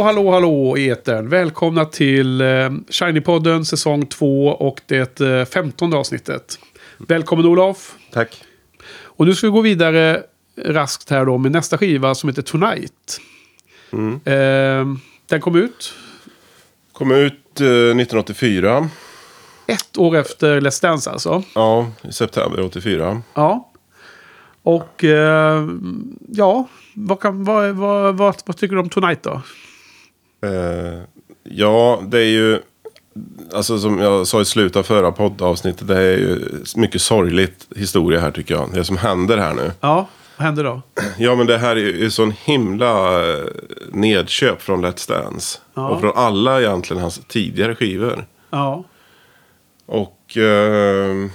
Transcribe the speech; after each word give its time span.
Hallå, 0.00 0.30
hallå, 0.30 0.30
hallå 0.30 0.76
etern. 0.76 1.28
Välkomna 1.28 1.84
till 1.84 2.40
eh, 2.40 2.46
Shiny-podden 2.88 3.64
säsong 3.64 4.06
2 4.06 4.48
och 4.48 4.80
det 4.86 5.20
eh, 5.20 5.44
femtonde 5.44 5.96
avsnittet. 5.96 6.58
Välkommen 6.98 7.46
Olof. 7.46 7.96
Tack. 8.12 8.42
Och 9.02 9.26
nu 9.26 9.34
ska 9.34 9.46
vi 9.46 9.50
gå 9.50 9.60
vidare 9.60 10.22
raskt 10.64 11.10
här 11.10 11.24
då 11.24 11.38
med 11.38 11.52
nästa 11.52 11.78
skiva 11.78 12.14
som 12.14 12.28
heter 12.28 12.42
Tonight. 12.42 13.20
Eh, 14.24 14.86
den 15.26 15.40
kom 15.40 15.56
ut 15.56 15.94
Kom 16.92 17.12
ut 17.12 17.60
eh, 17.60 17.66
1984. 17.66 18.88
ett 19.66 19.98
år 19.98 20.16
efter 20.16 20.60
Let's 20.60 20.82
Dance 20.82 21.10
alltså. 21.10 21.42
Ja, 21.54 21.90
i 22.02 22.12
september 22.12 22.60
84. 22.60 23.22
Ja. 23.34 23.70
Och 24.62 25.04
eh, 25.04 25.68
ja, 26.28 26.68
vad, 26.94 27.20
kan, 27.20 27.44
vad, 27.44 27.70
vad, 27.70 28.16
vad, 28.16 28.36
vad 28.46 28.56
tycker 28.56 28.74
du 28.74 28.80
om 28.80 28.88
Tonight 28.88 29.22
då? 29.22 29.42
Eh, 30.42 31.00
ja, 31.42 32.02
det 32.06 32.18
är 32.18 32.24
ju... 32.30 32.58
Alltså 33.52 33.78
som 33.78 33.98
jag 33.98 34.26
sa 34.26 34.40
i 34.40 34.44
slutet 34.44 34.76
av 34.76 34.82
förra 34.82 35.12
poddavsnittet. 35.12 35.88
Det 35.88 35.96
är 35.96 36.16
ju 36.18 36.38
mycket 36.76 37.02
sorgligt 37.02 37.66
historia 37.76 38.20
här 38.20 38.30
tycker 38.30 38.54
jag. 38.54 38.70
Det 38.74 38.84
som 38.84 38.96
händer 38.96 39.38
här 39.38 39.54
nu. 39.54 39.72
Ja, 39.80 40.08
vad 40.36 40.44
händer 40.46 40.64
då? 40.64 40.82
Ja 41.18 41.34
men 41.34 41.46
det 41.46 41.58
här 41.58 41.76
är 41.76 41.80
ju 41.80 42.10
sån 42.10 42.30
himla 42.44 43.22
eh, 43.30 43.44
nedköp 43.92 44.62
från 44.62 44.84
Let's 44.84 45.08
Dance. 45.08 45.58
Ja. 45.74 45.88
Och 45.88 46.00
från 46.00 46.12
alla 46.16 46.60
egentligen 46.60 47.02
hans 47.02 47.20
tidigare 47.28 47.74
skivor. 47.74 48.24
Ja, 48.50 48.84
Och 49.86 50.36
eh, 50.36 51.26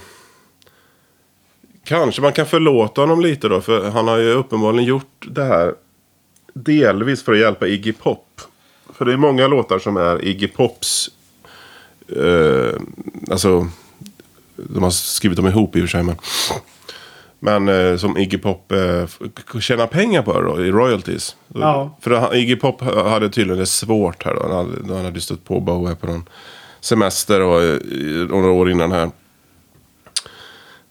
kanske 1.84 2.22
man 2.22 2.32
kan 2.32 2.46
förlåta 2.46 3.00
honom 3.00 3.20
lite 3.20 3.48
då. 3.48 3.60
För 3.60 3.90
han 3.90 4.08
har 4.08 4.18
ju 4.18 4.30
uppenbarligen 4.30 4.84
gjort 4.88 5.26
det 5.30 5.44
här 5.44 5.74
delvis 6.54 7.22
för 7.22 7.32
att 7.32 7.38
hjälpa 7.38 7.66
Iggy 7.66 7.92
Pop. 7.92 8.40
För 8.92 9.04
det 9.04 9.12
är 9.12 9.16
många 9.16 9.46
låtar 9.46 9.78
som 9.78 9.96
är 9.96 10.24
Iggy 10.24 10.46
Pops. 10.48 11.10
Eh, 12.16 12.80
alltså, 13.30 13.68
de 14.56 14.82
har 14.82 14.90
skrivit 14.90 15.36
dem 15.36 15.46
ihop 15.46 15.76
i 15.76 15.78
och 15.78 15.82
för 15.82 15.88
sig. 15.88 16.02
Men, 16.02 16.16
men 17.40 17.68
eh, 17.92 17.96
som 17.96 18.18
Iggy 18.18 18.38
Pop 18.38 18.72
eh, 18.72 19.60
tjänar 19.60 19.86
pengar 19.86 20.22
på 20.22 20.40
då, 20.40 20.64
i 20.64 20.70
royalties. 20.70 21.36
Ja. 21.54 21.96
För 22.00 22.10
han- 22.10 22.34
Iggy 22.34 22.56
Pop 22.56 22.80
hade 22.80 23.28
tydligen 23.30 23.58
det 23.58 23.66
svårt 23.66 24.24
här 24.24 24.34
då. 24.34 24.42
Han 24.42 24.56
hade, 24.56 24.94
han 24.96 25.04
hade 25.04 25.20
stött 25.20 25.44
på 25.44 25.60
Bowie 25.60 25.94
på 25.94 26.06
någon 26.06 26.28
semester 26.80 27.40
och 27.42 27.62
eh, 27.62 27.78
några 28.28 28.50
år 28.50 28.70
innan 28.70 28.92
här. 28.92 29.10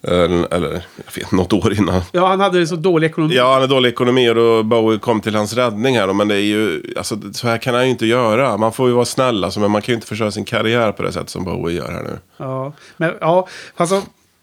Eller, 0.07 0.53
eller 0.53 0.85
jag 1.05 1.15
vet, 1.15 1.31
något 1.31 1.53
år 1.53 1.73
innan. 1.73 2.01
ja 2.11 2.27
han 2.27 2.39
hade 2.39 2.67
så 2.67 2.75
dålig 2.75 3.07
ekonomi. 3.07 3.35
Ja, 3.35 3.43
han 3.43 3.53
hade 3.53 3.67
dålig 3.67 3.89
ekonomi 3.89 4.29
och 4.29 4.35
då 4.35 4.63
Bowie 4.63 4.99
kom 4.99 5.21
till 5.21 5.35
hans 5.35 5.53
räddning 5.53 5.97
här. 5.97 6.07
då, 6.07 6.13
Men 6.13 6.27
det 6.27 6.35
är 6.35 6.39
ju, 6.39 6.81
alltså 6.97 7.17
så 7.33 7.47
här 7.47 7.57
kan 7.57 7.73
han 7.75 7.83
ju 7.83 7.91
inte 7.91 8.05
göra. 8.05 8.57
Man 8.57 8.73
får 8.73 8.87
ju 8.87 8.93
vara 8.93 9.05
snäll 9.05 9.43
alltså, 9.43 9.59
men 9.59 9.71
man 9.71 9.81
kan 9.81 9.93
ju 9.93 9.95
inte 9.95 10.07
förstöra 10.07 10.31
sin 10.31 10.45
karriär 10.45 10.91
på 10.91 11.03
det 11.03 11.11
sätt 11.11 11.29
som 11.29 11.43
Bowie 11.43 11.77
gör 11.77 11.91
här 11.91 12.03
nu. 12.03 12.19
Ja, 12.37 12.73
men 12.97 13.13
ja, 13.21 13.47
alltså 13.75 14.01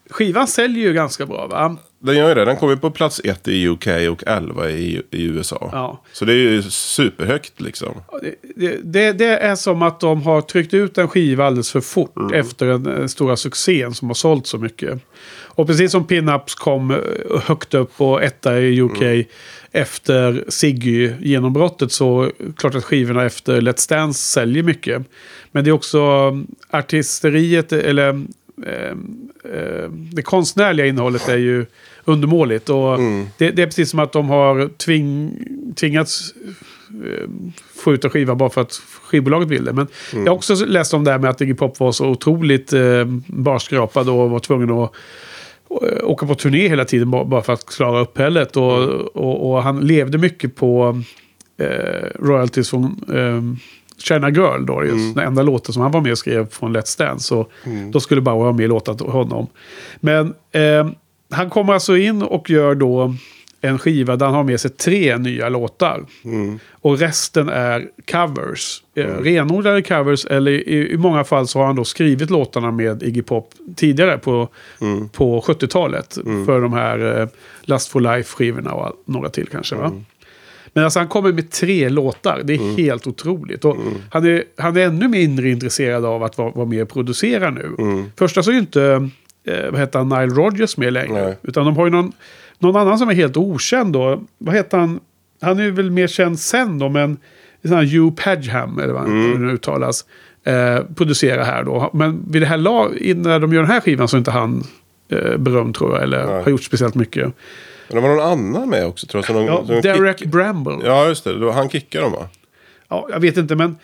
skivan 0.09 0.47
säljer 0.47 0.87
ju 0.87 0.93
ganska 0.93 1.25
bra 1.25 1.47
va? 1.47 1.77
Den 1.99 2.17
gör 2.17 2.29
ju 2.29 2.35
det. 2.35 2.45
Den 2.45 2.57
kommer 2.57 2.75
på 2.75 2.91
plats 2.91 3.21
ett 3.23 3.47
i 3.47 3.67
UK 3.67 3.87
och 4.11 4.23
11 4.27 4.69
i, 4.69 5.01
i 5.11 5.23
USA. 5.23 5.69
Ja. 5.71 6.01
Så 6.13 6.25
det 6.25 6.33
är 6.33 6.37
ju 6.37 6.63
superhögt 6.63 7.61
liksom. 7.61 7.93
Det, 8.55 8.77
det, 8.83 9.11
det 9.11 9.37
är 9.37 9.55
som 9.55 9.81
att 9.81 9.99
de 9.99 10.21
har 10.21 10.41
tryckt 10.41 10.73
ut 10.73 10.97
en 10.97 11.07
skiva 11.07 11.45
alldeles 11.45 11.71
för 11.71 11.81
fort 11.81 12.31
efter 12.33 12.65
den 12.65 12.97
eh, 13.01 13.07
stora 13.07 13.37
succén 13.37 13.93
som 13.93 14.07
har 14.07 14.15
sålt 14.15 14.47
så 14.47 14.57
mycket. 14.57 14.99
Och 15.55 15.67
precis 15.67 15.91
som 15.91 16.07
Pinups 16.07 16.55
kom 16.55 16.91
eh, 16.91 16.97
högt 17.41 17.73
upp 17.73 18.01
och 18.01 18.23
etta 18.23 18.59
i 18.59 18.81
UK 18.81 19.27
efter 19.71 20.43
Ziggy-genombrottet 20.47 21.91
så 21.91 22.31
klart 22.57 22.75
att 22.75 22.83
skivorna 22.83 23.25
efter 23.25 23.61
Let's 23.61 23.89
Dance 23.89 24.19
säljer 24.19 24.63
mycket. 24.63 25.03
Men 25.51 25.63
det 25.63 25.69
är 25.69 25.71
också 25.71 25.99
mm, 25.99 26.47
artisteriet, 26.69 27.73
eller 27.73 28.09
eh, 28.65 28.91
eh, 29.53 29.89
det 29.89 30.21
konstnärliga 30.21 30.85
innehållet 30.85 31.29
är 31.29 31.37
ju 31.37 31.65
undermåligt. 32.05 32.69
Och 32.69 32.99
det, 33.37 33.51
det 33.51 33.61
är 33.61 33.65
precis 33.65 33.89
som 33.89 33.99
att 33.99 34.11
de 34.11 34.29
har 34.29 34.67
tving, 34.77 35.37
tvingats 35.75 36.33
eh, 37.05 37.29
få 37.83 37.93
ut 37.93 38.05
en 38.05 38.09
skiva 38.09 38.35
bara 38.35 38.49
för 38.49 38.61
att 38.61 38.73
skivbolaget 39.01 39.49
vill 39.49 39.65
det. 39.65 39.73
Men 39.73 39.87
jag 40.11 40.27
har 40.27 40.35
också 40.35 40.65
läst 40.65 40.93
om 40.93 41.03
det 41.03 41.11
här 41.11 41.19
med 41.19 41.29
att 41.29 41.41
Iggy 41.41 41.53
Pop 41.53 41.79
var 41.79 41.91
så 41.91 42.07
otroligt 42.07 42.73
eh, 42.73 43.05
barskrapad 43.27 44.09
och 44.09 44.29
var 44.29 44.39
tvungen 44.39 44.71
att 44.71 44.93
åka 46.03 46.25
på 46.25 46.35
turné 46.35 46.67
hela 46.67 46.85
tiden 46.85 47.11
bara 47.11 47.41
för 47.41 47.53
att 47.53 47.65
klara 47.65 47.99
uppehället. 47.99 48.57
Och, 48.57 48.83
och, 49.15 49.51
och 49.51 49.63
han 49.63 49.79
levde 49.79 50.17
mycket 50.17 50.55
på 50.55 51.01
eh, 51.59 52.07
royalties 52.19 52.69
från 52.69 52.83
eh, 53.13 53.41
China 54.03 54.29
Girl 54.29 54.65
då. 54.65 54.85
Just 54.85 55.15
Den 55.15 55.27
enda 55.27 55.41
låten 55.41 55.73
som 55.73 55.81
han 55.81 55.91
var 55.91 56.01
med 56.01 56.11
och 56.11 56.17
skrev 56.17 56.49
från 56.49 56.77
Let's 56.77 56.99
Dance. 56.99 57.23
Så 57.27 57.47
då 57.91 57.99
skulle 57.99 58.21
Bauer 58.21 58.45
ha 58.45 58.51
med 58.51 58.69
låtar 58.69 58.93
till 58.93 59.05
honom. 59.05 59.47
Men 59.99 60.33
eh, 60.51 60.89
han 61.31 61.49
kommer 61.49 61.73
alltså 61.73 61.97
in 61.97 62.21
och 62.21 62.49
gör 62.49 62.75
då 62.75 63.15
en 63.63 63.79
skiva 63.79 64.15
där 64.15 64.25
han 64.25 64.35
har 64.35 64.43
med 64.43 64.59
sig 64.59 64.71
tre 64.71 65.17
nya 65.17 65.49
låtar. 65.49 66.05
Och 66.71 66.99
resten 66.99 67.49
är 67.49 67.89
covers. 68.11 68.83
Eh, 68.95 69.05
renodlade 69.05 69.81
covers 69.81 70.25
eller 70.25 70.51
i, 70.51 70.91
i 70.91 70.97
många 70.97 71.23
fall 71.23 71.47
så 71.47 71.59
har 71.59 71.65
han 71.65 71.75
då 71.75 71.83
skrivit 71.83 72.29
låtarna 72.29 72.71
med 72.71 73.03
Iggy 73.03 73.21
Pop 73.21 73.49
tidigare 73.75 74.17
på, 74.17 74.47
på 75.11 75.41
70-talet. 75.41 76.17
För 76.45 76.61
de 76.61 76.73
här 76.73 77.21
eh, 77.21 77.27
Last 77.61 77.89
for 77.89 77.99
Life-skivorna 77.99 78.71
och 78.73 79.03
några 79.05 79.29
till 79.29 79.47
kanske. 79.47 79.75
Va? 79.75 79.91
Men 80.73 80.83
alltså 80.83 80.99
han 80.99 81.07
kommer 81.07 81.33
med 81.33 81.51
tre 81.51 81.89
låtar. 81.89 82.41
Det 82.43 82.53
är 82.53 82.77
helt 82.77 83.07
otroligt. 83.07 83.65
Och 83.65 83.77
han, 84.09 84.25
är, 84.25 84.43
han 84.57 84.77
är 84.77 84.81
ännu 84.81 85.07
mindre 85.07 85.49
intresserad 85.49 86.05
av 86.05 86.23
att 86.23 86.37
vara, 86.37 86.49
vara 86.51 86.65
med 86.65 86.81
och 86.81 86.89
producera 86.89 87.49
nu. 87.49 87.75
Första 88.17 88.43
så 88.43 88.49
är 88.51 88.53
ju 88.53 88.59
inte 88.59 89.09
eh, 89.43 89.71
vad 89.71 89.79
heter 89.79 89.99
han, 89.99 90.09
Nile 90.09 90.41
Rodgers 90.41 90.77
med 90.77 90.93
längre. 90.93 91.23
Nej. 91.23 91.37
Utan 91.41 91.65
de 91.65 91.77
har 91.77 91.85
ju 91.85 91.91
någon, 91.91 92.11
någon 92.63 92.81
annan 92.81 92.99
som 92.99 93.09
är 93.09 93.13
helt 93.13 93.37
okänd 93.37 93.93
då. 93.93 94.23
Vad 94.37 94.55
heter 94.55 94.77
han? 94.77 94.99
Han 95.41 95.59
är 95.59 95.71
väl 95.71 95.91
mer 95.91 96.07
känd 96.07 96.39
sen 96.39 96.79
då, 96.79 96.89
men 96.89 97.17
sån 97.67 97.77
här 97.77 97.85
Hugh 97.85 98.15
Padgham, 98.15 98.79
eller 98.79 98.93
vad 98.93 99.07
hur 99.09 99.45
det 99.45 99.53
uttalas, 99.53 100.05
eh, 100.43 100.79
producerar 100.95 101.43
här 101.43 101.63
då. 101.63 101.89
Men 101.93 102.31
vid 102.31 102.41
det 102.41 102.45
här 102.45 102.57
lag, 102.57 103.15
när 103.15 103.39
de 103.39 103.53
gör 103.53 103.61
den 103.61 103.71
här 103.71 103.79
skivan 103.79 104.07
så 104.07 104.15
är 104.15 104.17
inte 104.17 104.31
han 104.31 104.63
eh, 105.09 105.37
berömd 105.37 105.75
tror 105.75 105.93
jag, 105.93 106.03
eller 106.03 106.25
Nej. 106.25 106.43
har 106.43 106.49
gjort 106.51 106.63
speciellt 106.63 106.95
mycket. 106.95 107.23
Men 107.87 107.95
det 107.95 108.07
var 108.07 108.15
någon 108.15 108.25
annan 108.25 108.69
med 108.69 108.85
också 108.85 109.07
tror 109.07 109.23
jag. 109.27 109.35
Som 109.35 109.75
Ja, 109.75 109.81
Derek 109.81 110.19
kick... 110.19 110.27
Bramble. 110.27 110.77
Ja, 110.85 111.07
just 111.07 111.23
det. 111.23 111.53
Han 111.53 111.69
kickar 111.69 112.01
dem 112.01 112.11
va? 112.11 112.27
Ja, 112.89 113.07
jag 113.11 113.19
vet 113.19 113.37
inte, 113.37 113.55
men... 113.55 113.77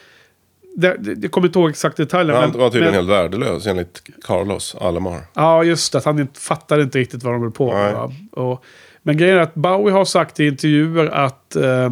Det, 0.80 1.18
jag 1.22 1.32
kommer 1.32 1.48
inte 1.48 1.60
ihåg 1.60 1.70
exakt 1.70 1.98
detaljerna. 1.98 2.40
Han 2.40 2.50
men, 2.50 2.60
var 2.60 2.70
tydligen 2.70 2.94
men, 2.94 3.08
helt 3.08 3.10
värdelös 3.10 3.68
enligt 3.68 4.02
Carlos 4.26 4.76
Alomar. 4.82 5.22
Ja, 5.34 5.64
just. 5.64 5.96
Att 5.96 6.06
han 6.06 6.20
inte, 6.20 6.40
fattade 6.40 6.84
inte 6.84 7.00
riktigt 7.00 7.24
vad 7.24 7.34
de 7.34 7.42
höll 7.42 7.52
på 7.52 7.74
med. 7.74 8.12
Och, 8.32 8.64
men 9.02 9.18
grejen 9.18 9.38
är 9.38 9.42
att 9.42 9.56
Bowie 9.56 9.94
har 9.94 10.06
sagt 10.06 10.40
i 10.40 10.48
intervjuer 10.48 11.06
att 11.06 11.56
eh, 11.56 11.90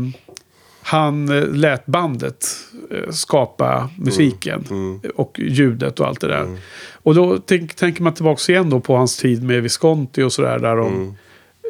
han 0.82 1.26
lät 1.60 1.86
bandet 1.86 2.46
eh, 2.92 3.12
skapa 3.12 3.90
musiken. 3.98 4.64
Och 5.16 5.40
ljudet 5.40 6.00
och 6.00 6.08
allt 6.08 6.22
det 6.22 6.28
där. 6.28 6.58
Och 6.94 7.16
då 7.16 7.38
tänk, 7.38 7.76
tänker 7.76 8.04
man 8.04 8.14
tillbaka 8.14 8.52
igen 8.52 8.70
då 8.70 8.80
på 8.80 8.96
hans 8.96 9.18
tid 9.18 9.44
med 9.44 9.64
Visconti 9.64 10.24
och 10.24 10.34
sådär. 10.34 10.60
Där 10.60 10.76
de, 10.76 11.18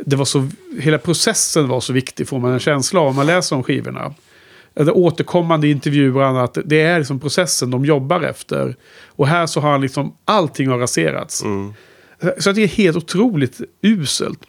det 0.05 0.15
var 0.15 0.25
så, 0.25 0.49
hela 0.79 0.97
processen 0.97 1.67
var 1.67 1.79
så 1.79 1.93
viktig 1.93 2.27
får 2.27 2.39
man 2.39 2.51
en 2.51 2.59
känsla 2.59 2.99
av 2.99 3.07
om 3.07 3.15
man 3.15 3.25
läser 3.25 3.55
om 3.55 3.63
skivorna. 3.63 4.13
Eller 4.79 4.97
återkommande 4.97 5.67
intervjuer 5.67 6.17
och 6.17 6.25
annat. 6.25 6.57
Det 6.65 6.81
är 6.81 6.97
liksom 6.97 7.19
processen 7.19 7.71
de 7.71 7.85
jobbar 7.85 8.21
efter. 8.21 8.75
Och 9.07 9.27
här 9.27 9.45
så 9.45 9.59
har 9.59 9.71
han 9.71 9.81
liksom, 9.81 10.13
allting 10.25 10.67
har 10.67 10.77
raserats. 10.77 11.43
Så 12.37 12.49
att 12.49 12.55
det 12.55 12.63
är 12.63 12.67
helt 12.67 12.97
otroligt 12.97 13.61
uselt. 13.81 14.39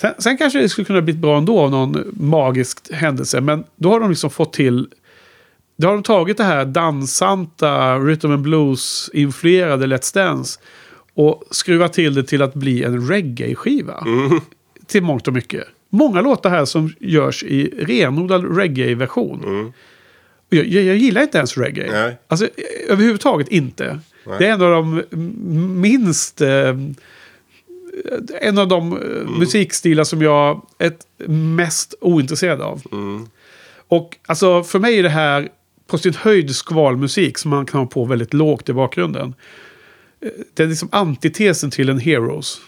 Sen, 0.00 0.14
sen 0.18 0.38
kanske 0.38 0.60
det 0.60 0.68
skulle 0.68 0.84
kunna 0.84 1.02
bli 1.02 1.14
bra 1.14 1.38
ändå 1.38 1.60
av 1.60 1.70
någon 1.70 2.04
magisk 2.12 2.92
händelse. 2.92 3.40
Men 3.40 3.64
då 3.76 3.90
har 3.90 4.00
de 4.00 4.10
liksom 4.10 4.30
fått 4.30 4.52
till... 4.52 4.88
Då 5.76 5.88
har 5.88 5.94
de 5.94 6.02
tagit 6.02 6.36
det 6.36 6.44
här 6.44 6.64
dansanta, 6.64 7.98
rhythm 7.98 8.32
and 8.32 8.42
blues-influerade 8.42 9.86
Let's 9.86 10.14
Dance. 10.14 10.60
Och 11.14 11.42
skruvat 11.50 11.92
till 11.92 12.14
det 12.14 12.24
till 12.24 12.42
att 12.42 12.54
bli 12.54 12.84
en 12.84 13.08
reggae-skiva. 13.08 14.04
Till 14.86 15.02
mångt 15.02 15.28
och 15.28 15.34
mycket. 15.34 15.64
Många 15.94 16.20
låtar 16.20 16.50
här 16.50 16.64
som 16.64 16.94
görs 17.00 17.42
i 17.44 17.74
renodlad 17.78 18.56
reggae-version. 18.56 19.72
Och 20.48 20.54
Jag, 20.56 20.66
jag, 20.66 20.82
jag 20.84 20.96
gillar 20.96 21.22
inte 21.22 21.38
ens 21.38 21.56
reggae. 21.56 21.90
Nej. 21.92 22.16
Alltså 22.28 22.48
överhuvudtaget 22.88 23.48
inte. 23.48 24.00
Nej. 24.26 24.36
Det 24.38 24.46
är 24.46 24.52
en 24.52 24.62
av 24.62 24.70
de 24.70 25.02
minst... 25.80 26.40
Eh, 26.40 26.76
en 28.40 28.58
av 28.58 28.68
de 28.68 28.92
eh, 28.92 29.30
musikstilar 29.38 30.04
som 30.04 30.22
jag 30.22 30.66
är 30.78 30.92
mest 31.30 31.94
ointresserad 32.00 32.60
av. 32.60 32.82
Och 33.88 34.16
alltså 34.26 34.64
för 34.64 34.78
mig 34.78 34.98
är 34.98 35.02
det 35.02 35.08
här 35.08 35.48
på 35.86 35.98
sin 35.98 36.14
höjd 36.14 36.56
skvalmusik 36.56 37.38
som 37.38 37.50
man 37.50 37.66
kan 37.66 37.80
ha 37.80 37.86
på 37.86 38.04
väldigt 38.04 38.34
lågt 38.34 38.68
i 38.68 38.72
bakgrunden. 38.72 39.34
Eh, 40.20 40.28
Det 40.54 40.62
är 40.62 40.66
liksom 40.66 40.88
antitesen 40.92 41.70
till 41.70 41.88
en 41.88 41.98
Heroes. 41.98 42.60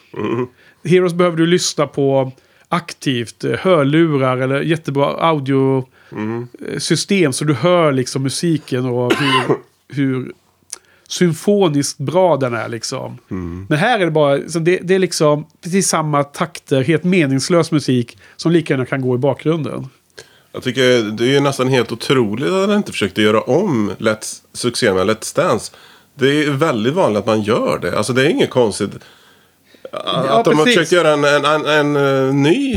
Heroes 0.84 1.14
behöver 1.14 1.36
du 1.36 1.46
lyssna 1.46 1.86
på 1.86 2.32
aktivt, 2.68 3.44
eh, 3.44 3.52
hörlurar 3.52 4.38
eller 4.38 4.60
jättebra 4.60 5.20
audiosystem 5.20 7.32
så 7.32 7.44
du 7.44 7.54
hör 7.54 7.92
liksom 7.92 8.22
musiken 8.22 8.86
och 8.86 9.12
hur, 9.12 9.56
hur 9.88 10.32
symfoniskt 11.08 11.98
bra 11.98 12.36
den 12.36 12.54
är 12.54 12.68
liksom. 12.68 13.18
Men 13.68 13.78
här 13.78 13.98
är 13.98 14.04
det 14.04 14.10
bara, 14.10 14.48
så 14.48 14.58
det, 14.58 14.78
det 14.82 14.94
är 14.94 14.98
liksom 14.98 15.46
precis 15.62 15.88
samma 15.88 16.24
takter, 16.24 16.82
helt 16.82 17.04
meningslös 17.04 17.72
musik 17.72 18.18
som 18.36 18.52
lika 18.52 18.74
gärna 18.74 18.86
kan 18.86 19.00
gå 19.00 19.14
i 19.14 19.18
bakgrunden. 19.18 19.88
Jag 20.52 20.62
tycker 20.62 21.16
det 21.16 21.36
är 21.36 21.40
nästan 21.40 21.68
helt 21.68 21.92
otroligt 21.92 22.50
att 22.50 22.68
han 22.68 22.76
inte 22.76 22.92
försökte 22.92 23.22
göra 23.22 23.40
om 23.40 23.92
Let's, 23.98 24.42
succén 24.52 24.96
med 24.96 25.06
Let's 25.06 25.36
Dance. 25.36 25.72
Det 26.14 26.44
är 26.44 26.50
väldigt 26.50 26.94
vanligt 26.94 27.18
att 27.18 27.26
man 27.26 27.42
gör 27.42 27.78
det. 27.78 27.98
Alltså 27.98 28.12
det 28.12 28.26
är 28.26 28.28
inget 28.28 28.50
konstigt. 28.50 28.90
Att 29.92 30.44
de 30.44 30.58
har 30.58 30.64
precis. 30.64 30.74
försökt 30.74 30.92
göra 30.92 31.12
en, 31.12 31.24
en, 31.24 31.44
en, 31.44 31.66
en, 31.66 32.26
eh, 32.28 32.34
ny 32.34 32.74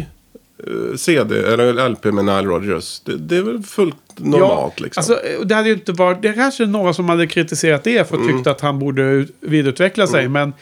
eh, 0.67 0.95
CD 0.97 1.35
eller 1.53 1.89
LP 1.89 2.05
med 2.05 2.25
Nile 2.25 2.41
Rodgers. 2.41 2.99
Det, 2.99 3.17
det 3.17 3.37
är 3.37 3.41
väl 3.41 3.63
fullt 3.63 3.95
normalt 4.17 4.79
liksom. 4.79 5.01
Alltså, 5.01 5.13
eh, 5.27 5.39
det 5.45 5.55
hade 5.55 5.67
ju 5.69 5.73
inte 5.73 5.91
varit... 5.91 6.21
Det 6.21 6.27
är 6.27 6.33
kanske 6.33 6.65
några 6.65 6.93
som 6.93 7.09
hade 7.09 7.27
kritiserat 7.27 7.83
det 7.83 8.09
för 8.09 8.15
att 8.17 8.21
Mm. 8.23 8.37
tyckt 8.37 8.47
att 8.47 8.61
han 8.61 8.79
borde 8.79 9.01
ut- 9.03 9.35
vidareutveckla 9.39 10.07
sig. 10.07 10.27
Men 10.29 10.53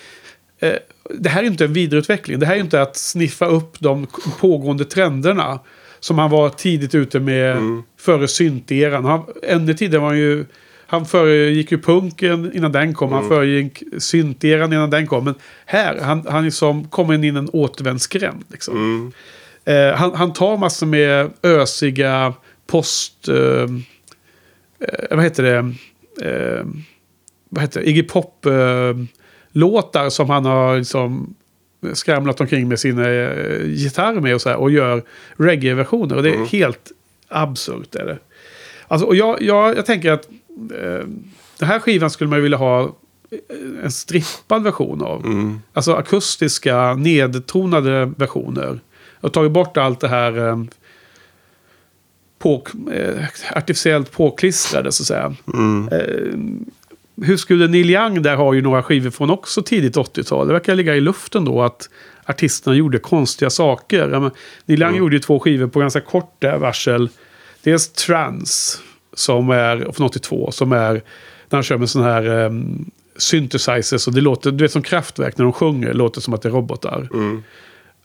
eh, 0.60 0.74
det 1.10 1.30
här 1.30 1.40
är 1.40 1.44
ju 1.44 1.50
inte 1.50 1.66
en 1.66 1.74
vidareutveckling. 1.74 2.40
Det 2.40 2.46
här 2.46 2.54
är 2.54 2.58
ju 2.58 2.64
inte 2.64 2.82
att 2.82 2.96
sniffa 2.98 3.46
upp 3.46 3.76
de 3.80 4.08
pågående 4.40 4.86
trenderna. 4.86 5.60
Som 6.00 6.20
han 6.20 6.30
var 6.30 6.50
tidigt 6.50 6.96
ute 6.96 7.20
med 7.20 7.52
Mm. 7.58 7.84
före 8.00 8.28
synteran. 8.28 9.24
Ännu 9.44 9.74
tidigare 9.74 10.02
var 10.02 10.08
han 10.10 10.18
ju... 10.18 10.46
Han 10.88 11.06
föregick 11.06 11.72
ju 11.72 11.78
punken 11.78 12.51
innan 12.54 12.72
den 12.72 12.94
kom. 12.94 13.10
Mm. 13.10 13.19
Han 13.19 13.30
föregick 13.30 13.84
synteran 13.98 14.74
innan 14.74 14.89
den 14.89 15.07
kom. 15.07 15.25
Men 15.25 15.36
här, 15.66 16.00
han, 16.01 16.25
han 16.30 16.45
liksom 16.45 16.88
kommer 16.88 17.13
in 17.13 17.24
i 17.24 17.28
en 17.28 17.50
återvändsgränd. 17.54 18.44
Liksom. 18.51 18.75
Mm. 18.75 19.12
Eh, 19.66 19.94
han, 19.95 20.16
han 20.16 20.34
tar 20.34 20.57
massor 20.57 20.88
med 20.88 21.31
ösiga 21.44 22.34
post... 22.68 23.28
Eh, 23.28 23.36
eh, 23.36 23.68
vad 25.12 25.24
heter 25.24 25.44
det? 25.44 25.57
Eh, 26.30 26.66
vad 27.50 27.62
heter 27.62 27.80
det? 27.80 27.89
Iggy 27.89 28.04
Pop-låtar 28.04 28.50
som 30.10 30.30
han 30.30 30.45
har 30.45 30.78
liksom 30.78 31.36
skramlat 31.94 32.42
omkring 32.42 32.68
med 32.68 32.80
sina 32.80 33.10
eh, 33.10 33.66
gitarrer 33.66 34.22
med 34.22 34.36
och 34.36 34.42
så 34.42 34.50
här. 34.50 34.57
Och 34.57 34.72
gör 34.72 35.04
reggae-versioner. 35.36 36.16
Och 36.16 36.24
det 36.24 36.30
är 36.30 36.45
helt 36.45 36.92
absurt. 37.28 37.95
Är 37.95 38.06
det. 38.06 38.18
Alltså, 38.88 39.07
och 39.07 39.16
jag, 39.16 39.42
jag, 39.42 39.78
jag 39.78 39.86
tänker 39.86 40.12
att 40.12 40.28
eh, 40.72 41.07
den 41.57 41.68
här 41.68 41.80
skivan 41.80 42.10
skulle 42.10 42.30
man 42.30 42.42
vilja 42.42 42.57
ha 42.57 42.81
eh, 42.84 43.84
en 43.84 43.92
strippad 43.92 44.63
version 44.63 45.01
av. 45.01 45.25
Alltså 45.74 45.94
akustiska, 45.94 46.94
nedtonade 46.94 48.13
versioner. 48.18 48.80
Och 49.22 49.34
tagit 49.34 49.51
bort 49.51 49.78
allt 49.78 50.00
det 50.00 50.07
här 50.07 50.48
eh, 50.48 50.57
på, 52.39 52.63
eh, 52.94 53.24
artificiellt 53.56 54.12
påklistrade 54.12 54.92
så 54.92 55.04
att 55.04 55.07
säga. 55.07 55.36
Eh, 55.92 56.38
Husguden 57.22 57.72
Neil 57.72 57.89
Young 57.89 58.22
där 58.22 58.36
har 58.36 58.54
ju 58.54 58.62
några 58.62 58.84
skivor 58.84 59.10
från 59.10 59.30
också 59.30 59.62
tidigt 59.62 59.95
80-tal. 59.95 60.48
Det 60.48 60.54
verkar 60.54 60.75
ligga 60.75 60.95
i 60.95 61.01
luften 61.01 61.45
då 61.45 61.62
att 61.62 61.89
artisterna 62.25 62.75
gjorde 62.75 63.00
konstiga 63.00 63.50
saker. 63.50 64.31
Neil 64.66 64.81
Young 64.81 64.95
gjorde 64.95 65.16
ju 65.16 65.19
två 65.19 65.39
skivor 65.39 65.68
på 65.68 65.80
ganska 65.80 66.01
kort 66.01 66.44
eh, 66.44 66.57
varsel. 66.57 67.10
Dels 67.63 67.89
Trans, 67.89 68.81
som 69.13 69.50
är 69.50 69.92
från 69.94 70.07
82, 70.07 70.51
som 70.51 70.71
är 70.71 70.94
när 71.50 71.57
han 71.57 71.63
kör 71.63 71.77
med 71.77 71.89
sån 71.89 72.04
här 72.04 72.27
um, 72.27 72.92
synthesizers. 73.18 74.07
Och 74.07 74.13
det 74.13 74.21
låter, 74.21 74.51
du 74.51 74.63
vet 74.63 74.71
som 74.71 74.81
kraftverk 74.81 75.38
när 75.38 75.44
de 75.44 75.54
sjunger, 75.54 75.94
låter 75.94 76.21
som 76.21 76.33
att 76.33 76.42
det 76.42 76.50
är 76.50 76.54
robotar. 76.54 77.07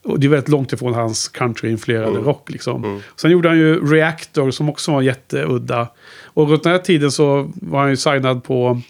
Och 0.05 0.21
det 0.21 0.27
är 0.27 0.29
väldigt 0.29 0.49
långt 0.49 0.73
ifrån 0.73 0.95
hans 0.95 1.29
country-influerade 1.29 2.19
rock. 2.19 2.51
Liksom. 2.51 3.03
Sen 3.17 3.31
gjorde 3.31 3.49
han 3.49 3.59
ju 3.59 3.87
Reactor 3.93 4.51
som 4.51 4.69
också 4.69 4.93
var 4.93 5.03
jätteudda. 5.03 5.89
Och 6.25 6.49
runt 6.49 6.63
den 6.63 6.73
här 6.73 6.79
tiden 6.79 7.13
så 7.13 7.53
var 7.55 7.81
han 7.81 7.91
ju 7.91 7.97
signad 7.97 8.45
på 8.45 8.81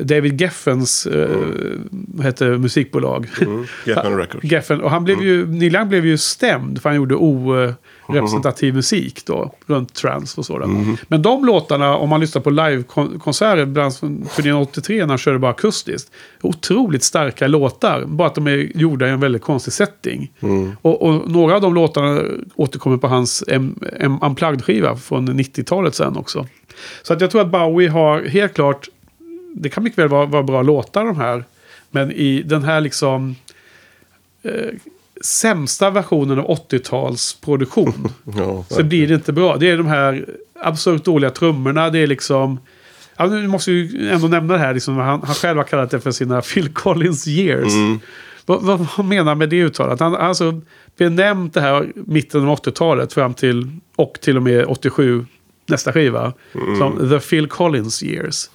David 0.00 0.40
Geffens 0.40 1.06
eh, 1.06 1.28
heter 2.22 2.50
det, 2.50 2.58
musikbolag. 2.58 3.26
Mm. 3.40 3.64
Geffen 3.86 4.16
Records. 4.16 4.44
Geffen, 4.44 4.80
och 4.80 4.90
han 4.90 5.04
blev 5.04 5.22
ju, 5.22 5.46
Neil 5.46 5.74
Young 5.74 5.88
blev 5.88 6.06
ju 6.06 6.18
stämd 6.18 6.82
för 6.82 6.88
han 6.88 6.96
gjorde 6.96 7.14
orepresentativ 7.14 8.74
musik 8.74 9.22
då. 9.26 9.54
Runt 9.66 9.94
trans 9.94 10.38
och 10.38 10.46
sådant. 10.46 11.00
Men 11.08 11.22
de 11.22 11.44
låtarna, 11.44 11.96
om 11.96 12.08
man 12.08 12.20
lyssnar 12.20 12.42
på 12.42 12.50
livekonserter, 12.50 13.64
bland 13.66 13.94
annat 14.02 14.36
turnén 14.36 14.54
83 14.54 15.00
när 15.00 15.08
han 15.08 15.18
körde 15.18 15.38
bara 15.38 15.50
akustiskt. 15.50 16.10
Otroligt 16.42 17.02
starka 17.02 17.46
låtar. 17.46 18.04
Bara 18.06 18.28
att 18.28 18.34
de 18.34 18.46
är 18.46 18.76
gjorda 18.78 19.06
i 19.06 19.10
en 19.10 19.20
väldigt 19.20 19.42
konstig 19.42 19.72
setting. 19.72 20.32
Och, 20.82 21.02
och 21.02 21.30
några 21.30 21.54
av 21.54 21.60
de 21.60 21.74
låtarna 21.74 22.22
återkommer 22.54 22.96
på 22.96 23.06
hans 23.08 23.44
M- 23.48 23.78
M- 23.98 24.18
Unplugged-skiva 24.22 24.96
från 24.96 25.28
90-talet 25.40 25.94
sen 25.94 26.16
också. 26.16 26.46
Så 27.02 27.12
att 27.12 27.20
jag 27.20 27.30
tror 27.30 27.40
att 27.40 27.50
Bowie 27.50 27.88
har 27.90 28.22
helt 28.22 28.54
klart 28.54 28.88
det 29.54 29.68
kan 29.68 29.84
mycket 29.84 29.98
väl 29.98 30.08
vara, 30.08 30.26
vara 30.26 30.42
bra 30.42 30.62
låtar 30.62 31.04
de 31.04 31.16
här. 31.16 31.44
Men 31.90 32.12
i 32.12 32.42
den 32.42 32.64
här 32.64 32.80
liksom 32.80 33.36
eh, 34.42 34.70
sämsta 35.24 35.90
versionen 35.90 36.38
av 36.38 36.46
80-talsproduktion 36.46 38.10
Ja, 38.36 38.64
så 38.68 38.82
blir 38.82 39.08
det 39.08 39.14
inte 39.14 39.32
bra. 39.32 39.56
Det 39.56 39.70
är 39.70 39.76
de 39.76 39.86
här 39.86 40.26
absurt 40.60 41.04
dåliga 41.04 41.30
trummorna. 41.30 41.90
Det 41.90 41.98
är 41.98 42.06
liksom... 42.06 42.60
Ja, 43.16 43.26
nu 43.26 43.48
måste 43.48 43.72
ju 43.72 44.08
ändå 44.10 44.28
nämna 44.28 44.52
det 44.52 44.58
här. 44.58 44.74
Liksom, 44.74 44.96
han, 44.96 45.22
han 45.22 45.34
själv 45.34 45.58
har 45.58 45.64
kallat 45.64 45.90
det 45.90 46.00
för 46.00 46.10
sina 46.10 46.42
Phil 46.54 46.68
Collins 46.72 47.28
years. 47.28 47.72
Vad, 48.46 48.62
vad, 48.62 48.86
vad 48.96 49.06
menar 49.06 49.34
med 49.34 49.48
det 49.48 49.56
uttalat? 49.56 50.00
Han 50.00 50.12
har 50.12 50.18
alltså 50.18 50.60
benämnt 50.96 51.54
det 51.54 51.60
här 51.60 51.92
mitten 51.94 52.48
av 52.48 52.58
80-talet 52.58 53.12
fram 53.12 53.34
till 53.34 53.70
och 53.96 54.18
till 54.20 54.36
och 54.36 54.42
med 54.42 54.64
87 54.68 55.26
nästa 55.66 55.92
skiva. 55.92 56.32
Som 56.78 57.08
The 57.10 57.20
Phil 57.20 57.48
Collins 57.48 58.02
years. 58.02 58.50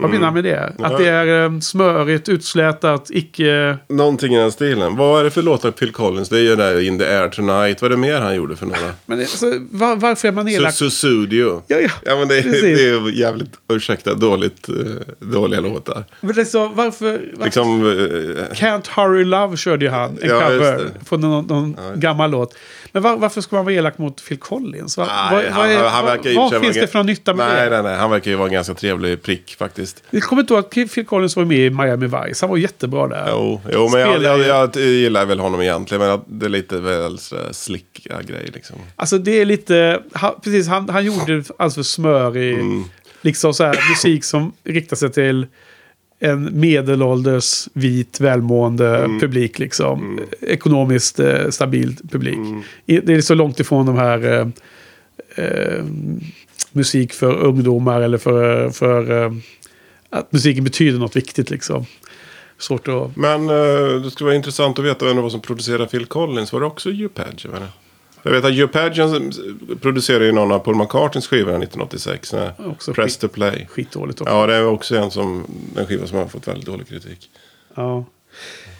Vad 0.00 0.10
menar 0.10 0.24
han 0.24 0.34
med 0.34 0.44
det? 0.44 0.72
Att 0.78 0.98
det 0.98 1.08
är 1.08 1.44
um, 1.44 1.60
smörigt, 1.60 2.28
utslätat, 2.28 3.10
icke... 3.10 3.78
Någonting 3.88 4.34
i 4.34 4.38
den 4.38 4.52
stilen. 4.52 4.96
Vad 4.96 5.20
är 5.20 5.24
det 5.24 5.30
för 5.30 5.42
låtar 5.42 5.70
Phil 5.70 5.92
Collins? 5.92 6.28
Det 6.28 6.38
är 6.38 6.42
ju 6.42 6.56
där 6.56 6.80
In 6.80 6.98
the 6.98 7.04
Air 7.04 7.28
Tonight. 7.28 7.82
Vad 7.82 7.92
är 7.92 7.96
det 7.96 8.00
mer 8.00 8.20
han 8.20 8.36
gjorde 8.36 8.56
för 8.56 8.66
några? 8.66 8.92
Men 9.06 9.20
alltså, 9.20 9.46
var, 9.70 9.96
varför 9.96 10.28
är 10.28 10.32
man 10.32 10.48
elak? 10.48 10.74
Susudio. 10.74 11.62
Ja, 11.66 11.76
ja. 11.76 11.90
Ja 12.04 12.16
men 12.16 12.28
det 12.28 12.38
är, 12.38 12.42
det 12.42 12.88
är 12.88 13.10
jävligt, 13.10 13.50
ursäkta, 13.72 14.14
dåligt, 14.14 14.68
eh, 14.68 14.74
dåliga 15.18 15.60
låtar. 15.60 16.04
Men 16.20 16.46
så, 16.46 16.68
varför... 16.68 17.10
varför 17.10 17.44
Liksom, 17.44 17.86
eh, 17.86 18.54
Can't 18.54 18.88
Hurry 18.96 19.24
Love 19.24 19.56
körde 19.56 19.84
ju 19.84 19.90
han. 19.90 20.18
En 20.22 20.28
Ja, 20.28 20.40
cover 20.40 20.90
från 21.04 21.20
någon, 21.20 21.46
någon 21.46 21.76
gammal 22.00 22.30
låt. 22.30 22.54
Men 22.92 23.02
var, 23.02 23.16
varför 23.16 23.40
ska 23.40 23.56
man 23.56 23.64
vara 23.64 23.74
elak 23.74 23.98
mot 23.98 24.28
Phil 24.28 24.38
Collins? 24.38 24.96
Va, 24.96 25.06
nej, 25.06 25.30
vad, 25.32 25.44
är, 25.44 25.76
han, 25.76 25.90
han 25.90 26.04
vad, 26.04 26.50
vad 26.50 26.62
finns 26.62 26.76
det 26.76 26.86
för 26.86 27.02
nytta 27.02 27.34
med 27.34 27.46
nej, 27.46 27.64
det? 27.64 27.70
Nej, 27.70 27.82
nej, 27.82 27.96
han 27.96 28.10
verkar 28.10 28.30
ju 28.30 28.36
vara 28.36 28.48
en 28.48 28.52
ganska 28.52 28.74
trevlig 28.74 29.22
prick 29.22 29.56
faktiskt. 29.58 30.02
Jag 30.10 30.22
kommer 30.22 30.42
inte 30.42 30.54
ihåg 30.54 30.64
att 30.64 30.70
Phil 30.70 31.06
Collins 31.06 31.36
var 31.36 31.44
med 31.44 31.58
i 31.58 31.70
Miami 31.70 32.06
Vice. 32.06 32.46
Han 32.46 32.50
var 32.50 32.56
jättebra 32.56 33.08
där. 33.08 33.26
Jo, 33.30 33.60
jo 33.72 33.88
men 33.88 34.00
jag, 34.00 34.22
jag, 34.22 34.40
jag 34.40 34.76
gillar 34.76 35.26
väl 35.26 35.40
honom 35.40 35.60
egentligen. 35.60 36.06
Men 36.06 36.20
det 36.26 36.46
är 36.46 36.50
lite 36.50 36.78
väl 36.78 37.18
slicka 37.50 38.22
grej 38.22 38.50
liksom. 38.54 38.76
Alltså 38.96 39.18
det 39.18 39.40
är 39.40 39.44
lite... 39.44 40.02
Han, 40.12 40.34
precis, 40.44 40.68
han, 40.68 40.88
han 40.88 41.04
gjorde 41.04 41.44
alldeles 41.56 41.74
för 41.74 41.82
smörig... 41.82 42.54
Mm. 42.54 42.84
Liksom 43.22 43.54
så 43.54 43.64
här 43.64 43.90
musik 43.90 44.24
som 44.24 44.52
riktar 44.64 44.96
sig 44.96 45.12
till 45.12 45.46
en 46.22 46.60
medelålders, 46.60 47.68
vit, 47.72 48.20
välmående 48.20 48.98
Mm. 48.98 49.20
publik. 49.20 49.58
Liksom. 49.58 50.20
Ekonomiskt 50.40 51.20
eh, 51.20 51.48
stabil 51.50 51.96
publik. 52.10 52.36
Mm. 52.36 52.62
Det 52.86 53.12
är 53.12 53.20
så 53.20 53.34
långt 53.34 53.60
ifrån 53.60 53.86
de 53.86 53.96
här... 53.96 54.24
Eh, 54.40 54.48
eh, 55.44 55.84
musik 56.72 57.12
för 57.12 57.34
ungdomar 57.34 58.00
eller 58.00 58.18
för, 58.18 58.70
för 58.70 59.24
eh, 59.24 59.32
att 60.10 60.32
musiken 60.32 60.64
betyder 60.64 60.98
något 60.98 61.16
viktigt 61.16 61.50
liksom. 61.50 61.86
Svårt 62.58 62.88
att... 62.88 63.16
Men 63.16 63.48
eh, 63.50 64.02
det 64.02 64.10
skulle 64.10 64.26
vara 64.26 64.36
intressant 64.36 64.78
att 64.78 64.84
veta 64.84 65.04
vem 65.04 65.16
det 65.16 65.22
var 65.22 65.30
som 65.30 65.40
producerade 65.40 65.86
Phil 65.86 66.06
Collins. 66.06 66.52
Var 66.52 66.60
det 66.60 66.66
också? 66.66 66.88
Var 66.90 67.60
det? 67.60 67.66
Jag 68.22 68.30
vet 68.32 68.44
att 68.44 68.58
Upage 68.58 69.00
producerade 69.80 70.24
ju 70.26 70.32
någon 70.32 70.52
av 70.52 70.58
Paul 70.58 70.74
McCartneys 70.76 71.26
skivor 71.26 71.50
1986. 71.50 72.32
nej. 72.32 72.50
Också 72.70 72.92
Press 72.94 73.12
skit- 73.12 73.20
to 73.20 73.28
play. 73.28 73.66
Skitdåligt 73.70 74.20
också. 74.20 74.34
Ja, 74.34 74.46
det 74.46 74.54
är 74.54 74.66
också 74.66 74.96
en, 74.96 75.10
som, 75.10 75.44
en 75.76 75.86
skiva 75.86 76.06
som 76.06 76.18
har 76.18 76.26
fått 76.26 76.48
väldigt 76.48 76.66
dålig 76.66 76.88
kritik. 76.88 77.30
Ja. 77.74 78.04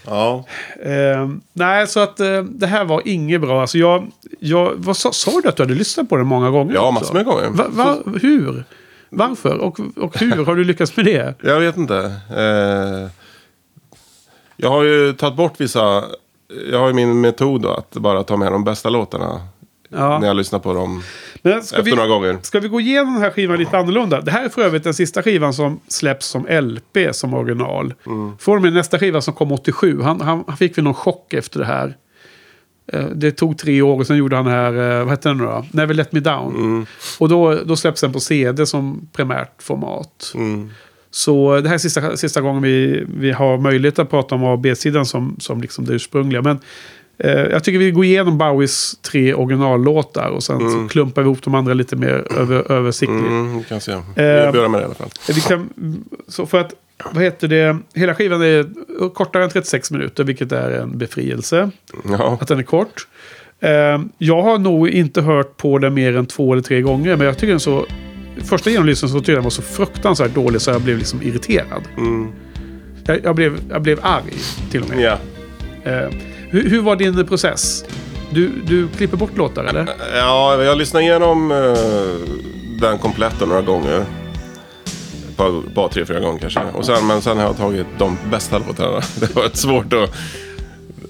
Ja, 0.06 0.44
Eh, 0.85 1.28
nej, 1.52 1.87
så 1.87 2.00
att 2.00 2.20
eh, 2.20 2.42
det 2.42 2.66
här 2.66 2.85
var 2.85 3.02
inget 3.04 3.40
bra. 3.40 3.61
Alltså 3.61 3.78
jag, 3.78 4.11
jag, 4.38 4.73
vad 4.76 4.97
sa, 4.97 5.12
sa 5.12 5.40
du 5.42 5.49
att 5.49 5.56
du 5.56 5.62
hade 5.62 5.75
lyssnat 5.75 6.09
på 6.09 6.16
den 6.16 6.26
många 6.26 6.50
gånger? 6.50 6.75
ja 6.75 6.90
massor 6.90 7.14
med 7.14 7.25
gånger. 7.25 7.49
Va, 7.50 7.66
va, 7.70 7.99
hur? 8.23 8.64
Varför? 9.09 9.59
Och, 9.59 9.80
och 9.97 10.18
hur 10.18 10.44
har 10.44 10.54
du 10.56 10.64
lyckats 10.64 10.97
med 10.97 11.06
det? 11.06 11.35
Jag 11.42 11.61
vet 11.61 11.76
inte. 11.76 11.97
Eh, 12.37 13.11
jag 14.56 14.70
har 14.70 14.82
ju 14.82 15.12
tagit 15.12 15.37
bort 15.37 15.54
vissa... 15.61 16.04
Jag 16.71 16.78
har 16.78 16.87
ju 16.87 16.92
min 16.95 17.21
metod 17.21 17.62
då, 17.62 17.69
att 17.75 17.90
bara 17.90 18.23
ta 18.23 18.37
med 18.37 18.52
de 18.52 18.64
bästa 18.64 18.90
låtarna. 18.90 19.40
Ja. 19.88 20.19
När 20.19 20.26
jag 20.26 20.37
lyssnar 20.37 20.59
på 20.59 20.73
dem 20.75 21.02
Men 21.42 21.62
ska, 21.62 21.76
efter 21.76 21.90
vi, 21.90 21.97
några 21.97 22.09
gånger. 22.09 22.38
ska 22.42 22.61
vi 22.61 22.69
gå 22.69 22.80
igenom 22.80 23.14
den 23.14 23.23
här 23.23 23.30
skivan 23.30 23.59
lite 23.59 23.78
annorlunda? 23.78 24.21
Det 24.21 24.30
här 24.30 24.45
är 24.45 24.49
för 24.49 24.62
övrigt 24.62 24.85
den 24.85 24.95
sista 24.95 25.23
skivan 25.23 25.54
som 25.54 25.80
släpps 25.88 26.26
som 26.26 26.47
LP 26.47 27.14
som 27.14 27.35
original. 27.35 27.95
Mm. 28.07 28.38
Från 28.38 28.62
med 28.62 28.73
nästa 28.73 28.99
skiva 28.99 29.21
som 29.21 29.35
kom 29.35 29.52
87. 29.52 30.00
Han, 30.02 30.21
han, 30.21 30.45
han 30.47 30.57
fick 30.57 30.78
väl 30.78 30.85
någon 30.85 30.95
chock 30.95 31.35
efter 31.35 31.59
det 31.61 31.66
här. 31.66 31.97
Eh, 32.92 33.04
Det 33.14 33.33
tog 33.33 33.59
tre 33.59 33.83
år 33.83 33.99
och 34.00 34.07
sen 34.07 34.16
gjorde 34.16 34.37
han 34.37 34.45
det 34.45 34.50
här, 34.50 34.73
eh, 34.99 34.99
vad 34.99 35.09
hette 35.11 35.28
den 35.28 35.38
nu 35.38 35.45
då? 35.45 35.64
Never 35.73 35.95
Let 35.95 36.12
Me 36.12 36.21
Down. 36.21 36.54
Mm. 36.57 36.87
Och 37.19 37.28
då, 37.28 37.54
då 37.54 37.76
släpps 37.76 38.00
den 38.00 38.12
på 38.12 38.21
CD 38.21 38.66
som 38.66 39.09
primärt 39.12 39.62
format. 39.62 40.33
Mm. 40.35 40.71
Så 41.11 41.61
det 41.61 41.69
här 41.69 41.75
är 41.75 41.79
sista, 41.79 42.17
sista 42.17 42.40
gången 42.40 42.62
vi, 42.62 43.05
vi 43.17 43.33
har 43.33 43.59
möjlighet 43.59 43.99
att 43.99 44.11
prata 44.11 44.35
om 44.35 44.45
A 44.45 44.52
och 44.52 44.59
B-sidan 44.59 45.07
som, 45.07 45.37
som 45.38 45.61
liksom 45.61 45.85
det 45.85 45.93
ursprungliga. 45.93 46.43
Men 46.43 46.59
eh, 47.19 47.31
jag 47.33 47.64
tycker 47.64 47.79
vi 47.79 47.90
går 47.90 48.05
igenom 48.05 48.38
Bowies 48.38 48.99
tre 49.02 49.35
originallåtar 49.35 50.29
och 50.29 50.43
sen 50.43 50.59
så 50.71 50.88
klumpar 50.88 51.23
vi 51.23 51.26
ihop 51.26 51.43
de 51.43 51.55
andra 51.55 51.75
lite 51.75 51.97
mer 51.97 52.26
över, 52.37 52.73
översiktligt. 52.73 53.21
Mm, 53.21 53.59
vi 53.59 53.64
kan 53.64 53.81
se. 53.81 53.93
Vi 53.93 54.23
Eh, 54.23 54.52
börjar 54.52 54.69
med 54.69 54.81
det 54.81 54.83
i 54.83 54.85
alla 54.85 54.95
fall. 54.95 55.11
Vi 55.29 55.40
kan, 55.40 55.69
så 56.29 56.47
för 56.47 56.59
att, 56.59 56.75
vad 57.12 57.25
heter 57.25 57.49
det, 57.49 57.79
hela 57.95 58.14
skivan 58.14 58.43
är 58.43 58.67
kortare 59.14 59.45
än 59.45 59.50
36 59.50 59.90
minuter, 59.90 60.25
vilket 60.25 60.52
är 60.52 60.71
en 60.71 60.99
befrielse. 60.99 61.71
Ja. 62.09 62.38
Att 62.40 62.49
den 62.49 62.59
är 62.59 62.62
kort. 62.62 63.07
Eh, 63.61 64.00
jag 64.19 64.43
har 64.43 64.59
nog 64.59 64.88
inte 64.88 65.21
hört 65.23 65.57
på 65.57 65.79
den 65.79 65.95
mer 65.95 66.17
än 66.17 66.26
två 66.26 66.52
eller 66.52 66.62
tre 66.62 66.81
gånger, 66.81 67.17
men 67.17 67.26
jag 67.26 67.38
tycker 67.38 67.50
den 67.50 67.61
så... 67.61 67.87
Första 68.44 68.70
genomlyssningen 68.70 69.12
så 69.12 69.18
tyckte 69.18 69.32
jag 69.32 69.37
den 69.37 69.44
var 69.44 69.50
så 69.50 69.62
fruktansvärt 69.62 70.34
dålig 70.34 70.60
så 70.60 70.70
jag 70.70 70.80
blev 70.80 70.99
liksom 70.99 71.22
irriterad. 71.22 71.82
Mm. 71.96 72.32
Jag, 73.04 73.25
jag, 73.25 73.34
blev, 73.34 73.60
jag 73.70 73.82
blev 73.82 73.99
arg 74.02 74.34
till 74.70 74.82
och 74.82 74.88
med. 74.88 75.00
ja. 75.00 75.18
Eh, 75.84 76.08
hur, 76.50 76.70
hur 76.70 76.82
var 76.82 76.96
din 76.96 77.26
process? 77.26 77.84
Du, 78.30 78.49
du 78.66 78.88
klipper 78.88 79.16
bort 79.16 79.37
låtar 79.37 79.64
eller? 79.64 79.88
Ja, 80.14 80.62
jag 80.62 80.78
lyssnade 80.78 81.04
igenom 81.04 81.50
uh, 81.50 81.76
den 82.80 82.99
komplett 82.99 83.40
några 83.40 83.62
gånger. 83.62 84.04
Ett 85.28 85.37
par, 85.37 85.75
par, 85.75 85.88
tre, 85.88 86.04
fyra 86.06 86.20
gånger 86.20 86.38
kanske. 86.38 86.60
Och 86.72 86.87
sen, 86.87 87.06
men 87.06 87.22
sen 87.22 87.37
har 87.37 87.44
jag 87.44 87.56
tagit 87.56 87.87
de 87.99 88.18
bästa 88.30 88.58
låtarna. 88.58 89.00
Det 89.20 89.34
var 89.34 89.49
svårt 89.52 89.92
att... 89.92 90.16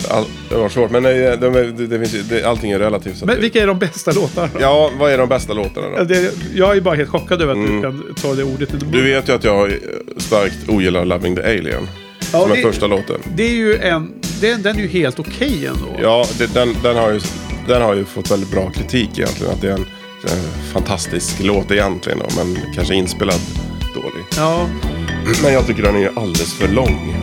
All, 0.08 0.24
det 0.48 0.54
var 0.56 0.68
svårt, 0.68 0.90
men 0.90 1.02
det, 1.02 1.36
det, 1.36 1.72
det, 1.86 1.98
finns 1.98 2.14
ju- 2.14 2.22
det, 2.22 2.44
allting 2.44 2.70
är 2.70 2.78
relativt. 2.78 3.16
Så 3.18 3.26
Men 3.26 3.40
vilka 3.40 3.62
är 3.62 3.66
de 3.66 3.78
bästa 3.78 4.12
låtarna? 4.12 4.48
då? 4.54 4.60
Ja, 4.60 4.90
vad 4.98 5.12
är 5.12 5.18
de 5.18 5.28
bästa 5.28 5.52
låtarna 5.52 5.86
då? 5.98 6.04
Det, 6.04 6.32
jag 6.54 6.76
är 6.76 6.80
bara 6.80 6.94
helt 6.94 7.08
chockad 7.10 7.42
över 7.42 7.52
att 7.52 7.66
du 7.66 7.82
kan 7.82 8.14
ta 8.22 8.34
det 8.34 8.44
ordet. 8.44 8.72
Mm. 8.72 8.90
Du 8.90 9.02
vet 9.02 9.28
ju 9.28 9.32
att 9.32 9.44
jag 9.44 9.72
starkt 10.16 10.68
ogillar 10.68 11.04
Loving 11.04 11.36
the 11.36 11.42
Alien. 11.42 11.88
Ja, 12.32 12.40
som 12.42 12.52
är 12.52 12.56
det- 12.56 12.62
första 12.62 12.86
låten. 12.86 13.16
Det 13.34 13.42
är 13.42 13.54
ju 13.54 13.76
en... 13.76 14.12
Den, 14.40 14.62
den 14.62 14.76
är 14.76 14.80
ju 14.80 14.88
helt 14.88 15.18
okej 15.18 15.66
ändå. 15.66 15.86
Ja, 16.02 16.26
det, 16.38 16.54
den, 16.54 16.76
den, 16.82 16.96
har 16.96 17.10
ju, 17.12 17.20
den 17.68 17.82
har 17.82 17.94
ju 17.94 18.04
fått 18.04 18.30
väldigt 18.30 18.50
bra 18.50 18.70
kritik 18.70 19.18
egentligen. 19.18 19.52
Att 19.52 19.60
det 19.60 19.68
är 19.68 19.72
en, 19.72 19.86
en 20.22 20.72
fantastisk 20.72 21.36
låt 21.40 21.70
egentligen. 21.70 22.18
Då, 22.18 22.26
men 22.44 22.58
kanske 22.74 22.94
inspelad 22.94 23.40
dålig. 23.94 24.24
Ja. 24.36 24.66
Men 25.42 25.52
jag 25.52 25.66
tycker 25.66 25.82
den 25.82 25.96
är 25.96 26.10
alldeles 26.16 26.54
för 26.54 26.68
lång. 26.68 27.14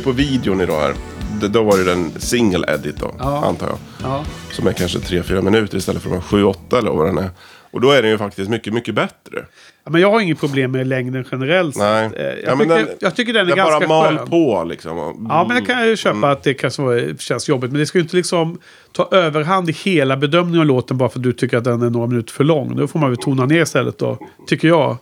Ju 0.00 0.04
på 0.04 0.12
videon 0.12 0.60
idag 0.60 0.80
här. 0.80 0.94
Det, 1.40 1.48
då 1.48 1.62
var 1.62 1.76
det 1.78 1.84
den 1.84 2.10
single 2.20 2.74
edit 2.74 2.96
då, 2.96 3.14
Ja. 3.18 3.44
antar 3.46 3.66
jag. 3.68 3.78
ja. 4.02 4.24
Som 4.52 4.66
är 4.66 4.72
kanske 4.72 4.98
3-4 4.98 5.42
minuter 5.42 5.76
istället 5.78 6.02
för 6.02 6.10
de 6.10 6.20
7-8 6.20 6.78
eller 6.78 6.90
vad 6.90 7.06
den 7.06 7.18
är. 7.18 7.30
Och 7.72 7.80
då 7.80 7.90
är 7.90 8.02
den 8.02 8.10
ju 8.10 8.18
faktiskt 8.18 8.50
mycket, 8.50 8.72
mycket 8.74 8.94
bättre. 8.94 9.44
Ja, 9.84 9.90
Men 9.90 10.00
jag 10.00 10.10
har 10.10 10.20
inget 10.20 10.40
problem 10.40 10.72
med 10.72 10.86
längden 10.86 11.24
generellt. 11.32 11.76
Nej. 11.76 12.04
Eh, 12.16 12.22
Jag, 12.22 12.36
Ja, 12.44 12.56
tycker, 12.56 12.74
den- 12.76 12.86
jag 13.00 13.16
tycker 13.16 13.32
den 13.32 13.42
är 13.42 13.46
Den 13.46 13.56
ganska 13.56 13.88
bara 13.88 14.10
mal 14.10 14.18
skön. 14.18 14.28
på 14.28 14.64
liksom. 14.64 15.26
Ja, 15.30 15.44
men 15.48 15.56
det 15.60 15.66
kan 15.66 15.78
jag 15.78 15.88
ju 15.88 15.96
köpa 15.96 16.30
att 16.30 16.42
det 16.42 16.54
kanske 16.54 16.82
var- 16.82 17.18
känns 17.18 17.48
jobbigt. 17.48 17.70
Men 17.70 17.80
det 17.80 17.86
ska 17.86 17.98
ju 17.98 18.02
inte 18.02 18.16
liksom 18.16 18.58
ta 18.92 19.08
överhand 19.12 19.70
i 19.70 19.72
hela 19.72 20.16
bedömningen 20.16 20.60
av 20.60 20.66
låten 20.66 20.98
bara 20.98 21.08
för 21.08 21.18
att 21.18 21.22
du 21.22 21.32
tycker 21.32 21.56
att 21.56 21.64
den 21.64 21.82
är 21.82 21.90
några 21.90 22.06
minuter 22.06 22.32
för 22.32 22.44
lång. 22.44 22.76
Då 22.76 22.86
får 22.88 22.98
man 22.98 23.10
väl 23.10 23.16
tona 23.18 23.46
ner 23.46 23.62
istället 23.62 23.98
då, 23.98 24.18
tycker 24.46 24.68
jag. 24.68 24.96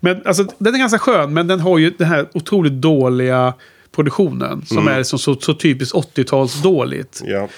Men 0.00 0.22
alltså, 0.26 0.44
den 0.58 0.74
är 0.74 0.78
ganska 0.78 0.98
skön, 0.98 1.34
men 1.34 1.46
den 1.46 1.60
har 1.60 1.78
ju 1.78 1.90
den 1.90 2.06
här 2.08 2.26
otroligt 2.34 2.72
dåliga 2.72 3.54
produktionen. 3.92 4.64
Som 4.66 4.88
är 4.88 5.02
så, 5.02 5.18
så, 5.18 5.34
så 5.34 5.54
typiskt 5.54 5.94
80-tals 5.94 6.62
dåligt. 6.62 7.22
Ja. 7.24 7.48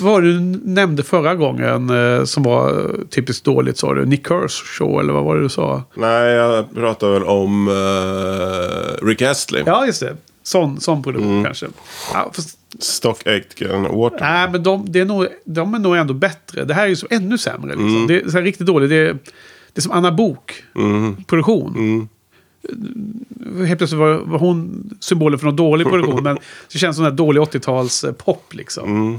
Vad 0.00 0.12
var 0.12 0.22
det 0.22 0.32
du 0.32 0.40
nämnde 0.64 1.02
förra 1.02 1.34
gången 1.34 1.90
eh, 1.90 2.24
som 2.24 2.42
var 2.42 2.70
eh, 2.70 3.06
typiskt 3.10 3.44
dåligt? 3.44 3.78
Sa 3.78 3.94
du 3.94 4.06
Nick 4.06 4.28
Kershaw 4.28 5.00
eller 5.00 5.12
vad 5.12 5.24
var 5.24 5.36
det 5.36 5.42
du 5.42 5.48
sa? 5.48 5.82
Nej, 5.94 6.32
jag 6.32 6.74
pratar 6.74 7.10
väl 7.10 7.22
om 7.22 7.68
uh, 7.68 9.06
Rick 9.06 9.22
Astley. 9.22 9.62
Ja, 9.66 9.86
just 9.86 10.00
det. 10.00 10.16
Sån, 10.42 10.80
sån 10.80 11.02
produktion 11.02 11.44
kanske. 11.44 11.66
Ja, 12.12 12.30
fast, 12.34 12.58
Stock 12.78 13.26
Aitken 13.26 13.82
Water. 13.82 14.20
nej, 14.20 14.48
men 14.50 14.62
de, 14.62 14.92
det 14.92 15.00
är 15.00 15.04
nog, 15.04 15.26
de 15.44 15.74
är 15.74 15.78
nog 15.78 15.96
ändå 15.96 16.14
bättre. 16.14 16.64
Det 16.64 16.74
här 16.74 16.84
är 16.84 16.88
ju 16.88 16.96
så 16.96 17.06
ännu 17.10 17.38
sämre. 17.38 17.70
Liksom. 17.70 18.06
Det 18.06 18.20
är 18.20 18.28
så 18.28 18.40
riktigt 18.40 18.66
dåligt. 18.66 18.90
Det 18.90 18.96
är, 18.96 19.12
det 19.72 19.76
är 19.76 19.80
som 19.80 19.92
Anna 19.92 20.12
Bok 20.12 20.64
produktion. 21.26 22.08
Helt 23.66 23.78
plötsligt 23.78 23.98
var, 24.00 24.14
var 24.14 24.38
hon 24.38 24.90
symbolen 25.00 25.38
för 25.38 25.46
någon 25.46 25.56
dålig 25.56 25.86
produktion. 25.88 26.22
men 26.22 26.38
det 26.72 26.78
känns 26.78 26.96
som 26.96 27.04
en 27.06 27.16
dålig 27.16 27.40
80-tals 27.40 28.04
eh, 28.04 28.12
pop 28.12 28.54
liksom. 28.54 29.14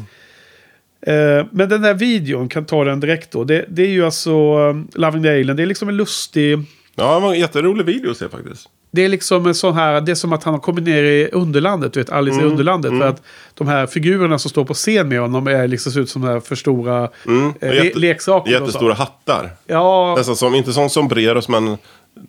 Eh, 1.07 1.45
men 1.51 1.69
den 1.69 1.81
där 1.81 1.93
videon, 1.93 2.49
kan 2.49 2.65
ta 2.65 2.83
den 2.83 2.99
direkt 2.99 3.31
då. 3.31 3.43
Det, 3.43 3.65
det 3.69 3.81
är 3.83 3.87
ju 3.89 4.05
alltså 4.05 4.57
um, 4.57 4.87
Loving 4.93 5.23
the 5.23 5.29
Alien. 5.29 5.55
Det 5.57 5.63
är 5.63 5.67
liksom 5.67 5.89
en 5.89 5.97
lustig... 5.97 6.59
Ja, 6.95 7.15
det 7.15 7.19
var 7.21 7.33
en 7.33 7.39
jätterolig 7.39 7.85
video 7.85 8.11
att 8.11 8.17
se 8.17 8.29
faktiskt. 8.29 8.69
Det 8.93 9.05
är 9.05 9.09
liksom 9.09 9.45
en 9.45 9.55
sån 9.55 9.73
här, 9.73 10.01
det 10.01 10.11
är 10.11 10.15
som 10.15 10.33
att 10.33 10.43
han 10.43 10.53
har 10.53 10.61
kommit 10.61 10.83
ner 10.83 11.03
i 11.03 11.29
underlandet, 11.31 11.93
du 11.93 11.99
vet, 11.99 12.09
Alice 12.09 12.35
Mm, 12.37 12.47
i 12.47 12.51
underlandet. 12.51 12.91
För 12.91 13.01
att 13.07 13.21
de 13.53 13.67
här 13.67 13.87
figurerna 13.87 14.39
som 14.39 14.49
står 14.49 14.65
på 14.65 14.73
scen 14.73 15.07
med 15.09 15.19
honom 15.21 15.47
är 15.47 15.67
liksom 15.67 15.91
ser 15.91 15.99
ut 16.01 16.09
som 16.09 16.21
de 16.21 16.27
här 16.27 16.39
för 16.39 16.55
stora 16.55 17.09
Mm, 17.27 17.53
eh, 17.61 17.73
jätte- 17.73 17.83
le- 17.83 17.91
leksaker. 17.95 18.51
Jättestora 18.51 18.93
hattar. 18.93 19.49
Ja, 19.67 20.15
Nästan 20.17 20.35
som, 20.35 20.55
inte 20.55 20.73
som 20.73 20.89
sombreros, 20.89 21.47
men 21.49 21.77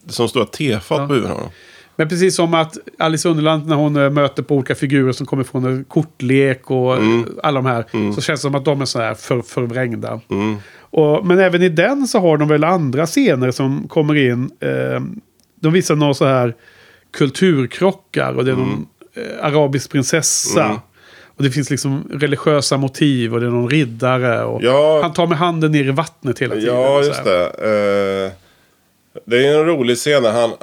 som 0.07 0.29
stora 0.29 0.45
tefat 0.45 1.09
på 1.09 1.15
huvudet. 1.15 1.31
har 1.37 1.39
de. 1.41 1.49
men 1.97 2.09
precis 2.09 2.37
som 2.37 2.55
att 2.55 2.79
Alice 2.99 3.29
i 3.29 3.31
underlandet 3.31 3.69
när 3.69 3.77
hon 3.77 3.97
eh, 3.97 4.11
möter 4.11 4.43
på 4.43 4.55
olika 4.57 4.75
figurer 4.75 5.13
som 5.13 5.27
kommer 5.27 5.45
från 5.45 5.65
en 5.65 5.85
kortlek 5.85 6.71
och 6.71 6.97
Mm. 6.97 7.27
alla 7.43 7.61
de 7.63 7.67
här. 7.69 8.13
Så 8.15 8.21
känns 8.21 8.41
det 8.41 8.43
som 8.43 8.55
att 8.55 8.65
de 8.65 8.81
är 8.81 8.85
så 8.85 8.99
här 9.01 9.15
för, 9.15 9.43
förvrängda. 9.43 10.21
Mm. 10.31 10.57
Och, 10.81 11.27
men 11.27 11.39
även 11.39 11.63
i 11.63 11.69
den 11.69 12.07
så 12.09 12.19
har 12.19 12.37
de 12.37 12.49
väl 12.49 12.65
andra 12.65 13.07
scener 13.07 13.51
som 13.51 13.89
kommer 13.89 14.15
in. 14.15 14.51
Eh, 14.61 15.01
de 15.61 15.73
visar 15.73 15.97
några 15.97 16.15
så 16.15 16.25
här 16.25 16.55
kulturkrockar 17.37 18.33
och 18.33 18.45
det 18.45 18.51
är 18.51 18.57
någon 18.57 18.87
eh, 19.17 19.45
arabisk 19.47 19.91
prinsessa. 19.93 20.65
Mm. 20.65 20.77
Och 21.37 21.43
det 21.43 21.51
finns 21.51 21.71
liksom 21.71 22.09
religiösa 22.13 22.77
motiv 22.77 23.35
och 23.35 23.41
det 23.41 23.47
är 23.47 23.51
någon 23.51 23.71
riddare. 23.71 24.45
Och 24.45 24.63
Ja. 24.63 25.01
Han 25.03 25.13
tar 25.13 25.27
med 25.27 25.39
handen 25.39 25.73
ner 25.73 25.85
i 25.85 25.91
vattnet 25.91 26.39
hela 26.39 26.55
tiden. 26.55 26.75
Ja, 26.75 27.03
just 27.03 27.25
det. 27.25 27.45
Eh, 28.27 28.33
det 29.25 29.47
är 29.47 29.59
en 29.61 29.67
rolig 29.67 29.97
scen 29.97 30.23
när 30.23 30.33
han... 30.33 30.51
eh, 30.51 30.57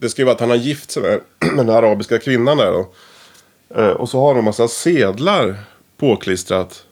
det 0.00 0.08
ska 0.08 0.22
ju 0.22 0.26
vara 0.26 0.34
att 0.34 0.40
han 0.40 0.50
har 0.50 0.56
gift 0.56 0.90
sig 0.90 1.02
med, 1.02 1.20
med 1.40 1.56
den 1.66 1.76
arabiska 1.76 2.18
kvinnan 2.18 2.56
där 2.56 2.72
då. 2.72 2.88
Eh, 3.82 3.88
och 3.90 4.08
så 4.08 4.20
har 4.20 4.34
de 4.34 4.44
massa 4.44 4.68
sedlar 4.68 5.56
påklistrat 5.96 6.82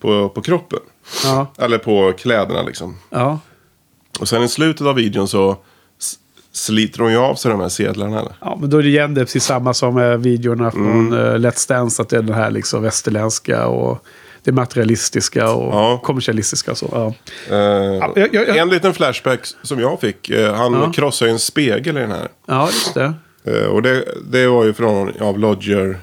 på, 0.00 0.28
på 0.28 0.42
kroppen. 0.42 0.78
Ja, 1.24 1.46
Eller 1.58 1.78
på 1.78 2.12
kläderna 2.18 2.62
liksom. 2.62 2.96
ja. 3.10 3.38
Och 4.20 4.28
sen 4.28 4.42
i 4.42 4.48
slutet 4.48 4.86
av 4.86 4.94
videon 4.94 5.28
så 5.28 5.56
sliter 6.52 6.98
de 6.98 7.10
ju 7.10 7.16
av 7.18 7.34
sig 7.34 7.50
de 7.50 7.60
här 7.60 7.68
sedlarna. 7.68 8.20
Eller? 8.20 8.32
Ja, 8.40 8.56
men 8.60 8.70
då 8.70 8.78
är 8.78 8.82
det 8.82 8.88
igen 8.88 9.14
det 9.14 9.20
precis 9.24 9.44
samma 9.44 9.74
som 9.74 9.94
med 9.94 10.22
videorna 10.22 10.70
från 10.70 11.12
Mm. 11.12 11.12
eh, 11.12 11.34
Let's 11.50 11.68
Dance. 11.68 12.02
Att 12.02 12.08
det 12.08 12.16
är 12.16 12.22
det 12.22 12.34
här 12.34 12.50
liksom 12.50 12.82
västerländska 12.82 13.66
och 13.66 14.06
det 14.44 14.52
materialistiska 14.52 15.50
och 15.50 15.74
Ja. 15.74 16.00
kommersialistiska. 16.04 16.74
Så, 16.74 16.88
ja. 16.92 17.14
Eh, 17.56 17.56
jag- 18.16 18.34
jag- 18.34 18.56
En 18.56 18.68
liten 18.68 18.94
flashback 18.94 19.40
som 19.62 19.80
jag 19.80 20.00
fick. 20.00 20.30
Eh, 20.30 20.54
han 20.54 20.72
Ja. 20.72 20.92
krossade 20.92 21.30
en 21.30 21.38
spegel 21.38 21.96
i 21.96 22.00
den 22.00 22.10
här. 22.10 22.28
ja, 22.46 22.66
just 22.66 22.94
det. 22.94 23.12
Eh, 23.44 23.66
och 23.66 23.82
det, 23.82 24.04
det 24.30 24.46
var 24.46 24.64
ju 24.64 24.72
från 24.74 25.20
av 25.22 25.38
Lodger. 25.38 25.98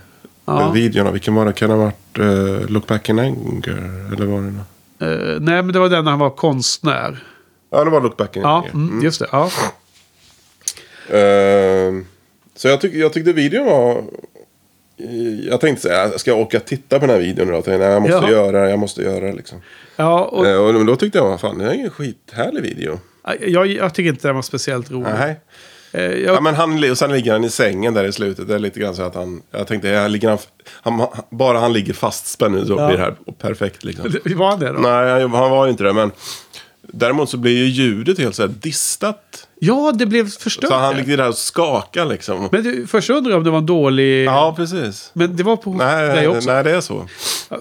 Ja. 0.45 0.62
eh, 0.62 0.71
Videorna. 0.71 1.12
Vilken 1.12 1.36
var 1.36 1.45
det? 1.45 1.53
Kan 1.53 1.69
det 1.69 1.75
ha 1.75 1.83
varit 1.83 2.19
eh, 2.19 2.69
Look 2.69 2.88
Back 2.88 3.10
in 3.10 3.19
Anger? 3.19 4.13
Eller 4.13 4.25
var 4.25 4.41
det 4.41 4.53
Eh, 5.05 5.39
nej, 5.39 5.63
men 5.63 5.67
det 5.74 5.79
var 5.79 5.89
den 5.89 6.03
när 6.03 6.12
han 6.12 6.19
var 6.19 6.29
konstnär. 6.29 7.24
Ja, 7.71 7.83
det 7.83 7.89
var 7.89 8.01
Look 8.01 8.17
Back 8.17 8.36
in 8.36 8.41
Ja, 8.41 8.57
Anger. 8.57 8.69
mm, 8.74 9.03
just 9.03 9.19
det. 9.19 9.27
Ja. 9.31 9.50
Eh, 11.10 11.93
så 12.55 12.67
jag, 12.67 12.81
tyck, 12.81 12.93
jag 12.93 13.13
tyckte 13.13 13.33
videon 13.33 13.65
var... 13.65 14.03
Jag 15.50 15.62
tänkte 15.62 15.81
säga, 15.81 16.10
ska 16.20 16.31
jag 16.31 16.39
åka 16.39 16.58
och 16.58 16.65
titta 16.65 17.00
på 17.00 17.05
den 17.05 17.15
här 17.15 17.22
videon 17.22 17.48
tänkte, 17.63 17.77
nej, 17.77 17.88
jag 17.88 18.01
måste 18.01 18.17
Ja. 18.17 18.31
göra 18.31 18.62
det, 18.63 18.70
jag 18.70 18.79
måste 18.79 19.01
göra 19.01 19.25
det 19.25 19.34
liksom. 19.34 19.62
Ja, 19.96 20.24
och, 20.25 20.48
Eh, 20.48 20.58
och 20.65 20.86
då 20.86 20.96
tyckte 20.96 21.17
jag, 21.17 21.25
vad 21.29 21.39
fan, 21.41 21.58
det 21.58 21.65
är 21.65 21.74
ingen 21.74 21.89
skithärlig 21.89 22.62
video. 22.62 23.00
jag, 23.42 23.68
jag 23.68 23.94
tycker 23.94 24.09
inte 24.09 24.27
den 24.27 24.35
var 24.35 24.42
speciellt 24.42 24.92
rolig. 24.92 25.14
Nej. 25.20 25.40
Eh, 25.92 26.01
jag, 26.03 26.35
Ja, 26.35 26.42
men 26.42 26.55
han, 26.55 26.92
och 26.92 26.98
sen 26.98 27.11
ligger 27.11 27.31
han 27.31 27.44
i 27.44 27.50
sängen 27.50 27.94
där 27.94 28.03
i 28.03 28.11
slutet. 28.11 28.48
Det 28.48 28.55
är 28.55 28.59
lite 28.59 28.79
grann 28.79 28.96
så 28.96 29.01
att 29.03 29.16
han... 29.16 29.42
Jag 29.51 29.68
tänkte, 29.68 29.87
jag 29.87 30.11
ligger 30.11 30.29
han, 30.29 30.37
han, 30.72 31.07
bara 31.31 31.59
han 31.59 31.74
ligger 31.74 31.94
fastspänd 31.94 32.55
nu 32.55 32.66
så 32.66 32.74
Ja. 32.77 32.87
blir 32.87 32.98
det 32.98 33.03
här 33.03 33.16
perfekt 33.37 33.83
liksom. 33.83 34.05
var 34.35 34.50
han 34.50 34.59
det 34.59 34.68
då? 34.72 34.79
Nej, 34.79 35.22
han 35.22 35.31
han 35.31 35.51
var 35.51 35.68
inte 35.68 35.83
det. 35.83 35.94
Men 35.94 36.11
däremot 36.81 37.29
så 37.29 37.37
blir 37.37 37.57
ju 37.57 37.66
ljudet 37.66 38.20
helt 38.20 38.35
så 38.35 38.42
här 38.42 38.50
distat. 38.61 39.30
Ja, 39.63 39.91
det 39.95 40.05
blev 40.05 40.29
förstört. 40.29 40.69
Så 40.69 40.75
han 40.75 40.95
ligger 40.97 41.17
där 41.17 41.27
och 41.29 41.35
skakar 41.35 42.05
liksom. 42.05 42.50
Men 42.51 42.63
du, 42.63 42.87
först 42.87 43.09
undrade 43.09 43.29
jag 43.29 43.37
om 43.37 43.43
det 43.43 43.50
var 43.50 43.57
en 43.57 43.65
dålig... 43.65 44.25
Ja, 44.25 44.53
precis. 44.57 45.11
Men 45.13 45.35
det 45.35 45.43
var 45.43 45.57
på 45.57 45.74
Nej, 45.74 46.07
dig 46.07 46.27
också. 46.27 46.51
nej, 46.53 46.63
det 46.63 46.71
är 46.71 46.81
så. 46.81 47.07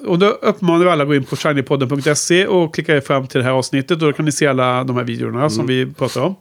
Och 0.06 0.18
då 0.18 0.26
uppmanar 0.26 0.84
vi 0.84 0.90
alla 0.90 1.02
att 1.02 1.08
gå 1.08 1.14
in 1.14 1.24
på 1.24 1.36
shinypodden.se 1.36 2.46
och 2.46 2.74
klicka 2.74 2.96
er 2.96 3.00
fram 3.00 3.26
till 3.26 3.38
det 3.38 3.44
här 3.44 3.52
avsnittet. 3.52 3.90
Och 3.90 3.98
då 3.98 4.12
kan 4.12 4.24
ni 4.24 4.32
se 4.32 4.46
alla 4.46 4.84
de 4.84 4.96
här 4.96 5.04
videorna 5.04 5.38
Mm. 5.38 5.50
som 5.50 5.66
vi 5.66 5.86
pratar 5.86 6.20
om. 6.20 6.36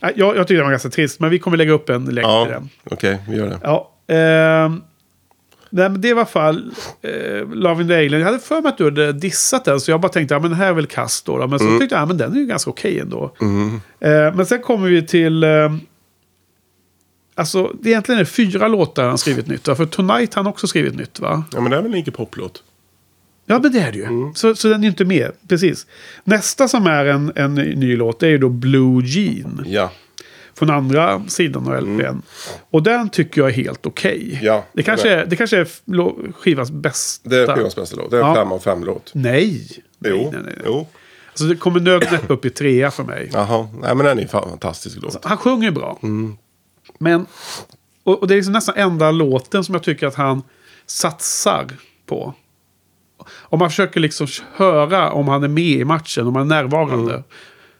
Jag, 0.00 0.36
jag 0.36 0.46
tycker 0.48 0.54
det 0.58 0.62
var 0.64 0.70
ganska 0.70 0.90
trist, 0.90 1.20
men 1.20 1.30
vi 1.30 1.38
kommer 1.38 1.56
lägga 1.56 1.72
upp 1.72 1.88
en 1.88 2.04
länk 2.04 2.14
till 2.14 2.20
Ja, 2.22 2.46
den. 2.50 2.68
okej, 2.90 3.18
vi 3.28 3.36
gör 3.36 3.46
det. 3.46 3.58
Ja, 3.62 3.90
ehm, 4.14 4.82
nej, 5.74 5.88
men 5.88 6.00
det 6.00 6.12
var 6.14 6.20
i 6.20 6.22
alla 6.22 6.26
fall 6.26 6.70
eh, 7.02 7.48
Love 7.52 7.82
in 7.82 7.88
the 7.88 7.94
Alien. 7.94 8.12
Jag 8.20 8.24
hade 8.26 8.38
för 8.38 8.60
mig 8.60 8.68
att 8.68 8.78
du 8.78 8.84
hade 8.84 9.12
dissat 9.12 9.64
den, 9.64 9.80
så 9.80 9.90
jag 9.90 10.00
bara 10.00 10.08
tänkte, 10.12 10.34
ja 10.34 10.40
men 10.40 10.50
det 10.50 10.56
här 10.56 10.68
är 10.68 10.72
väl 10.72 10.86
kast 10.86 11.26
då. 11.26 11.38
då. 11.38 11.46
Men 11.46 11.58
så 11.58 11.64
Mm. 11.64 11.80
tyckte 11.80 11.94
jag, 11.94 12.02
ja 12.02 12.06
men 12.06 12.16
den 12.16 12.32
är 12.32 12.36
ju 12.36 12.46
ganska 12.46 12.70
okej 12.70 12.98
ändå. 13.00 13.34
Eh, 14.00 14.34
men 14.34 14.46
sen 14.46 14.62
kommer 14.62 14.88
vi 14.88 15.06
till... 15.06 15.44
Eh, 15.44 15.74
alltså, 17.34 17.72
det 17.80 17.90
egentligen 17.90 18.20
är 18.20 18.24
fyra 18.24 18.68
låtar 18.68 19.08
han 19.08 19.18
skrivit 19.18 19.46
nytt. 19.46 19.68
va? 19.68 19.74
För 19.74 19.86
Tonight 19.86 20.34
har 20.34 20.42
han 20.42 20.50
också 20.52 20.66
skrivit 20.66 20.94
nytt 20.96 21.20
va? 21.20 21.44
Ja, 21.52 21.60
men 21.60 21.70
det 21.70 21.76
är 21.76 21.82
väl 21.82 21.94
en 21.94 22.04
Pop-låt? 22.12 22.62
Ja, 23.46 23.58
men 23.62 23.72
det 23.72 23.78
är 23.80 23.92
det 23.92 23.98
ju. 23.98 24.04
Mm. 24.04 24.34
Så, 24.34 24.54
så 24.54 24.68
den 24.68 24.80
är 24.80 24.82
ju 24.84 24.88
inte 24.90 25.04
med. 25.04 25.30
Precis. 25.48 25.86
Nästa 26.24 26.68
som 26.68 26.86
är 26.86 27.04
en, 27.04 27.32
en 27.36 27.54
ny 27.54 27.96
låt 27.96 28.22
är 28.22 28.28
ju 28.28 28.38
då 28.38 28.48
Blue 28.48 29.02
Jean. 29.06 29.64
Ja. 29.66 29.90
Från 30.54 30.70
andra 30.70 31.22
sidan 31.28 31.68
av 31.68 31.82
LPn. 31.82 32.22
Och 32.70 32.82
den 32.82 33.08
tycker 33.08 33.40
jag 33.40 33.50
är 33.50 33.54
helt 33.54 33.86
okej. 33.86 34.30
Mm. 34.32 34.44
Ja, 34.44 34.64
det, 34.72 34.82
kanske 34.82 35.10
är, 35.10 35.26
det 35.26 35.36
kanske 35.36 35.58
är 35.58 36.32
skivans 36.32 36.70
bästa. 36.70 37.28
Det 37.28 37.36
är 37.36 37.54
skivans 37.56 37.76
bästa 37.76 37.96
låt. 37.96 38.10
Det 38.10 38.16
är 38.16 38.20
en 38.20 38.26
Ja. 38.26 38.34
fem 38.34 38.52
av 38.52 38.58
fem-låt. 38.58 39.10
Nej. 39.14 39.68
Jo. 40.04 40.16
Nej, 40.16 40.28
nej, 40.32 40.40
nej. 40.44 40.54
jo. 40.64 40.86
Alltså, 41.28 41.44
det 41.44 41.56
kommer 41.56 41.80
nödnäpp 41.80 42.30
upp 42.30 42.44
i 42.44 42.50
trea 42.50 42.90
för 42.90 43.04
mig. 43.04 43.30
Jaha. 43.32 43.68
Nej, 43.82 43.94
men 43.94 44.06
den 44.06 44.18
är 44.18 44.26
fantastisk 44.26 44.98
låt. 45.02 45.24
Han 45.24 45.36
sjunger 45.38 45.70
bra. 45.70 45.98
Mm. 46.02 46.36
Men, 46.98 47.26
och, 48.04 48.20
och 48.20 48.28
det 48.28 48.34
är 48.34 48.36
liksom 48.36 48.52
nästan 48.52 48.74
enda 48.76 49.10
låten 49.10 49.64
som 49.64 49.74
jag 49.74 49.82
tycker 49.82 50.06
att 50.06 50.14
han 50.14 50.42
satsar 50.86 51.66
på. 52.06 52.34
Om 53.32 53.58
man 53.58 53.70
försöker 53.70 54.00
liksom 54.00 54.26
höra 54.54 55.12
om 55.12 55.28
han 55.28 55.44
är 55.44 55.48
med 55.48 55.64
i 55.64 55.84
matchen, 55.84 56.26
om 56.26 56.34
han 56.36 56.52
är 56.52 56.62
närvarande. 56.62 57.12
Mm. 57.12 57.24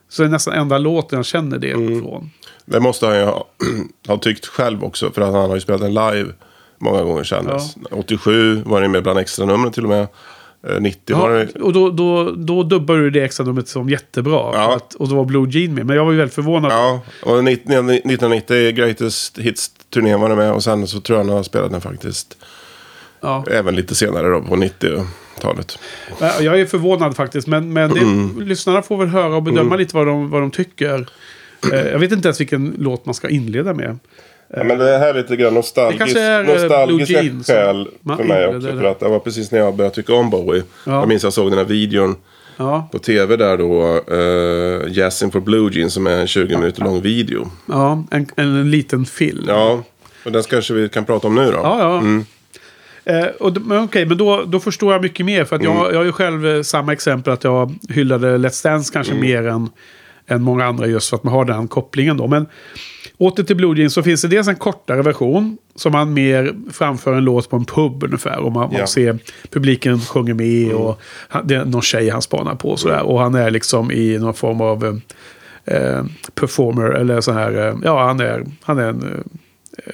Så 0.09 0.23
är 0.23 0.25
det 0.27 0.31
nästan 0.31 0.53
enda 0.53 0.77
låten 0.77 1.17
jag 1.17 1.25
känner 1.25 1.57
det 1.57 1.71
från. 1.71 2.29
Det 2.65 2.79
måste 2.79 3.05
han 3.05 3.15
ju 3.15 3.23
ha, 3.23 3.47
ha 4.07 4.17
tyckt 4.17 4.45
själv 4.45 4.83
också. 4.83 5.11
För 5.11 5.21
att 5.21 5.33
han 5.33 5.49
har 5.49 5.55
ju 5.55 5.61
spelat 5.61 5.81
den 5.81 5.93
live 5.93 6.33
många 6.77 7.03
gånger 7.03 7.23
kändes. 7.23 7.75
87 7.91 8.61
var 8.65 8.81
det 8.81 8.87
med 8.87 9.03
bland 9.03 9.19
extra 9.19 9.45
numren 9.45 9.71
till 9.71 9.83
och 9.83 9.89
med. 9.89 10.07
Eh, 10.67 10.81
90 10.81 11.17
var 11.17 11.29
Ja, 11.31 11.45
det... 11.53 11.61
och 11.61 11.73
då, 11.73 11.89
då, 11.89 12.31
då 12.31 12.63
dubbar 12.63 12.95
du 12.95 13.09
det 13.09 13.23
extra 13.23 13.45
numret 13.45 13.67
som 13.67 13.89
jättebra. 13.89 14.51
Ja. 14.53 14.75
Att, 14.75 14.93
och 14.93 15.07
då 15.09 15.15
var 15.15 15.25
Blue 15.25 15.49
Jean 15.49 15.73
med. 15.73 15.85
Men 15.85 15.95
jag 15.95 16.05
var 16.05 16.11
ju 16.11 16.17
väldigt 16.17 16.35
förvånad. 16.35 16.71
Ja, 16.71 17.01
och 17.23 17.37
19- 17.37 17.47
1990 17.47 18.71
Greatest 18.71 19.37
Hits-turnén 19.37 20.19
var 20.21 20.29
det 20.29 20.35
med. 20.35 20.51
Och 20.51 20.63
sen 20.63 20.87
så 20.87 20.99
tror 20.99 21.19
jag 21.19 21.25
han 21.25 21.35
har 21.35 21.43
spelat 21.43 21.71
den 21.71 21.81
faktiskt 21.81 22.37
Ja. 23.25 23.45
även 23.51 23.75
lite 23.75 23.95
senare 23.95 24.29
då 24.29 24.41
på 24.41 24.55
90-talet. 24.55 25.79
Ja, 26.19 26.31
Jag 26.41 26.59
är 26.59 26.65
förvånad 26.65 27.15
faktiskt. 27.15 27.47
Men, 27.47 27.73
men 27.73 27.93
det, 27.93 27.99
Mm. 27.99 28.41
lyssnarna 28.41 28.81
får 28.81 28.97
väl 28.97 29.07
höra 29.07 29.35
och 29.35 29.43
bedöma 29.43 29.75
lite 29.75 29.95
vad 29.95 30.07
de, 30.07 30.29
vad 30.29 30.41
de 30.41 30.51
tycker. 30.51 31.07
Eh, 31.73 31.79
jag 31.91 31.99
vet 31.99 32.11
inte 32.11 32.27
ens 32.27 32.39
vilken 32.41 32.75
låt 32.79 33.05
man 33.05 33.15
ska 33.15 33.29
inleda 33.29 33.73
med. 33.73 33.99
Ja, 34.55 34.63
men 34.63 34.77
det 34.77 34.97
här 34.97 35.09
är 35.09 35.13
lite 35.13 35.35
grann 35.35 35.53
nostalgisk, 35.53 35.99
Det 35.99 36.05
kanske 36.05 36.21
är, 36.21 36.43
eh, 36.43 36.61
nostalgiska 36.61 37.21
Jeans 37.23 37.47
skäl 37.47 37.87
för 38.17 38.23
mig 38.23 38.47
också. 38.47 38.59
det. 38.59 38.73
För 38.77 38.83
att 38.83 38.99
det 38.99 39.07
var 39.09 39.19
precis 39.19 39.51
när 39.51 39.59
jag 39.59 39.75
började 39.75 39.95
tycka 39.95 40.13
om 40.13 40.29
Bowie. 40.29 40.63
Ja. 40.85 40.91
Jag 40.99 41.07
minns 41.07 41.23
jag 41.23 41.33
såg 41.33 41.49
den 41.51 41.57
här 41.57 41.65
videon 41.65 42.15
Ja, 42.57 42.89
på 42.91 42.99
tv 42.99 43.35
där 43.35 43.57
då. 43.57 44.01
Uh, 44.15 44.93
Jazzing 44.97 45.31
for 45.31 45.39
Blue 45.39 45.71
Jeans 45.73 45.93
som 45.93 46.07
är 46.07 46.17
en 46.17 46.27
20 46.27 46.57
minuter 46.57 46.83
lång 46.83 47.01
video. 47.01 47.51
ja 47.65 48.03
en, 48.11 48.27
en 48.35 48.71
liten 48.71 49.05
film. 49.05 49.45
Ja, 49.47 49.83
och 50.25 50.31
den 50.31 50.43
kanske 50.43 50.73
vi 50.73 50.89
kan 50.89 51.05
prata 51.05 51.27
om 51.27 51.35
nu 51.35 51.45
då. 51.45 51.57
Ja, 51.63 51.79
ja. 51.79 51.97
Mm. 51.97 52.25
Eh, 53.05 53.25
och, 53.39 53.57
men 53.61 53.83
okej, 53.83 54.05
men 54.05 54.17
då, 54.17 54.43
då 54.47 54.59
förstår 54.59 54.93
jag 54.93 55.01
mycket 55.01 55.25
mer. 55.25 55.45
För 55.45 55.55
att 55.55 55.61
Mm. 55.61 55.77
jag, 55.77 55.93
jag 55.93 55.97
har 55.97 56.03
ju 56.05 56.11
själv 56.11 56.47
eh, 56.47 56.61
samma 56.61 56.93
exempel 56.93 57.33
att 57.33 57.43
jag 57.43 57.73
hyllade 57.89 58.37
Let's 58.37 58.63
Dance 58.63 58.93
kanske 58.93 59.13
Mm. 59.13 59.25
mer 59.25 59.47
än, 59.47 59.69
än 60.27 60.41
många 60.41 60.65
andra 60.65 60.87
just 60.87 61.09
för 61.09 61.17
att 61.17 61.23
man 61.23 61.33
har 61.33 61.45
den 61.45 61.67
kopplingen 61.67 62.17
då. 62.17 62.27
Men 62.27 62.45
åter 63.17 63.43
till 63.43 63.55
Blue 63.55 63.77
Jeans 63.79 63.93
så 63.93 64.03
finns 64.03 64.21
det 64.21 64.27
dels 64.27 64.47
en 64.47 64.55
kortare 64.55 65.01
version 65.01 65.57
som 65.75 65.91
man 65.91 66.13
mer 66.13 66.53
framför 66.71 67.13
en 67.13 67.23
låt 67.23 67.49
på 67.49 67.55
en 67.55 67.65
pub 67.65 68.03
ungefär. 68.03 68.37
Och 68.39 68.51
man, 68.51 68.61
Ja. 68.63 68.67
Mm. 68.69 68.79
man 68.79 68.87
ser 68.87 69.17
publiken 69.49 69.99
sjunger 69.99 70.33
med 70.33 70.73
och 70.73 71.01
han, 71.29 71.47
det 71.47 71.55
är 71.55 71.65
någon 71.65 71.81
tjej 71.81 72.09
han 72.09 72.21
spanar 72.21 72.55
på 72.55 72.69
och 72.69 72.79
sådär. 72.79 73.01
Och 73.01 73.19
han 73.19 73.35
är 73.35 73.51
liksom 73.51 73.91
i 73.91 74.17
någon 74.17 74.33
form 74.33 74.61
av 74.61 74.85
eh, 75.65 75.75
eh, 75.75 76.03
performer 76.35 76.85
eller 76.89 77.21
så 77.21 77.31
här. 77.31 77.67
Eh, 77.67 77.75
ja, 77.83 78.07
han 78.07 78.19
är, 78.19 78.43
han 78.61 78.79
är 78.79 78.87
en 78.87 79.23
eh, 79.87 79.93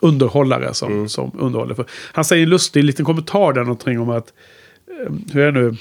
underhållare 0.00 0.74
som, 0.74 0.92
Mm. 0.92 1.08
som 1.08 1.30
underhåller. 1.38 1.74
För, 1.74 1.84
han 2.12 2.24
säger 2.24 2.42
en 2.42 2.50
lustig 2.50 2.84
liten 2.84 3.04
kommentar 3.04 3.52
där 3.52 3.60
någonting 3.60 4.00
om 4.00 4.10
att, 4.10 4.32
eh, 5.06 5.12
hur 5.32 5.42
är 5.42 5.52
det 5.52 5.60
nu? 5.60 5.68
Eh, 5.68 5.74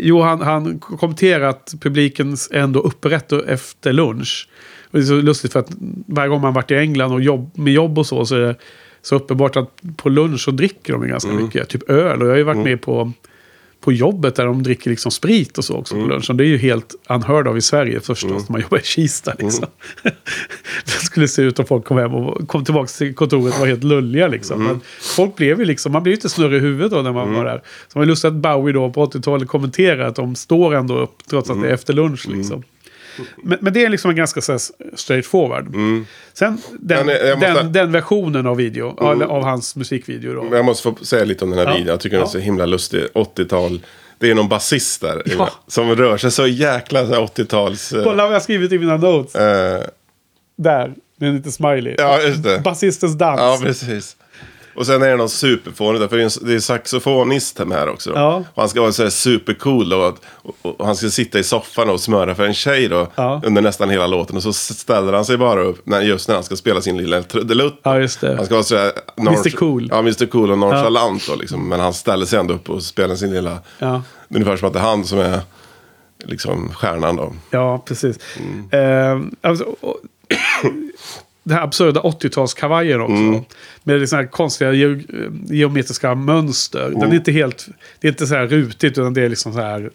Jo, 0.00 0.20
han, 0.22 0.40
han 0.40 0.78
kommenterar 0.78 1.48
att 1.48 1.74
publiken 1.80 2.36
ändå 2.52 2.80
upprätt 2.80 3.32
efter 3.32 3.92
lunch. 3.92 4.48
Och 4.90 4.98
det 4.98 5.04
är 5.04 5.06
så 5.06 5.14
lustigt 5.14 5.52
för 5.52 5.60
att 5.60 5.70
varje 6.06 6.28
gång 6.28 6.40
man 6.40 6.54
varit 6.54 6.70
i 6.70 6.74
England 6.74 7.12
och 7.12 7.20
jobb, 7.22 7.50
med 7.54 7.72
jobb 7.72 7.98
och 7.98 8.06
så, 8.06 8.26
så 8.26 8.34
är 8.36 8.40
det 8.40 8.56
Så 9.02 9.16
uppenbart 9.16 9.56
att 9.56 9.70
på 9.96 10.08
lunch 10.08 10.40
så 10.40 10.50
dricker 10.50 10.92
de 10.92 11.08
ganska 11.08 11.30
mycket. 11.32 11.68
Typ 11.68 11.90
öl. 11.90 12.20
Och 12.20 12.26
jag 12.26 12.32
har 12.32 12.36
ju 12.38 12.42
varit 12.42 12.64
med 12.64 12.80
på, 12.82 13.12
på 13.80 13.92
jobbet 13.92 14.34
där 14.34 14.46
de 14.46 14.62
dricker 14.62 14.90
liksom 14.90 15.10
sprit 15.12 15.58
och 15.58 15.64
så 15.64 15.76
också 15.76 15.94
på 15.94 16.00
lunchen. 16.00 16.36
Det 16.36 16.44
är 16.44 16.48
ju 16.48 16.58
helt 16.58 16.94
unheard 17.08 17.48
av 17.48 17.58
i 17.58 17.60
Sverige 17.60 18.00
förstås 18.00 18.48
när 18.48 18.52
man 18.52 18.60
jobbar 18.60 18.78
i 18.78 18.82
Kista. 18.82 19.34
Liksom. 19.38 19.66
det 20.84 20.90
skulle 20.90 21.28
se 21.28 21.42
ut 21.42 21.58
om 21.58 21.66
folk 21.66 21.84
kom 21.84 21.98
hem 21.98 22.14
och 22.14 22.48
kom 22.48 22.64
tillbaka 22.64 22.86
till 22.86 23.14
kontoret 23.14 23.54
och 23.54 23.60
var 23.60 23.66
helt 23.66 23.84
lulliga. 23.84 24.28
Liksom. 24.28 24.64
Men 24.64 24.80
folk 25.00 25.36
blev 25.36 25.58
ju 25.58 25.64
liksom, 25.64 25.92
man 25.92 26.02
blev 26.02 26.12
ju 26.12 26.16
inte 26.16 26.28
snurrig 26.28 26.56
i 26.56 26.60
huvudet 26.60 26.90
då 26.90 27.02
när 27.02 27.12
man 27.12 27.34
var 27.34 27.44
där. 27.44 27.62
Så 27.88 27.92
det 27.92 27.98
var 27.98 28.06
lustigt 28.06 28.28
att 28.28 28.34
Bowie 28.34 28.74
då 28.74 28.90
på 28.90 29.06
80-talet 29.06 29.48
kommenterar 29.48 30.08
att 30.08 30.16
de 30.16 30.34
står 30.34 30.74
ändå 30.74 30.98
upp 30.98 31.26
trots 31.30 31.50
att 31.50 31.62
det 31.62 31.68
är 31.68 31.74
efter 31.74 31.94
lunch. 31.94 32.28
Liksom. 32.28 32.62
Men, 33.42 33.58
men 33.60 33.72
det 33.72 33.84
är 33.84 33.88
liksom 33.88 34.10
en 34.10 34.16
ganska 34.16 34.40
så 34.40 34.52
här 34.52 34.60
straight 34.96 35.26
forward. 35.26 35.66
Sen 36.32 36.58
den, 36.80 37.08
jag 37.08 37.38
måste- 37.38 37.52
den, 37.54 37.72
den 37.72 37.92
versionen 37.92 38.46
av 38.46 38.56
video, 38.56 39.12
eller 39.12 39.26
av 39.26 39.44
hans 39.44 39.76
musikvideo 39.76 40.34
då. 40.34 40.56
Jag 40.56 40.64
måste 40.64 40.82
få 40.82 41.04
säga 41.04 41.24
lite 41.24 41.44
om 41.44 41.50
den 41.50 41.58
här 41.58 41.66
Ja. 41.66 41.72
videon. 41.72 41.86
Jag 41.88 42.00
tycker 42.00 42.16
den 42.16 42.22
är 42.22 42.26
Ja. 42.28 42.32
så 42.32 42.38
himla 42.38 42.66
lustig. 42.66 43.02
80-tal. 43.14 43.80
Det 44.18 44.30
är 44.30 44.34
någon 44.34 44.48
basist 44.48 45.00
där. 45.00 45.22
Ja. 45.38 45.50
Som 45.66 45.94
rör 45.96 46.16
sig 46.16 46.30
så 46.30 46.46
jäkla 46.46 47.06
så 47.06 47.12
här 47.14 47.20
80-tals... 47.20 47.92
eh, 47.92 48.04
Kolla 48.04 48.24
vad 48.26 48.34
jag 48.34 48.42
skrivit 48.42 48.72
i 48.72 48.78
mina 48.78 48.96
notes. 48.96 49.34
eh, 49.34 49.82
Där, 50.56 50.94
med 51.16 51.28
en 51.28 51.36
liten 51.36 51.52
smiley. 51.52 51.94
ja, 51.98 52.20
just 52.22 52.42
det. 52.42 52.60
Basistens 52.64 53.14
dans. 53.18 53.40
Ja, 53.40 53.58
precis. 53.62 54.16
Och 54.76 54.86
sen 54.86 55.02
är 55.02 55.08
det 55.08 55.16
någon 55.16 55.28
superfånig 55.28 56.10
för 56.10 56.16
det 56.16 56.22
är 56.22 56.24
en, 56.24 56.46
det 56.46 56.54
är 56.54 56.58
saxofonist 56.58 57.58
här 57.70 57.88
också. 57.88 58.10
Då. 58.10 58.16
Ja. 58.16 58.44
Och 58.54 58.62
han 58.62 58.68
ska 58.68 58.80
vara 58.80 58.92
så 58.92 59.02
här 59.02 59.10
supercool 59.10 59.88
då, 59.88 59.96
och, 60.42 60.56
och, 60.62 60.80
och 60.80 60.86
han 60.86 60.96
ska 60.96 61.10
sitta 61.10 61.38
i 61.38 61.42
soffan 61.42 61.90
och 61.90 62.00
smöra 62.00 62.34
för 62.34 62.44
en 62.44 62.54
tjej 62.54 62.88
då. 62.88 63.08
Ja. 63.14 63.40
Under 63.44 63.62
nästan 63.62 63.90
hela 63.90 64.06
låten. 64.06 64.36
Och 64.36 64.42
så 64.42 64.52
ställer 64.52 65.12
han 65.12 65.24
sig 65.24 65.36
bara 65.36 65.62
upp 65.62 65.86
när, 65.86 66.00
just 66.00 66.28
när 66.28 66.34
han 66.34 66.44
ska 66.44 66.56
spela 66.56 66.80
sin 66.80 66.96
lilla 66.96 67.22
trudelutt. 67.22 67.80
Ja, 67.82 67.98
just 67.98 68.20
det. 68.20 68.36
Han 68.36 68.46
ska 68.46 68.54
vara 68.54 68.64
sådär... 68.64 68.92
Mr. 69.16 69.50
Cool. 69.56 69.88
Ja, 69.90 69.98
Mr 69.98 70.26
Cool 70.26 70.50
och 70.50 70.58
nonchalant 70.58 71.26
då 71.28 71.34
liksom. 71.36 71.68
Men 71.68 71.80
han 71.80 71.94
ställer 71.94 72.26
sig 72.26 72.38
ändå 72.38 72.54
upp 72.54 72.70
och 72.70 72.82
spelar 72.82 73.14
sin 73.14 73.30
lilla... 73.30 73.58
Ja. 73.78 74.02
Ungefär 74.28 74.56
som 74.56 74.68
att 74.68 74.72
det 74.72 74.80
är 74.80 74.82
han 74.82 75.04
som 75.04 75.18
är 75.18 75.40
liksom 76.24 76.68
stjärnan 76.68 77.16
då. 77.16 77.32
Ja, 77.50 77.82
precis. 77.86 78.18
Mm. 78.38 79.22
Eh, 79.22 79.50
alltså, 79.50 79.64
och, 79.80 79.96
den 81.46 81.56
här 81.56 81.64
absurda 81.64 82.00
80-talskavajen 82.00 83.00
också. 83.00 83.14
Mm. 83.14 83.44
Med 83.82 84.08
såna 84.08 84.22
här 84.22 84.28
konstiga 84.28 84.72
ge 84.72 85.02
geometriska 85.48 86.14
mönster. 86.14 86.90
Den 86.90 87.02
är 87.10 87.14
inte 87.14 87.32
helt... 87.32 87.68
Det 88.00 88.08
är 88.08 88.12
inte 88.12 88.26
så 88.26 88.34
här 88.34 88.46
rutigt 88.46 88.98
utan 88.98 89.14
det 89.14 89.22
är 89.22 89.28
liksom 89.28 89.52
så 89.52 89.60
här 89.60 89.90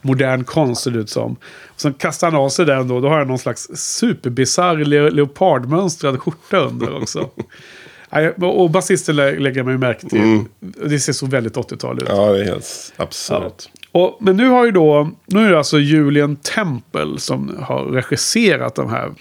modern 0.00 0.44
konst 0.44 0.82
ser 0.82 0.90
det 0.90 0.98
ut 0.98 1.10
som. 1.10 1.32
Och 1.66 1.80
sen 1.80 1.94
kastar 1.94 2.30
han 2.30 2.40
av 2.40 2.48
sig 2.48 2.66
den 2.66 2.88
då. 2.88 3.00
Då 3.00 3.08
har 3.08 3.18
han 3.18 3.28
någon 3.28 3.38
slags 3.38 3.68
superbisarr 3.74 4.76
le 4.76 5.10
leopardmönstrad 5.10 6.20
skjorta 6.22 6.56
under 6.56 7.02
också. 7.02 7.30
Och 8.40 8.70
basisten 8.70 9.16
lä- 9.16 9.38
lägger 9.38 9.62
man 9.62 9.72
ju 9.72 9.78
märke 9.78 10.08
till. 10.08 10.44
Det 10.60 10.98
ser 10.98 11.12
så 11.12 11.26
väldigt 11.26 11.56
80-tal 11.56 11.96
ut. 11.96 12.08
Mm. 12.08 12.20
Ja, 12.20 12.32
det 12.32 12.40
är 12.40 12.44
helt 12.44 12.92
absurt. 12.96 13.68
Och, 13.92 14.18
men 14.20 14.36
nu 14.36 14.48
har 14.48 14.64
ju 14.64 14.70
då, 14.70 15.10
nu 15.26 15.46
är 15.46 15.50
det 15.50 15.58
alltså 15.58 15.78
Julian 15.78 16.36
Temple 16.36 17.18
som 17.18 17.56
har 17.60 17.84
regisserat 17.84 18.74
de 18.74 18.90
här. 18.90 19.12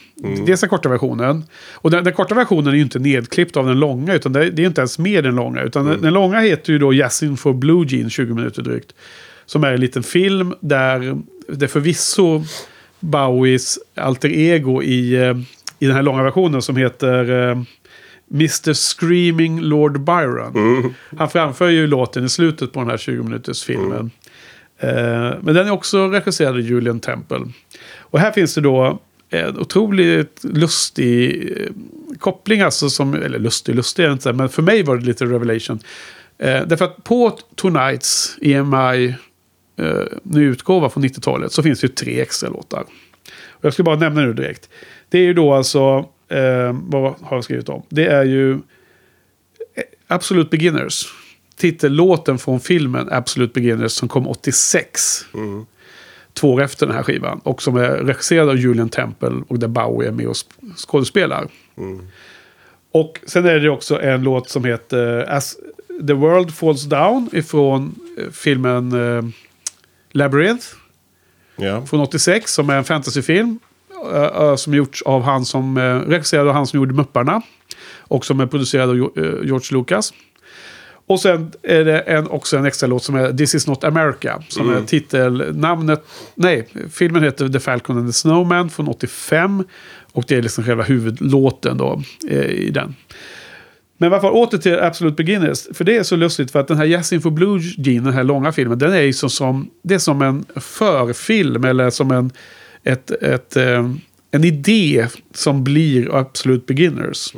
Dels 0.45 0.61
den 0.61 0.69
korta 0.69 0.89
versionen. 0.89 1.43
Och 1.73 1.91
den, 1.91 2.03
den 2.03 2.13
korta 2.13 2.35
versionen 2.35 2.67
är 2.67 2.75
ju 2.75 2.81
inte 2.81 2.99
nedklippt 2.99 3.57
av 3.57 3.65
den 3.65 3.79
långa, 3.79 4.13
utan 4.13 4.33
det, 4.33 4.49
det 4.49 4.61
är 4.61 4.67
inte 4.67 4.81
ens 4.81 4.99
med 4.99 5.23
den 5.23 5.35
långa. 5.35 5.61
Utan 5.61 5.85
den, 5.85 6.01
den 6.01 6.13
långa 6.13 6.39
heter 6.39 6.73
ju 6.73 6.79
då 6.79 6.93
Yasin 6.93 7.37
for 7.37 7.53
Blue 7.53 7.85
Jean, 7.87 8.09
20 8.09 8.33
minuter 8.33 8.61
drygt. 8.61 8.93
Som 9.45 9.63
är 9.63 9.73
en 9.73 9.81
liten 9.81 10.03
film 10.03 10.53
där 10.59 11.21
det 11.47 11.67
förvisso 11.67 12.43
Bowies 12.99 13.79
alter 13.95 14.29
ego 14.29 14.83
i, 14.83 15.15
eh, 15.15 15.37
i 15.79 15.85
den 15.85 15.95
här 15.95 16.03
långa 16.03 16.23
versionen 16.23 16.61
som 16.61 16.77
heter 16.77 17.49
eh, 17.49 17.57
Mr. 18.31 18.73
Screaming 18.73 19.61
Lord 19.61 19.99
Byron. 20.01 20.53
Han 21.17 21.29
framför 21.29 21.69
ju 21.69 21.87
låten 21.87 22.25
i 22.25 22.29
slutet 22.29 22.73
på 22.73 22.79
den 22.79 22.89
här 22.89 22.97
20 22.97 23.23
minuters 23.23 23.63
filmen. 23.63 24.11
Eh, 24.79 24.89
men 25.41 25.55
den 25.55 25.67
är 25.67 25.71
också 25.71 26.07
regisserad 26.07 26.53
av 26.53 26.61
Julian 26.61 26.99
Temple. 26.99 27.39
Och 27.99 28.19
här 28.19 28.31
finns 28.31 28.55
det 28.55 28.61
då 28.61 28.99
en 29.29 29.59
otroligt 29.59 30.43
lustig 30.43 31.51
eh, 31.57 31.71
koppling, 32.19 32.61
alltså 32.61 32.89
som, 32.89 33.13
eller 33.13 33.39
lustig, 33.39 33.75
lustig 33.75 34.03
är 34.03 34.07
det 34.07 34.13
inte, 34.13 34.33
men 34.33 34.49
för 34.49 34.61
mig 34.61 34.83
var 34.83 34.97
det 34.97 35.05
lite 35.05 35.25
revelation. 35.25 35.79
Eh, 36.37 36.67
därför 36.67 36.85
att 36.85 37.03
på 37.03 37.37
Tonight's 37.55 38.37
EMI 38.41 39.15
eh, 39.77 40.05
ny 40.23 40.43
utgåva 40.45 40.89
från 40.89 41.03
90-talet 41.03 41.51
så 41.51 41.63
finns 41.63 41.79
det 41.81 41.87
ju 41.87 41.93
tre 41.93 42.21
extra 42.21 42.49
låtar. 42.49 42.85
Och 43.49 43.65
jag 43.65 43.73
ska 43.73 43.83
bara 43.83 43.95
nämna 43.95 44.21
nu 44.21 44.33
direkt. 44.33 44.69
Det 45.09 45.17
är 45.17 45.23
ju 45.23 45.33
då 45.33 45.53
alltså, 45.53 46.09
eh, 46.29 46.75
vad 46.83 47.15
har 47.21 47.37
jag 47.37 47.43
skrivit 47.43 47.69
om? 47.69 47.83
Det 47.89 48.05
är 48.05 48.23
ju 48.23 48.59
Absolut 50.07 50.47
Absolute 50.47 50.49
Beginners. 50.49 51.13
Titellåten 51.57 52.37
från 52.37 52.59
filmen 52.59 53.09
Absolute 53.11 53.53
Beginners 53.53 53.91
som 53.91 54.07
kom 54.09 54.27
86. 54.27 55.25
Två 56.33 56.53
år 56.53 56.61
efter 56.61 56.85
den 56.87 56.95
här 56.95 57.03
skivan. 57.03 57.39
Och 57.43 57.61
som 57.61 57.75
är 57.77 57.87
regisserad 57.89 58.49
av 58.49 58.57
Julian 58.57 58.89
Temple 58.89 59.31
och 59.47 59.59
där 59.59 59.67
Bowie 59.67 60.07
är 60.07 60.11
med 60.11 60.27
och 60.27 60.33
sp- 60.33 60.75
skådespelar. 60.75 61.47
Och 62.91 63.19
sen 63.25 63.45
är 63.45 63.59
det 63.59 63.69
också 63.69 64.01
en 64.01 64.23
låt 64.23 64.49
som 64.49 64.63
heter 64.65 65.25
As 65.33 65.55
the 66.07 66.13
World 66.13 66.53
Falls 66.55 66.83
Down 66.83 67.29
ifrån 67.33 67.95
eh, 68.17 68.29
filmen 68.31 68.91
eh, 69.17 69.23
Labyrinth 70.11 70.65
Ja. 71.55 71.85
från 71.85 71.99
86 71.99 72.53
som 72.53 72.69
är 72.69 72.77
en 72.77 72.83
fantasyfilm. 72.83 73.59
eh, 74.13 74.23
eh, 74.23 74.55
som 74.55 74.73
gjorts 74.73 75.01
av 75.01 75.21
han 75.23 75.45
som 75.45 75.77
uh, 75.77 76.01
regisserade 76.01 76.49
av 76.49 76.55
han 76.55 76.67
som 76.67 76.79
gjorde 76.79 76.93
Mupparna. 76.93 77.41
Och 77.99 78.25
som 78.25 78.39
är 78.39 78.45
producerad 78.45 78.89
av 78.89 78.95
eh, 78.95 79.23
George 79.23 79.77
Lucas. 79.77 80.13
Och 81.07 81.19
sen 81.19 81.51
är 81.63 81.85
det 81.85 81.99
en, 81.99 82.27
också 82.27 82.57
en 82.57 82.65
extra 82.65 82.87
låt 82.87 83.03
som 83.03 83.15
är 83.15 83.33
This 83.33 83.55
is 83.55 83.67
not 83.67 83.83
America. 83.83 84.43
Som 84.49 84.69
är 84.69 84.81
titelnamnet. 84.81 86.03
Nej, 86.35 86.67
filmen 86.91 87.23
heter 87.23 87.49
The 87.49 87.59
Falcon 87.59 87.97
and 87.97 88.09
the 88.09 88.13
Snowman 88.13 88.69
från 88.69 88.87
85. 88.87 89.63
Och 90.11 90.23
det 90.27 90.35
är 90.35 90.41
liksom 90.41 90.63
själva 90.63 90.83
huvudlåten 90.83 91.77
då 91.77 92.01
eh, 92.29 92.45
i 92.45 92.69
den. 92.69 92.95
Men 93.97 94.21
fall 94.21 94.33
åter 94.33 94.57
till 94.57 94.79
Absolute 94.79 95.15
Beginners. 95.23 95.67
För 95.73 95.83
det 95.83 95.97
är 95.97 96.03
så 96.03 96.15
lustigt 96.15 96.51
för 96.51 96.59
att 96.59 96.67
den 96.67 96.77
här 96.77 96.85
Yasin 96.85 97.21
for 97.21 97.31
Blue 97.31 97.61
Jean, 97.77 98.03
den 98.03 98.13
här 98.13 98.23
långa 98.23 98.51
filmen, 98.51 98.79
den 98.79 98.93
är 98.93 99.01
ju 99.01 99.13
så 99.13 99.29
som, 99.29 99.69
det 99.81 99.93
är 99.93 99.99
som 99.99 100.21
en 100.21 100.45
förfilm 100.55 101.63
eller 101.63 101.89
som 101.89 102.11
en, 102.11 102.31
ett, 102.83 103.11
ett, 103.11 103.55
eh, 103.55 103.91
en 104.31 104.43
idé 104.43 105.07
som 105.33 105.63
blir 105.63 106.15
Absolute 106.15 106.65
Beginners. 106.73 107.33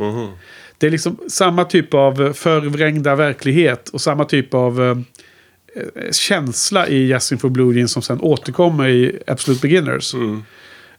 Det 0.80 0.88
är 0.88 0.92
liksom 0.92 1.18
samma 1.28 1.66
typ 1.66 1.94
av 1.94 2.34
förvrängda 2.34 3.16
verklighet 3.16 3.90
och 3.90 4.02
samma 4.02 4.26
typ 4.26 4.54
av 4.54 4.82
eh, 4.82 4.98
eh, 5.76 6.12
känsla 6.12 6.88
i 6.88 7.08
Yasin 7.08 7.38
for 7.38 7.50
Blue 7.50 7.76
Jean 7.76 7.88
som 7.88 8.02
sen 8.02 8.22
återkommer 8.22 8.88
i 8.88 9.20
Absolute 9.28 9.62
Beginners. 9.62 10.14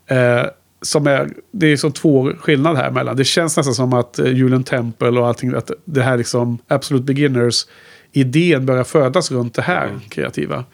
Eh, 0.06 0.46
som 0.82 1.06
är, 1.06 1.30
det 1.50 1.66
är 1.66 1.76
som 1.76 1.92
två 1.92 2.32
skillnader 2.40 2.82
här 2.82 2.90
mellan. 2.90 3.16
Det 3.16 3.24
känns 3.24 3.56
nästan 3.56 3.74
som 3.74 3.92
att 3.92 4.18
eh, 4.18 4.32
Julian 4.32 4.64
Temple 4.64 5.08
och 5.20 5.28
allting, 5.28 5.54
att 5.54 5.70
det 5.84 6.02
här 6.02 6.16
liksom 6.16 6.58
Absolute 6.68 7.04
Beginners 7.04 7.66
idén 8.12 8.66
börjar 8.66 8.84
födas 8.84 9.30
runt 9.30 9.54
det 9.54 9.62
här 9.62 10.00
kreativa. 10.08 10.64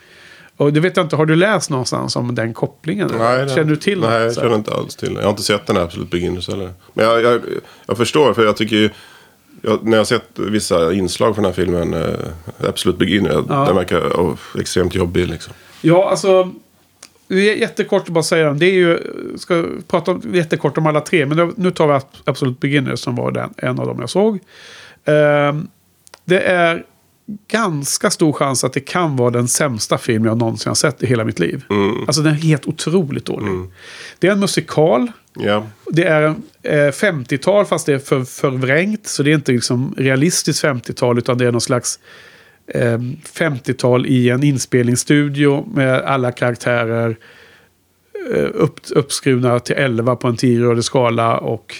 Och 0.56 0.72
det 0.72 0.80
vet 0.80 0.96
jag 0.96 1.04
inte, 1.06 1.16
har 1.16 1.26
du 1.26 1.36
läst 1.36 1.70
någonstans 1.70 2.16
om 2.16 2.34
den 2.34 2.54
kopplingen? 2.54 3.08
det- 3.08 3.48
Känner 3.54 3.64
du 3.64 3.76
till 3.76 4.00
Nej, 4.00 4.10
något 4.10 4.22
jag 4.22 4.34
känner 4.44 4.54
inte 4.56 4.74
alls 4.74 4.96
till 4.96 5.14
det. 5.14 5.20
Jag 5.20 5.26
har 5.26 5.30
inte 5.30 5.42
sett 5.42 5.66
den 5.66 5.76
här 5.76 5.82
Absolut 5.82 6.10
Beginners 6.10 6.48
heller. 6.48 6.70
Men 6.94 7.04
jag, 7.04 7.22
jag, 7.22 7.40
jag 7.86 7.96
förstår, 7.96 8.34
för 8.34 8.44
jag 8.44 8.56
tycker 8.56 8.76
ju... 8.76 8.90
Jag, 9.62 9.84
när 9.84 9.92
jag 9.92 9.98
har 9.98 10.04
sett 10.04 10.28
vissa 10.34 10.92
inslag 10.92 11.34
från 11.34 11.42
den 11.42 11.52
här 11.52 11.56
filmen, 11.64 11.94
eh, 11.94 12.68
Absolut 12.68 12.98
Beginner, 12.98 13.44
Ja. 13.48 13.64
den 13.64 13.76
verkar 13.76 14.00
oh, 14.00 14.34
extremt 14.58 14.94
jobbig 14.94 15.28
liksom. 15.28 15.52
Ja, 15.80 16.10
alltså. 16.10 16.50
Det 17.28 17.50
är 17.50 17.56
jättekort 17.56 18.02
att 18.02 18.08
bara 18.08 18.22
säga 18.24 18.44
den. 18.46 18.58
Det 18.58 18.66
är 18.66 18.72
ju, 18.72 18.98
ska 19.38 19.64
prata 19.88 20.10
om, 20.10 20.22
jättekort 20.34 20.78
om 20.78 20.86
alla 20.86 21.00
tre. 21.00 21.26
Men 21.26 21.54
nu 21.56 21.70
tar 21.70 21.86
vi 21.94 22.00
Absolut 22.24 22.60
Beginner 22.60 22.96
som 22.96 23.16
var 23.16 23.30
den, 23.30 23.54
en 23.56 23.80
av 23.80 23.86
dem 23.86 23.96
jag 24.00 24.10
såg. 24.10 24.38
Ehm, 25.04 25.68
det 26.24 26.40
är 26.40 26.84
ganska 27.48 28.10
stor 28.10 28.32
chans 28.32 28.64
att 28.64 28.72
det 28.72 28.80
kan 28.80 29.16
vara 29.16 29.30
den 29.30 29.48
sämsta 29.48 29.98
film 29.98 30.24
jag 30.24 30.38
någonsin 30.38 30.70
har 30.70 30.74
sett 30.74 31.02
i 31.02 31.06
hela 31.06 31.24
mitt 31.24 31.38
liv. 31.38 31.64
Alltså 32.06 32.22
den 32.22 32.32
är 32.32 32.38
helt 32.38 32.66
otroligt 32.66 33.24
dålig. 33.24 33.52
Det 34.18 34.28
är 34.28 34.32
en 34.32 34.40
musikal. 34.40 35.12
Ja, 35.38 35.66
Det 35.90 36.04
är 36.04 36.22
eh, 36.62 36.90
50-tal 36.90 37.64
fast 37.64 37.86
det 37.86 37.94
är 37.94 37.98
för, 37.98 38.24
förvrängt. 38.24 39.06
Så 39.06 39.22
det 39.22 39.30
är 39.30 39.34
inte 39.34 39.52
liksom 39.52 39.94
realistiskt 39.96 40.64
50-tal 40.64 41.18
utan 41.18 41.38
det 41.38 41.46
är 41.46 41.52
någon 41.52 41.60
slags 41.60 41.98
eh, 42.66 42.98
50-tal 43.34 44.06
i 44.06 44.30
en 44.30 44.42
inspelningsstudio 44.42 45.68
med 45.74 45.94
alla 46.00 46.32
karaktärer 46.32 47.16
eh, 48.34 48.48
upp, 48.54 48.80
uppskruvna 48.90 49.60
till 49.60 49.76
11 49.76 50.16
på 50.16 50.28
en 50.28 50.36
10-gradig 50.36 50.82
skala. 50.82 51.38
Och 51.38 51.74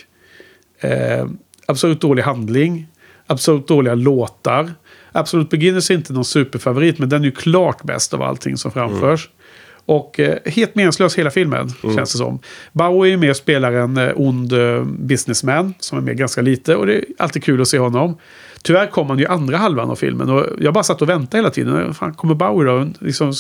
eh, 0.81 1.27
absolut 1.67 2.01
dålig 2.01 2.23
handling. 2.23 2.87
Absolut 3.27 3.69
dåliga 3.69 3.95
låtar. 3.95 4.75
Absolut 5.17 5.51
Beginners 5.51 5.91
är 5.91 5.95
inte 5.95 6.13
någon 6.13 6.25
superfavorit 6.25 6.99
men 6.99 7.09
den 7.09 7.21
är 7.21 7.25
ju 7.27 7.33
klart 7.33 7.83
bäst 7.83 8.15
av 8.15 8.23
allting 8.23 8.57
som 8.57 8.71
framförs. 8.71 9.29
Och 9.89 10.21
eh, 10.21 10.39
helt 10.47 10.75
meningslös 10.75 11.19
hela 11.19 11.31
filmen, 11.31 11.69
känns 11.97 12.13
det 12.13 12.19
som. 12.19 12.39
Bowie 12.73 13.13
är 13.13 13.17
med 13.17 13.31
och 13.31 13.37
spelar 13.37 13.73
en 13.73 13.97
eh, 13.97 14.11
ond 14.17 14.53
eh, 14.53 14.85
businessman 14.85 15.75
som 15.79 15.99
är 15.99 16.03
med 16.03 16.17
ganska 16.17 16.43
lite. 16.43 16.77
Och 16.77 16.87
det 16.87 16.95
är 16.99 17.05
alltid 17.19 17.45
kul 17.45 17.61
att 17.61 17.69
se 17.69 17.79
honom. 17.79 18.17
Tyvärr 18.63 18.87
kom 18.87 19.11
han 19.11 19.19
ju 19.19 19.27
andra 19.27 19.57
halvan 19.57 19.91
av 19.91 19.97
filmen. 19.97 20.31
Och 20.31 20.47
jag 20.61 20.75
bara 20.75 20.85
satt 20.85 21.03
och 21.03 21.09
väntade 21.09 21.39
hela 21.39 21.51
tiden. 21.51 21.95
Fan, 21.95 22.15
kommer 22.15 22.35
Bowie 22.35 22.69
då? 22.73 22.89
Liksom, 23.01 23.33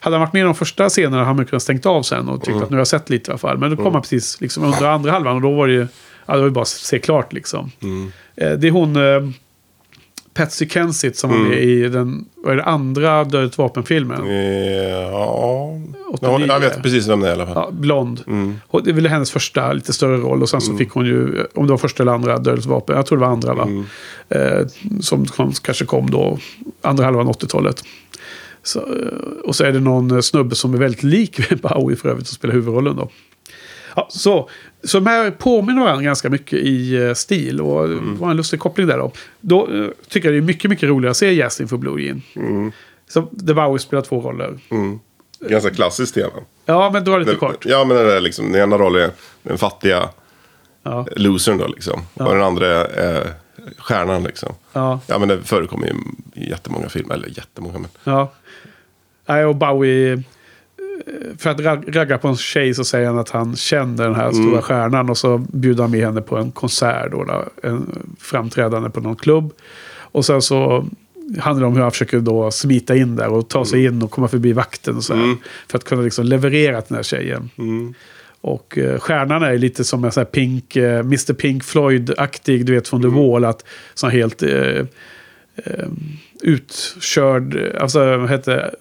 hade 0.00 0.16
han 0.16 0.20
varit 0.20 0.32
med 0.32 0.40
i 0.40 0.44
de 0.44 0.54
första 0.54 0.88
scenerna 0.88 1.16
hade 1.24 1.36
han 1.36 1.46
kunnat 1.46 1.62
stängt 1.62 1.86
av 1.86 2.02
sen 2.02 2.28
och 2.28 2.42
tyckt 2.44 2.56
att 2.62 2.70
nu 2.70 2.76
har 2.76 2.80
jag 2.80 2.86
sett 2.86 3.10
lite 3.10 3.30
i 3.30 3.32
alla 3.32 3.38
fall. 3.38 3.58
Men 3.58 3.70
då 3.70 3.76
kom 3.76 3.92
han 3.92 4.02
precis 4.02 4.40
liksom, 4.40 4.64
under 4.64 4.84
andra 4.86 5.12
halvan 5.12 5.36
och 5.36 5.42
då 5.42 5.54
var 5.54 5.66
det 5.66 5.72
ju... 5.72 5.86
Ja, 6.26 6.34
det 6.34 6.40
var 6.40 6.46
ju 6.48 6.52
bara 6.54 6.62
att 6.62 6.68
se 6.68 6.98
klart 6.98 7.32
liksom. 7.32 7.70
Eh, 8.36 8.52
Det 8.52 8.66
är 8.68 8.70
hon... 8.70 8.96
Eh, 10.34 10.42
Patsy 10.42 10.68
Kensit 10.68 11.16
som 11.16 11.30
var 11.30 11.38
med 11.38 11.62
i 11.62 11.88
den 11.88 12.24
vad 12.36 12.52
är 12.52 12.56
det, 12.56 12.64
andra 12.64 13.24
Dödligt 13.24 13.58
vapen-filmen. 13.58 14.26
Ja, 15.10 15.80
Åtta, 16.12 16.26
ja, 16.26 16.38
nio. 16.38 16.46
jag 16.46 16.60
vet 16.60 16.82
precis 16.82 17.08
vem 17.08 17.20
det 17.20 17.26
är 17.26 17.30
i 17.30 17.34
alla 17.34 17.46
fall. 17.46 17.54
Ja, 17.56 17.70
blond. 17.70 18.20
Mm. 18.26 18.60
Det 18.84 18.90
är 18.90 18.94
väl 18.94 19.06
hennes 19.06 19.30
första 19.30 19.72
lite 19.72 19.92
större 19.92 20.16
roll. 20.16 20.42
Och 20.42 20.48
sen 20.48 20.60
så 20.60 20.76
fick 20.76 20.90
hon 20.90 21.06
ju, 21.06 21.46
om 21.54 21.66
det 21.66 21.72
var 21.72 21.78
första 21.78 22.02
eller 22.02 22.12
andra 22.12 22.38
Dödligt 22.38 22.66
vapen, 22.66 22.96
jag 22.96 23.06
tror 23.06 23.18
det 23.18 23.24
var 23.24 23.32
andra 23.32 23.54
va? 23.54 23.62
Mm. 23.62 23.84
Eh, 24.28 24.66
som 25.00 25.26
kom, 25.26 25.52
kanske 25.52 25.84
kom 25.84 26.10
då, 26.10 26.38
andra 26.82 27.04
halvan 27.04 27.28
80-talet. 27.28 27.84
Så, 28.62 28.78
eh, 28.78 29.44
och 29.44 29.56
så 29.56 29.64
är 29.64 29.72
det 29.72 29.80
någon 29.80 30.10
eh, 30.10 30.20
snubbe 30.20 30.54
som 30.54 30.74
är 30.74 30.78
väldigt 30.78 31.02
lik 31.02 31.50
Bowie 31.62 31.96
för 31.96 32.08
övrigt 32.08 32.26
som 32.26 32.34
spelar 32.34 32.54
huvudrollen 32.54 32.96
då. 32.96 33.08
Ja, 33.96 34.08
så, 34.10 34.48
så 34.84 34.98
de 35.00 35.06
här 35.06 35.30
påminner 35.30 35.82
varandra 35.82 36.02
ganska 36.04 36.30
mycket 36.30 36.58
i 36.58 36.94
eh, 36.96 37.14
stil. 37.14 37.60
Och 37.60 37.88
det 37.88 37.96
var 38.18 38.30
en 38.30 38.36
lustig 38.36 38.60
koppling 38.60 38.86
där 38.86 38.98
då. 38.98 39.12
Då 39.40 39.68
eh, 39.74 39.86
tycker 40.08 40.28
jag 40.28 40.34
det 40.34 40.38
är 40.38 40.42
mycket, 40.42 40.70
mycket 40.70 40.88
roligare 40.88 41.10
att 41.10 41.16
se 41.16 41.34
Jastin 41.34 41.68
för 41.68 41.76
Blue 41.76 42.02
Jean. 42.02 42.22
Så 43.08 43.28
där 43.30 43.54
Bowie 43.54 43.78
spelar 43.78 44.02
två 44.02 44.20
roller. 44.20 44.58
Ganska 45.48 45.70
klassiskt 45.70 46.14
tema. 46.14 46.32
Ja, 46.66 46.90
men 46.92 47.04
dra 47.04 47.18
lite 47.18 47.34
kort. 47.34 47.66
Ja, 47.66 47.84
men 47.84 47.96
det 47.96 48.16
är 48.16 48.20
liksom, 48.20 48.52
den 48.52 48.62
ena 48.62 48.78
rollen 48.78 49.02
är 49.02 49.10
den 49.42 49.58
fattiga 49.58 50.08
Ja. 50.82 51.06
losern 51.16 51.58
då 51.58 51.66
liksom. 51.66 52.00
Och 52.14 52.34
den 52.34 52.42
andra 52.42 52.66
är, 52.66 52.84
är 52.84 53.32
stjärnan 53.78 54.22
liksom. 54.22 54.54
Ja. 54.72 55.00
Ja, 55.06 55.18
men 55.18 55.28
det 55.28 55.38
förekommer 55.42 55.86
ju 55.86 55.92
i 56.42 56.50
jättemånga 56.50 56.88
filmer. 56.88 57.14
Eller 57.14 57.28
jättemånga, 57.28 57.78
men... 57.78 57.88
Ja. 58.04 58.32
Nej, 59.26 59.44
och 59.44 59.56
Bowie... 59.56 60.22
För 61.38 61.50
att 61.50 61.60
rag- 61.60 61.96
ragga 61.96 62.18
på 62.18 62.28
en 62.28 62.36
tjej 62.36 62.74
så 62.74 62.84
säger 62.84 63.06
han 63.06 63.18
att 63.18 63.30
han 63.30 63.56
känner 63.56 64.04
den 64.04 64.14
här 64.14 64.32
stora 64.32 64.62
stjärnan. 64.62 65.10
Och 65.10 65.18
så 65.18 65.38
bjuder 65.38 65.82
han 65.82 65.90
med 65.90 66.00
henne 66.00 66.20
på 66.20 66.36
en 66.36 66.50
konsert. 66.50 67.10
Då, 67.10 67.44
en 67.62 67.86
framträdande 68.20 68.90
på 68.90 69.00
någon 69.00 69.16
klubb. 69.16 69.52
Och 70.12 70.24
sen 70.24 70.42
så 70.42 70.86
handlar 71.38 71.60
det 71.60 71.66
om 71.66 71.74
hur 71.74 71.82
han 71.82 71.90
försöker 71.90 72.20
då 72.20 72.50
smita 72.50 72.96
in 72.96 73.16
där 73.16 73.28
och 73.28 73.48
ta 73.48 73.64
sig 73.64 73.84
in 73.84 74.02
och 74.02 74.10
komma 74.10 74.28
förbi 74.28 74.52
vakten. 74.52 74.96
Och 74.96 75.04
så 75.04 75.14
här, 75.14 75.36
För 75.68 75.78
att 75.78 75.84
kunna 75.84 76.02
liksom 76.02 76.26
leverera 76.26 76.80
till 76.80 76.88
den 76.88 76.96
här 76.96 77.02
tjejen. 77.02 77.50
Och 78.40 78.78
eh, 78.78 78.98
stjärnan 78.98 79.42
är 79.42 79.58
lite 79.58 79.84
som 79.84 80.04
en 80.04 80.12
sån 80.12 80.20
här 80.20 80.26
Pink, 80.26 80.76
eh, 80.76 80.98
Mr 80.98 81.32
Pink 81.32 81.64
Floyd-aktig, 81.64 82.64
du 82.64 82.74
vet 82.74 82.88
från 82.88 83.02
The 83.02 83.08
Wall. 83.08 83.44
Att 83.44 83.64
sån 83.94 84.10
helt 84.10 84.42
eh, 84.42 84.78
eh, 85.56 85.88
utkörd, 86.42 87.76
alltså 87.80 88.16
vad 88.16 88.30
heter 88.30 88.74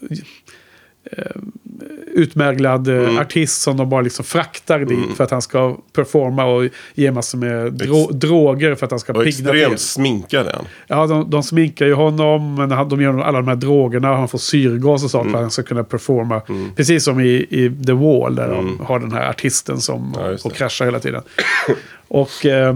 utmärglad 2.13 2.87
eh, 2.87 3.19
artist 3.19 3.61
som 3.61 3.77
de 3.77 3.89
bara 3.89 4.01
liksom 4.01 4.25
fraktar 4.25 4.79
dit 4.79 5.17
för 5.17 5.23
att 5.23 5.31
han 5.31 5.41
ska 5.41 5.77
performa 5.93 6.45
och 6.45 6.69
ge 6.95 7.11
massor 7.11 7.37
med 7.37 7.73
dro- 7.73 8.11
droger 8.11 8.75
för 8.75 8.85
att 8.85 8.91
han 8.91 8.99
ska 8.99 9.13
Och 9.13 9.23
pigna 9.23 9.49
till. 9.51 9.59
extremt 9.61 9.79
sminkad 9.79 10.47
är 10.47 10.53
han. 10.53 10.65
Ja, 10.87 11.07
de, 11.07 11.29
de 11.29 11.43
sminkar 11.43 11.85
ju 11.85 11.93
honom, 11.93 12.55
men 12.55 12.71
han- 12.71 12.89
de 12.89 12.99
ger 13.01 13.07
honom 13.07 13.21
alla 13.21 13.37
de 13.37 13.47
här 13.47 13.55
drogerna. 13.55 14.15
Han 14.15 14.27
får 14.27 14.37
syrgas 14.37 15.03
och 15.03 15.11
sånt 15.11 15.31
för 15.31 15.37
att 15.37 15.41
han 15.43 15.51
ska 15.51 15.63
kunna 15.63 15.83
performa. 15.83 16.41
Precis 16.75 17.03
som 17.03 17.19
i, 17.19 17.29
i 17.49 17.83
The 17.85 17.93
Wall, 17.93 18.35
där 18.35 18.47
de 18.49 18.79
har 18.85 18.99
den 18.99 19.11
här 19.11 19.29
artisten 19.29 19.79
som 19.81 20.15
Ja, 20.17 20.37
och 20.43 20.53
kraschar 20.53 20.85
hela 20.85 20.99
tiden. 20.99 21.21
och, 22.07 22.45
eh, 22.45 22.75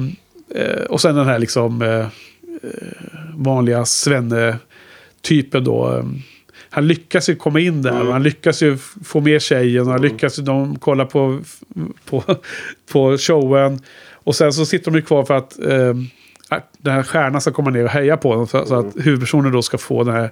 eh, 0.56 0.84
och 0.90 1.02
sen 1.02 1.16
den 1.16 1.26
här 1.26 1.40
liksom 1.40 1.82
eh, 1.82 1.90
eh, 2.00 2.08
vanliga 3.36 3.86
svenne-typen 3.86 5.64
då. 5.64 5.94
eh, 5.98 6.04
Han 6.74 6.88
lyckas 6.88 7.30
ju 7.30 7.36
komma 7.36 7.60
in 7.60 7.82
där 7.82 8.08
och 8.08 8.14
han 8.14 8.24
lyckas 8.24 8.64
ju 8.64 8.78
få 9.04 9.22
med 9.22 9.42
tjejen 9.42 9.86
och 9.88 9.92
han 9.92 10.02
lyckas 10.02 10.40
ju, 10.40 10.44
de 10.44 10.80
kollar 10.80 11.06
på, 11.06 11.40
på, 12.06 12.24
på 12.92 13.18
showen. 13.18 13.80
Och 14.14 14.36
sen 14.36 14.54
så 14.54 14.66
sitter 14.66 14.92
de 14.92 14.98
ju 14.98 15.02
kvar 15.02 15.26
för 15.26 15.34
att 15.34 15.60
eh, 15.60 15.94
den 16.78 16.94
här 16.94 17.04
stjärnan 17.04 17.42
ska 17.42 17.52
komma 17.52 17.70
ner 17.70 17.84
och 17.84 17.90
heja 17.90 18.18
på 18.18 18.30
honom. 18.30 18.48
Så, 18.48 18.66
så 18.66 18.76
att 18.76 18.86
huvudpersonen 18.96 19.52
då 19.52 19.62
ska 19.62 19.78
få 19.78 20.04
den 20.04 20.14
här 20.16 20.32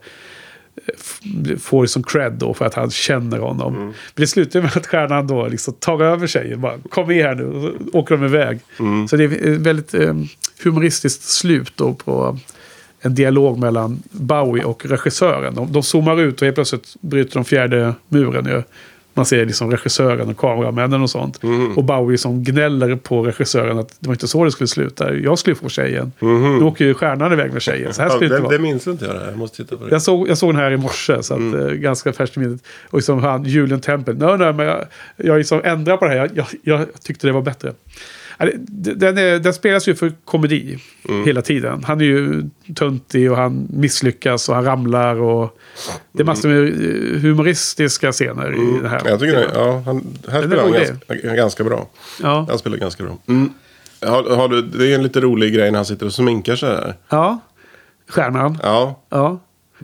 eh, 1.52 1.58
får 1.58 1.86
som 1.86 2.04
cred 2.04 2.34
då 2.34 2.54
för 2.54 2.66
att 2.66 2.74
han 2.74 2.92
känner 2.92 3.40
honom. 3.40 3.74
Men 3.86 3.94
det 4.16 4.28
slutar 4.28 4.62
med 4.62 4.78
att 4.78 4.88
stjärnan 4.88 5.28
då 5.28 5.48
liksom 5.48 5.74
tar 5.74 6.04
över 6.04 6.28
tjejen. 6.28 6.62
Bara, 6.62 6.78
Kom 6.90 7.08
med 7.08 7.26
här 7.26 7.36
nu. 7.36 7.46
Och 7.46 7.62
så 7.62 7.98
åker 7.98 8.18
de 8.18 8.26
iväg. 8.26 8.60
Så 9.10 9.16
det 9.16 9.24
är 9.24 9.54
ett 9.54 9.60
väldigt 9.60 9.94
eh, 9.94 10.14
humoristiskt 10.64 11.24
slut 11.24 11.74
då 11.76 11.94
på 11.94 12.38
en 13.02 13.16
dialog 13.16 13.60
mellan 13.60 14.04
Bowie 14.12 14.64
och 14.64 14.86
regissören. 14.86 15.56
De, 15.56 15.72
de 15.72 15.84
zoomar 15.84 16.22
ut 16.22 16.42
och 16.42 16.46
helt 16.46 16.56
plötsligt 16.56 16.96
bryter 17.02 17.34
de 17.34 17.46
fjärde 17.46 17.94
muren. 18.08 18.46
Ju. 18.46 18.64
Man 19.14 19.26
ser 19.26 19.46
liksom 19.46 19.72
regissören 19.72 20.30
och 20.30 20.38
kameramännen 20.38 21.02
och 21.02 21.10
sånt. 21.10 21.40
Och 21.76 21.84
Bowie 21.84 22.18
som 22.18 22.44
gnäller 22.44 22.96
på 22.96 23.24
regissören 23.24 23.80
att 23.80 23.96
det 24.00 24.08
var 24.08 24.14
inte 24.16 24.28
så 24.28 24.46
det 24.46 24.52
skulle 24.52 24.68
sluta. 24.68 25.14
Jag 25.14 25.40
skulle 25.40 25.56
få 25.56 25.70
tjejen. 25.70 26.12
Nu 26.20 26.64
åker 26.64 26.86
ju 26.86 26.94
stjärnan 26.94 27.34
iväg 27.34 27.54
med 27.54 27.62
tjejen. 27.62 27.94
Så 27.94 28.02
här 28.02 28.10
Ja, 28.10 28.16
skulle 28.16 28.30
det 28.30 28.36
inte 28.36 28.44
vara. 28.44 28.58
det 28.58 28.64
minns 28.64 28.88
inte 28.88 29.06
jag. 29.06 29.16
Det. 29.16 29.26
Jag 29.26 29.38
måste 29.38 29.58
titta 29.58 29.78
på 29.78 29.86
det. 29.86 29.92
Jag 29.92 30.02
såg, 30.02 30.30
jag 30.30 30.38
såg 30.38 30.50
den 30.50 30.62
här 30.62 30.72
i 30.72 30.78
morse, 30.78 31.24
så 31.24 31.34
att, 31.34 31.40
eh, 31.54 31.68
ganska 31.68 32.14
färskt 32.14 32.38
i 32.38 32.40
minnet. 32.40 32.62
Och 32.90 32.98
liksom 32.98 33.20
han, 33.20 33.44
Julian 33.44 33.82
Temple. 33.82 34.14
Nej, 34.14 34.38
nej, 34.38 34.54
men 34.54 34.66
jag, 34.66 34.86
jag 35.16 35.38
liksom 35.38 35.62
ändrar 35.64 35.98
på 35.98 36.06
det 36.06 36.12
här. 36.12 36.18
Jag, 36.18 36.30
jag, 36.34 36.46
jag 36.64 36.88
tyckte 37.04 37.28
det 37.28 37.34
var 37.34 37.42
bättre. 37.42 37.74
Den, 38.68 39.18
är, 39.18 39.40
den 39.40 39.54
spelas 39.54 39.88
ju 39.88 39.96
för 39.96 40.14
komedi 40.26 40.78
hela 41.26 41.42
tiden. 41.42 41.84
Han 41.84 42.02
är 42.02 42.06
ju 42.06 42.44
töntig 42.76 43.32
och 43.32 43.38
han 43.38 43.68
misslyckas 43.70 44.50
och 44.50 44.56
han 44.56 44.66
ramlar. 44.66 45.16
Och 45.16 45.58
det 46.12 46.22
är 46.22 46.26
massor 46.26 46.50
med 46.50 46.64
eh, 46.68 47.22
humoristiska 47.22 48.12
scener 48.12 48.54
i 48.54 48.82
den 48.82 48.90
här. 48.90 49.02
Jag 49.06 49.20
tycker 49.20 49.34
det, 49.36 49.52
ja, 49.54 49.84
han, 49.86 50.18
här 50.30 50.42
spelar 50.48 50.64
han 50.64 50.72
ganska, 50.72 51.36
ganska 51.36 51.64
bra. 51.64 51.90
Ja. 52.22 52.46
Han 52.50 52.60
spelar 52.60 52.78
ganska 52.78 53.04
bra. 53.04 53.18
Mm. 53.28 53.54
Har, 54.06 54.36
har 54.36 54.48
du, 54.48 54.62
det 54.62 54.92
är 54.92 54.96
en 54.96 55.04
lite 55.04 55.20
rolig 55.22 55.54
grej 55.54 55.72
när 55.72 55.78
han 55.78 55.86
sitter 55.86 56.06
och 56.06 56.14
sminkar 56.14 56.56
sig 56.56 56.70
där. 56.70 56.96
ja. 57.10 57.40
Stjärnan. 58.08 58.58
Ja, 58.64 59.02
Ja. 59.10 59.40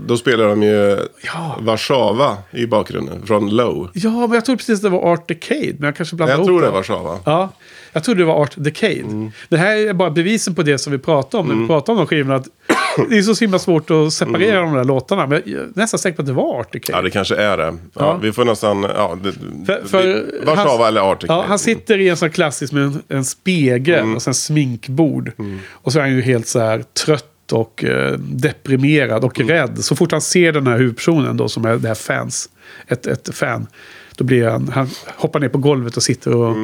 Då 0.06 0.18
spelar 0.18 0.48
de 0.48 0.64
ju 0.64 0.98
Ja. 1.24 1.58
Warszawa 1.62 2.38
i 2.52 2.66
bakgrunden 2.66 3.26
från 3.26 3.50
Low. 3.56 3.90
ja, 3.94 4.10
men 4.10 4.32
jag 4.32 4.46
tror 4.46 4.56
precis 4.56 4.82
det 4.82 4.90
var 4.90 5.00
Art 5.14 5.28
Decade. 5.28 5.74
Men 5.80 5.84
jag 5.84 5.96
kanske 5.96 6.16
blandar 6.16 6.34
Jag 6.34 6.40
ihop 6.40 6.48
tror 6.48 6.62
det 6.62 6.68
är 6.68 6.72
Warszawa. 6.72 7.20
Ja, 7.26 7.50
jag 7.94 8.04
trodde 8.04 8.22
det 8.22 8.26
var 8.26 8.42
Art 8.42 8.54
Decade. 8.56 9.32
Det 9.50 9.58
här 9.58 9.76
är 9.90 9.94
bara 9.94 10.10
bevisen 10.12 10.56
på 10.56 10.64
det 10.64 10.78
som 10.78 10.92
vi 10.92 11.00
pratade 11.00 11.42
om 11.42 11.48
när 11.50 11.56
vi 11.62 11.68
pratade 11.68 11.92
om 11.92 11.98
de 11.98 12.08
skivorna. 12.08 12.36
Att 12.36 12.48
det 13.10 13.18
är 13.18 13.22
så 13.22 13.44
himla 13.44 13.60
svårt 13.60 13.92
att 13.92 14.14
separera 14.14 14.62
de 14.62 14.74
där 14.74 14.84
låtarna. 14.84 15.28
Men 15.28 15.42
jag 15.46 15.60
är 15.62 15.68
nästan 15.76 16.00
säker 16.00 16.16
på 16.16 16.22
att 16.22 16.26
det 16.28 16.34
var 16.34 16.60
Art 16.60 16.74
Decade. 16.74 16.98
Ja, 16.98 17.02
det 17.02 17.10
kanske 17.10 17.36
är 17.36 17.58
det. 17.58 17.64
Ja, 17.64 17.78
Ja. 18.00 18.20
Vi 18.22 18.32
får 18.32 18.46
nästan... 18.46 18.84
Ja, 18.84 19.18
det, 19.24 19.32
För- 19.66 19.88
för 19.88 20.04
det, 20.08 20.24
Warszawa 20.46 20.78
han- 20.78 20.88
eller 20.88 21.12
Arctic. 21.12 21.28
Ja, 21.30 21.46
han 21.48 21.60
sitter 21.60 21.98
i 22.00 22.10
en 22.10 22.18
sån 22.18 22.30
klassisk 22.30 22.74
med 22.74 22.84
en, 22.84 23.02
en 23.08 23.26
spegel 23.26 24.16
och 24.16 24.22
sen 24.22 24.34
sminkbord. 24.34 25.32
Och 25.72 25.92
så 25.92 25.98
är 26.00 26.02
han 26.04 26.12
ju 26.12 26.22
helt 26.22 26.48
så 26.48 26.60
här 26.60 26.84
trött 27.06 27.26
och 27.52 27.84
eh, 27.84 28.14
deprimerad 28.20 29.24
och 29.24 29.40
rädd. 29.40 29.84
Så 29.84 29.96
fort 29.96 30.12
han 30.12 30.22
ser 30.22 30.52
den 30.52 30.68
här 30.68 30.78
huvudpersonen 30.78 31.38
då 31.38 31.50
som 31.50 31.66
är 31.66 31.78
det 31.78 31.88
här 31.88 31.96
fans, 31.96 32.50
ett, 32.88 33.08
ett 33.08 33.36
fan. 33.36 33.68
Då 34.16 34.24
blir 34.24 34.48
han, 34.48 34.68
han 34.68 34.90
hoppar 35.06 35.40
ner 35.40 35.50
på 35.50 35.58
golvet 35.58 35.98
och 35.98 36.04
sitter 36.04 36.36
och 36.36 36.56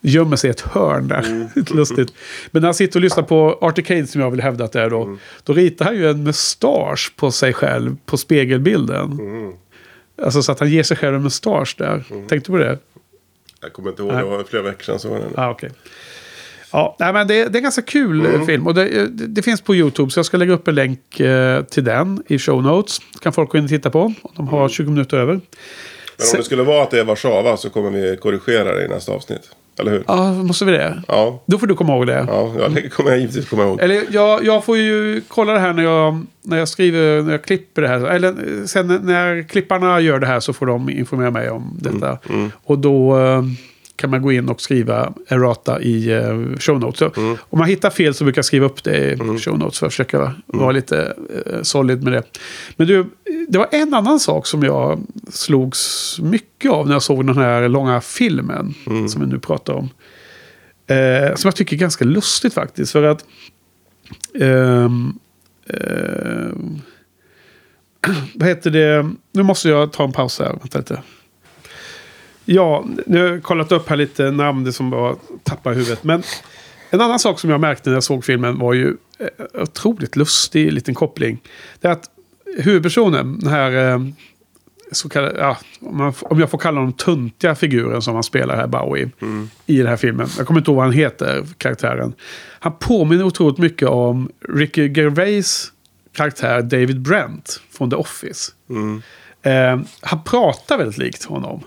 gömmer 0.00 0.36
sig 0.36 0.48
i 0.48 0.50
ett 0.50 0.60
hörn 0.60 1.08
där. 1.08 1.48
Lite 1.56 1.74
lustigt. 1.74 2.14
Men 2.50 2.62
när 2.62 2.66
han 2.66 2.74
sitter 2.74 2.98
och 2.98 3.02
lyssnar 3.02 3.22
på 3.22 3.58
Articade 3.60 4.06
som 4.06 4.20
jag 4.20 4.30
vill 4.30 4.40
hävda 4.40 4.64
att 4.64 4.72
det 4.72 4.80
är 4.80 4.90
då. 4.90 5.18
Då 5.42 5.52
ritar 5.52 5.84
han 5.84 5.96
ju 5.96 6.10
en 6.10 6.24
mustasch 6.24 7.12
på 7.16 7.30
sig 7.30 7.52
själv 7.52 7.96
på 8.06 8.16
spegelbilden. 8.16 9.18
Alltså 10.22 10.42
så 10.42 10.52
att 10.52 10.60
han 10.60 10.70
ger 10.70 10.82
sig 10.82 10.96
själv 10.96 11.16
en 11.16 11.22
mustasch 11.22 11.74
där. 11.78 12.04
Tänkte 12.08 12.36
du 12.36 12.58
på 12.58 12.58
det? 12.58 12.78
Jag 13.60 13.72
kommer 13.72 13.90
inte 13.90 14.02
ihåg, 14.02 14.12
det 14.12 14.24
var 14.24 14.44
flera 14.44 14.62
veckor 14.62 14.82
sedan 14.82 14.92
jag 14.92 15.00
såg 15.00 15.20
den. 15.20 15.32
Ah, 15.36 15.50
okej. 15.50 15.70
Ja, 16.74 16.96
nej, 16.98 17.12
men 17.12 17.26
det, 17.26 17.34
det 17.34 17.56
är 17.56 17.56
en 17.56 17.62
ganska 17.62 17.82
kul 17.82 18.26
eh, 18.26 18.44
film. 18.44 18.66
Och 18.66 18.74
det, 18.74 19.08
det, 19.08 19.26
det 19.26 19.42
finns 19.42 19.60
på 19.60 19.74
YouTube, 19.74 20.10
så 20.10 20.18
jag 20.18 20.26
ska 20.26 20.36
lägga 20.36 20.52
upp 20.52 20.68
en 20.68 20.74
länk 20.74 21.20
eh, 21.20 21.62
till 21.62 21.84
den 21.84 22.22
i 22.26 22.38
show 22.38 22.62
notes. 22.62 22.98
kan 23.20 23.32
folk 23.32 23.50
gå 23.50 23.58
in 23.58 23.64
och 23.64 23.70
titta 23.70 23.90
på 23.90 24.00
om 24.00 24.14
de 24.36 24.48
har 24.48 24.68
20 24.68 24.90
minuter 24.90 25.16
över. 25.16 25.32
Men 25.32 26.26
om 26.32 26.36
det 26.36 26.42
skulle 26.44 26.62
vara 26.62 26.82
att 26.82 26.90
det 26.90 27.00
är 27.00 27.04
Warszawa 27.04 27.56
så 27.56 27.70
kommer 27.70 27.90
vi 27.90 28.16
korrigera 28.16 28.74
det 28.74 28.84
i 28.84 28.88
nästa 28.88 29.12
avsnitt. 29.12 29.40
Eller 29.78 29.90
hur? 29.92 30.04
Ja, 30.06 30.32
måste 30.32 30.64
vi 30.64 30.72
det? 30.72 31.02
Ja, 31.08 31.42
Då 31.46 31.58
får 31.58 31.66
du 31.66 31.74
komma 31.74 31.96
ihåg 31.96 32.06
det. 32.06 32.26
ja, 32.28 32.52
ja 32.58 32.68
det 32.68 32.88
kommer 32.88 33.10
jag 33.10 33.20
givetvis 33.20 33.48
komma 33.48 33.62
ihåg. 33.62 33.80
Eller 33.80 34.04
jag, 34.10 34.44
jag 34.44 34.64
får 34.64 34.76
ju 34.76 35.20
kolla 35.28 35.52
det 35.52 35.58
här 35.58 35.72
när 35.72 35.82
jag, 35.82 36.26
när 36.42 36.58
jag 36.58 36.68
skriver, 36.68 37.22
när 37.22 37.32
jag 37.32 37.44
klipper 37.44 37.82
det 37.82 37.88
här. 37.88 38.00
Eller 38.00 38.28
eh, 38.28 38.64
sen 38.66 38.86
när 39.02 39.42
klipparna 39.48 40.00
gör 40.00 40.18
det 40.18 40.26
här 40.26 40.40
så 40.40 40.52
får 40.52 40.66
de 40.66 40.90
informera 40.90 41.30
mig 41.30 41.50
om 41.50 41.78
detta. 41.82 42.18
Och 42.64 42.78
då, 42.78 43.18
eh, 43.20 43.42
kan 43.96 44.10
man 44.10 44.22
gå 44.22 44.32
in 44.32 44.48
och 44.48 44.60
skriva 44.60 45.12
errata 45.28 45.80
i 45.80 46.12
eh, 46.12 46.58
show 46.58 46.80
notes. 46.80 46.98
Så 46.98 47.10
Om 47.38 47.58
man 47.58 47.68
hittar 47.68 47.90
fel 47.90 48.14
så 48.14 48.24
brukar 48.24 48.38
jag 48.38 48.44
skriva 48.44 48.66
upp 48.66 48.84
det 48.84 49.12
i 49.12 49.38
show 49.38 49.58
notes 49.58 49.78
för 49.78 49.86
att 49.86 49.92
försöka 49.92 50.34
vara 50.46 50.72
lite 50.72 51.14
eh, 51.46 51.62
solid 51.62 52.02
med 52.02 52.12
det. 52.12 52.22
Men 52.76 52.86
du, 52.86 53.06
det 53.48 53.58
var 53.58 53.68
en 53.70 53.94
annan 53.94 54.20
sak 54.20 54.46
som 54.46 54.62
jag 54.62 55.00
slogs 55.28 56.16
mycket 56.22 56.70
av 56.70 56.86
när 56.86 56.94
jag 56.94 57.02
såg 57.02 57.26
den 57.26 57.38
här 57.38 57.68
långa 57.68 58.00
filmen 58.00 58.74
som 59.08 59.20
vi 59.20 59.26
nu 59.26 59.38
pratar 59.38 59.72
om. 59.72 59.88
Eh, 60.86 61.34
som 61.34 61.48
jag 61.48 61.56
tycker 61.56 61.76
är 61.76 61.80
ganska 61.80 62.04
lustigt 62.04 62.54
faktiskt. 62.54 62.92
För 62.92 63.02
att... 63.02 63.24
ehm, 64.40 65.18
ehm, 65.66 66.80
vad 68.34 68.48
heter 68.48 68.70
det? 68.70 69.10
Nu 69.32 69.42
måste 69.42 69.68
jag 69.68 69.92
ta 69.92 70.04
en 70.04 70.12
paus 70.12 70.38
här. 70.38 70.48
Vänta 70.60 70.78
lite. 70.78 71.02
Ja, 72.44 72.84
nu 73.06 73.20
har 73.20 73.28
jag 73.28 73.42
kollat 73.42 73.72
upp 73.72 73.88
här 73.88 73.96
lite 73.96 74.30
namn 74.30 74.72
som 74.72 74.90
bara 74.90 75.16
tappar 75.42 75.72
huvudet. 75.72 76.04
Men 76.04 76.22
en 76.90 77.00
annan 77.00 77.18
sak 77.18 77.40
som 77.40 77.50
jag 77.50 77.60
märkte 77.60 77.90
när 77.90 77.96
jag 77.96 78.02
såg 78.04 78.24
filmen 78.24 78.58
var 78.58 78.72
ju 78.72 78.96
eh, 79.18 79.62
otroligt 79.62 80.16
lustig 80.16 80.72
liten 80.72 80.94
koppling. 80.94 81.40
Det 81.80 81.88
är 81.88 81.92
att 81.92 82.10
huvudpersonen, 82.58 83.38
den 83.40 83.50
här 83.50 83.92
eh, 83.92 83.98
så 84.92 85.08
kallade, 85.08 85.38
ja, 85.38 85.58
om, 85.80 86.40
jag 86.40 86.50
får 86.50 86.58
kalla 86.58 86.78
honom 86.78 86.92
tuntiga 86.92 87.54
figuren 87.54 88.02
som 88.02 88.14
han 88.14 88.22
spelar 88.22 88.56
här, 88.56 88.66
Bowie, 88.66 89.10
i 89.66 89.78
den 89.78 89.86
här 89.86 89.96
filmen. 89.96 90.28
Jag 90.38 90.46
kommer 90.46 90.60
inte 90.60 90.70
ihåg 90.70 90.76
vad 90.76 90.84
han 90.84 90.94
heter, 90.94 91.44
karaktären. 91.58 92.12
Han 92.60 92.72
påminner 92.78 93.24
otroligt 93.24 93.58
mycket 93.58 93.88
om 93.88 94.30
Ricky 94.48 94.88
Gervais 94.88 95.72
karaktär 96.12 96.62
David 96.62 97.00
Brent 97.00 97.60
från 97.70 97.90
The 97.90 97.96
Office. 97.96 98.52
Eh, 99.42 99.80
han 100.00 100.24
pratar 100.24 100.78
väldigt 100.78 100.98
likt 100.98 101.24
honom. 101.24 101.62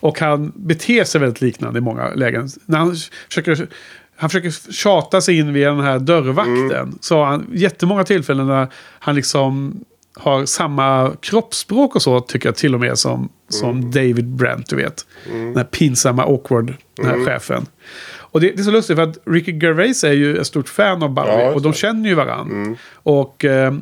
Och 0.00 0.20
han 0.20 0.52
beter 0.56 1.04
sig 1.04 1.20
väldigt 1.20 1.40
liknande 1.40 1.78
i 1.78 1.82
många 1.82 2.08
lägen. 2.14 2.48
När 2.66 2.78
han 2.78 2.96
försöker, 3.28 3.68
han 4.16 4.30
försöker 4.30 4.72
tjata 4.72 5.20
sig 5.20 5.38
in 5.38 5.52
via 5.52 5.70
den 5.70 5.84
här 5.84 5.98
dörrvakten. 5.98 6.98
Så 7.00 7.16
har 7.16 7.26
han 7.26 7.46
jättemånga 7.52 8.04
tillfällen 8.04 8.46
när 8.46 8.68
han 8.98 9.14
liksom 9.14 9.80
har 10.14 10.46
samma 10.46 11.12
kroppsspråk 11.20 11.96
och 11.96 12.02
så 12.02 12.20
tycker 12.20 12.48
jag 12.48 12.56
till 12.56 12.74
och 12.74 12.80
med 12.80 12.98
som, 12.98 13.28
som 13.48 13.90
David 13.90 14.26
Brent, 14.26 14.68
du 14.68 14.76
vet. 14.76 15.06
Den 15.30 15.56
här 15.56 15.64
pinsamma, 15.64 16.24
awkward, 16.24 16.74
den 16.96 17.06
här 17.06 17.24
chefen. 17.24 17.66
Och 18.30 18.40
det, 18.40 18.50
det 18.50 18.60
är 18.60 18.64
så 18.64 18.70
lustigt 18.70 18.96
för 18.96 19.02
att 19.02 19.18
Ricky 19.24 19.52
Gervais 19.52 20.04
är 20.04 20.12
ju 20.12 20.36
ett 20.36 20.46
stort 20.46 20.68
fan 20.68 21.02
av 21.02 21.10
Bowie 21.10 21.44
Ja, 21.44 21.50
och 21.54 21.62
de 21.62 21.72
känner 21.72 22.08
ju 22.08 22.14
varandra. 22.14 22.76
Och 22.92 23.44
eh, 23.44 23.74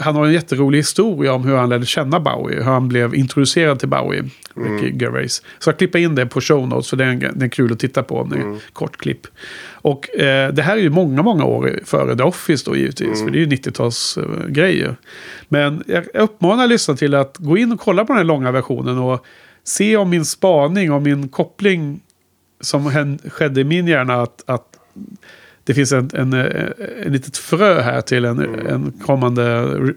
han 0.00 0.16
har 0.16 0.26
en 0.26 0.32
jätterolig 0.32 0.78
historia 0.78 1.32
om 1.32 1.44
hur 1.44 1.56
han 1.56 1.68
lärde 1.68 1.86
känna 1.86 2.20
Bowie. 2.20 2.56
Hur 2.56 2.64
han 2.64 2.88
blev 2.88 3.14
introducerad 3.14 3.78
till 3.78 3.88
Bowie, 3.88 4.24
Ricky 4.54 4.98
Gervais. 4.98 5.42
Så 5.58 5.70
jag 5.70 5.78
klipper 5.78 5.98
in 5.98 6.14
det 6.14 6.26
på 6.26 6.40
show 6.40 6.68
notes 6.68 6.90
för 6.90 6.96
det 6.96 7.04
är, 7.04 7.08
en, 7.08 7.38
det 7.38 7.44
är 7.44 7.48
kul 7.48 7.72
att 7.72 7.78
titta 7.78 8.02
på. 8.02 8.28
Det 8.30 8.36
är 8.36 8.40
en 8.40 8.60
kort 8.72 8.96
klipp. 8.96 9.26
Och 9.70 10.18
eh, 10.18 10.52
det 10.52 10.62
här 10.62 10.76
är 10.76 10.80
ju 10.80 10.90
många, 10.90 11.22
många 11.22 11.44
år 11.44 11.80
före 11.84 12.16
The 12.16 12.22
Office 12.22 12.70
då 12.70 12.76
givetvis. 12.76 13.22
För 13.22 13.30
det 13.30 13.38
är 13.38 13.40
ju 13.40 13.46
90-talsgrejer. 13.46 14.96
Men 15.48 15.84
jag 15.86 16.04
uppmanar 16.14 16.66
lyssnarna 16.66 16.98
till 16.98 17.14
att 17.14 17.36
gå 17.36 17.58
in 17.58 17.72
och 17.72 17.80
kolla 17.80 18.04
på 18.04 18.12
den 18.12 18.18
här 18.18 18.24
långa 18.24 18.52
versionen. 18.52 18.98
Och 18.98 19.26
se 19.64 19.96
om 19.96 20.10
min 20.10 20.24
spaning, 20.24 20.92
om 20.92 21.02
min 21.02 21.28
koppling 21.28 22.00
som 22.66 22.86
hän- 22.86 23.18
skedde 23.30 23.60
i 23.60 23.64
min 23.64 23.86
hjärna 23.86 24.22
att, 24.22 24.42
att 24.46 24.62
det 25.64 25.74
finns 25.74 25.92
en, 25.92 26.10
en, 26.14 26.32
en, 26.32 27.12
litet 27.12 27.36
frö 27.36 27.80
här 27.80 28.00
till 28.00 28.24
en, 28.24 28.38
en 28.66 28.92
kommande 29.06 29.44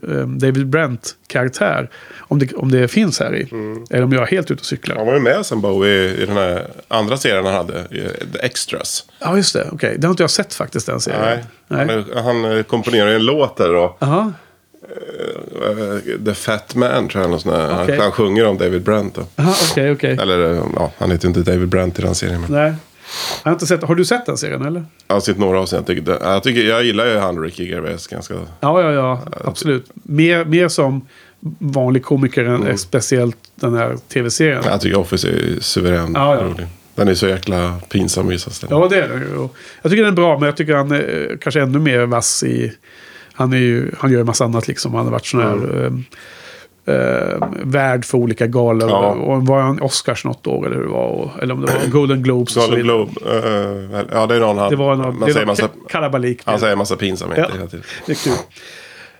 eh, 0.09 0.27
David 0.27 0.67
Brent-karaktär. 0.67 1.89
Om 2.17 2.39
det, 2.39 2.53
om 2.53 2.71
det 2.71 2.87
finns 2.87 3.19
här 3.19 3.35
i. 3.35 3.49
Eller 3.89 4.03
om 4.03 4.11
jag 4.13 4.21
är 4.21 4.27
helt 4.27 4.51
ute 4.51 4.59
och 4.59 4.65
cyklar. 4.65 4.95
Han 4.95 5.05
var 5.05 5.13
ju 5.13 5.19
med 5.19 5.45
sen 5.45 5.61
Bowie 5.61 6.23
i 6.23 6.25
den 6.25 6.37
här 6.37 6.67
andra 6.87 7.17
serien 7.17 7.45
han 7.45 7.53
hade, 7.53 7.79
i 7.79 8.07
The 8.33 8.39
Extras. 8.39 9.05
Ja, 9.19 9.37
just 9.37 9.53
det. 9.53 9.67
Okej, 9.71 9.95
det 9.97 10.07
har 10.07 10.11
inte 10.11 10.23
jag 10.23 10.29
sett 10.29 10.53
faktiskt 10.53 10.85
den 10.85 10.99
serien. 10.99 11.21
Nej. 11.67 11.85
Nej. 11.87 12.03
Han, 12.15 12.23
han 12.25 12.57
eh, 12.57 12.63
komponerade 12.63 13.15
en 13.15 13.25
låt 13.25 13.57
där 13.57 13.73
då. 13.73 13.97
Aha. 13.99 14.33
Eh, 15.61 16.25
The 16.25 16.33
Fat 16.33 16.75
Man 16.75 17.07
tror 17.07 17.23
jag. 17.23 17.31
någon 17.31 17.39
sån. 17.39 17.53
Okej. 17.53 17.69
Han, 17.95 17.99
han 17.99 18.11
sjunger 18.11 18.45
om 18.47 18.57
David 18.57 18.81
Brent 18.83 19.15
då. 19.15 19.25
Aha, 19.35 19.55
okej, 19.71 19.91
okej. 19.91 20.17
Eller 20.21 20.51
eh, 20.53 20.63
ja, 20.75 20.91
han 20.97 21.11
heter 21.11 21.27
inte 21.27 21.39
David 21.41 21.67
Brent 21.67 21.99
i 21.99 22.01
den 22.01 22.15
serien. 22.15 22.41
Men 22.41 22.51
Nej. 22.51 22.73
Jag 23.43 23.49
har, 23.49 23.53
inte 23.53 23.67
sett, 23.67 23.83
har 23.83 23.95
du 23.95 24.05
sett 24.05 24.25
den 24.25 24.37
serien 24.37 24.65
eller? 24.65 24.85
jag 25.07 25.15
har 25.15 25.21
sett 25.21 25.37
några 25.37 25.59
avsnitt. 25.59 25.77
Jag, 25.87 25.97
tycker, 25.97 26.11
jag, 26.21 26.43
tycker, 26.43 26.61
jag 26.61 26.83
gillar 26.83 27.05
ju 27.05 27.17
han 27.17 27.43
Ricky 27.43 27.69
Gervais 27.69 28.07
ganska. 28.07 28.33
Ja, 28.33 28.81
ja, 28.81 28.91
ja. 28.91 29.21
Absolut. 29.45 29.85
Mer, 29.93 30.45
mer 30.45 30.67
som 30.67 31.07
vanlig 31.59 32.03
komiker 32.03 32.45
än 32.45 32.55
Mm. 32.63 32.77
speciellt 32.77 33.37
den 33.55 33.73
här 33.75 33.95
tv-serien. 34.13 34.63
Jag 34.65 34.81
tycker 34.81 34.97
Office 34.99 35.27
är 35.29 35.59
suverän 35.61 36.11
Ja, 36.15 36.35
ja. 36.35 36.41
rolig. 36.43 36.67
Den 36.95 37.07
är 37.07 37.13
så 37.13 37.27
jäkla 37.27 37.75
pinsam 37.89 38.27
i 38.27 38.29
vissa 38.33 38.49
ställen. 38.51 38.77
Ja, 38.79 38.87
det 38.87 39.01
är 39.01 39.17
ju. 39.29 39.37
Och 39.37 39.55
Jag 39.81 39.91
tycker 39.91 40.03
den 40.03 40.11
är 40.13 40.15
bra, 40.15 40.39
men 40.39 40.45
jag 40.45 40.57
tycker 40.57 40.75
han 40.75 40.91
är 40.91 41.37
kanske 41.41 41.61
ännu 41.61 41.79
mer 41.79 42.05
vass 42.05 42.43
i... 42.43 42.73
Han, 43.39 43.53
är 43.53 43.57
ju, 43.57 43.91
han 43.97 44.11
gör 44.11 44.19
en 44.19 44.25
massa 44.25 44.45
annat 44.45 44.67
liksom. 44.67 44.93
Han 44.93 45.05
har 45.05 45.11
varit 45.11 45.25
sån 45.25 45.41
här... 45.41 45.85
Eh, 45.85 45.91
eh, 46.95 47.47
värd 47.63 48.05
för 48.05 48.17
olika 48.17 48.47
galor. 48.47 48.89
Ja. 48.89 48.97
Och 49.11 49.45
var 49.47 49.61
han 49.61 49.81
Oscars 49.81 50.25
något 50.25 50.47
år 50.47 50.65
eller 50.65 50.75
hur 50.75 50.83
det 50.83 50.89
var? 50.89 51.07
Och, 51.07 51.43
eller 51.43 51.53
om 51.53 51.61
det 51.61 51.67
var 51.73 51.87
Golden 51.91 52.23
Globes 52.23 52.55
Golden. 52.55 52.79
Globe. 52.79 53.11
eh, 53.25 54.01
ja, 54.11 54.25
det 54.27 54.35
är 54.35 54.39
någon 54.39 54.57
han... 54.57 54.69
Det 54.69 54.75
var 54.75 54.93
en, 54.93 54.99
man 54.99 55.19
det 55.19 55.33
säger 55.33 55.45
massa, 55.45 55.63
ka- 55.65 55.89
kalabalik. 55.89 56.41
han 56.45 56.59
säger 56.59 56.75
massa 56.75 56.95
pinsamheter 56.95 57.45
Ja. 57.49 57.55
hela 57.57 57.67
tiden. 57.67 57.85
Det 58.05 58.11
är 58.11 58.15
kul. 58.23 58.33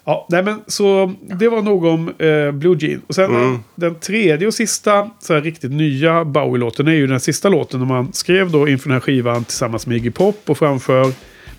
Ja, 0.05 0.27
nej 0.29 0.43
men 0.43 0.61
så 0.67 1.13
det 1.21 1.49
var 1.49 1.61
nog 1.61 1.85
om 1.85 2.07
eh, 2.17 2.51
Blue 2.51 2.77
Jean. 2.79 3.01
Och 3.07 3.15
sen 3.15 3.25
Mm. 3.35 3.59
den 3.75 3.95
tredje 3.95 4.47
och 4.47 4.53
sista 4.53 5.09
så 5.19 5.33
här, 5.33 5.41
riktigt 5.41 5.71
nya 5.71 6.25
Bowie-låten 6.25 6.87
är 6.87 6.91
ju 6.91 7.07
den 7.07 7.19
sista 7.19 7.49
låten. 7.49 7.79
När 7.79 7.87
man 7.87 8.13
skrev 8.13 8.51
då 8.51 8.67
inför 8.67 8.89
den 8.89 8.93
här 8.93 8.99
skivan 8.99 9.43
tillsammans 9.43 9.87
med 9.87 9.97
Iggy 9.97 10.11
Pop 10.11 10.41
och 10.45 10.57
framför 10.57 11.11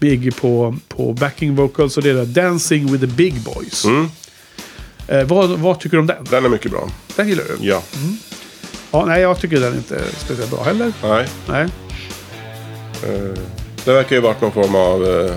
Iggy 0.06 0.30
på, 0.30 0.76
på 0.88 1.12
backing 1.12 1.54
vocals. 1.54 1.96
Och 1.96 2.02
det 2.02 2.10
är 2.10 2.24
Dancing 2.24 2.92
with 2.92 3.00
the 3.00 3.06
Big 3.06 3.34
Boys. 3.40 3.84
Mm. 3.84 4.10
Eh, 5.08 5.24
vad, 5.24 5.50
vad 5.50 5.80
tycker 5.80 5.96
du 5.96 6.00
om 6.00 6.06
den? 6.06 6.24
Den 6.30 6.44
är 6.44 6.48
mycket 6.48 6.70
bra. 6.70 6.88
Den 7.16 7.28
gillar 7.28 7.44
du? 7.44 7.66
Ja. 7.66 7.82
Ja, 8.90 9.04
nej, 9.04 9.22
jag 9.22 9.40
tycker 9.40 9.60
den 9.60 9.74
inte 9.74 9.96
är 9.96 10.04
speciellt 10.18 10.50
bra 10.50 10.62
heller. 10.62 10.92
Nej. 11.02 11.26
Nej. 11.48 11.62
eh, 13.04 13.38
det 13.84 13.92
verkar 13.92 14.16
ju 14.16 14.22
varit 14.22 14.40
någon 14.40 14.52
form 14.52 14.74
av... 14.74 15.06
eh, 15.06 15.36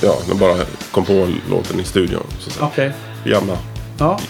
ja, 0.00 0.18
de 0.28 0.38
bara 0.38 0.56
kom 0.90 1.04
på 1.04 1.28
låten 1.50 1.80
i 1.80 1.84
studion. 1.84 2.26
Okej. 2.60 2.92
Jamma. 3.24 3.58
Ja. 3.98 4.20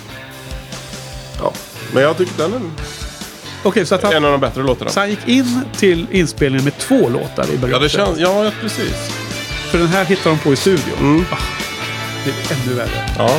Ja. 1.40 1.52
Men 1.92 2.02
jag 2.02 2.16
tycker 2.16 2.32
den 2.38 2.54
är 2.54 2.60
Okej, 3.62 3.86
så 3.86 3.94
att 3.94 4.02
han, 4.02 4.12
en 4.12 4.24
av 4.24 4.30
de 4.32 4.40
bättre 4.40 4.62
låtarna. 4.62 4.90
så 4.90 5.00
han 5.00 5.10
gick 5.10 5.28
in 5.28 5.60
till 5.76 6.06
inspelningen 6.10 6.64
med 6.64 6.78
två 6.78 7.08
låtar 7.08 7.50
i 7.50 7.56
bagaget. 7.58 7.70
Ja, 7.72 7.78
det 7.78 7.88
känns... 7.88 8.18
Ja, 8.18 8.50
precis. 8.60 9.23
För 9.74 9.78
den 9.78 9.88
här 9.88 10.04
hittar 10.04 10.30
de 10.30 10.38
på 10.38 10.52
i 10.52 10.56
studion. 10.56 10.98
Mm. 10.98 11.24
Ah, 11.30 11.38
det 12.24 12.30
är 12.30 12.62
ännu 12.62 12.74
värre. 12.74 13.10
Ja. 13.18 13.30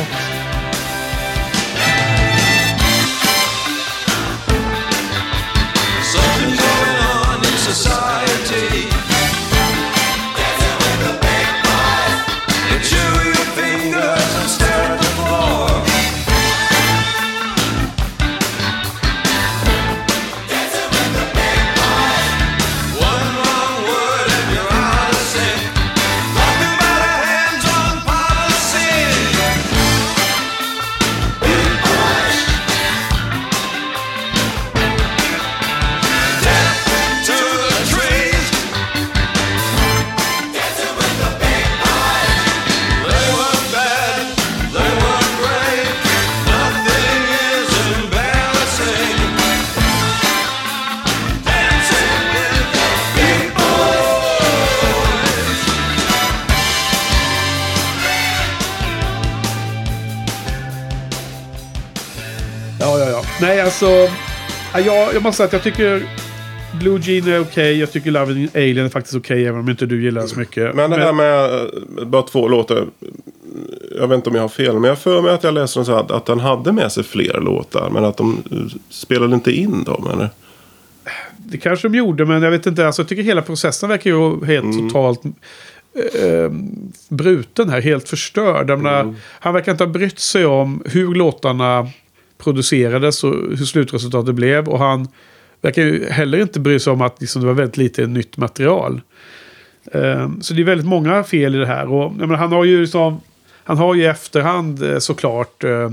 Alltså. 63.82 64.14
ja, 64.72 64.80
Jag, 64.80 65.14
jag 65.14 65.22
måste 65.22 65.36
säga 65.36 65.46
att 65.46 65.52
jag 65.52 65.62
tycker 65.62 66.08
Blue 66.80 67.00
Jean 67.02 67.28
är 67.28 67.40
okej. 67.40 67.78
Jag 67.78 67.92
tycker 67.92 68.10
Love 68.10 68.48
Alien 68.54 68.86
är 68.86 68.88
faktiskt 68.88 69.16
okej. 69.16 69.46
även 69.46 69.60
om 69.60 69.68
inte 69.68 69.86
du 69.86 70.02
gillar 70.02 70.20
den 70.20 70.28
så 70.28 70.38
mycket. 70.38 70.74
Men 70.74 70.90
det 70.90 70.96
här 70.96 71.12
med 71.12 71.54
eh, 71.54 72.06
bara 72.06 72.22
två 72.22 72.48
låtar. 72.48 72.86
Jag 73.98 74.08
vet 74.08 74.16
inte 74.16 74.30
om 74.30 74.36
jag 74.36 74.42
har 74.42 74.48
fel. 74.48 74.78
Men 74.78 74.88
jag 74.88 74.98
för 74.98 75.22
mig 75.22 75.34
att 75.34 75.44
jag 75.44 75.54
läste 75.54 75.84
så 75.84 75.92
att, 75.92 76.10
att 76.10 76.26
den 76.26 76.40
hade 76.40 76.72
med 76.72 76.92
sig 76.92 77.04
fler 77.04 77.40
låtar. 77.40 77.90
Men 77.90 78.04
att 78.04 78.16
de 78.16 78.42
eh, 78.50 78.58
spelade 78.90 79.34
inte 79.34 79.52
in 79.52 79.84
dem. 79.84 80.08
Eller? 80.12 80.28
det 81.36 81.58
kanske 81.58 81.88
de 81.88 81.98
gjorde, 81.98 82.24
men 82.24 82.42
jag 82.42 82.50
vet 82.50 82.66
inte. 82.66 82.86
Alltså, 82.86 83.02
jag 83.02 83.08
tycker 83.08 83.22
hela 83.22 83.42
processen 83.42 83.88
verkar 83.88 84.10
ju 84.10 84.44
helt 84.44 84.78
totalt 84.78 85.20
eh, 86.14 86.50
bruten 87.08 87.70
här. 87.70 87.80
Helt 87.80 88.08
förstörd. 88.08 88.70
Jag 88.70 88.80
menar, 88.80 89.14
Han 89.40 89.54
verkar 89.54 89.72
inte 89.72 89.84
ha 89.84 89.92
brytt 89.92 90.18
sig 90.18 90.46
om 90.46 90.82
hur 90.84 91.14
låtarna 91.14 91.90
producerades 92.38 93.24
och 93.24 93.32
hur 93.32 93.64
slutresultatet 93.64 94.34
blev. 94.34 94.68
Och 94.68 94.78
han 94.78 95.08
verkar 95.60 95.82
ju 95.82 96.08
heller 96.08 96.40
inte 96.40 96.60
bry 96.60 96.78
sig 96.78 96.92
om 96.92 97.00
att 97.00 97.20
liksom, 97.20 97.42
det 97.42 97.46
var 97.46 97.54
väldigt 97.54 97.76
lite 97.76 98.06
nytt 98.06 98.36
material. 98.36 99.00
Eh, 99.92 100.30
så 100.40 100.54
det 100.54 100.62
är 100.62 100.64
väldigt 100.64 100.86
många 100.86 101.24
fel 101.24 101.54
i 101.54 101.58
det 101.58 101.66
här. 101.66 101.92
Och, 101.92 102.12
menar, 102.12 102.36
han 102.36 102.52
har 102.52 102.64
ju 102.64 102.80
liksom, 102.80 103.20
han 103.64 103.78
har 103.78 103.94
ju 103.94 104.02
i 104.02 104.06
efterhand 104.06 104.82
eh, 104.82 104.98
såklart 104.98 105.64
eh, 105.64 105.90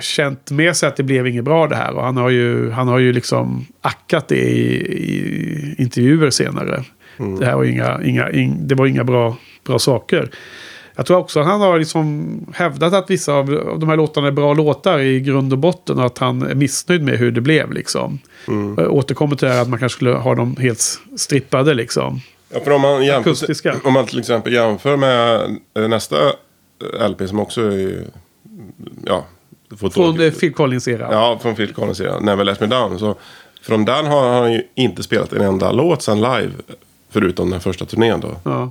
känt 0.00 0.50
med 0.50 0.76
sig 0.76 0.88
att 0.88 0.96
det 0.96 1.02
blev 1.02 1.26
inget 1.26 1.44
bra 1.44 1.66
det 1.66 1.76
här. 1.76 1.94
Och 1.94 2.04
han 2.04 2.16
har 2.16 2.30
ju, 2.30 2.70
han 2.70 2.88
har 2.88 2.98
ju 2.98 3.12
liksom 3.12 3.66
ackat 3.80 4.28
det 4.28 4.36
i, 4.36 4.76
i 4.92 5.74
intervjuer 5.78 6.30
senare. 6.30 6.84
Det 7.38 7.46
här 7.46 7.56
var 7.56 7.64
inga, 7.64 8.00
inga, 8.04 8.30
ing, 8.30 8.68
det 8.68 8.74
var 8.74 8.86
inga 8.86 9.04
bra, 9.04 9.36
bra 9.64 9.78
saker. 9.78 10.30
Jag 10.98 11.06
tror 11.06 11.18
också 11.18 11.40
han 11.40 11.60
har 11.60 11.78
liksom 11.78 12.40
hävdat 12.54 12.92
att 12.92 13.10
vissa 13.10 13.32
av, 13.32 13.46
de 13.78 13.88
här 13.88 13.96
låtarna 13.96 14.26
är 14.26 14.30
bra 14.30 14.54
låtar 14.54 14.98
i 14.98 15.20
grund 15.20 15.52
och 15.52 15.58
botten. 15.58 15.98
Och 15.98 16.06
att 16.06 16.18
han 16.18 16.42
är 16.42 16.54
missnöjd 16.54 17.02
med 17.02 17.18
hur 17.18 17.30
det 17.30 17.40
blev 17.40 17.72
liksom. 17.72 18.18
Jag 18.76 18.92
återkommer 18.92 19.36
till 19.36 19.48
det 19.48 19.54
här 19.54 19.62
att 19.62 19.68
man 19.68 19.78
kanske 19.78 19.96
skulle 19.96 20.12
ha 20.12 20.34
dem 20.34 20.56
helt 20.56 20.80
strippade 21.16 21.74
liksom. 21.74 22.20
Ja, 22.52 22.60
för 22.64 22.70
om 22.70 22.80
man, 22.80 23.04
jämför, 23.04 23.30
Akustiska. 23.30 23.76
om 23.84 23.92
man 23.92 24.06
till 24.06 24.18
exempel 24.18 24.52
jämför 24.52 24.96
med 24.96 25.56
eh, 25.76 25.88
nästa 25.88 26.16
eh, 26.98 27.10
LP 27.10 27.28
som 27.28 27.40
också 27.40 27.62
är... 27.62 28.04
Ja, 29.04 29.24
Från 29.92 30.20
eh, 30.20 30.30
Phil 30.32 30.54
Collins-eran. 30.54 31.12
Ja, 31.12 31.38
från 31.42 31.54
Phil 31.54 31.74
Collins 31.74 31.98
sida. 31.98 32.20
Never 32.20 32.44
Let 32.44 32.60
Me 32.60 32.66
Down. 32.66 32.98
Så 32.98 33.14
från 33.62 33.84
den 33.84 34.06
har 34.06 34.40
han 34.40 34.52
ju 34.52 34.62
inte 34.74 35.02
spelat 35.02 35.32
en 35.32 35.42
enda 35.42 35.72
låt 35.72 36.02
sen 36.02 36.20
live. 36.20 36.50
Förutom 37.10 37.50
den 37.50 37.60
första 37.60 37.84
turnén 37.84 38.20
då. 38.20 38.36
Ja. 38.44 38.70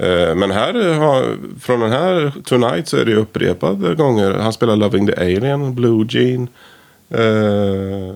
Eh, 0.00 0.34
Men 0.34 0.50
här 0.50 0.94
har, 0.94 1.36
från 1.60 1.80
den 1.80 1.90
här 1.92 2.32
Tonight 2.44 2.88
så 2.88 2.96
är 2.96 3.04
det 3.04 3.14
upprepade 3.14 3.94
gånger. 3.94 4.30
Han 4.32 4.52
spelar 4.52 4.76
Loving 4.76 5.06
the 5.06 5.14
Alien, 5.16 5.74
Blue 5.74 6.06
Jean. 6.10 6.48
Eh, 7.10 8.14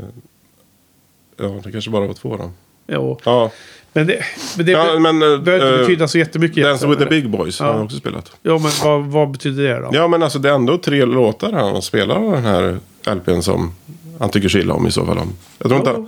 ja, 1.36 1.60
det 1.64 1.72
kanske 1.72 1.90
bara 1.90 2.06
var 2.06 2.14
två 2.14 2.36
då. 2.36 2.50
Jo. 2.86 3.18
Ja, 3.24 3.50
Men 3.92 4.06
det, 4.06 4.24
men 4.56 4.66
det 4.66 4.72
ja 4.72 4.98
men... 4.98 5.22
eh, 5.32 5.38
behöver 5.38 5.68
inte 5.72 5.78
betyda 5.82 6.08
så 6.08 6.18
jättemycket. 6.18 6.64
Dance 6.64 6.86
with 6.86 7.02
the. 7.02 7.06
Big 7.08 7.28
Boys 7.30 7.60
Ja. 7.60 7.66
har 7.66 7.72
han 7.72 7.82
också 7.82 7.96
spelat. 7.96 8.32
Ja, 8.42 8.58
men 8.58 8.70
vad, 8.84 9.04
vad 9.04 9.30
betyder 9.30 9.62
det 9.68 9.80
då? 9.80 9.90
Ja, 9.92 10.08
men 10.08 10.22
alltså 10.22 10.38
det 10.38 10.48
är 10.50 10.54
ändå 10.54 10.78
tre 10.78 11.04
låtar 11.04 11.52
han 11.52 11.82
spelar 11.82 12.14
av 12.16 12.32
den 12.32 12.44
här 12.44 12.78
LPn 13.14 13.40
som 13.42 13.74
han 14.22 14.30
tycker 14.30 14.56
illa 14.56 14.74
om 14.74 14.86
i 14.86 14.90
så 14.90 15.06
fall. 15.06 15.18
Jag 15.58 15.68
tror 15.68 15.78
inte... 15.78 15.90
Ja. 15.90 16.06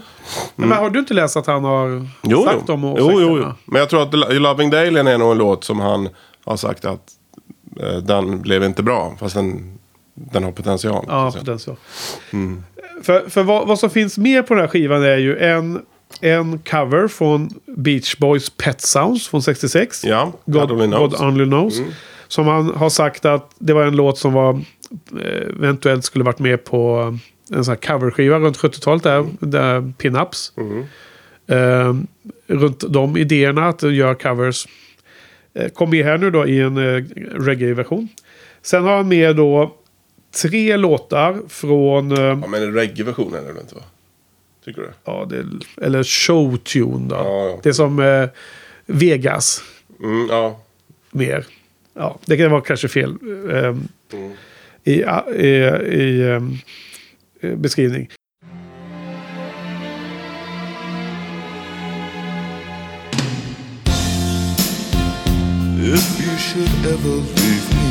Men 0.56 0.72
har 0.72 0.90
du 0.90 0.98
inte 0.98 1.14
läst 1.14 1.36
att 1.36 1.46
han 1.46 1.64
har 1.64 2.08
Jo, 2.22 2.44
sagt 2.44 2.64
jo. 2.68 2.74
om 2.74 2.82
jo, 2.82 2.96
jo, 2.98 3.10
jo. 3.20 3.26
åsikterna? 3.30 3.54
Men 3.64 3.78
jag 3.80 3.90
tror 3.90 4.02
att 4.02 4.14
Lo- 4.14 4.38
Loving 4.38 4.70
the 4.70 4.76
Alien 4.76 5.06
är 5.06 5.18
nog 5.18 5.32
en 5.32 5.38
låt 5.38 5.64
som 5.64 5.80
han 5.80 6.08
har 6.44 6.56
sagt 6.56 6.84
att 6.84 7.00
eh, 7.80 7.96
den 7.96 8.42
blev 8.42 8.64
inte 8.64 8.82
bra. 8.82 9.16
Fast 9.20 9.34
den, 9.34 9.78
den 10.14 10.44
har 10.44 10.52
potential. 10.52 11.04
Ja, 11.08 11.30
så 11.32 11.38
potential. 11.38 11.76
För, 13.02 13.30
för 13.30 13.42
vad, 13.42 13.68
vad 13.68 13.78
som 13.78 13.90
finns 13.90 14.18
med 14.18 14.46
på 14.46 14.54
den 14.54 14.60
här 14.60 14.68
skivan 14.68 15.02
är 15.04 15.16
ju 15.16 15.38
en, 15.38 15.80
en 16.20 16.58
cover 16.58 17.08
från 17.08 17.50
Beach 17.66 18.16
Boys 18.16 18.50
Pet 18.50 18.80
Sounds 18.80 19.28
från 19.28 19.42
66. 19.42 20.04
ja 20.04 20.32
God, 20.46 20.70
only 20.70 20.86
knows. 20.86 21.12
God 21.18 21.28
Only 21.28 21.44
Knows. 21.44 21.80
Som 22.28 22.46
han 22.46 22.74
har 22.76 22.90
sagt 22.90 23.24
att 23.24 23.50
det 23.58 23.72
var 23.72 23.82
en 23.84 23.96
låt 23.96 24.18
som 24.18 24.32
var 24.32 24.52
eh, 25.20 25.48
eventuellt 25.58 26.04
skulle 26.04 26.24
varit 26.24 26.38
med 26.38 26.64
på 26.64 27.18
en 27.50 27.64
sån 27.64 27.72
här 27.72 27.80
coverskiva 27.98 28.38
runt 28.38 28.58
70-talet. 28.58 29.02
Där, 29.02 29.26
där 29.40 29.80
pin-ups. 29.98 30.52
Eh, 31.46 31.94
runt 32.46 32.84
de 32.88 33.16
idéerna 33.16 33.68
att 33.68 33.82
göra 33.82 34.14
covers. 34.14 34.66
Eh, 35.54 35.68
kom 35.68 35.90
med 35.90 36.04
här 36.04 36.18
nu 36.18 36.30
då 36.30 36.46
i 36.46 36.60
en 36.60 36.76
eh, 36.76 37.04
reggae-version. 37.38 38.08
Sen 38.62 38.84
har 38.84 38.96
han 38.96 39.08
med 39.08 39.36
då 39.36 39.74
tre 40.42 40.76
låtar 40.76 41.40
från... 41.48 42.12
Eh, 42.12 42.18
Ja, 42.20 42.46
men 42.48 42.62
en 42.62 42.74
reggae-version 42.74 43.34
är 43.34 43.40
det 43.40 43.52
väl 43.52 43.62
inte 43.62 43.74
va? 43.74 43.82
Tycker 44.64 44.82
du? 44.82 44.88
ja, 45.04 45.26
det, 45.30 45.44
eller 45.84 46.02
showtune 46.02 47.08
då. 47.08 47.14
Ja, 47.14 47.48
ja. 47.48 47.60
Det 47.62 47.68
är 47.68 47.72
som 47.72 48.28
Vegas. 48.86 49.62
Mm, 50.02 50.26
ja. 50.30 50.60
mer. 51.10 51.46
Ja, 51.94 52.18
det 52.24 52.36
kan 52.36 52.50
vara 52.50 52.60
kanske 52.60 52.88
fel 52.88 53.16
ehm, 53.52 53.88
i, 54.84 54.92
i, 54.92 55.02
i 55.02 56.28
ehm, 56.30 56.52
eh, 56.52 56.58
beskrivning. 57.56 58.08
If 65.86 66.06
you 66.18 66.34
should 66.38 66.74
ever 66.94 67.16
leave 67.38 67.66
me, 67.76 67.90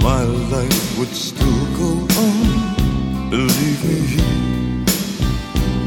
my 0.00 0.22
life 0.54 0.98
would 0.98 1.14
still 1.14 1.64
go 1.76 1.90
on. 2.22 3.30
Believe 3.30 3.80
me, 3.90 4.00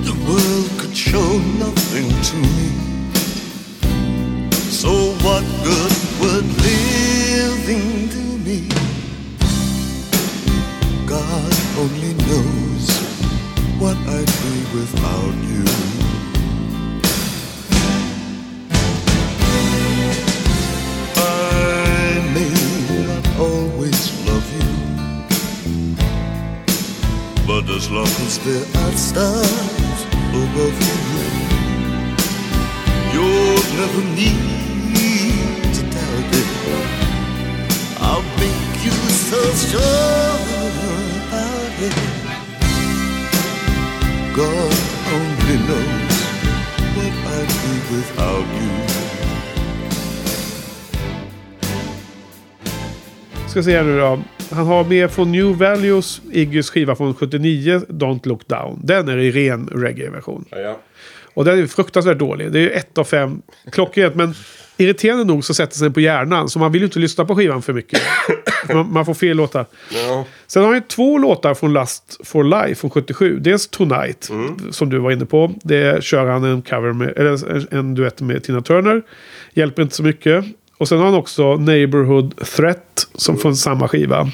the 0.03 0.15
world 0.27 0.69
could 0.79 0.95
show 0.95 1.29
nothing 1.63 2.09
to 2.29 2.35
me. 2.57 2.69
So 4.69 4.91
what 5.23 5.43
good 5.63 5.94
only 11.85 12.13
knows 12.13 12.85
what 13.81 13.97
I'd 14.17 14.33
be 14.41 14.55
without 14.73 15.35
you. 15.49 15.65
I 21.15 22.09
may 22.35 22.53
not 23.09 23.25
always 23.47 23.99
love 24.27 24.47
you, 24.59 24.71
but 27.45 27.63
as 27.77 27.85
long 27.91 28.13
as 28.25 28.35
there 28.45 28.67
are 28.83 28.95
stars 29.09 29.99
above 30.43 30.77
you, 30.87 31.27
you'll 33.13 33.65
never 33.81 34.03
need 34.19 35.73
to 35.75 35.81
doubt 35.95 36.33
it. 36.41 36.49
I'll 38.01 38.27
make 38.41 38.73
you 38.85 38.95
so 39.29 39.41
sure. 39.69 41.14
God 41.75 41.87
only 45.13 45.57
knows 45.67 46.15
what 46.95 47.13
I'd 47.33 47.47
be 47.47 47.73
without 47.95 48.47
you. 48.61 48.71
Ska 53.47 53.63
se 53.63 53.77
här 53.77 53.83
nu 53.83 53.99
då. 53.99 54.19
Han 54.51 54.67
har 54.67 54.83
med 54.83 55.11
från 55.11 55.31
New 55.31 55.57
Values, 55.57 56.21
Iggys 56.31 56.69
skiva 56.69 56.95
från 56.95 57.13
79, 57.13 57.81
Don't 57.89 58.27
Look 58.27 58.47
Down. 58.47 58.79
Den 58.83 59.07
är 59.07 59.17
i 59.17 59.31
ren 59.31 59.69
reggae-version. 59.71 60.45
Ja, 60.49 60.57
ja. 60.57 60.79
Och 61.33 61.45
den 61.45 61.59
är 61.59 61.67
fruktansvärt 61.67 62.19
dålig. 62.19 62.51
Det 62.51 62.59
är 62.59 62.77
ett 62.77 62.97
av 62.97 63.03
fem 63.03 63.41
klockrent. 63.71 64.15
Men 64.15 64.33
irriterande 64.77 65.23
nog 65.23 65.45
så 65.45 65.53
sätter 65.53 65.75
sig 65.75 65.85
den 65.85 65.93
på 65.93 66.01
hjärnan. 66.01 66.49
Så 66.49 66.59
man 66.59 66.71
vill 66.71 66.81
ju 66.81 66.85
inte 66.85 66.99
lyssna 66.99 67.25
på 67.25 67.35
skivan 67.35 67.61
för 67.61 67.73
mycket. 67.73 68.01
man, 68.73 68.93
man 68.93 69.05
får 69.05 69.13
fel 69.13 69.37
låtar. 69.37 69.65
Ja. 69.93 70.25
Sen 70.47 70.63
har 70.63 70.73
ju 70.73 70.81
två 70.81 71.17
låtar 71.17 71.53
från 71.53 71.73
Last 71.73 72.19
for 72.23 72.43
Life 72.43 72.75
från 72.75 72.89
77. 72.89 73.39
Dels 73.39 73.67
Tonight, 73.67 74.31
som 74.71 74.89
du 74.89 74.99
var 74.99 75.11
inne 75.11 75.25
på. 75.25 75.51
Det 75.63 76.03
kör 76.03 76.25
han 76.25 76.43
en 76.43 76.61
cover 76.61 76.93
med, 76.93 77.17
eller 77.17 77.73
en 77.73 77.95
duett 77.95 78.21
med 78.21 78.43
Tina 78.43 78.61
Turner. 78.61 79.03
Hjälper 79.53 79.81
inte 79.81 79.95
så 79.95 80.03
mycket. 80.03 80.45
Och 80.77 80.87
sen 80.87 80.97
har 80.97 81.05
han 81.05 81.15
också 81.15 81.55
Neighborhood 81.55 82.45
Threat, 82.55 83.07
som 83.15 83.37
från 83.37 83.55
samma 83.55 83.87
skiva. 83.87 84.31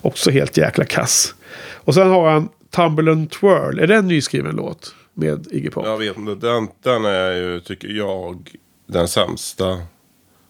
Också 0.00 0.30
helt 0.30 0.56
jäkla 0.56 0.84
kass. 0.84 1.34
Och 1.74 1.94
sen 1.94 2.08
har 2.08 2.30
han 2.30 2.48
Tumberland 2.70 3.30
Twirl. 3.30 3.78
Är 3.78 3.86
det 3.86 3.94
en 3.94 4.08
nyskriven 4.08 4.56
låt? 4.56 4.94
Med 5.14 5.46
Iggy 5.50 5.70
Pop? 5.70 5.86
Jag 5.86 5.98
vet 5.98 6.16
inte. 6.16 6.46
Den, 6.46 6.68
den 6.82 7.04
är 7.04 7.32
ju, 7.32 7.60
tycker 7.60 7.88
jag, 7.88 8.50
den 8.88 9.08
sämsta. 9.08 9.78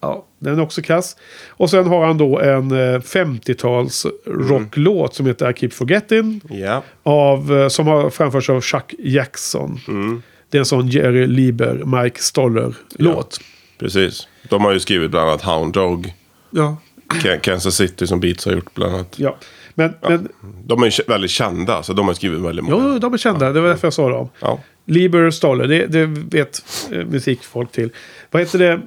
Ja, 0.01 0.25
den 0.39 0.57
är 0.59 0.61
också 0.61 0.81
kass. 0.81 1.15
Och 1.49 1.69
sen 1.69 1.87
har 1.87 2.05
han 2.05 2.17
då 2.17 2.39
en 2.39 2.71
eh, 2.71 2.99
50-tals 2.99 4.05
rocklåt 4.25 5.15
som 5.15 5.25
heter 5.25 5.49
I 5.51 5.53
Keep 5.53 5.69
Forgetting. 5.69 6.41
Ja. 6.49 6.83
Av, 7.03 7.57
eh, 7.59 7.67
som 7.67 7.87
har 7.87 8.09
framförts 8.09 8.49
av 8.49 8.61
Chuck 8.61 8.93
Jackson. 8.99 9.79
Mm. 9.87 10.21
Det 10.49 10.57
är 10.57 10.59
en 10.59 10.65
sån 10.65 10.87
Jerry 10.87 11.27
Lieber, 11.27 11.83
Mike 12.01 12.21
Stoller-låt. 12.21 13.39
Precis. 13.79 14.27
De 14.49 14.61
har 14.65 14.73
ju 14.73 14.79
skrivit 14.79 15.11
bland 15.11 15.29
annat 15.29 15.41
Hound 15.41 15.73
Dog. 15.73 16.13
Ja. 16.51 16.77
Ka- 17.09 17.39
Kansas 17.39 17.75
City 17.75 18.07
som 18.07 18.19
Beats 18.19 18.45
har 18.45 18.53
gjort 18.53 18.73
bland 18.73 18.93
annat. 18.95 19.13
ja. 19.17 19.37
Men, 19.73 19.93
men 20.01 20.27
De 20.65 20.83
är 20.83 20.99
ju 20.99 21.03
väldigt 21.07 21.31
kända, 21.31 21.83
så 21.83 21.93
de 21.93 22.07
har 22.07 22.13
skrivit 22.13 22.39
väldigt 22.39 22.65
många. 22.65 22.93
jo, 22.93 22.99
de 22.99 23.13
är 23.13 23.17
kända. 23.17 23.51
Det 23.51 23.61
var 23.61 23.67
därför 23.69 23.87
jag 23.87 23.93
sa 23.93 24.09
dem. 24.09 24.29
Ja. 24.39 24.59
Lieber 24.89 25.31
Stoller, 25.31 25.67
det, 25.67 25.87
det 25.87 26.05
vet 26.05 26.63
eh, 26.91 27.05
musikfolk 27.05 27.71
till. 27.71 27.89
Vad 28.31 28.41
heter 28.41 28.59
det? 28.59 28.81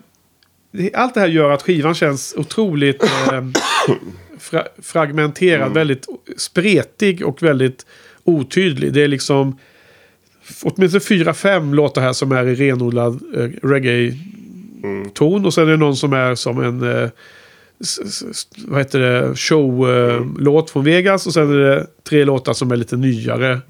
Allt 0.95 1.15
det 1.15 1.21
här 1.21 1.29
gör 1.29 1.51
att 1.51 1.63
skivan 1.63 1.95
känns 1.95 2.35
otroligt 2.37 3.03
eh, 3.03 3.45
fra, 4.39 4.65
fragmenterad. 4.83 5.75
Väldigt 5.75 6.07
spretig 6.37 7.27
och 7.27 7.43
väldigt 7.43 7.87
otydlig. 8.25 8.93
Det 8.93 9.03
är 9.03 9.09
liksom 9.09 9.59
åtminstone 10.63 11.01
fyra, 11.01 11.35
fem 11.35 11.75
låtar 11.75 12.03
här 12.03 12.13
som 12.13 12.33
är 12.33 12.47
i 12.47 12.55
renodlad 12.55 13.23
eh, 13.35 13.49
reggae-ton. 13.63 15.47
Och 15.47 15.55
sen 15.55 15.67
är 15.67 15.71
det 15.71 15.77
någon 15.77 15.97
som 15.97 16.13
är 16.13 16.35
som 16.35 16.63
en 16.63 17.03
eh, 17.03 17.09
vad 18.57 18.79
heter 18.81 18.99
det, 18.99 19.37
show-låt 19.37 20.71
från 20.71 20.85
Vegas. 20.85 21.27
Och 21.27 21.33
sen 21.33 21.51
är 21.53 21.59
det 21.59 21.87
tre 22.09 22.25
låtar 22.25 22.53
som 22.53 22.73
är 22.73 22.77
lite 22.77 22.97
nyare. 22.97 23.61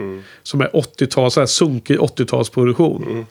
Som 0.42 0.60
är 0.60 0.68
80-tal, 0.68 1.30
så 1.30 1.40
här 1.40 1.46
sunkig 1.46 1.98
80-talsproduktion. 1.98 3.24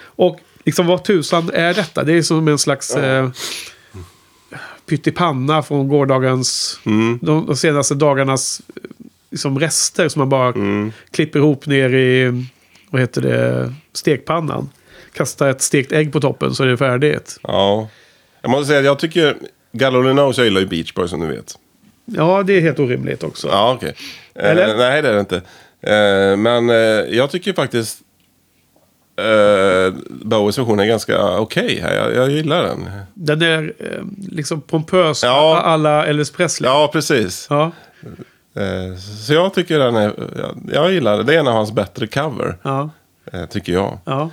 Och 0.00 0.40
liksom 0.64 0.86
vad 0.86 1.04
tusan 1.04 1.50
är 1.54 1.74
detta? 1.74 2.04
Det 2.04 2.12
är 2.12 2.22
som 2.22 2.48
en 2.48 2.58
slags 2.58 2.96
eh, 2.96 3.28
pyttipanna 4.88 5.62
från 5.62 5.88
gårdagens, 5.88 6.80
Mm. 6.86 7.18
de, 7.22 7.46
de 7.46 7.56
senaste 7.56 7.94
dagarnas 7.94 8.60
eh, 8.76 8.82
liksom 9.30 9.58
rester 9.58 10.08
som 10.08 10.20
man 10.20 10.28
bara 10.28 10.48
Mm. 10.48 10.92
klipper 11.10 11.38
ihop 11.38 11.66
ner 11.66 11.94
i, 11.94 12.44
vad 12.90 13.00
heter 13.00 13.22
det, 13.22 13.74
stekpannan. 13.92 14.68
Kasta 15.12 15.50
ett 15.50 15.62
stekt 15.62 15.92
ägg 15.92 16.12
på 16.12 16.20
toppen 16.20 16.54
så 16.54 16.62
är 16.62 16.66
det 16.66 16.76
färdigt. 16.76 17.38
Ja. 17.42 17.88
Jag 18.42 18.50
måste 18.50 18.66
säga 18.66 18.78
att 18.78 18.84
jag 18.84 18.98
tycker... 18.98 19.36
Gallo 19.78 20.32
jag 20.36 20.44
gillar 20.44 20.60
ju 20.60 20.66
Beach 20.66 20.94
Boys 20.94 21.10
som 21.10 21.20
du 21.20 21.26
vet. 21.26 21.54
Ja, 22.04 22.42
det 22.42 22.52
är 22.52 22.60
helt 22.60 22.78
orimligt 22.78 23.22
också. 23.22 23.48
Ja, 23.48 23.72
okej. 23.74 23.94
Eh, 24.34 24.50
Eller? 24.50 24.76
nej, 24.76 25.02
det 25.02 25.08
är 25.08 25.12
det 25.14 25.20
inte. 25.20 25.36
Eh, 25.80 26.36
men 26.36 26.70
eh, 26.70 26.76
jag 27.16 27.30
tycker 27.30 27.52
faktiskt... 27.52 27.98
Eh, 29.16 29.94
Bowies 30.10 30.58
version 30.58 30.80
är 30.80 30.84
ganska 30.86 31.38
okej 31.38 31.80
här. 31.82 31.94
Jag, 31.94 32.14
jag 32.14 32.30
gillar 32.30 32.62
den. 32.62 32.90
Den 33.14 33.42
är 33.42 33.72
eh, 33.78 34.02
liksom 34.30 34.60
pompös 34.60 35.22
Ja. 35.22 35.60
alla 35.64 36.06
Elvis 36.06 36.30
Presley. 36.30 36.70
Ja, 36.70 36.90
precis. 36.92 37.46
Ja, 37.50 37.72
Eh, 38.54 38.96
så 39.26 39.34
jag 39.34 39.54
tycker 39.54 39.78
den 39.78 39.96
är... 39.96 40.12
Jag, 40.38 40.58
jag 40.72 40.92
gillar 40.92 41.16
det. 41.16 41.22
Det 41.22 41.34
är 41.34 41.38
en 41.38 41.48
av 41.48 41.54
hans 41.54 41.72
bättre 41.72 42.06
cover. 42.06 42.56
ja, 42.62 42.90
Eh, 43.32 43.46
tycker 43.46 43.72
jag. 43.72 43.98
ja. 44.04 44.30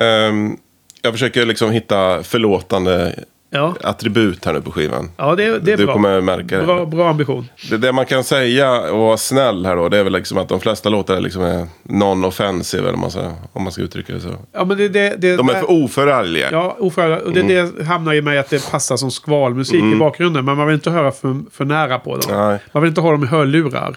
Ehm, 0.00 0.56
jag 1.02 1.12
försöker 1.12 1.46
liksom 1.46 1.70
hitta 1.70 2.22
förlåtande 2.22 3.14
Ja, 3.56 3.74
attribut 3.82 4.44
här 4.44 4.52
nu 4.52 4.60
på 4.60 4.72
skivan. 4.72 5.10
ja 5.16 5.34
det, 5.34 5.58
det 5.58 5.72
är 5.72 5.76
du 5.76 5.84
bra. 5.84 5.92
kommer 5.94 6.20
märka 6.20 6.58
det. 6.58 6.64
Bra, 6.64 6.84
bra 6.86 7.08
ambition. 7.10 7.48
Det, 7.70 7.76
det 7.76 7.92
man 7.92 8.06
kan 8.06 8.24
säga 8.24 8.80
och 8.80 8.98
vara 8.98 9.16
snäll 9.16 9.66
här 9.66 9.76
då, 9.76 9.88
det 9.88 9.98
är 9.98 10.04
väl 10.04 10.12
liksom 10.12 10.38
att 10.38 10.48
de 10.48 10.60
flesta 10.60 10.88
låtar 10.88 11.16
är 11.16 11.20
liksom 11.20 11.42
är 11.42 11.66
non-offensive, 11.82 12.78
eller 12.78 12.94
om 12.94 13.00
man, 13.00 13.10
ska, 13.10 13.32
om 13.52 13.62
man 13.62 13.72
ska 13.72 13.82
uttrycka 13.82 14.12
det 14.12 14.20
så. 14.20 14.28
Ja, 14.52 14.64
men 14.64 14.76
det, 14.76 14.88
det, 14.88 15.14
det, 15.18 15.36
De 15.36 15.48
är 15.48 15.54
för 15.54 15.70
oförargliga. 15.70 16.48
Ja, 16.52 16.76
oförargligt. 16.80 17.26
Och 17.26 17.32
det, 17.32 17.40
Mm. 17.40 17.72
det 17.78 17.84
hamnar 17.84 18.12
ju 18.12 18.22
med 18.22 18.40
att 18.40 18.50
det 18.50 18.70
passar 18.70 18.96
som 18.96 19.10
skvalmusik 19.10 19.82
i 19.82 19.96
bakgrunden. 19.96 20.44
Men 20.44 20.56
man 20.56 20.66
vill 20.66 20.74
inte 20.74 20.90
höra 20.90 21.10
för, 21.12 21.36
för 21.52 21.64
nära 21.64 21.98
på 21.98 22.16
dem. 22.16 22.36
Nej. 22.36 22.58
Man 22.72 22.82
vill 22.82 22.88
inte 22.88 23.00
ha 23.00 23.10
dem 23.10 23.24
i 23.24 23.26
hörlurar. 23.26 23.96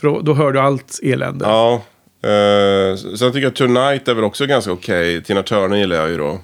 För 0.00 0.08
då, 0.08 0.20
då 0.20 0.34
hör 0.34 0.52
du 0.52 0.60
allt 0.60 1.00
elände. 1.02 1.44
Ja. 1.48 1.82
Eh, 2.28 2.96
sen 2.96 3.32
tycker 3.32 3.40
jag 3.46 3.54
Tonight 3.54 4.08
är 4.08 4.14
väl 4.14 4.24
också 4.24 4.46
ganska 4.46 4.72
okej. 4.72 5.22
Tina 5.22 5.42
Turner 5.42 5.76
gillar 5.76 5.96
jag 5.96 6.10
ju 6.10 6.18
då. 6.18 6.38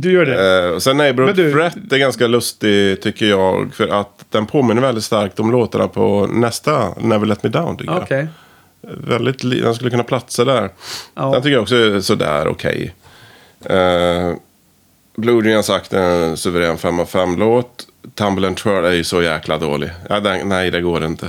Du 0.00 0.12
gör 0.12 0.26
det. 0.26 0.68
Eh, 0.72 0.78
sen 0.78 0.96
Neighborhood 0.96 1.36
du- 1.36 1.52
Threat 1.52 1.76
är 1.92 1.98
ganska 1.98 2.26
lustig 2.26 3.00
tycker 3.02 3.26
jag. 3.26 3.74
För 3.74 3.88
att 3.88 4.24
den 4.30 4.46
påminner 4.46 4.82
väldigt 4.82 5.04
starkt 5.04 5.40
om 5.40 5.50
låtarna 5.52 5.88
på 5.88 6.26
nästa 6.26 6.88
Never 7.00 7.26
Let 7.26 7.42
Me 7.42 7.48
Down 7.48 7.76
tycker 7.76 8.02
Okej. 8.02 8.26
jag. 8.80 8.90
Väldigt, 9.08 9.40
den 9.62 9.74
skulle 9.74 9.90
kunna 9.90 10.02
platsa 10.04 10.44
där. 10.44 10.70
Ja. 11.14 11.30
Den 11.32 11.42
tycker 11.42 11.52
jag 11.54 11.62
också 11.62 11.76
är 11.76 12.00
sådär 12.00 12.48
okej. 12.48 12.94
Uh, 13.70 14.34
Blue 15.16 15.44
Jean 15.44 15.56
har 15.56 15.62
sagt 15.62 15.92
en 15.92 16.36
suverän 16.36 16.78
5 16.78 17.00
av 17.00 17.08
5-låt. 17.08 17.86
Tumble 18.14 18.46
and 18.46 18.56
Twirl 18.56 18.84
är 18.84 18.92
ju 18.92 19.04
så 19.04 19.22
jäkla 19.22 19.58
dålig. 19.58 19.90
Ja, 20.08 20.20
den, 20.20 20.48
nej, 20.48 20.70
det 20.70 20.80
går 20.80 21.04
inte. 21.04 21.26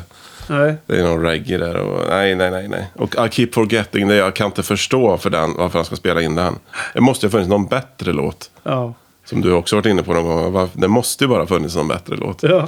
Nej. 0.49 0.75
Det 0.85 0.99
är 0.99 1.03
någon 1.03 1.21
reggae 1.21 1.57
där. 1.57 1.75
Och, 1.75 2.09
nej, 2.09 2.35
nej, 2.35 2.51
nej, 2.51 2.67
nej. 2.67 2.87
Och 2.95 3.15
I 3.25 3.29
Keep 3.29 3.49
Forgetting, 3.53 4.07
det 4.07 4.15
jag 4.15 4.33
kan 4.33 4.45
inte 4.45 4.63
förstå 4.63 5.17
för 5.17 5.29
den, 5.29 5.53
varför 5.57 5.77
han 5.77 5.85
ska 5.85 5.95
spela 5.95 6.21
in 6.21 6.35
den. 6.35 6.55
Det 6.93 7.01
måste 7.01 7.25
ju 7.25 7.27
ha 7.27 7.31
funnits 7.31 7.49
någon 7.49 7.67
bättre 7.67 8.13
låt. 8.13 8.51
Ja. 8.63 8.93
Som 9.25 9.41
du 9.41 9.53
också 9.53 9.75
varit 9.75 9.85
inne 9.85 10.03
på 10.03 10.13
någon 10.13 10.53
gång. 10.53 10.69
Det 10.73 10.87
måste 10.87 11.23
ju 11.23 11.27
bara 11.27 11.39
ha 11.39 11.47
funnits 11.47 11.75
någon 11.75 11.87
bättre 11.87 12.15
låt. 12.15 12.43
Ja. 12.43 12.67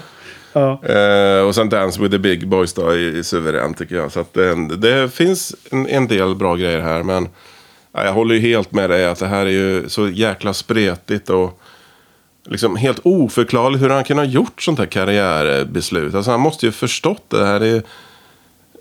Ja. 0.54 0.84
Eh, 0.84 1.48
och 1.48 1.56
sen 1.56 1.70
Dance 1.70 2.02
with 2.02 2.12
the 2.12 2.18
Big 2.20 2.48
Boys 2.48 2.74
då, 2.74 2.90
är, 2.90 3.24
suverän 3.24 3.74
tycker 3.74 3.96
jag. 3.96 4.12
Så 4.12 4.20
att 4.20 4.34
det, 4.34 4.76
det 4.78 5.10
finns 5.10 5.56
en, 5.72 5.88
en 5.88 6.08
del 6.08 6.36
bra 6.36 6.56
grejer 6.56 6.82
här. 6.82 7.04
Men 7.04 7.30
ja, 7.94 8.06
jag 8.06 8.14
håller 8.14 8.36
ju 8.36 8.42
helt 8.42 8.72
med 8.72 8.90
dig 8.90 9.06
att 9.06 9.20
det 9.20 9.28
här 9.28 9.46
är 9.46 9.50
ju 9.50 9.90
så 9.90 10.10
jäkla 10.10 10.54
spretigt. 10.54 11.30
Och 11.30 11.61
liksom 12.46 12.76
helt 12.76 13.00
oförklarligt 13.04 13.84
hur 13.84 13.90
han 13.90 14.04
kan 14.04 14.18
ha 14.18 14.26
gjort 14.26 14.62
sånt 14.62 14.80
här 14.80 14.86
karriärbeslut. 14.86 16.16
Alltså 16.16 16.32
han 16.32 16.40
måste 16.40 16.66
ju 16.66 16.72
förstått 16.72 17.30
det 17.30 17.46
här. 17.46 17.62
Är, 17.62 17.84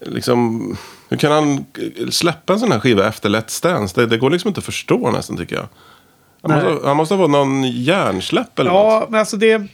liksom, 0.06 0.76
hur 1.08 1.16
kan 1.16 1.32
han 1.32 1.64
släppa 2.10 2.52
en 2.52 2.60
sån 2.60 2.72
här 2.72 2.80
skiva 2.80 3.08
efter 3.08 3.28
Let's 3.28 3.62
Dance? 3.62 4.00
Det, 4.00 4.06
det 4.06 4.18
går 4.18 4.30
liksom 4.30 4.48
inte 4.48 4.58
att 4.58 4.64
förstå 4.64 5.10
nästan 5.10 5.36
tycker 5.36 5.56
jag. 5.56 5.68
Han 6.42 6.50
Nej. 6.50 6.72
måste, 6.72 6.88
han 6.88 6.96
måste 6.96 7.14
ha 7.14 7.24
fått 7.24 7.30
någon 7.30 7.62
hjärnsläpp 7.62 8.58
eller 8.58 8.70
något. 8.70 8.92
Ja, 8.92 9.06
men 9.10 9.20
alltså 9.20 9.36
det... 9.36 9.66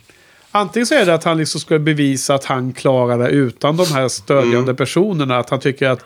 Antingen 0.50 0.86
så 0.86 0.94
är 0.94 1.06
det 1.06 1.14
att 1.14 1.24
han 1.24 1.38
liksom 1.38 1.60
ska 1.60 1.78
bevisa 1.78 2.34
att 2.34 2.44
han 2.44 2.72
klarar 2.72 3.18
det 3.18 3.28
utan 3.28 3.76
de 3.76 3.86
här 3.86 4.08
stödjande 4.08 4.58
Mm. 4.58 4.76
personerna. 4.76 5.38
Att 5.38 5.50
han 5.50 5.60
tycker 5.60 5.88
att 5.88 6.04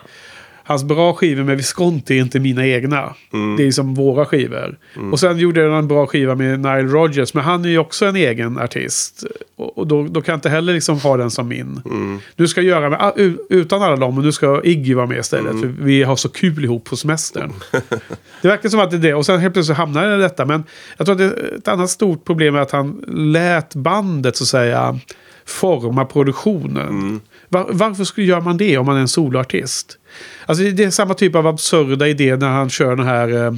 hans 0.63 0.83
bra 0.83 1.13
skivor 1.13 1.43
med 1.43 1.57
Visconti 1.57 2.17
är 2.17 2.21
inte 2.21 2.39
mina 2.39 2.67
egna. 2.67 3.13
Mm. 3.33 3.57
Det 3.57 3.67
är 3.67 3.71
som 3.71 3.93
våra 3.93 4.25
skivor. 4.25 4.77
Och 5.11 5.19
sen 5.19 5.37
gjorde 5.37 5.61
han 5.63 5.71
en 5.73 5.87
bra 5.87 6.07
skiva 6.07 6.35
med 6.35 6.59
Nile 6.59 6.81
Rodgers. 6.81 7.33
Men 7.33 7.43
han 7.43 7.65
är 7.65 7.69
ju 7.69 7.77
också 7.77 8.05
en 8.05 8.15
egen 8.15 8.57
artist. 8.59 9.23
Och, 9.55 9.77
och 9.77 9.87
då, 9.87 10.03
då 10.03 10.21
kan 10.21 10.33
jag 10.33 10.37
inte 10.37 10.49
heller 10.49 10.73
liksom 10.73 10.99
ha 10.99 11.17
den 11.17 11.31
som 11.31 11.47
min. 11.47 11.81
Mm. 11.85 12.19
Du 12.35 12.47
ska 12.47 12.61
göra 12.61 12.89
med, 12.89 13.13
u- 13.15 13.37
utan 13.49 13.81
alla 13.83 13.95
dem. 13.95 14.17
Och 14.17 14.23
nu 14.23 14.31
ska 14.31 14.61
Iggy 14.63 14.93
vara 14.93 15.05
med 15.05 15.17
istället. 15.19 15.51
Mm. 15.51 15.61
För 15.61 15.83
vi 15.83 16.03
har 16.03 16.15
så 16.15 16.29
kul 16.29 16.63
ihop 16.63 16.83
på 16.85 16.95
semestern. 16.95 17.51
Det 18.41 18.47
verkar 18.47 18.69
som 18.69 18.79
att 18.79 18.91
det 18.91 18.97
är 18.97 19.01
det. 19.01 19.13
Och 19.13 19.25
sen 19.25 19.39
helt 19.39 19.53
plötsligt 19.53 19.77
hamnar 19.77 20.07
det 20.07 20.15
i 20.15 20.19
detta. 20.21 20.45
Men 20.45 20.63
jag 20.97 21.05
tror 21.07 21.13
att 21.13 21.35
det, 21.35 21.55
ett 21.57 21.67
annat 21.67 21.89
stort 21.89 22.25
problem 22.25 22.55
är 22.55 22.59
att 22.59 22.71
han 22.71 23.03
lät 23.07 23.75
bandet 23.75 24.35
så 24.35 24.43
att 24.43 24.47
säga 24.47 24.99
forma 25.45 26.05
produktionen. 26.05 27.19
Var, 27.51 27.67
varför 27.69 28.03
skulle 28.03 28.27
gör 28.27 28.41
man 28.41 28.57
det 28.57 28.77
om 28.77 28.85
man 28.85 28.97
är 28.97 29.01
en 29.01 29.07
soloartist? 29.07 29.97
Alltså 30.45 30.63
det, 30.63 30.83
är 30.83 30.89
samma 30.89 31.13
typ 31.13 31.35
av 31.35 31.47
absurda 31.47 32.07
idé 32.07 32.35
när 32.35 32.49
han 32.49 32.69
kör 32.69 32.95
den 32.95 33.05
här 33.05 33.45
eh, 33.45 33.53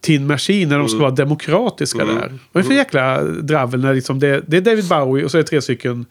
Tin 0.00 0.26
Machine 0.26 0.68
när 0.68 0.78
de 0.78 0.88
ska 0.88 0.98
vara 0.98 1.10
demokratiska 1.10 2.04
där. 2.04 2.38
Vad 2.52 2.64
är 2.64 2.68
för 2.68 2.74
jäkla 2.74 3.22
dravel 3.22 3.80
när 3.80 3.94
liksom 3.94 4.18
det, 4.18 4.44
det 4.46 4.56
är 4.56 4.60
David 4.60 4.88
Bowie 4.88 5.24
och 5.24 5.30
så 5.30 5.38
är 5.38 5.42
det 5.42 5.48
tre 5.48 5.62
stycken 5.62 6.06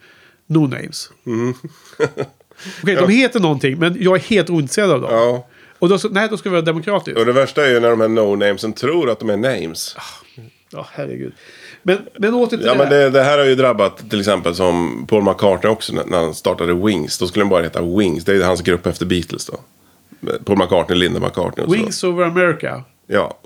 no-names. 0.46 1.10
Okej, 2.82 2.96
de 2.96 3.08
heter 3.08 3.40
någonting 3.40 3.78
men 3.78 3.96
jag 4.02 4.16
är 4.16 4.20
helt 4.20 4.50
ointresserad 4.50 4.90
av 4.90 5.00
dem. 5.00 5.10
Ja. 5.12 5.46
Och 5.78 5.88
då, 5.88 5.98
nej, 6.10 6.28
då 6.28 6.36
ska 6.36 6.48
vi 6.48 6.52
vara 6.52 6.64
demokratiska. 6.64 7.20
Och 7.20 7.26
det 7.26 7.32
värsta 7.32 7.66
är 7.66 7.70
ju 7.70 7.80
när 7.80 7.90
de 7.90 8.00
här 8.00 8.08
no-namesen 8.08 8.72
tror 8.72 9.10
att 9.10 9.18
de 9.20 9.30
är 9.30 9.36
names. 9.36 9.96
Ja, 10.70 10.86
herregud. 10.92 11.32
Men, 11.82 11.98
men 12.18 12.34
åter 12.34 12.56
till 12.56 12.66
Ja 12.66 12.72
det 12.72 12.78
men 12.78 12.88
här. 12.88 12.94
det, 12.98 13.10
det 13.10 13.22
här 13.22 13.38
har 13.38 13.44
ju 13.44 13.54
drabbat 13.54 14.10
till 14.10 14.18
exempel 14.20 14.54
som 14.54 15.06
Paul 15.08 15.22
McCartney 15.22 15.72
också 15.72 15.92
när, 15.92 16.04
när 16.04 16.18
han 16.18 16.34
startade 16.34 16.74
Wings. 16.74 17.18
Då 17.18 17.26
skulle 17.26 17.42
den 17.42 17.48
bara 17.50 17.62
heta 17.62 17.82
Wings. 17.82 18.24
Det 18.24 18.34
är 18.36 18.44
hans 18.44 18.60
grupp 18.62 18.86
efter 18.86 19.06
Beatles 19.06 19.46
då. 19.46 19.54
Paul 20.44 20.58
McCartney, 20.58 20.98
Linda 20.98 21.20
McCartney 21.20 21.66
och 21.66 21.72
så. 21.72 21.76
Wings 21.78 22.04
over 22.04 22.24
America. 22.24 22.82
Ja, 23.06 23.38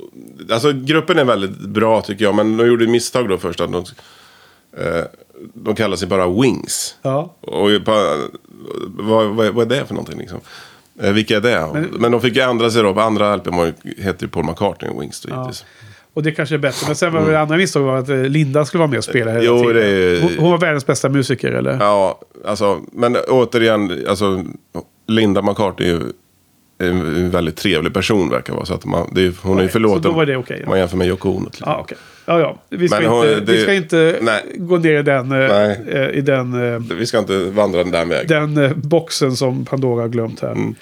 alltså 0.51 0.73
gruppen 0.73 1.19
är 1.19 1.25
väldigt 1.25 1.59
bra 1.61 2.01
tycker 2.03 2.25
jag. 2.25 2.35
Men 2.35 2.57
de 2.57 2.67
gjorde 2.67 2.87
misstag 2.87 3.29
då 3.29 3.39
först 3.39 3.61
att 3.61 3.73
de, 3.73 3.85
eh, 4.79 5.05
de 5.55 5.75
kallar 5.75 5.97
sig 5.97 6.09
bara 6.09 6.29
Wings. 6.29 6.97
Ja. 7.03 7.35
Och 7.41 7.71
vad, 7.87 9.29
vad, 9.29 9.55
vad 9.55 9.73
är 9.73 9.77
det 9.81 9.87
för 9.87 9.95
någonting 9.95 10.19
liksom? 10.19 10.41
Eh, 11.03 11.13
vilka 11.13 11.37
är 11.37 11.41
det? 11.41 11.87
Men, 11.93 12.13
de 12.13 12.21
fick 12.21 12.37
ju 12.37 12.43
ändra 12.43 12.71
sig 12.71 12.83
då. 12.83 12.95
På 12.95 13.01
andra 13.01 13.37
LP 13.37 13.47
var 13.47 13.67
ju- 13.67 14.29
Paul 14.29 14.45
McCartney 14.45 14.91
och 14.91 15.03
Wings 15.03 15.21
då 15.21 15.29
givetvis. 15.35 15.65
Och 16.15 16.23
det 16.23 16.33
kanske 16.33 16.55
är 16.55 16.59
bättre. 16.59 16.87
Men 16.87 16.97
sen 16.97 17.13
var 17.13 17.31
det 17.31 17.41
andra 17.41 17.57
misstag 17.57 17.83
var 17.83 17.97
att 17.99 18.09
eh, 18.09 18.17
Linda 18.17 18.65
skulle 18.65 18.79
vara 18.79 18.91
med 18.91 18.99
och 18.99 19.05
spela 19.05 19.31
hela 19.33 19.45
Jo, 19.45 19.59
tiden. 19.65 19.77
är- 19.83 20.21
hon, 20.23 20.31
hon 20.39 20.51
var 20.51 20.59
världens 20.59 20.87
bästa 20.87 21.09
musiker, 21.09 21.53
eller? 21.53 21.77
Ja, 21.81 22.21
alltså, 22.47 22.81
men 22.93 23.17
återigen, 23.29 23.99
alltså, 24.09 24.45
Linda 25.09 25.43
McCartney 25.43 25.89
är 25.89 25.93
ju 25.95 26.01
en 26.79 27.31
väldigt 27.31 27.57
trevlig 27.57 27.95
person 27.95 28.31
verkar 28.31 28.53
vara. 28.55 28.65
Så 28.65 28.75
att 28.75 28.85
man, 28.85 29.11
det 29.15 29.23
är, 29.27 29.33
hon 29.43 29.59
är 29.59 29.63
ju 29.63 29.69
förlåten. 29.69 30.03
så 30.03 30.09
då 30.09 30.15
var 30.15 30.27
det 30.27 30.37
okej, 30.37 30.57
ja. 30.61 30.65
om 30.67 30.71
Man 30.71 30.79
jämför 30.79 30.97
med 30.97 31.07
Yoko 31.09 31.29
Ono 31.31 31.51
till 31.51 31.63
Ja, 31.67 31.79
okej. 31.81 31.99
Ja, 32.27 32.41
ja. 32.41 32.59
Vi 32.69 32.89
ska 32.89 33.09
hon- 33.09 33.29
inte, 33.29 33.41
det- 33.41 33.53
vi 33.53 33.63
ska 33.63 33.75
inte 33.75 34.19
nej. 34.23 34.43
gå 34.57 34.77
ner 34.79 34.99
i 34.99 35.03
den, 35.03 35.33
eh, 35.33 35.49
Nej. 35.49 35.81
eh, 35.89 36.09
i 36.09 36.21
den, 36.21 36.73
eh. 36.75 36.81
Vi 36.99 37.07
ska 37.07 37.19
inte 37.19 37.39
vandra 37.45 37.79
den 37.83 37.93
där 37.93 38.05
vägen. 38.05 38.55
den 38.55 38.65
eh, 38.65 38.73
boxen 38.77 39.37
som 39.37 39.65
Pandora 39.65 40.01
har 40.03 40.09
glömt 40.09 40.41
här. 40.41 40.53
Mm. 40.53 40.75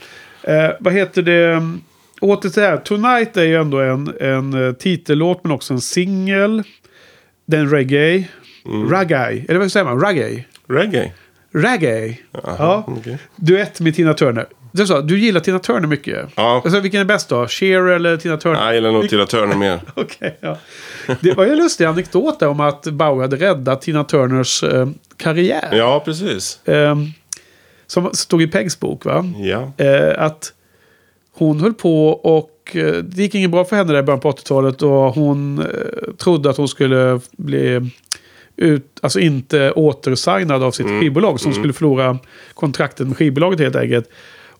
Eh, 0.42 0.70
vad 0.80 0.92
heter 0.92 1.22
det? 1.22 1.62
Åter 2.20 2.50
till 2.50 2.62
det 2.62 2.68
här. 2.68 2.76
Tonight 2.76 3.36
är 3.36 3.44
ju 3.44 3.56
ändå 3.56 3.78
en, 3.78 4.14
en 4.20 4.66
eh, 4.66 4.72
titellåt 4.72 5.44
men 5.44 5.52
också 5.52 5.74
en 5.74 5.80
singel. 5.80 6.62
Den 7.46 7.70
reggae. 7.70 8.28
Mm. 8.66 8.90
Raggai. 8.90 9.46
Eller 9.48 9.58
vad 9.58 9.72
säger 9.72 9.84
man? 9.84 10.00
Raggai? 10.00 10.44
Reggae? 10.68 11.12
Reggae. 11.52 12.18
ja. 12.32 12.84
okej. 12.86 13.18
Duett 13.36 13.80
med 13.80 13.94
Tina 13.94 14.14
Turner. 14.14 14.46
Du 14.72 14.86
sa, 14.86 15.00
du 15.00 15.18
gillar 15.18 15.40
Tina 15.40 15.58
Turner 15.58 15.86
mycket. 15.86 16.28
Ja. 16.34 16.62
Alltså, 16.64 16.80
vilken 16.80 17.00
är 17.00 17.04
bäst 17.04 17.28
då? 17.28 17.46
Cher 17.48 17.88
eller 17.88 18.16
Tina 18.16 18.36
Turner? 18.36 18.56
Nej, 18.56 18.66
jag 18.66 18.74
gillar 18.74 18.92
nog 18.92 19.08
Tina 19.08 19.26
Turner 19.26 19.56
mer. 19.56 19.80
Okej, 19.94 20.38
ja. 20.40 20.56
Det 21.20 21.32
var 21.32 21.44
ju 21.44 21.50
en 21.50 21.58
lustig 21.58 21.84
anekdot 21.84 22.40
där 22.40 22.48
om 22.48 22.60
att 22.60 22.82
Bowie 22.82 23.22
hade 23.22 23.36
räddat 23.36 23.82
Tina 23.82 24.04
Turners 24.04 24.62
eh, 24.62 24.88
karriär. 25.16 25.68
Ja, 25.72 26.02
precis. 26.04 26.68
Eh, 26.68 26.96
som 27.86 28.10
stod 28.12 28.42
i 28.42 28.46
Pegs 28.46 28.80
bok, 28.80 29.04
va? 29.04 29.24
Ja. 29.38 29.72
Eh, 29.84 30.24
att 30.24 30.52
hon 31.40 31.60
höll 31.60 31.74
på 31.74 32.08
och 32.08 32.76
eh, 32.76 32.94
det 32.94 33.22
gick 33.22 33.34
inget 33.34 33.50
bra 33.50 33.64
för 33.64 33.76
henne 33.76 33.92
där 33.92 34.00
i 34.00 34.02
början 34.02 34.20
på 34.20 34.32
80-talet. 34.32 34.82
Och 34.82 35.14
hon 35.14 35.58
eh, 35.58 35.66
trodde 36.18 36.50
att 36.50 36.56
hon 36.56 36.68
skulle 36.68 37.20
bli 37.36 37.90
ut, 38.56 38.98
alltså 39.02 39.20
inte 39.20 39.72
återsignad 39.72 40.62
av 40.62 40.70
sitt 40.70 40.86
skivbolag. 40.86 41.40
Så 41.40 41.46
hon 41.46 41.54
skulle 41.54 41.72
förlora 41.72 42.18
kontraktet 42.54 43.06
med 43.06 43.16
skivbolaget 43.16 43.60
helt 43.60 43.76
enkelt. 43.76 44.08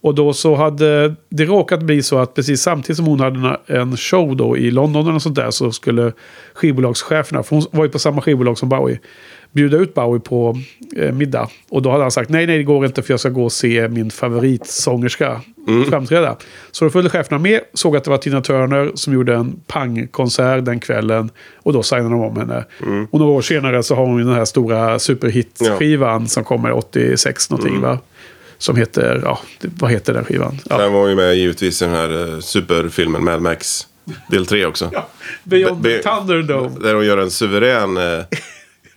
Och 0.02 0.14
då 0.14 0.32
så 0.32 0.54
hade 0.54 1.14
det 1.28 1.44
råkat 1.44 1.82
bli 1.82 2.02
så 2.02 2.18
att 2.18 2.34
precis 2.34 2.62
samtidigt 2.62 2.96
som 2.96 3.06
hon 3.06 3.20
hade 3.20 3.60
en 3.66 3.96
show 3.96 4.36
då 4.36 4.56
i 4.56 4.70
London 4.70 5.08
eller 5.08 5.18
sånt 5.18 5.36
där 5.36 5.50
så 5.50 5.72
skulle 5.72 6.12
skivbolagscheferna, 6.54 7.42
för 7.42 7.56
hon 7.56 7.64
var 7.72 7.84
ju 7.84 7.90
på 7.90 7.98
samma 7.98 8.20
skivbolag 8.20 8.58
som 8.58 8.68
Bowie, 8.68 8.98
bjuda 9.52 9.76
ut 9.76 9.94
Bowie 9.94 10.20
på 10.20 10.58
eh, 10.96 11.12
middag. 11.12 11.48
Och 11.70 11.82
då 11.82 11.90
hade 11.90 12.04
han 12.04 12.10
sagt 12.10 12.30
nej, 12.30 12.46
nej 12.46 12.56
det 12.58 12.64
går 12.64 12.86
inte 12.86 13.02
för 13.02 13.12
jag 13.12 13.20
ska 13.20 13.28
gå 13.28 13.44
och 13.44 13.52
se 13.52 13.88
min 13.88 14.10
favoritsångerska 14.10 15.40
framträda. 15.88 16.36
Så 16.70 16.84
då 16.84 16.90
följde 16.90 17.10
cheferna 17.10 17.38
med, 17.38 17.60
såg 17.74 17.96
att 17.96 18.04
det 18.04 18.10
var 18.10 18.18
Tina 18.18 18.40
Turner 18.40 18.90
som 18.94 19.12
gjorde 19.14 19.34
en 19.34 19.60
pangkonsert 19.66 20.64
den 20.64 20.80
kvällen. 20.80 21.30
Och 21.56 21.72
då 21.72 21.82
signade 21.82 22.08
de 22.10 22.20
om 22.20 22.36
henne. 22.36 22.64
Och 23.10 23.18
några 23.18 23.32
år 23.32 23.42
senare 23.42 23.82
så 23.82 23.94
har 23.94 24.06
hon 24.06 24.18
ju 24.18 24.24
den 24.24 24.34
här 24.34 24.44
stora 24.44 24.98
superhit-skivan 24.98 26.28
som 26.28 26.44
kommer 26.44 26.72
86 26.72 27.50
någonting 27.50 27.80
va? 27.80 27.98
Som 28.58 28.76
heter, 28.76 29.20
ja, 29.24 29.38
vad 29.62 29.90
heter 29.90 30.12
den 30.14 30.24
skivan? 30.24 30.58
Ja. 30.70 30.78
Sen 30.78 30.92
var 30.92 31.08
ju 31.08 31.14
med 31.14 31.34
givetvis 31.36 31.82
i 31.82 31.84
den 31.84 31.94
här 31.94 32.34
eh, 32.34 32.40
superfilmen 32.40 33.24
Mad 33.24 33.42
Max. 33.42 33.86
Del 34.30 34.46
3 34.46 34.66
också. 34.66 34.90
Beyond 35.44 35.80
Be- 35.80 35.98
Thunderdome. 36.02 36.70
Där 36.80 36.94
hon 36.94 37.06
gör 37.06 37.18
en 37.18 37.30
suverän... 37.30 37.96
Eh, 37.96 38.02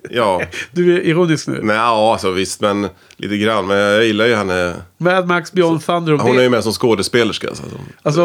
ja. 0.09 0.41
Du 0.71 0.95
är 0.95 0.99
ironisk 1.01 1.47
nu. 1.47 1.59
Nej, 1.63 1.75
ja, 1.75 2.11
alltså 2.13 2.31
visst, 2.31 2.61
men 2.61 2.87
lite 3.17 3.37
grann. 3.37 3.67
Men 3.67 3.77
jag 3.77 4.05
gillar 4.05 4.25
ju 4.25 4.35
henne. 4.35 4.73
Mad 4.97 5.27
Max 5.27 5.51
Beyond 5.51 5.85
Thunderdome. 5.85 6.23
Hon 6.23 6.37
är 6.37 6.41
ju 6.43 6.49
med 6.49 6.63
som 6.63 6.73
skådespelerska. 6.73 7.47
Alltså. 7.47 7.63
Alltså- 8.01 8.21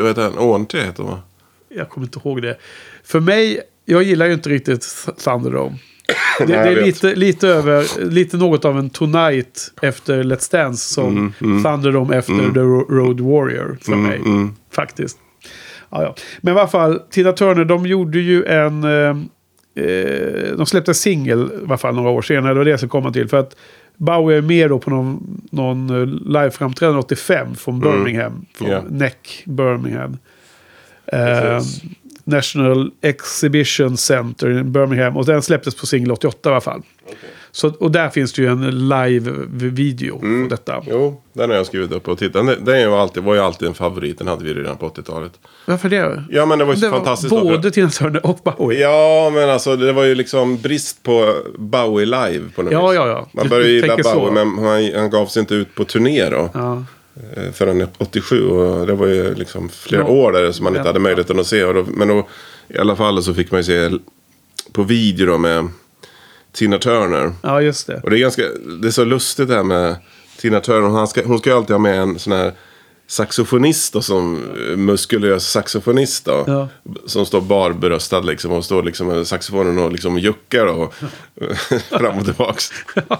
eh, 0.00 0.06
heter 0.06 0.22
den? 0.22 0.38
Åntre 0.38 0.80
heter 0.80 1.02
hon? 1.02 1.18
Jag 1.68 1.88
kommer 1.88 2.06
inte 2.06 2.18
ihåg 2.24 2.42
det. 2.42 2.58
För 3.04 3.20
mig, 3.20 3.60
jag 3.84 4.02
gillar 4.02 4.26
ju 4.26 4.32
inte 4.32 4.48
riktigt 4.50 4.80
Th- 4.80 5.24
Thunderdome. 5.24 5.76
Det, 6.38 6.46
det 6.46 6.54
är 6.54 6.74
vet. 6.74 6.84
lite, 6.86 7.14
lite 7.14 7.48
över, 7.48 8.04
lite 8.10 8.36
något 8.36 8.64
av 8.64 8.78
en 8.78 8.90
Tonight 8.90 9.72
efter 9.82 10.22
Let's 10.22 10.52
Dance 10.52 10.94
som 10.94 11.32
Mm, 11.40 11.64
Thunderdome 11.64 12.16
efter 12.16 12.34
The 12.54 12.60
Ro- 12.60 12.86
Road 12.90 13.20
Warrior 13.20 13.78
för 13.82 13.92
mig. 13.96 14.16
mm. 14.16 14.54
Faktiskt. 14.72 15.18
Ja, 15.90 16.02
ja. 16.02 16.14
Men 16.40 16.56
i 16.56 16.58
alla 16.58 16.68
fall, 16.68 16.98
Tina 17.10 17.32
Turner, 17.32 17.64
de 17.64 17.86
gjorde 17.86 18.18
ju 18.18 18.44
en... 18.44 18.84
Eh, 18.84 19.16
eh, 19.78 20.56
de 20.56 20.66
släppte 20.66 20.90
en 20.90 20.94
singel 20.94 21.50
i 21.62 21.64
alla 21.66 21.78
fall 21.78 21.94
några 21.94 22.10
år 22.10 22.22
senare. 22.22 22.52
Det 22.52 22.58
var 22.58 22.64
det 22.64 22.70
jag 22.70 22.78
skulle 22.80 22.90
komma 22.90 23.12
till. 23.12 23.28
För 23.28 23.36
att 23.36 23.56
Bowie 23.96 24.38
är 24.38 24.42
med 24.42 24.70
då 24.70 24.78
på 24.78 24.90
någon, 24.90 25.40
någon 25.50 25.90
eh, 25.90 26.06
liveframträdande 26.06 27.00
85 27.00 27.54
från 27.54 27.80
Birmingham. 27.80 28.46
Från 28.54 28.68
Ja. 28.70 28.82
Neck, 28.88 29.42
Birmingham. 29.46 30.16
Eh. 31.06 31.60
National 32.28 32.90
Exhibition 33.02 33.96
Center 33.96 34.58
i 34.58 34.62
Birmingham. 34.62 35.16
Och 35.16 35.26
den 35.26 35.42
släpptes 35.42 35.74
på 35.74 35.86
singel 35.86 36.12
88 36.12 36.48
i 36.48 36.52
alla 36.52 36.60
fall. 36.60 36.82
Så, 37.52 37.68
och 37.80 37.90
där 37.90 38.08
finns 38.08 38.32
det 38.32 38.42
ju 38.42 38.48
en 38.48 38.88
live-video 38.88 40.18
Mm. 40.22 40.48
på 40.48 40.54
detta. 40.54 40.82
Jo, 40.86 41.22
den 41.32 41.50
har 41.50 41.56
jag 41.56 41.66
skrivit 41.66 41.92
upp 41.92 42.08
och 42.08 42.18
tittat. 42.18 42.46
Den, 42.46 42.64
den 42.64 42.80
ju 42.80 42.94
alltid, 42.94 43.22
var 43.22 43.34
ju 43.34 43.40
alltid 43.40 43.68
en 43.68 43.74
favorit. 43.74 44.18
Den 44.18 44.28
hade 44.28 44.44
vi 44.44 44.54
redan 44.54 44.76
på 44.76 44.88
80-talet. 44.88 45.32
Varför 45.66 45.88
det? 45.88 46.24
Ja, 46.30 46.46
men 46.46 46.58
det 46.58 46.64
var 46.64 46.74
ju 46.74 46.80
Det 46.80 46.88
var 46.88 46.96
fantastiskt. 46.98 47.30
både 47.30 47.70
Tina 47.70 47.88
Turner 47.90 48.26
och 48.26 48.38
Bowie. 48.44 48.80
Ja, 48.80 49.30
men 49.34 49.50
alltså 49.50 49.76
det 49.76 49.92
var 49.92 50.04
ju 50.04 50.14
liksom 50.14 50.56
brist 50.56 51.02
på 51.02 51.34
Bowie 51.58 52.06
live 52.06 52.44
på 52.56 52.62
något 52.62 52.72
Ja, 52.72 52.86
vis. 52.88 52.96
ja, 52.96 53.08
ja. 53.08 53.28
Man 53.32 53.44
Du- 53.44 53.50
började 53.50 53.70
gilla 53.70 53.96
Bowie, 53.96 54.04
så. 54.04 54.30
men 54.32 54.58
han, 54.58 54.92
han 55.00 55.10
gav 55.10 55.26
sig 55.26 55.40
inte 55.40 55.54
ut 55.54 55.74
på 55.74 55.84
turné 55.84 56.30
då. 56.30 56.50
Ja. 56.54 56.84
Eh, 57.36 57.52
Förrän 57.52 57.88
87 57.98 58.46
och 58.48 58.86
det 58.86 58.94
var 58.94 59.06
ju 59.06 59.34
liksom 59.34 59.68
flera 59.68 60.02
Ja. 60.02 60.08
år 60.08 60.32
där 60.32 60.52
som 60.52 60.64
man 60.64 60.76
inte 60.76 60.88
hade 60.88 60.98
möjligheten 61.00 61.40
att 61.40 61.46
se. 61.46 61.64
Och 61.64 61.74
då, 61.74 61.84
men 61.94 62.08
då, 62.08 62.28
i 62.68 62.78
alla 62.78 62.96
fall 62.96 63.22
så 63.22 63.34
fick 63.34 63.50
man 63.50 63.60
ju 63.60 63.64
se 63.64 63.98
på 64.72 64.82
video 64.82 65.26
då 65.26 65.38
med 65.38 65.68
Tina 66.52 66.78
Turner. 66.78 67.32
ja, 67.42 67.62
just 67.62 67.86
det. 67.86 68.00
Och 68.02 68.10
det 68.10 68.16
är 68.16 68.20
ganska, 68.20 68.42
det 68.82 68.86
är 68.88 68.92
så 68.92 69.04
lustigt 69.04 69.48
det 69.48 69.54
här 69.54 69.62
med 69.62 69.96
Tina 70.40 70.60
Turner. 70.60 70.88
Hon 70.88 71.08
ska, 71.08 71.22
hon 71.24 71.38
ska 71.38 71.50
ju 71.50 71.56
alltid 71.56 71.74
ha 71.74 71.78
med 71.78 71.98
en 72.00 72.18
sån 72.18 72.32
här 72.32 72.52
saxofonist 73.06 73.92
då, 73.92 74.02
som 74.02 74.42
eh, 74.70 74.76
muskulös 74.76 75.50
saxofonist 75.50 76.24
då. 76.24 76.44
Ja. 76.46 76.68
Som 77.06 77.26
står 77.26 77.40
barbröstad 77.40 78.20
liksom 78.20 78.52
och 78.52 78.64
står 78.64 78.82
liksom 78.82 79.06
med 79.06 79.26
saxofonen 79.26 79.78
och 79.78 79.92
liksom 79.92 80.18
juckar 80.18 80.66
och 80.66 80.94
fram 81.90 82.18
och 82.18 82.24
tillbaks. 82.24 82.70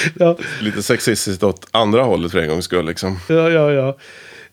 Ja, 0.18 0.36
Lite 0.60 0.82
sexistiskt 0.82 1.42
åt 1.42 1.66
andra 1.70 2.02
hållet 2.02 2.32
för 2.32 2.38
en 2.38 2.48
gångs 2.48 2.64
skull 2.64 2.86
liksom. 2.86 3.18
ja, 3.28 3.50
ja. 3.50 3.72
ja. 3.72 3.96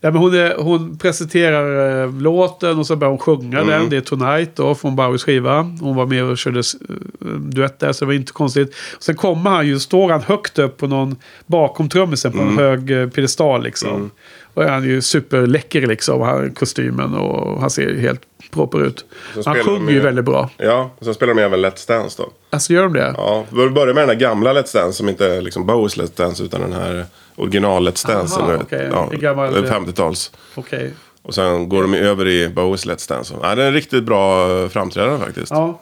Ja, 0.00 0.10
men 0.10 0.20
hon, 0.22 0.34
är, 0.34 0.54
hon 0.58 0.98
presenterar 0.98 2.02
eh, 2.04 2.12
låten 2.20 2.78
och 2.78 2.86
så 2.86 2.96
börjar 2.96 3.10
hon 3.10 3.18
sjunga 3.18 3.58
Mm. 3.60 3.68
den. 3.70 3.90
Det 3.90 3.96
är 3.96 4.00
Tonight 4.00 4.56
då 4.56 4.74
från 4.74 4.96
Bowies 4.96 5.24
skiva. 5.24 5.62
Hon 5.80 5.96
var 5.96 6.06
med 6.06 6.24
och 6.24 6.38
körde 6.38 6.58
eh, 6.60 7.26
duett 7.26 7.78
där 7.78 7.92
så 7.92 8.04
det 8.04 8.06
var 8.06 8.12
inte 8.14 8.32
konstigt. 8.32 8.74
Sen 8.98 9.16
kommer 9.16 9.50
han 9.50 9.66
ju, 9.66 9.78
står 9.80 10.10
han 10.10 10.22
högt 10.22 10.58
upp 10.58 10.76
på 10.76 10.86
någon, 10.86 11.16
bakom 11.46 11.88
trummisen 11.88 12.32
på 12.32 12.38
Mm. 12.38 12.58
en 12.58 12.64
hög 12.64 12.90
eh, 12.90 13.08
piedestal 13.08 13.62
liksom. 13.62 14.10
Och 14.54 14.64
är 14.64 14.68
han 14.68 14.84
ju 14.84 15.02
superläcker 15.02 15.86
liksom. 15.86 16.20
Han 16.20 16.50
kostymen 16.54 17.14
och 17.14 17.60
han 17.60 17.70
ser 17.70 17.82
ju 17.82 18.00
helt 18.00 18.20
proper 18.50 18.82
ut. 18.86 19.04
Han 19.44 19.54
sjunger 19.64 19.92
ju 19.92 20.00
väldigt 20.00 20.24
bra. 20.24 20.50
Ja, 20.56 20.90
och 20.98 21.04
sen 21.04 21.14
spelar 21.14 21.34
de 21.34 21.40
även 21.42 21.64
Let's 21.64 21.88
Dance 21.88 22.22
då. 22.22 22.30
Alltså 22.50 22.72
gör 22.72 22.82
de 22.82 22.92
det? 22.92 23.14
Ja, 23.16 23.44
vi 23.50 23.70
börjar 23.70 23.94
med 23.94 24.02
den 24.02 24.08
här 24.08 24.16
gamla 24.16 24.52
Let's 24.52 24.74
Dance 24.74 24.92
som 24.92 25.08
inte 25.08 25.26
är 25.34 25.40
liksom 25.42 25.66
Bowies 25.66 25.96
Let's 25.96 26.16
Dance 26.16 26.42
utan 26.44 26.60
den 26.60 26.72
här 26.72 27.04
original 27.36 27.88
Let's 27.88 28.06
Dance. 28.08 28.40
Aha, 28.40 28.50
eller, 28.52 28.62
okej. 28.62 28.88
ja, 28.92 29.10
gammal- 29.12 29.54
50-tals. 29.66 30.32
Okej. 30.54 30.90
Och 31.22 31.34
sen 31.34 31.68
går 31.68 31.82
de 31.82 31.94
över 31.94 32.28
i 32.28 32.48
Bowies 32.48 32.86
Let's 32.86 33.08
Dance. 33.08 33.34
Ja, 33.42 33.54
det 33.54 33.62
är 33.62 33.66
en 33.66 33.74
riktigt 33.74 34.04
bra 34.04 34.50
eh, 34.62 34.68
framträdande 34.68 35.24
faktiskt. 35.26 35.50
Ja. 35.50 35.80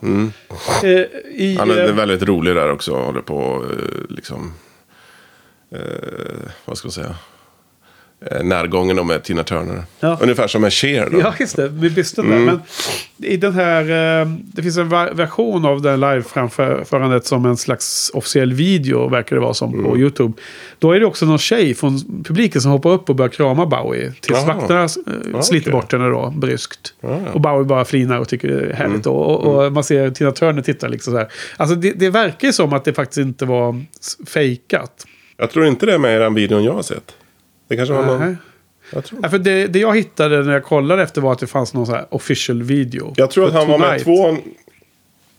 Eh, 0.83 0.89
i, 1.35 1.57
Han 1.59 1.71
är 1.71 1.89
eh, 1.89 1.95
väldigt 1.95 2.23
rolig 2.23 2.55
där 2.57 2.71
också. 2.73 2.95
Håller 2.97 3.21
på 3.21 3.65
eh, 3.71 4.15
liksom. 4.15 4.53
eh, 5.75 5.81
vad 6.65 6.79
ska 6.79 6.87
man 6.87 6.93
säga, 6.93 7.15
närgången 8.43 8.97
då 8.97 9.05
med 9.05 9.23
Tina 9.23 9.45
Turner. 9.45 9.83
Ja. 10.01 10.19
Ungefär 10.21 10.47
som 10.47 10.63
med 10.63 10.73
Cher 10.73 11.09
då. 11.11 11.21
Ja, 11.21 11.35
just 11.41 11.57
det. 11.57 11.71
Med 11.71 11.93
bysten 11.93 12.31
där. 12.31 12.39
Men 12.39 12.61
i 13.23 13.37
den 13.37 13.53
här... 13.53 13.83
Eh, 14.21 14.29
det 14.43 14.63
finns 14.63 14.77
en 14.77 14.89
version 14.89 15.65
av 15.65 15.83
det 15.83 15.97
live-framförandet 15.97 17.27
som 17.27 17.47
en 17.47 17.57
slags 17.57 18.11
officiell 18.15 18.53
video, 18.53 19.09
verkar 19.09 19.37
det 19.37 19.43
vara 19.43 19.55
som, 19.55 19.85
på 19.85 19.99
YouTube. 19.99 20.33
Då 20.79 20.93
är 20.93 21.01
det 21.01 21.07
också 21.07 21.27
någon 21.27 21.39
tjej 21.39 21.75
från 21.75 22.25
publiken 22.25 22.61
som 22.61 22.71
hoppar 22.71 22.91
upp 22.91 23.11
och 23.11 23.17
börjar 23.17 23.31
krama 23.31 23.67
Bowie. 23.67 24.13
Tills 24.21 24.39
Jaha. 24.47 24.55
vakterna 24.55 24.83
eh, 24.83 25.41
sliter 25.41 25.71
okej. 25.71 25.73
bort 25.73 25.93
henne 25.93 26.09
då, 26.09 26.33
bryskt. 26.37 26.95
Ja. 27.01 27.19
Och 27.33 27.41
Bowie 27.41 27.65
bara 27.65 27.85
flinar 27.85 28.19
och 28.19 28.29
tycker 28.29 28.49
det 28.49 28.71
är 28.71 28.75
härligt. 28.75 29.07
Och, 29.07 29.47
och, 29.47 29.65
och 29.65 29.73
man 29.73 29.85
ser 29.85 30.11
Tina 30.11 30.33
Turner 30.33 30.63
titta 30.63 30.89
liksom 30.89 31.13
så 31.13 31.19
här. 31.19 31.29
Alltså 31.57 31.77
det, 31.77 31.93
det 31.93 32.11
verkar 32.11 32.49
ju 32.49 32.53
som 32.53 32.73
att 32.73 32.85
det 32.85 32.93
faktiskt 32.93 33.19
inte 33.19 33.45
var 33.45 33.85
fejkat. 34.27 35.07
Jag 35.37 35.51
tror 35.51 35.67
inte 35.67 35.87
det 35.87 35.95
är 35.95 35.99
med 35.99 36.17
i 36.17 36.19
den 36.19 36.35
videon 36.35 36.65
jag 36.65 36.73
har 36.73 36.83
sett. 36.83 37.15
Det 37.73 37.77
kanske 37.77 37.95
var 37.95 38.03
Nähä. 38.03 38.19
någon... 38.25 38.37
Jag 38.93 39.05
tror, 39.05 39.21
Ja, 39.23 39.29
för 39.29 39.39
det, 39.39 39.67
det 39.67 39.79
jag 39.79 39.97
hittade 39.97 40.43
när 40.43 40.53
jag 40.53 40.65
kollade 40.65 41.03
efter 41.03 41.21
var 41.21 41.33
att 41.33 41.39
det 41.39 41.47
fanns 41.47 41.75
någon 41.75 41.87
så 41.87 41.93
här 41.93 42.07
official 42.11 42.63
video. 42.63 43.15
jag 43.17 43.31
tror 43.31 43.47
att 43.47 43.53
han 43.53 43.69
var 43.69 43.79
med 43.79 44.05
Tonight. 44.05 44.05
två... 44.05 44.37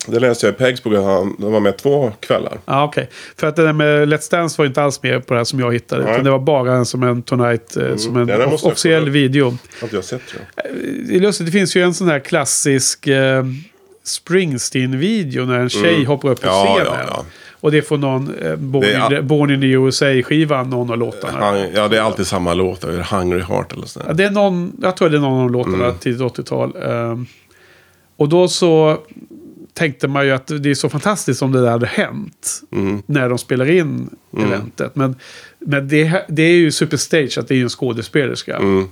Det 0.08 0.20
läste 0.20 0.46
jag 0.46 0.54
i 0.54 0.58
Pegs 0.58 0.86
att 0.86 0.94
han 1.04 1.36
var 1.40 1.60
med 1.60 1.78
två 1.78 2.12
kvällar. 2.20 2.60
Ja, 2.66 2.84
okej. 2.84 3.10
För 3.38 3.48
att 3.48 3.56
det 3.56 3.64
där 3.64 3.74
med 3.74 4.08
Let's 4.10 4.32
Dance 4.32 4.62
var 4.62 4.66
inte 4.66 4.84
alls 4.84 5.04
med 5.04 5.28
på 5.28 5.34
det 5.34 5.40
här 5.40 5.44
som 5.46 5.60
jag 5.60 5.74
hittade. 5.74 6.04
Nej. 6.04 6.12
Utan 6.14 6.24
det 6.26 6.32
var 6.32 6.40
bara 6.40 6.74
en, 6.74 6.86
som 6.86 7.04
en 7.04 7.22
Tonight, 7.22 7.78
eh, 7.78 7.96
som 7.96 8.18
en 8.18 8.28
Ja, 8.28 8.38
jag 8.40 8.54
officiell 8.54 9.10
video. 9.10 9.58
Inte 9.82 9.96
jag 9.96 10.04
sett 10.04 10.22
jag. 10.38 10.66
Det 11.08 11.16
är 11.16 11.20
lustigt, 11.20 11.46
det 11.46 11.52
finns 11.52 11.76
ju 11.76 11.82
en 11.84 11.94
sån 11.94 12.08
här 12.10 12.20
klassisk 12.20 13.08
eh, 13.08 13.46
Springsteen-video 14.04 15.46
när 15.46 15.60
en 15.60 15.70
tjej 15.70 16.04
hoppar 16.04 16.30
upp 16.30 16.42
på 16.42 16.48
Mm. 16.50 16.66
Scenen. 16.66 16.86
ja, 16.86 17.04
ja. 17.08 17.26
Och 17.64 17.72
det 17.72 17.82
får 17.82 17.97
någon, 17.97 18.36
eh, 18.36 18.55
Born, 18.55 18.84
är- 18.86 19.20
in, 19.20 19.28
Born 19.28 19.51
in 19.51 19.61
the 19.61 19.68
USA-skivan, 19.68 20.70
någon 20.70 20.91
av 20.91 20.97
låtarna. 20.97 21.39
Han, 21.45 21.59
ja, 21.76 21.88
det 21.88 21.97
är 21.97 22.01
alltid 22.01 22.28
samma 22.28 22.53
låt. 22.53 22.84
Hungry 22.84 23.41
Heart 23.41 23.74
eller 23.74 23.86
sådär. 23.86 24.05
Ja, 24.07 24.14
det 24.14 24.24
är 24.24 24.32
någon, 24.32 24.72
jag 24.82 24.97
tror 24.97 25.09
det 25.09 25.18
är 25.18 25.22
någon 25.22 25.43
av 25.43 25.51
låtarna, 25.51 25.86
Mm. 25.86 25.97
tidigt 25.97 26.22
80-tal. 26.22 26.76
Ehm, 26.84 27.26
och 28.18 28.30
då 28.30 28.47
så 28.47 28.97
tänkte 29.74 30.07
man 30.07 30.26
ju 30.26 30.32
att 30.32 30.47
det 30.47 30.70
är 30.70 30.74
så 30.74 30.89
fantastiskt 30.89 31.41
om 31.41 31.51
det 31.51 31.61
där 31.61 31.72
hade 31.72 31.88
hänt. 31.88 32.61
Mm. 32.72 33.01
När 33.05 33.30
de 33.30 33.38
spelar 33.38 33.70
in 33.72 34.09
eventet. 34.38 34.95
Men, 34.95 35.16
men 35.59 35.88
det, 35.88 36.26
det 36.30 36.43
är 36.43 36.55
ju 36.55 36.72
superstage 36.72 37.38
att 37.38 37.47
det 37.47 37.55
är 37.55 37.61
en 37.61 37.70
skådespelerska. 37.70 38.57
Mm. 38.57 38.86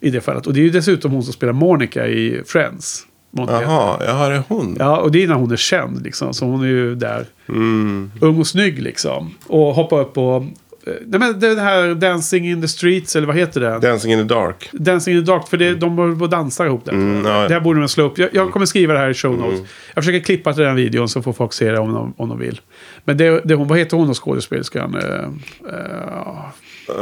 I 0.00 0.10
det 0.10 0.20
fallet. 0.20 0.46
Och 0.46 0.54
det 0.54 0.60
är 0.60 0.64
ju 0.64 0.70
dessutom 0.70 1.12
hon 1.12 1.22
som 1.22 1.32
spelar 1.32 1.52
Monica 1.52 2.06
i 2.06 2.42
Friends. 2.46 3.06
Monica. 3.36 3.62
Jaha, 3.62 3.96
ja, 4.06 4.28
det 4.28 4.34
är 4.34 4.42
hon. 4.48 4.76
Ja, 4.78 5.00
och 5.00 5.12
det 5.12 5.22
är 5.22 5.28
när 5.28 5.34
hon 5.34 5.52
är 5.52 5.56
känd 5.56 6.02
liksom. 6.04 6.34
Så 6.34 6.44
hon 6.44 6.62
är 6.62 6.66
ju 6.66 6.94
där. 6.94 7.26
Mm. 7.48 8.10
Ung 8.20 8.38
och 8.38 8.46
snygg 8.46 8.82
liksom. 8.82 9.34
Och 9.46 9.74
hoppar 9.74 10.00
upp 10.00 10.14
på... 10.14 10.46
eh, 10.86 10.92
Nej 11.06 11.20
men 11.20 11.40
det 11.40 11.60
här 11.60 11.94
Dancing 11.94 12.50
in 12.50 12.62
the 12.62 12.68
Streets, 12.68 13.16
eller 13.16 13.26
vad 13.26 13.36
heter 13.36 13.60
det? 13.60 13.78
Dancing 13.78 14.12
in 14.12 14.28
the 14.28 14.34
Dark. 14.34 14.68
Dancing 14.72 15.16
in 15.16 15.24
the 15.24 15.32
Dark, 15.32 15.48
för 15.48 15.56
det, 15.56 15.74
de 15.74 15.98
håller 15.98 16.16
på 16.16 16.24
och 16.24 16.30
dansar 16.30 16.66
ihop 16.66 16.84
där. 16.84 16.92
Mm, 16.92 17.26
ja. 17.26 17.48
Det 17.48 17.54
här 17.54 17.60
borde 17.60 17.78
man 17.78 17.88
slå 17.88 18.04
upp. 18.04 18.18
Jag, 18.18 18.28
jag 18.32 18.52
kommer 18.52 18.66
skriva 18.66 18.92
det 18.92 18.98
här 18.98 19.10
i 19.10 19.14
show 19.14 19.38
notes. 19.38 19.60
Jag 19.94 20.04
försöker 20.04 20.24
klippa 20.24 20.52
till 20.52 20.62
den 20.62 20.76
videon 20.76 21.08
så 21.08 21.22
får 21.22 21.32
folk 21.32 21.52
se 21.52 21.70
det 21.70 21.78
om 21.78 21.92
de, 21.92 22.14
om 22.16 22.28
de 22.28 22.38
vill. 22.38 22.60
Men 23.04 23.16
det, 23.16 23.40
det, 23.44 23.56
vad 23.56 23.78
heter 23.78 23.96
hon 23.96 24.06
då 24.06 24.14
skådespelerskan? 24.14 24.94
Uh, 24.94 25.02
uh, 25.02 26.44
Eh, 26.88 26.94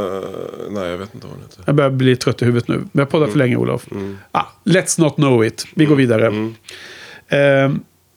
nej, 0.70 0.90
jag 0.90 0.98
vet 0.98 1.14
inte 1.14 1.26
vad 1.26 1.36
hon 1.36 1.42
heter. 1.42 1.62
jag 1.66 1.74
börjar 1.74 1.90
bli 1.90 2.16
trött 2.16 2.42
i 2.42 2.44
huvudet 2.44 2.68
nu. 2.68 2.82
Vi 2.92 2.98
har 3.00 3.06
poddat 3.06 3.30
för 3.30 3.38
länge 3.38 3.56
Olof. 3.56 3.86
Ah, 4.32 4.44
let's 4.64 5.00
not 5.00 5.14
know 5.14 5.44
it. 5.44 5.66
Vi 5.74 5.84
går 5.84 5.96
vidare. 5.96 6.26
Eh, 6.26 7.72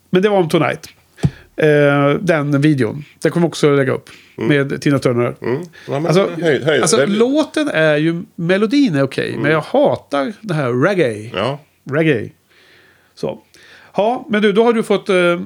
men 0.09 0.21
det 0.21 0.29
var 0.29 0.37
om 0.37 0.49
Tonight. 0.49 0.89
Eh, 1.55 2.09
den 2.21 2.61
videon. 2.61 3.03
Den 3.21 3.31
kommer 3.31 3.47
också 3.47 3.69
lägga 3.75 3.93
upp. 3.93 4.09
Med 4.37 4.81
Tina 4.81 4.99
Turner. 4.99 5.35
Mm. 5.41 5.61
Ja, 5.87 5.95
Alltså, 5.95 6.29
höj, 6.41 6.63
höj. 6.63 6.81
alltså 6.81 6.97
det 6.97 7.05
låten 7.07 7.67
är 7.67 7.97
ju... 7.97 8.23
Melodin 8.35 8.95
är 8.95 9.03
okej. 9.03 9.37
Men 9.37 9.51
jag 9.51 9.61
hatar 9.61 10.33
det 10.41 10.53
här 10.53 10.73
reggae. 10.73 11.31
Ja. 11.35 11.59
Reggae. 11.91 12.29
Så. 13.15 13.39
Ja, 13.97 14.25
men 14.29 14.41
du, 14.41 14.51
då 14.51 14.63
har 14.63 14.73
du 14.73 14.83
fått 14.83 15.09
uh, 15.09 15.39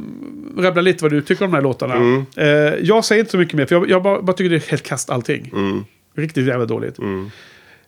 rabbla 0.57 0.81
lite 0.81 1.03
vad 1.03 1.11
du 1.11 1.21
tycker 1.21 1.45
om 1.45 1.51
de 1.51 1.55
här 1.57 1.63
låtarna. 1.63 1.95
Mm. 1.95 2.25
Eh, 2.35 2.47
jag 2.81 3.05
säger 3.05 3.19
inte 3.19 3.31
så 3.31 3.37
mycket 3.37 3.53
mer, 3.53 3.65
för 3.65 3.75
jag, 3.75 3.89
jag 3.89 4.03
bara, 4.03 4.21
bara 4.21 4.33
tycker 4.33 4.49
det 4.49 4.55
är 4.55 4.69
helt 4.69 4.83
kast 4.83 5.09
allting. 5.09 5.51
Mm. 5.55 5.85
Riktigt 6.19 6.47
jävla 6.47 6.65
dåligt. 6.65 6.99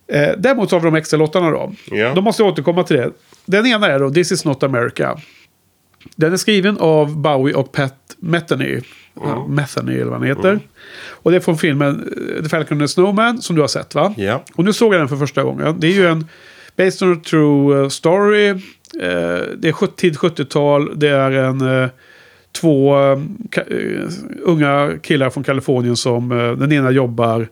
Eh, 0.06 0.28
däremot 0.38 0.70
så 0.70 0.76
har 0.76 0.80
vi 0.80 0.84
de 0.84 0.94
extra 0.94 1.16
låtarna 1.16 1.50
då. 1.50 1.72
Ja. 1.90 2.12
Då 2.14 2.20
måste 2.20 2.42
jag 2.42 2.52
återkomma 2.52 2.82
till 2.84 2.96
det. 2.96 3.10
Den 3.46 3.66
ena 3.66 3.86
är 3.86 3.98
då 3.98 4.10
This 4.10 4.32
is 4.32 4.44
not 4.44 4.62
America. 4.62 5.16
Den 6.16 6.32
är 6.32 6.36
skriven 6.36 6.78
av 6.78 7.16
Bowie 7.20 7.54
och 7.54 7.72
Pat 7.72 7.94
Metheny. 8.18 8.80
Ja, 9.14 9.46
Metheny 9.48 9.94
eller 9.94 10.04
vad 10.10 10.18
han 10.18 10.28
heter. 10.28 10.60
Och 11.08 11.30
det 11.30 11.36
är 11.36 11.40
från 11.40 11.58
filmen 11.58 12.12
eh, 12.36 12.42
The 12.42 12.48
Falcon 12.48 12.78
and 12.78 12.80
the 12.80 12.88
Snowman 12.88 13.42
som 13.42 13.56
du 13.56 13.62
har 13.62 13.68
sett 13.68 13.94
va? 13.94 14.14
Ja. 14.16 14.44
Och 14.54 14.64
nu 14.64 14.72
såg 14.72 14.94
jag 14.94 15.00
den 15.00 15.08
för 15.08 15.16
första 15.16 15.42
gången. 15.42 15.74
Det 15.78 15.86
är 15.86 15.92
ju 15.92 16.06
en 16.06 16.26
Based 16.76 17.08
on 17.08 17.16
a 17.16 17.20
true 17.30 17.82
eh, 17.82 17.88
story. 17.88 18.48
Eh, 18.48 18.56
det 19.56 19.68
är 19.68 19.72
70 19.72 19.96
tid 19.96 20.16
70-tal. 20.16 20.98
Det 20.98 21.08
är 21.08 21.30
en... 21.30 21.60
eh, 21.82 21.88
Två 22.52 22.96
eh, 23.12 23.18
unga 24.42 24.92
killar 25.02 25.30
från 25.30 25.44
Kalifornien 25.44 25.96
som... 25.96 26.32
eh, 26.32 26.52
Den 26.52 26.72
ena 26.72 26.90
jobbar 26.90 27.48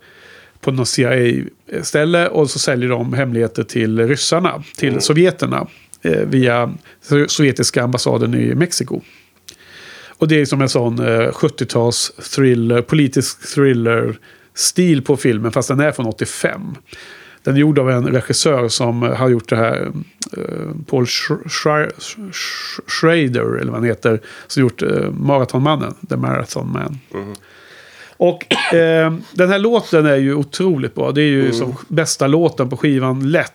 på 0.61 0.71
något 0.71 0.89
CIA-ställe 0.89 2.29
och 2.29 2.51
så 2.51 2.59
säljer 2.59 2.89
de 2.89 3.13
hemligheter 3.13 3.63
till 3.63 4.09
ryssarna. 4.09 4.63
Till 4.77 5.01
sovjeterna. 5.01 5.67
Eh, 6.03 6.21
via 6.27 6.73
so- 7.09 7.27
sovjetiska 7.29 7.83
ambassaden 7.83 8.35
i 8.35 8.55
Mexiko. 8.55 9.01
Och 10.09 10.29
det 10.29 10.41
är 10.41 10.45
som 10.45 10.61
en 10.63 10.69
sån 10.69 10.99
eh, 10.99 11.31
70-tals 11.33 12.13
thriller, 12.35 12.83
politisk 12.83 13.55
thriller-stil 13.55 15.03
på 15.03 15.17
filmen, 15.17 15.53
fast 15.53 15.69
den 15.69 15.81
är 15.81 15.93
från 15.93 16.07
85. 16.07 16.61
Den 17.43 17.55
är 17.55 17.59
gjord 17.61 17.79
av 17.79 17.91
en 17.91 18.07
regissör 18.07 18.69
som 18.69 19.03
har 19.03 19.29
gjort 19.29 19.49
det 19.49 19.57
här, 19.57 19.93
eh, 20.37 20.43
Paul 20.87 21.05
Sch- 21.05 21.45
Schra- 21.49 21.91
Sch- 21.99 22.81
Schrader, 22.87 23.57
eller 23.57 23.71
vad 23.73 23.81
han 23.81 23.85
heter, 23.85 24.21
som 24.47 24.61
gjort 24.63 24.83
eh, 24.83 25.11
Maratonmannen, 25.11 25.95
The 26.09 26.17
Marathon 26.17 26.73
Man. 26.73 26.99
Och 28.21 28.75
eh, 28.75 29.13
den 29.33 29.49
här 29.51 29.59
låten 29.59 30.07
är 30.07 30.17
ju 30.17 30.35
otroligt 30.35 30.95
bra. 30.95 31.13
Det 31.13 31.23
är 31.23 31.29
ju 31.29 31.53
som 31.53 31.77
bästa 31.89 32.27
låten 32.27 32.71
på 32.71 32.77
skivan, 32.77 33.31
lätt. 33.31 33.53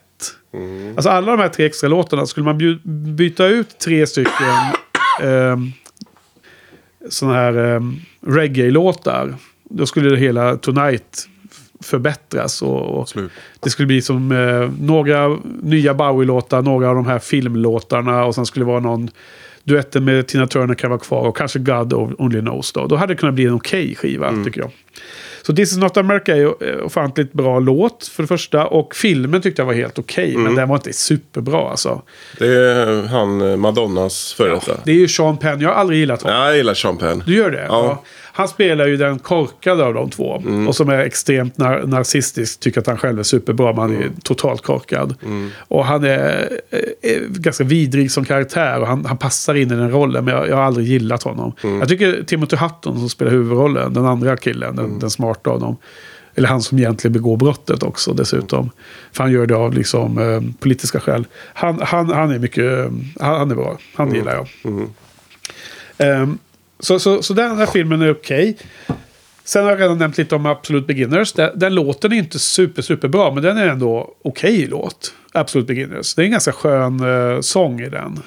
Alltså 0.96 1.10
alla 1.10 1.32
de 1.32 1.42
här 1.42 1.50
tre 1.50 1.66
extra 1.66 1.88
låtarna, 1.88 2.26
skulle 2.26 2.46
man 2.46 2.80
byta 3.16 3.48
ut 3.48 3.80
tre 3.80 4.08
stycken 4.08 4.56
eh, 5.22 5.58
sådana 7.10 7.36
här 7.36 7.76
eh, 7.76 7.82
reggae-låtar. 8.28 9.36
Då 9.64 9.86
skulle 9.86 10.10
det 10.10 10.18
hela 10.18 10.58
Tonight 10.58 11.28
förbättras. 11.84 12.62
Och, 12.62 13.00
och 13.00 13.10
det 13.60 13.70
skulle 13.70 13.88
bli 13.88 14.02
som 14.02 14.32
eh, 14.32 14.72
några 14.80 15.38
nya 15.62 15.94
Bowie-låtar, 15.94 16.62
några 16.62 16.90
av 16.90 16.96
de 16.96 17.06
här 17.06 17.20
filmlåtarna 17.20 18.26
och 18.26 18.36
sen 18.36 18.46
skulle 18.46 18.66
det 18.66 18.72
vara 18.72 18.80
någon 18.80 19.10
duetten 19.66 20.06
med 20.06 20.28
Tina 20.28 20.48
Turner 20.48 20.76
kan 20.76 20.90
vara 20.90 21.00
kvar 21.00 21.28
och 21.28 21.38
kanske 21.38 21.60
God 21.60 21.94
Only 21.94 22.40
Knows 22.40 22.72
då. 22.72 22.88
Då 22.88 22.96
hade 22.96 23.14
det 23.14 23.18
kunnat 23.18 23.36
bli 23.36 23.46
en 23.46 23.54
okej 23.54 23.96
skiva 23.96 24.34
tycker 24.46 24.62
jag. 24.62 24.72
Så 25.42 25.54
This 25.56 25.72
is 25.72 25.78
not 25.78 25.98
America 25.98 26.32
är 26.32 26.38
ju 26.38 26.54
eh, 26.62 26.86
ofantligt 26.86 27.34
bra 27.34 27.60
låt 27.60 28.08
för 28.08 28.24
det 28.24 28.28
första. 28.28 28.68
Och 28.68 28.96
filmen 28.96 29.42
tyckte 29.42 29.62
jag 29.62 29.68
var 29.68 29.74
helt 29.74 30.00
okej. 30.00 30.38
Men 30.38 30.56
den 30.56 30.70
var 30.70 30.76
inte 30.76 30.94
superbra 30.94 31.70
alltså. 31.70 32.02
Det 32.40 32.48
är 32.48 33.08
han 33.08 33.42
eh, 33.42 33.58
Madonnas 33.58 34.34
före 34.34 34.50
detta. 34.54 34.80
Det 34.86 34.92
är 34.92 34.96
ju 34.96 35.08
Sean 35.08 35.38
Penn. 35.38 35.62
Jag 35.62 35.70
har 35.70 35.76
aldrig 35.76 36.00
gillat 36.00 36.22
honom. 36.22 36.38
Ja, 36.38 36.48
jag 36.48 36.58
gillar 36.58 36.74
Sean 36.74 36.98
Penn. 36.98 37.24
Du 37.26 37.36
gör 37.36 37.52
det? 37.52 37.66
Ja. 37.70 38.04
Han 38.38 38.48
spelar 38.48 38.88
ju 38.88 38.98
den 38.98 39.20
korkade 39.20 39.84
av 39.86 39.94
de 39.94 40.10
två. 40.10 40.44
Och 40.68 40.76
som 40.76 40.90
är 40.90 40.98
extremt 41.00 41.58
nar- 41.58 41.86
narcissistisk. 41.86 42.60
Tycker 42.60 42.80
att 42.82 42.88
han 42.88 42.98
själv 42.98 43.20
är 43.20 43.24
superbra. 43.24 43.72
Men 43.74 43.80
han 43.82 43.96
är 43.96 44.10
totalt 44.24 44.62
korkad. 44.62 45.16
Och 45.58 45.86
han 45.86 46.04
är, 46.04 46.50
eh, 46.70 46.80
är 47.12 47.28
ganska 47.28 47.64
vidrig 47.64 48.12
som 48.12 48.26
karaktär. 48.26 48.80
Och 48.82 48.88
han, 48.88 49.06
han 49.06 49.18
passar 49.18 49.56
in 49.56 49.72
i 49.72 49.76
den 49.76 49.92
rollen. 49.92 50.26
Men 50.26 50.34
jag, 50.34 50.48
jag 50.50 50.56
har 50.56 50.64
aldrig 50.64 50.88
gillat 50.88 51.24
honom. 51.24 51.52
Jag 51.80 51.90
tycker 51.90 52.24
Timothy 52.24 52.58
Hutton 52.58 53.00
som 53.00 53.10
spelar 53.10 53.32
huvudrollen. 53.32 53.94
Den 53.94 54.06
andra 54.06 54.38
killen. 54.38 54.76
Den, 54.76 55.00
den 55.00 55.10
smarta 55.10 55.50
av 55.50 55.60
dem. 55.60 55.78
Eller 56.36 56.48
han 56.48 56.62
som 56.62 56.78
egentligen 56.80 57.14
begår 57.14 57.38
brottet 57.38 57.84
också 57.84 58.14
dessutom. 58.14 58.70
För 59.12 59.24
han 59.24 59.32
gör 59.32 59.46
det 59.46 59.56
av 59.56 59.74
liksom, 59.74 60.18
eh, 60.18 60.42
politiska 60.60 61.00
skäl. 61.00 61.28
Han, 61.54 61.80
han, 61.84 62.10
han 62.10 62.32
är 62.32 62.40
mycket... 62.40 62.64
eh, 62.64 62.84
Han, 63.20 63.36
han 63.40 63.52
är 63.52 63.56
bra. 63.56 63.78
Han 63.96 64.16
gillar 64.16 64.34
jag. 64.34 64.48
Ehm, 65.98 66.38
så, 66.80 67.00
så, 67.00 67.22
så 67.22 67.34
den 67.34 67.58
här 67.58 67.66
filmen 67.66 68.02
är 68.02 68.12
okej. 68.12 68.58
Sen 69.44 69.64
har 69.64 69.72
jag 69.72 69.82
redan 69.82 69.98
nämnt 69.98 70.18
lite 70.18 70.36
om 70.36 70.46
Absolute 70.46 70.88
Beginners. 70.88 71.34
Den, 71.34 71.60
den 71.60 71.76
låten 71.76 72.14
är 72.14 72.18
inte 72.18 72.40
super, 72.40 72.82
super 72.82 73.08
bra, 73.08 73.32
men 73.34 73.44
den 73.44 73.58
är 73.58 73.68
ändå 73.68 74.14
okej 74.24 74.68
låt. 74.68 75.14
Absolute 75.34 75.68
Beginners. 75.74 76.16
Det 76.16 76.22
är 76.22 76.26
en 76.26 76.32
ganska 76.32 76.52
skön 76.52 77.00
eh, 77.00 77.42
sång 77.42 77.82
i 77.82 77.90
den. 77.90 78.20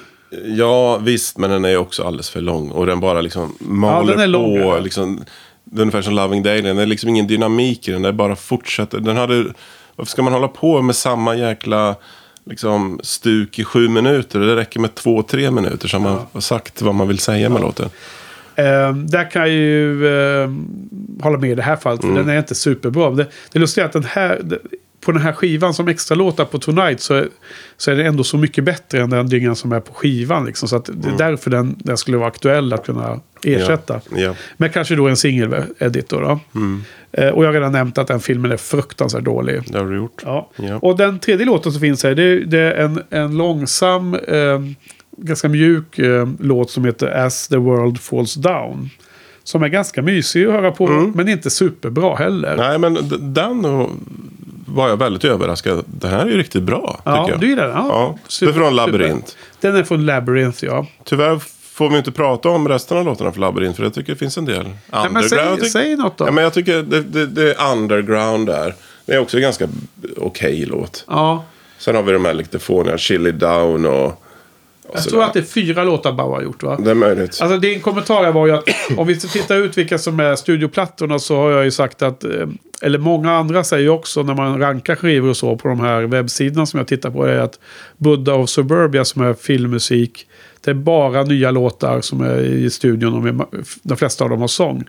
Ja, 0.45 0.97
visst, 0.97 1.37
men 1.37 1.49
den 1.49 1.65
är 1.65 1.77
också 1.77 2.03
alldeles 2.03 2.29
för 2.29 2.41
lång. 2.41 2.71
Och 2.71 2.85
den 2.85 2.99
bara 2.99 3.21
liksom 3.21 3.55
maler 3.59 4.13
den 4.13 4.21
är 4.21 4.27
lång, 4.27 4.61
på. 4.61 4.67
ja. 4.67 4.79
Liksom, 4.79 5.23
det 5.63 5.79
är 5.79 5.81
ungefär 5.81 6.01
som 6.01 6.13
Loving 6.13 6.43
Day. 6.43 6.61
Den 6.61 6.77
är 6.77 6.85
liksom 6.85 7.09
ingen 7.09 7.27
dynamik 7.27 7.87
i 7.87 7.91
den. 7.91 8.01
Den 8.01 8.17
bara 8.17 8.35
fortsätter. 8.35 8.99
Den 8.99 9.17
hade, 9.17 9.45
varför 9.95 10.11
ska 10.11 10.21
man 10.21 10.33
hålla 10.33 10.47
på 10.47 10.81
med 10.81 10.95
samma 10.95 11.35
jäkla 11.35 11.95
liksom, 12.45 12.99
stuk 13.03 13.59
i 13.59 13.63
sju 13.63 13.89
minuter? 13.89 14.39
Det 14.39 14.55
räcker 14.55 14.79
med 14.79 14.95
två, 14.95 15.23
tre 15.23 15.51
minuter 15.51 15.87
så 15.87 15.97
har 15.97 16.03
man 16.03 16.19
har 16.31 16.41
sagt 16.41 16.81
vad 16.81 16.95
man 16.95 17.07
vill 17.07 17.19
säga 17.19 17.49
med 17.49 17.61
låten. 17.61 17.89
Eh, 18.59 18.93
där 18.93 19.31
kan 19.31 19.41
jag 19.41 19.51
ju 19.51 20.07
eh, 20.07 20.49
hålla 21.21 21.37
med 21.37 21.51
i 21.51 21.55
det 21.55 21.61
här 21.61 21.75
fallet, 21.75 22.01
för 22.01 22.13
den 22.13 22.29
är 22.29 22.37
inte 22.37 22.55
superbra. 22.55 23.09
Det, 23.09 23.27
det 23.51 23.59
lustiga 23.59 23.83
är 23.83 23.87
att 23.87 23.93
den 23.93 24.03
här, 24.03 24.41
på 25.05 25.11
den 25.11 25.21
här 25.21 25.31
skivan 25.31 25.73
som 25.73 25.87
extra 25.87 26.15
låtar 26.15 26.45
på 26.45 26.59
Tonight 26.59 26.99
så 26.99 27.13
är, 27.13 27.27
så 27.77 27.91
är 27.91 27.95
det 27.95 28.03
ändå 28.03 28.23
så 28.23 28.37
mycket 28.37 28.63
bättre 28.63 29.01
än 29.01 29.09
den 29.09 29.27
dyngan 29.27 29.55
som 29.55 29.71
är 29.71 29.79
på 29.79 29.93
skivan. 29.93 30.45
Liksom. 30.45 30.69
Så 30.69 30.75
att 30.75 30.89
det 30.93 31.09
är 31.09 31.17
därför 31.17 31.51
den, 31.51 31.75
den 31.77 31.97
skulle 31.97 32.17
vara 32.17 32.27
aktuell 32.27 32.73
att 32.73 32.85
kunna 32.85 33.19
ersätta. 33.43 34.01
Ja. 34.15 34.35
Men 34.57 34.69
kanske 34.69 34.95
då 34.95 35.07
en 35.07 35.15
singel-edit 35.15 36.09
då. 36.09 36.19
då. 36.19 36.39
Eh, 37.11 37.29
och 37.29 37.43
jag 37.43 37.47
har 37.47 37.53
redan 37.53 37.71
nämnt 37.71 37.97
att 37.97 38.07
den 38.07 38.19
filmen 38.19 38.51
är 38.51 38.57
fruktansvärt 38.57 39.23
dålig. 39.23 39.61
Det 39.67 39.79
har 39.79 39.85
du 39.85 39.95
gjort. 39.95 40.21
Ja. 40.25 40.49
Ja. 40.55 40.79
Och 40.81 40.97
den 40.97 41.19
tredje 41.19 41.45
låten 41.45 41.71
som 41.71 41.81
finns 41.81 42.03
här, 42.03 42.15
det, 42.15 42.39
det 42.45 42.59
är 42.59 42.75
en, 42.75 43.01
en 43.09 43.37
långsam, 43.37 44.13
eh, 44.13 44.59
ganska 45.21 45.49
mjuk 45.49 45.99
eh, 45.99 46.27
låt 46.39 46.71
som 46.71 46.85
heter 46.85 47.07
As 47.25 47.47
the 47.47 47.57
World 47.57 47.99
Falls 47.99 48.33
Down. 48.33 48.89
Som 49.43 49.63
är 49.63 49.67
ganska 49.67 50.01
mysig 50.01 50.45
att 50.45 50.51
höra 50.51 50.71
på, 50.71 50.87
men 51.15 51.29
inte 51.29 51.49
superbra 51.49 52.15
heller. 52.15 52.55
Nej, 52.57 52.77
men 52.79 52.97
den 53.33 53.61
var 54.65 54.89
jag 54.89 54.97
väldigt 54.97 55.25
överraskad. 55.25 55.83
Det 55.87 56.07
här 56.07 56.25
är 56.25 56.29
ju 56.29 56.37
riktigt 56.37 56.63
bra, 56.63 57.01
ja, 57.03 57.17
tycker 57.17 57.31
jag. 57.33 57.39
du 57.41 57.47
gillar 57.49 57.67
den? 57.67 57.75
Ja, 57.77 57.85
Ja, 57.89 58.15
det 58.23 58.27
är 58.27 58.31
super- 58.31 58.53
från 58.53 58.63
super. 58.63 58.71
Labyrint. 58.87 59.37
Den 59.61 59.75
är 59.75 59.83
från 59.83 60.05
Labyrinth, 60.05 60.65
ja. 60.65 60.85
Tyvärr 61.03 61.39
får 61.73 61.89
vi 61.89 61.97
inte 61.97 62.11
prata 62.11 62.49
om 62.49 62.67
resten 62.67 62.97
av 62.97 63.05
låtarna 63.05 63.31
för 63.31 63.39
Labyrint, 63.39 63.75
för 63.75 63.83
jag 63.83 63.93
tycker 63.93 64.11
det 64.13 64.19
finns 64.19 64.37
en 64.37 64.45
del 64.45 64.63
Nej, 64.63 64.73
underground. 65.07 65.29
säg, 65.29 65.39
Jag 65.39 65.55
tycker- 65.55 65.69
säg 65.69 65.95
något 65.95 66.17
då. 66.17 66.25
Ja, 66.27 66.31
men 66.31 66.43
jag 66.43 66.53
tycker 66.53 66.83
det, 66.83 67.01
det, 67.01 67.25
det 67.25 67.55
är 67.55 67.71
underground 67.71 68.47
där. 68.47 68.75
Det 69.05 69.13
är 69.13 69.19
också 69.19 69.37
en 69.37 69.43
ganska 69.43 69.67
okej 70.17 70.65
låt. 70.65 71.05
Ja, 71.07 71.43
Sen 71.77 71.95
har 71.95 72.03
vi 72.03 72.11
de 72.11 72.25
här 72.25 72.33
lite 72.33 72.59
fåniga, 72.59 72.97
Chili 72.97 73.31
Down 73.31 73.85
och... 73.85 74.23
jag 74.93 75.03
tror 75.03 75.23
att 75.23 75.33
det 75.33 75.39
är 75.39 75.43
fyra 75.43 75.83
låtar 75.83 76.11
Bauer 76.11 76.35
har 76.35 76.41
gjort 76.41 76.63
va? 76.63 76.77
Det 76.79 76.91
är 76.91 76.95
möjligt. 76.95 77.41
Alltså 77.41 77.57
din 77.57 77.81
kommentar 77.81 78.31
var 78.31 78.47
ju 78.47 78.53
att 78.53 78.69
om 78.97 79.07
vi 79.07 79.19
ska 79.19 79.27
titta 79.27 79.55
ut 79.55 79.77
vilka 79.77 79.97
som 79.97 80.19
är 80.19 80.35
studioplattorna 80.35 81.19
så 81.19 81.35
har 81.35 81.51
jag 81.51 81.63
ju 81.63 81.71
sagt 81.71 82.01
att, 82.01 82.23
eh, 82.23 82.47
eller 82.81 82.99
många 82.99 83.31
andra 83.31 83.63
säger 83.63 83.89
också 83.89 84.23
när 84.23 84.33
man 84.33 84.59
rankar 84.59 84.95
skivor 84.95 85.29
och 85.29 85.37
så 85.37 85.55
på 85.57 85.67
de 85.67 85.79
här 85.79 86.01
webbsidorna 86.01 86.65
som 86.65 86.77
jag 86.77 86.87
tittar 86.87 87.11
på 87.11 87.25
är 87.25 87.37
att 87.37 87.59
Buddha 87.97 88.33
of 88.33 88.49
Suburbia 88.49 89.05
som 89.05 89.21
är 89.21 89.33
filmmusik, 89.33 90.27
det 90.63 90.71
är 90.71 90.75
bara 90.75 91.23
nya 91.23 91.51
låtar 91.51 92.01
som 92.01 92.21
är 92.21 92.39
i 92.39 92.69
studion 92.69 93.13
och 93.13 93.21
med- 93.23 93.45
de 93.83 93.97
flesta 93.97 94.23
av 94.23 94.29
dem 94.29 94.41
har 94.41 94.47
sång. 94.47 94.83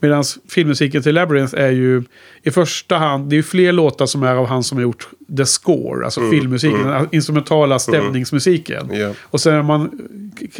Medan 0.00 0.24
filmmusiken 0.48 1.02
till 1.02 1.14
Labyrinth 1.14 1.54
är 1.56 1.70
ju 1.70 2.02
i 2.42 2.50
första 2.50 2.96
hand, 2.96 3.30
det 3.30 3.34
är 3.34 3.36
ju 3.36 3.42
fler 3.42 3.72
låtar 3.72 4.06
som 4.06 4.22
är 4.22 4.34
av 4.34 4.46
han 4.46 4.62
som 4.64 4.78
har 4.78 4.82
gjort 4.82 5.08
the 5.36 5.46
score, 5.46 6.04
alltså 6.04 6.30
filmmusiken, 6.30 6.82
den 6.88 7.08
instrumentala 7.12 7.78
stämningsmusiken. 7.78 8.90
Ja. 8.92 9.10
Och 9.22 9.40
sen 9.40 9.54
har 9.54 9.62
man, 9.62 9.90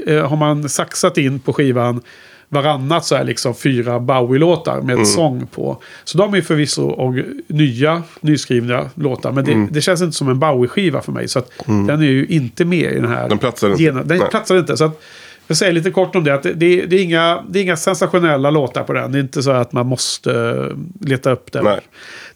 eh, 0.07 0.29
har 0.29 0.37
man 0.37 0.69
saxat 0.69 1.19
in 1.19 1.39
på 1.41 1.53
skivan 1.53 2.01
varannat 2.49 3.05
så 3.05 3.15
är 3.15 3.25
liksom 3.25 3.55
fyra 3.55 4.01
Bowie-låtar 4.01 4.81
med 4.81 5.07
sång 5.07 5.47
på. 5.47 5.83
Så 6.05 6.19
de 6.19 6.35
är 6.35 6.41
förvisso 6.41 6.87
och 6.87 7.15
nya, 7.47 8.03
nyskrivna 8.21 8.91
låtar. 8.95 9.33
Men 9.33 9.45
det, 9.45 9.69
det 9.71 9.81
känns 9.81 10.03
inte 10.03 10.17
som 10.17 10.29
en 10.29 10.39
Bowie-skiva 10.39 11.01
för 11.01 11.13
mig. 11.13 11.29
Så 11.29 11.39
att 11.39 11.51
den 11.67 11.91
är 11.91 12.07
ju 12.07 12.27
inte 12.27 12.65
med 12.65 12.93
i 12.93 12.95
den 13.01 13.11
här. 13.11 13.29
Den 13.29 13.39
platsar 13.39 13.71
inte. 13.71 13.83
Genom, 13.83 14.09
den 14.09 14.19
Nej. 14.19 14.29
platsar 14.31 14.59
inte. 14.59 14.77
Så 14.77 14.85
att, 14.85 15.01
jag 15.47 15.57
säger 15.57 15.73
lite 15.73 15.91
kort 15.91 16.17
om 16.17 16.25
det. 16.25 16.35
Att 16.35 16.43
det, 16.43 16.53
det, 16.53 16.87
det, 16.87 16.97
är 16.97 17.03
inga, 17.03 17.45
det 17.49 17.59
är 17.59 17.63
inga 17.63 17.77
sensationella 17.77 18.51
låtar 18.51 18.83
på 18.83 18.93
den. 18.93 19.13
Det 19.13 19.19
är 19.19 19.21
inte 19.21 19.43
så 19.43 19.51
att 19.51 19.73
man 19.73 19.87
måste 19.87 20.33
eh, 20.41 21.07
leta 21.09 21.33
upp 21.33 21.53
den. 21.53 21.65
Nej. 21.65 21.81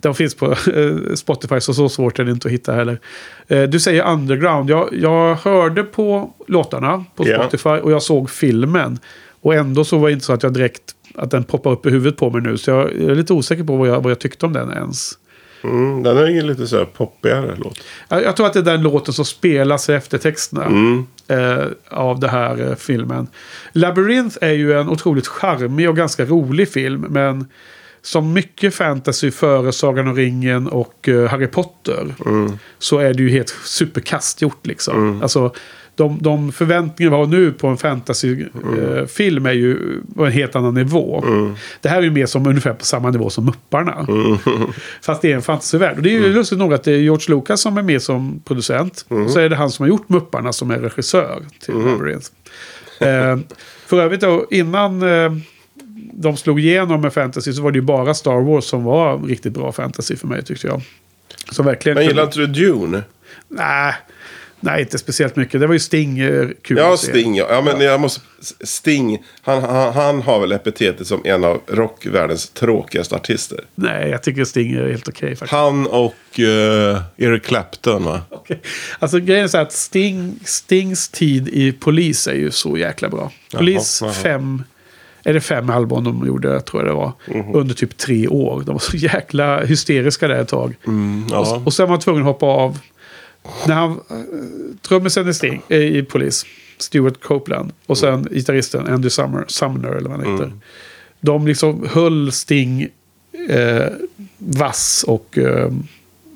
De 0.00 0.14
finns 0.14 0.34
på 0.34 0.46
eh, 0.50 1.14
Spotify 1.14 1.61
så 1.61 1.74
så 1.74 1.88
svårt 1.88 2.18
är 2.18 2.24
det 2.24 2.30
inte 2.30 2.48
att 2.48 2.54
hitta 2.54 2.72
heller. 2.72 2.98
Eh, 3.48 3.62
Du 3.62 3.80
säger 3.80 4.12
underground. 4.12 4.70
Jag, 4.70 4.88
jag 4.92 5.34
hörde 5.34 5.82
på 5.82 6.30
låtarna 6.46 7.04
på. 7.16 7.24
Spotify 7.24 7.68
och 7.68 7.92
jag 7.92 8.02
såg 8.02 8.30
filmen. 8.30 8.98
Och 9.49 9.55
ändå 9.55 9.84
så 9.84 9.99
var 9.99 10.09
det 10.09 10.12
inte 10.12 10.24
så 10.24 10.32
att 10.32 10.42
jag 10.42 10.53
direkt 10.53 10.94
att 11.14 11.30
den 11.30 11.44
poppar 11.44 11.70
upp 11.70 11.86
i 11.86 11.90
huvudet 11.90 12.16
på 12.16 12.30
mig 12.30 12.42
nu. 12.42 12.59
Så 12.59 12.70
jag 12.70 12.92
är 12.92 13.14
lite 13.14 13.32
osäker 13.32 13.64
på 13.64 13.76
vad 13.76 13.88
jag, 13.88 14.01
vad 14.01 14.11
jag 14.11 14.18
tyckte 14.18 14.46
om 14.46 14.53
den 14.53 14.72
ens. 14.72 15.12
Mm, 15.64 16.03
den 16.03 16.18
är 16.18 16.26
ju 16.26 16.42
lite 16.42 16.66
så 16.66 16.76
här 16.76 16.84
poppigare 16.84 17.55
låt. 17.57 17.80
Jag, 18.09 18.22
jag 18.22 18.36
tror 18.36 18.46
att 18.46 18.53
det 18.53 18.59
är 18.59 18.62
den 18.62 18.82
låten 18.82 19.14
som 19.14 19.24
spelas 19.24 19.88
i 19.88 19.92
eftertexterna. 19.92 20.66
Eh, 21.28 21.66
av 21.88 22.20
den 22.20 22.30
här 22.30 22.70
eh, 22.70 22.74
filmen. 22.74 23.26
Labyrinth 23.72 24.38
är 24.40 24.53
ju 24.53 24.72
en 24.72 24.88
otroligt 24.88 25.26
charmig 25.26 25.88
och 25.88 25.96
ganska 25.96 26.24
rolig 26.24 26.68
film. 26.68 27.07
Men 27.09 27.46
som 28.03 28.32
mycket 28.32 28.74
fantasy 28.74 29.30
före 29.30 29.72
Sagan 29.72 30.09
om 30.09 30.16
ringen 30.16 30.68
och 30.68 31.09
eh, 31.09 31.28
Harry 31.28 31.46
Potter. 31.46 32.14
Så 32.78 32.99
är 32.99 33.14
det 33.14 33.22
ju 33.22 33.30
helt 33.30 33.57
superkastgjort 33.64 34.66
liksom. 34.66 35.22
Alltså, 35.22 35.53
de, 35.99 36.18
de 36.20 36.53
förväntningar 36.53 37.11
vi 37.11 37.16
har 37.16 37.26
nu 37.26 37.53
på 37.53 37.66
en 37.66 37.76
fantasyfilm 37.76 39.46
är 39.46 39.53
ju 39.53 40.01
på 40.14 40.26
en 40.26 40.32
helt 40.32 40.57
annan 40.57 40.74
nivå. 40.74 41.24
Det 41.80 41.88
här 41.88 41.99
är 41.99 42.03
ju 42.03 42.11
mer 42.11 42.26
som 42.26 42.46
ungefär 42.46 42.72
på 42.72 42.84
samma 42.84 43.11
nivå 43.11 43.30
som 43.30 43.44
Mupparna. 43.44 44.07
Fast 45.03 45.22
det 45.22 45.32
är 45.32 45.34
en 45.34 45.42
fantasyvärld. 45.42 45.96
Och 45.96 46.03
det 46.03 46.11
är 46.11 46.12
ju 46.12 46.32
lustigt 46.32 46.59
nog 46.59 46.74
att 46.74 46.84
det 46.84 46.92
är 46.92 46.99
George 46.99 47.34
Lucas 47.34 47.61
som 47.61 47.78
är 47.78 47.82
med 47.82 48.03
som 48.03 48.40
producent. 48.44 49.07
Och 49.09 49.30
så 49.30 49.40
är 49.40 49.49
det 49.49 49.57
han 49.57 49.70
som 49.70 49.82
har 49.82 49.88
gjort 49.88 50.09
Mupparna 50.09 50.53
som 50.53 50.70
är 50.70 50.78
regissör 50.78 51.42
till 51.61 51.74
Labyrinth. 51.74 52.30
Eh, 53.01 53.38
för 53.86 54.01
övrigt 54.01 54.20
då, 54.20 54.46
innan 54.51 55.03
eh, 55.03 55.32
de 56.12 56.36
slog 56.36 56.61
igenom 56.61 57.01
med 57.01 57.12
fantasy 57.12 57.53
så 57.53 57.62
var 57.62 57.70
det 57.70 57.78
ju 57.78 57.82
bara 57.82 58.14
Star 58.14 58.40
Wars 58.40 58.64
som 58.64 58.84
var 58.84 59.18
riktigt 59.18 59.53
bra 59.53 59.72
fantasy 59.72 60.16
för 60.16 60.26
mig 60.26 60.44
tyckte 60.44 60.66
jag. 60.66 60.80
Så 61.51 61.62
verkligen... 61.62 61.96
Men 61.96 62.07
gillar 62.07 62.22
inte 62.22 62.38
du 62.38 62.46
Dune? 62.46 63.03
Nej, 63.49 63.94
nej, 64.61 64.80
inte 64.82 64.98
speciellt 64.98 65.36
mycket. 65.36 65.61
Det 65.61 65.66
var 65.66 65.74
ju 65.74 65.80
Sting 65.80 66.18
eh, 66.18 66.48
kul 66.62 66.76
Ja, 66.78 66.94
att 66.94 67.00
se. 67.00 67.11
Sting. 67.11 67.36
Ja, 67.36 67.46
ja 67.50 67.62
men 67.62 67.80
jag 67.80 68.00
måste... 68.00 68.20
Sting, 68.61 69.18
han, 69.42 69.62
han, 69.62 69.92
han 69.92 70.22
har 70.22 70.40
väl 70.40 70.52
epitetet 70.52 71.06
som 71.06 71.20
en 71.24 71.44
av 71.44 71.61
rockvärldens 71.66 72.48
tråkigaste 72.48 73.14
artister. 73.14 73.64
Nej, 73.74 74.11
jag 74.11 74.22
tycker 74.22 74.44
Sting 74.44 74.72
är 74.72 74.88
helt 74.88 75.09
okej 75.09 75.30
faktiskt. 75.36 75.52
Han 75.52 75.86
och 75.86 76.40
eh, 76.40 77.00
Eric 77.16 77.44
Clapton, 77.44 78.04
va? 78.04 78.20
Okej. 78.30 78.61
Alltså 78.98 79.18
grejen 79.20 79.44
är 79.44 79.48
så 79.48 79.56
här 79.56 79.64
att 79.64 79.72
Sting, 79.72 80.40
Stings 80.44 81.09
tid 81.09 81.48
i 81.48 81.72
Polis 81.72 82.26
är 82.26 82.34
ju 82.34 82.50
så 82.50 82.78
jäkla 82.78 83.09
bra. 83.09 83.32
Polis 83.54 83.98
jaha. 84.02 84.12
fem, 84.12 84.62
är 85.24 85.34
det 85.34 85.40
fem 85.40 85.70
album 85.70 86.04
de 86.04 86.26
gjorde, 86.26 86.61
tror 86.61 86.82
jag 86.82 86.90
det 86.90 86.96
var. 86.96 87.12
Mhm. 87.26 87.54
Under 87.54 87.74
typ 87.74 87.96
tre 87.96 88.28
år. 88.28 88.62
De 88.66 88.72
var 88.72 88.78
så 88.80 88.96
jäkla 88.96 89.64
hysteriska 89.64 90.28
där 90.28 90.40
ett 90.42 90.48
tag. 90.48 90.76
Ja. 91.30 91.38
Och, 91.56 91.66
och 91.66 91.72
sen 91.72 91.86
var 91.86 91.90
han 91.90 92.00
tvungen 92.00 92.22
att 92.22 92.26
hoppa 92.26 92.46
av. 92.46 92.78
När 93.66 93.74
han, 93.74 93.90
äh, 93.90 94.16
trummisen 94.82 95.28
i 95.28 95.34
Sting, 95.34 95.62
eh, 95.68 95.78
i 95.78 96.03
Polis, 96.03 96.46
Stuart 96.78 97.20
Copeland. 97.22 97.72
Och 97.86 97.99
sen 97.99 98.28
gitarristen 98.30 98.86
Andy 98.86 99.11
Summer, 99.11 99.44
Sumner, 99.49 99.88
eller 99.88 100.09
vad 100.09 100.20
han 100.20 100.32
heter. 100.32 100.53
De 101.20 101.46
liksom 101.46 101.88
höll 101.90 102.32
Sting 102.32 102.88
eh, 103.49 103.86
vass 104.38 105.05
och 105.09 105.38
eh, 105.38 105.70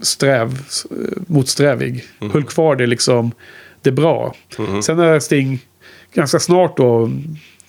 sträv, 0.03 0.59
eh, 0.91 0.97
motsträvig. 1.27 2.05
Höll 2.33 2.45
kvar 2.45 2.77
det 2.77 2.87
liksom, 2.87 3.33
det 3.83 3.93
bra. 3.93 4.35
Sen 4.83 4.97
när 4.97 5.21
Sting 5.21 5.59
ganska 6.15 6.39
snart 6.39 6.77
då 6.77 7.11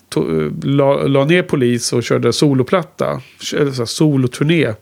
to, 0.10 0.50
la, 0.64 1.08
la 1.08 1.26
ner 1.26 1.44
polis 1.44 1.94
och 1.94 2.04
körde 2.04 2.34
soloplatta. 2.34 3.22
Eller 3.56 3.72
så 3.72 3.82
här, 3.82 3.86
soloturné. 3.86 4.74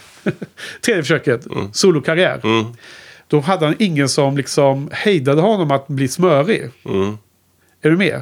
Tredje 0.80 1.02
försöket, 1.02 1.46
solokarriär. 1.72 2.40
Då 3.28 3.40
hade 3.40 3.66
han 3.66 3.74
ingen 3.78 4.08
som 4.08 4.36
liksom 4.36 4.88
hejdade 4.92 5.40
honom 5.40 5.70
att 5.70 5.88
bli 5.88 6.08
smörig. 6.08 6.70
Mm. 6.84 7.18
Är 7.82 7.90
du 7.90 7.96
med? 7.96 8.20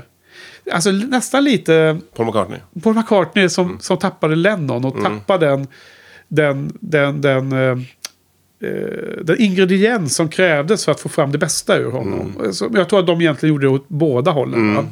Alltså 0.72 0.90
nästan 0.90 1.44
lite 1.44 1.98
Paul 2.16 2.26
McCartney. 2.26 2.58
Paul 2.82 2.94
McCartney 2.94 3.48
som, 3.48 3.78
som 3.80 3.98
tappade 3.98 4.36
Lennon 4.36 4.84
och 4.84 5.02
tappade 5.02 5.46
den, 5.46 5.66
den, 6.28 6.72
den, 6.80 7.20
den, 7.20 7.52
eh, 7.52 7.78
eh, 8.70 9.24
den 9.24 9.40
ingrediens 9.40 10.14
som 10.14 10.28
krävdes 10.28 10.84
för 10.84 10.92
att 10.92 11.00
få 11.00 11.08
fram 11.08 11.32
det 11.32 11.38
bästa 11.38 11.78
ur 11.78 11.90
honom. 11.90 12.48
Så 12.52 12.70
jag 12.74 12.88
tror 12.88 13.00
att 13.00 13.06
de 13.06 13.20
egentligen 13.20 13.54
gjorde 13.54 13.66
det 13.66 13.70
åt 13.70 13.88
båda 13.88 14.30
hållen. 14.30 14.74
va? 14.74 14.86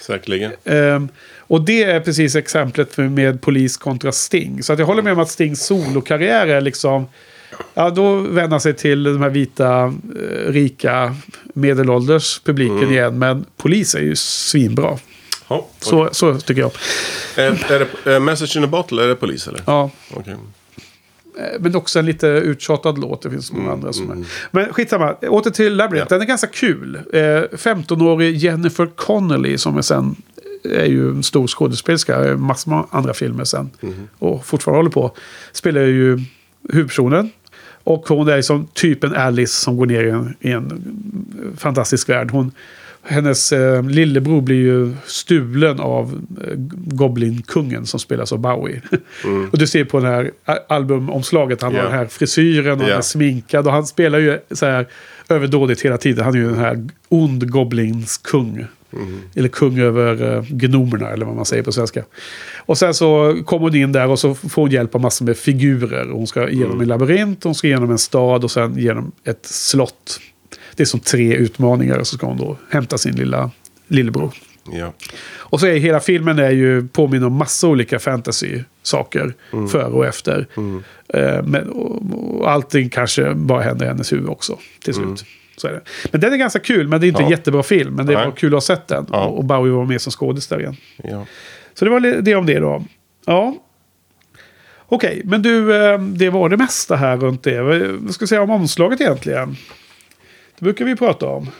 Säkerligen. 0.00 0.52
Ehm, 0.64 1.08
och 1.38 1.60
det 1.60 1.82
är 1.82 2.00
precis 2.00 2.36
exemplet 2.36 2.96
med 2.96 3.40
Polis 3.40 3.76
kontra 3.76 4.12
Sting. 4.12 4.62
Så 4.62 4.72
att 4.72 4.78
jag 4.78 4.86
håller 4.86 5.02
med 5.02 5.12
om 5.12 5.18
att 5.18 5.30
Stings 5.30 5.66
solokarriär 5.66 6.46
är 6.46 6.60
liksom... 6.60 7.06
Ja, 7.74 7.90
då 7.90 8.14
vänder 8.16 8.58
sig 8.58 8.74
till 8.76 9.02
de 9.04 9.20
här 9.22 9.30
vita, 9.30 9.84
eh, 9.84 10.52
rika, 10.52 11.14
medelålders 11.54 12.40
publiken 12.44 12.90
igen. 12.90 13.18
Men 13.18 13.44
Polis 13.56 13.94
är 13.94 14.00
ju 14.02 14.16
svinbra. 14.16 14.98
Ja, 15.48 15.66
Så, 15.80 16.08
så 16.12 16.38
tycker 16.38 16.60
jag. 16.60 16.72
är, 17.36 17.72
är 17.72 17.86
det 18.04 18.14
eh, 18.14 18.20
Message 18.20 18.56
in 18.56 18.64
a 18.64 18.66
Bottle, 18.66 19.04
är 19.04 19.08
det 19.08 19.14
polis 19.14 19.48
eller? 19.48 19.60
Ja, 19.66 19.90
eh, 20.26 20.32
men 21.60 21.74
också 21.76 21.98
en 21.98 22.06
lite 22.06 22.26
uttjatad 22.26 22.98
låt. 22.98 23.22
Det 23.22 23.30
finns 23.30 23.52
många 23.52 23.72
andra 23.72 23.92
som 23.92 24.10
är. 24.10 24.24
Men 24.50 24.72
skitsamma, 24.72 25.12
åter 25.14 25.50
till 25.50 25.76
Labyrinth. 25.76 26.08
Den 26.08 26.20
är 26.20 26.24
ganska 26.26 26.46
kul. 26.46 26.96
Eh, 27.12 27.20
15-årig 27.52 28.36
Jennifer 28.36 28.86
Connelly 28.86 29.58
som 29.58 29.76
är 29.78 29.82
sen 29.82 30.16
är 30.64 30.84
ju 30.84 31.08
en 31.10 31.22
stor 31.22 31.46
skådespelerska. 31.46 32.24
eh, 32.24 32.36
Massor 32.36 32.70
med 32.70 32.84
andra 32.90 33.14
filmer 33.14 33.44
sen. 33.44 33.70
Och 34.18 34.46
fortfarande 34.46 34.78
håller 34.78 34.90
på. 34.90 35.16
Spelar 35.52 35.80
ju 35.80 36.18
huvudpersonen. 36.68 37.30
Och 37.84 38.08
hon 38.08 38.28
är 38.28 38.42
som 38.42 38.66
typ 38.72 39.04
en 39.04 39.14
Alice 39.14 39.52
som 39.60 39.76
går 39.76 39.86
ner 39.86 40.04
i 40.04 40.10
en, 40.10 40.34
i 40.40 40.50
en 40.50 40.82
fantastisk 41.56 42.08
värld. 42.08 42.30
Hon, 42.30 42.52
hennes 43.02 43.52
eh, 43.52 43.82
lillebror 43.82 44.40
blir 44.40 44.56
ju 44.56 44.92
stulen 45.06 45.80
av 45.80 46.20
eh, 46.46 46.52
Goblin-kungen 46.94 47.86
som 47.86 48.00
spelas 48.00 48.32
av 48.32 48.38
Bowie. 48.38 48.80
och 49.52 49.58
du 49.58 49.66
ser 49.66 49.84
på 49.84 50.00
det 50.00 50.06
här 50.08 50.30
a- 50.44 50.58
albumomslaget, 50.68 51.62
han 51.62 51.72
Ja. 51.74 51.78
har 51.78 51.84
den 51.88 51.98
här 51.98 52.06
frisyren 52.06 52.72
och 52.72 52.78
han 52.80 52.88
Ja. 52.90 52.96
är 52.96 53.00
sminkad. 53.00 53.66
Och 53.66 53.72
han 53.72 53.86
spelar 53.86 54.18
ju 54.18 54.38
så 54.50 54.66
här 54.66 54.86
överdådigt 55.28 55.80
hela 55.84 55.98
tiden. 55.98 56.24
Han 56.24 56.34
är 56.34 56.38
ju 56.38 56.48
den 56.48 56.58
här 56.58 56.88
ond 57.08 57.50
Goblins 57.50 58.18
kung. 58.18 58.66
Eller 59.34 59.48
kung 59.48 59.78
över 59.78 60.22
uh, 60.22 60.42
gnomerna, 60.48 61.08
eller 61.08 61.26
vad 61.26 61.36
man 61.36 61.44
säger 61.44 61.62
på 61.62 61.72
svenska. 61.72 62.04
Och 62.56 62.78
sen 62.78 62.94
så 62.94 63.40
kommer 63.44 63.62
hon 63.62 63.74
in 63.74 63.92
där 63.92 64.08
och 64.08 64.18
så 64.18 64.34
får 64.34 64.62
hon 64.62 64.70
hjälp 64.70 64.94
av 64.94 65.00
massor 65.00 65.24
med 65.24 65.36
figurer. 65.36 66.08
Hon 66.12 66.26
ska 66.26 66.48
igenom 66.48 66.80
en 66.80 66.88
labyrint, 66.88 67.44
hon 67.44 67.54
ska 67.54 67.66
igenom 67.66 67.90
en 67.90 67.98
stad 67.98 68.44
och 68.44 68.50
sen 68.50 68.78
genom 68.78 69.12
ett 69.24 69.46
slott. 69.46 70.20
Det 70.76 70.82
är 70.82 70.86
som 70.86 71.00
tre 71.00 71.34
utmaningar 71.34 71.98
och 71.98 72.06
så 72.06 72.16
ska 72.16 72.26
hon 72.26 72.38
då 72.38 72.56
hämta 72.70 72.98
sin 72.98 73.16
lilla 73.16 73.50
lillebror. 73.88 74.32
Ja. 74.72 74.92
Och 75.32 75.60
så 75.60 75.66
är 75.66 75.78
hela 75.78 76.00
filmen 76.00 76.38
är 76.38 76.50
ju 76.50 76.88
påminner 76.88 77.26
om 77.26 77.32
massa 77.32 77.68
olika 77.68 77.98
fantasy-saker. 77.98 79.34
Före 79.68 79.84
och 79.84 80.06
efter. 80.06 80.46
Eh, 81.08 81.42
men, 81.44 81.68
och, 81.68 82.02
och 82.40 82.50
allting 82.50 82.88
kanske 82.88 83.34
bara 83.34 83.62
händer 83.62 83.86
i 83.86 83.88
hennes 83.88 84.12
huvud 84.12 84.28
också. 84.28 84.58
Till 84.84 84.94
slut. 84.94 85.24
Så 85.60 85.68
är 85.68 85.72
det. 85.72 85.80
Men 86.12 86.20
den 86.20 86.32
är 86.32 86.36
ganska 86.36 86.58
kul, 86.58 86.88
men 86.88 87.00
det 87.00 87.06
är 87.06 87.08
inte 87.08 87.20
Ja. 87.22 87.24
en 87.24 87.30
jättebra 87.30 87.62
film. 87.62 87.94
Men 87.94 88.06
det 88.06 88.14
var 88.14 88.30
kul 88.30 88.48
att 88.48 88.54
ha 88.56 88.60
sett 88.60 88.88
den. 88.88 89.06
Ja. 89.12 89.24
Och, 89.24 89.44
Bowie 89.44 89.72
var 89.72 89.84
med 89.84 90.00
som 90.00 90.12
skådis 90.12 90.46
där 90.46 90.60
igen. 90.60 90.76
Ja. 91.04 91.26
Så 91.74 91.84
det 91.84 91.90
var 91.90 92.22
det 92.22 92.34
om 92.34 92.46
det 92.46 92.58
då. 92.58 92.84
Ja. 93.26 93.54
Okej, 94.86 95.22
men 95.24 95.42
du, 95.42 95.76
eh, 95.76 95.98
det 96.00 96.30
var 96.30 96.48
det 96.48 96.56
mesta 96.56 96.96
här 96.96 97.16
runt 97.16 97.42
det. 97.42 97.60
Vad 97.62 98.14
ska 98.14 98.22
jag 98.22 98.28
säga 98.28 98.42
om 98.42 98.50
omslaget 98.50 99.00
egentligen? 99.00 99.56
Det 100.58 100.64
brukar 100.64 100.84
vi 100.84 100.96
prata 100.96 101.26
om. 101.26 101.50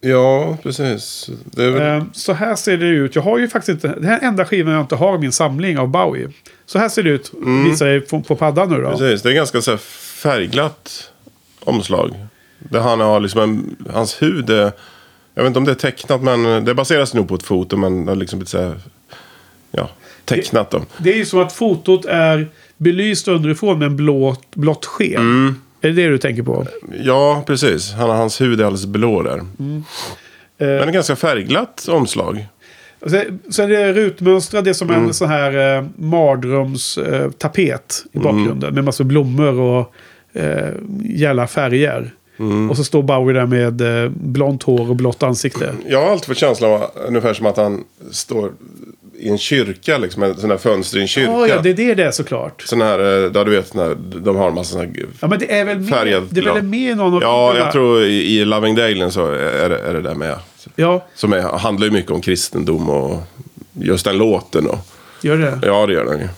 ja, 0.00 0.56
precis. 0.62 1.30
Väl... 1.56 1.80
Eh, 1.98 2.04
Så 2.12 2.32
här 2.32 2.54
ser 2.56 2.76
det 2.76 2.86
ut. 2.86 3.14
Jag 3.14 3.22
har 3.22 3.38
ju 3.38 3.48
faktiskt 3.48 3.84
inte... 3.84 4.00
Det 4.00 4.06
här 4.06 4.18
är 4.20 4.26
enda 4.26 4.44
skivan 4.44 4.72
jag 4.74 4.80
inte 4.82 4.96
har 4.96 5.16
i 5.16 5.18
min 5.18 5.32
samling 5.32 5.78
av 5.78 5.88
Bowie. 5.88 6.28
Så 6.66 6.78
här 6.78 6.88
ser 6.88 7.02
det 7.02 7.10
ut. 7.10 7.32
Visar 7.66 7.86
jag 7.86 8.08
på, 8.08 8.20
på 8.22 8.36
paddan 8.36 8.70
nu 8.70 8.80
då. 8.82 8.90
Precis, 8.90 9.22
det 9.22 9.30
är 9.30 9.34
ganska 9.34 9.60
så 9.62 9.76
färgglatt 9.76 11.12
omslag. 11.60 12.10
Där 12.58 12.80
han 12.80 13.00
har 13.00 13.20
liksom 13.20 13.40
en, 13.40 13.76
hans 13.94 14.22
hud 14.22 14.50
är, 14.50 14.72
jag 15.34 15.42
vet 15.42 15.46
inte 15.46 15.58
om 15.58 15.64
det 15.64 15.70
är 15.70 15.74
tecknat 15.74 16.22
men 16.22 16.64
det 16.64 16.74
baseras 16.74 17.14
nog 17.14 17.28
på 17.28 17.34
ett 17.34 17.42
foto 17.42 17.76
men 17.76 18.06
det 18.06 18.14
liksom 18.14 18.38
blivit 18.38 18.48
så 18.48 18.58
här, 18.62 18.74
ja, 19.70 19.88
tecknat 20.24 20.70
då. 20.70 20.82
Det 20.98 21.12
är 21.12 21.16
ju 21.16 21.24
så 21.26 21.40
att 21.40 21.52
fotot 21.52 22.04
är 22.04 22.48
belyst 22.76 23.28
underifrån 23.28 23.78
med 23.78 23.86
en 23.86 23.96
blå, 23.96 24.36
blått 24.54 24.84
sken. 24.86 25.20
Mm. 25.20 25.60
Är 25.80 25.88
det 25.88 25.94
det 26.02 26.08
du 26.08 26.18
tänker 26.18 26.42
på? 26.42 26.66
Ja, 27.02 27.42
precis. 27.46 27.92
Han, 27.92 28.10
har- 28.10 28.16
hans 28.16 28.40
hud 28.40 28.60
är 28.60 28.64
alldeles 28.64 28.86
blå 28.86 29.22
där. 29.22 29.38
Eh, 29.38 29.44
Men 30.58 30.58
det 30.58 30.64
är 30.66 30.92
ganska 30.92 31.16
färgglatt 31.16 31.88
omslag. 31.88 32.46
Så 33.50 33.62
är 33.62 33.68
det 33.68 33.92
rutmönstrat, 33.92 34.64
det 34.64 34.70
är 34.70 34.74
som 34.74 34.90
Mm. 34.90 35.04
en 35.04 35.14
sån 35.14 35.28
här 35.28 35.76
eh, 35.78 35.84
mardrömstapet 35.96 38.04
eh, 38.14 38.20
i 38.20 38.24
Mm. 38.26 38.36
bakgrunden. 38.36 38.74
Med 38.74 38.84
massor 38.84 39.04
blommor 39.04 39.60
och 39.60 39.94
eh, 40.32 40.68
gälla 41.04 41.46
färger. 41.46 42.10
Mm. 42.38 42.70
Och 42.70 42.76
så 42.76 42.84
står 42.84 43.02
Bowie 43.02 43.34
där 43.34 43.46
med 43.46 44.04
eh, 44.04 44.10
blont 44.10 44.62
hår 44.62 44.90
och 44.90 44.96
blått 44.96 45.22
ansikte. 45.22 45.74
Jag 45.88 46.02
har 46.02 46.10
alltid 46.10 46.26
fått 46.26 46.36
känslan 46.36 46.70
av 46.70 46.90
ungefär 47.08 47.34
som 47.34 47.46
att 47.46 47.56
han 47.56 47.84
står 48.10 48.50
i 49.18 49.28
en 49.28 49.38
kyrka, 49.38 49.98
liksom, 49.98 50.22
en 50.22 50.36
sån 50.36 50.50
här 50.50 50.58
fönster 50.58 50.98
i 50.98 51.00
en 51.00 51.08
kyrka. 51.08 51.32
Ja, 51.32 51.46
ja, 51.46 51.60
det 51.62 51.70
är 51.70 51.94
det 51.94 52.04
är 52.04 52.10
såklart. 52.10 52.62
Sån 52.62 52.80
här, 52.80 52.98
eh, 52.98 53.30
där 53.30 53.44
du 53.44 53.50
vet, 53.50 53.74
när 53.74 53.94
de 54.20 54.36
har 54.36 54.48
en 54.48 54.54
massa 54.54 54.72
såna 54.72 54.84
här 54.84 55.06
Ja, 55.20 55.28
men 55.28 55.38
det 55.38 55.58
är 55.58 55.64
väl 55.64 55.80
med, 55.80 56.22
det 56.30 56.40
är 56.40 56.54
väl 56.54 56.62
med 56.62 56.96
någon 56.96 57.14
av 57.14 57.22
Ja, 57.22 57.56
jag 57.56 57.72
tror 57.72 58.02
i, 58.04 58.38
i 58.38 58.44
Loving 58.44 58.74
Dalen 58.74 59.10
så 59.10 59.26
är 59.26 59.68
det, 59.68 59.78
är 59.78 59.94
det 59.94 60.00
där 60.00 60.14
med. 60.14 60.38
Ja, 60.76 61.06
Som 61.14 61.32
är, 61.32 61.40
handlar 61.40 61.86
ju 61.86 61.92
mycket 61.92 62.10
om 62.10 62.20
kristendom 62.20 62.88
och 62.90 63.22
just 63.72 64.04
den 64.04 64.18
låten. 64.18 64.66
Och, 64.66 64.78
gör 65.22 65.36
det. 65.36 65.60
ja, 65.62 65.86
det 65.86 65.92
gör 65.92 66.04
den 66.04 66.18
ju. 66.18 66.28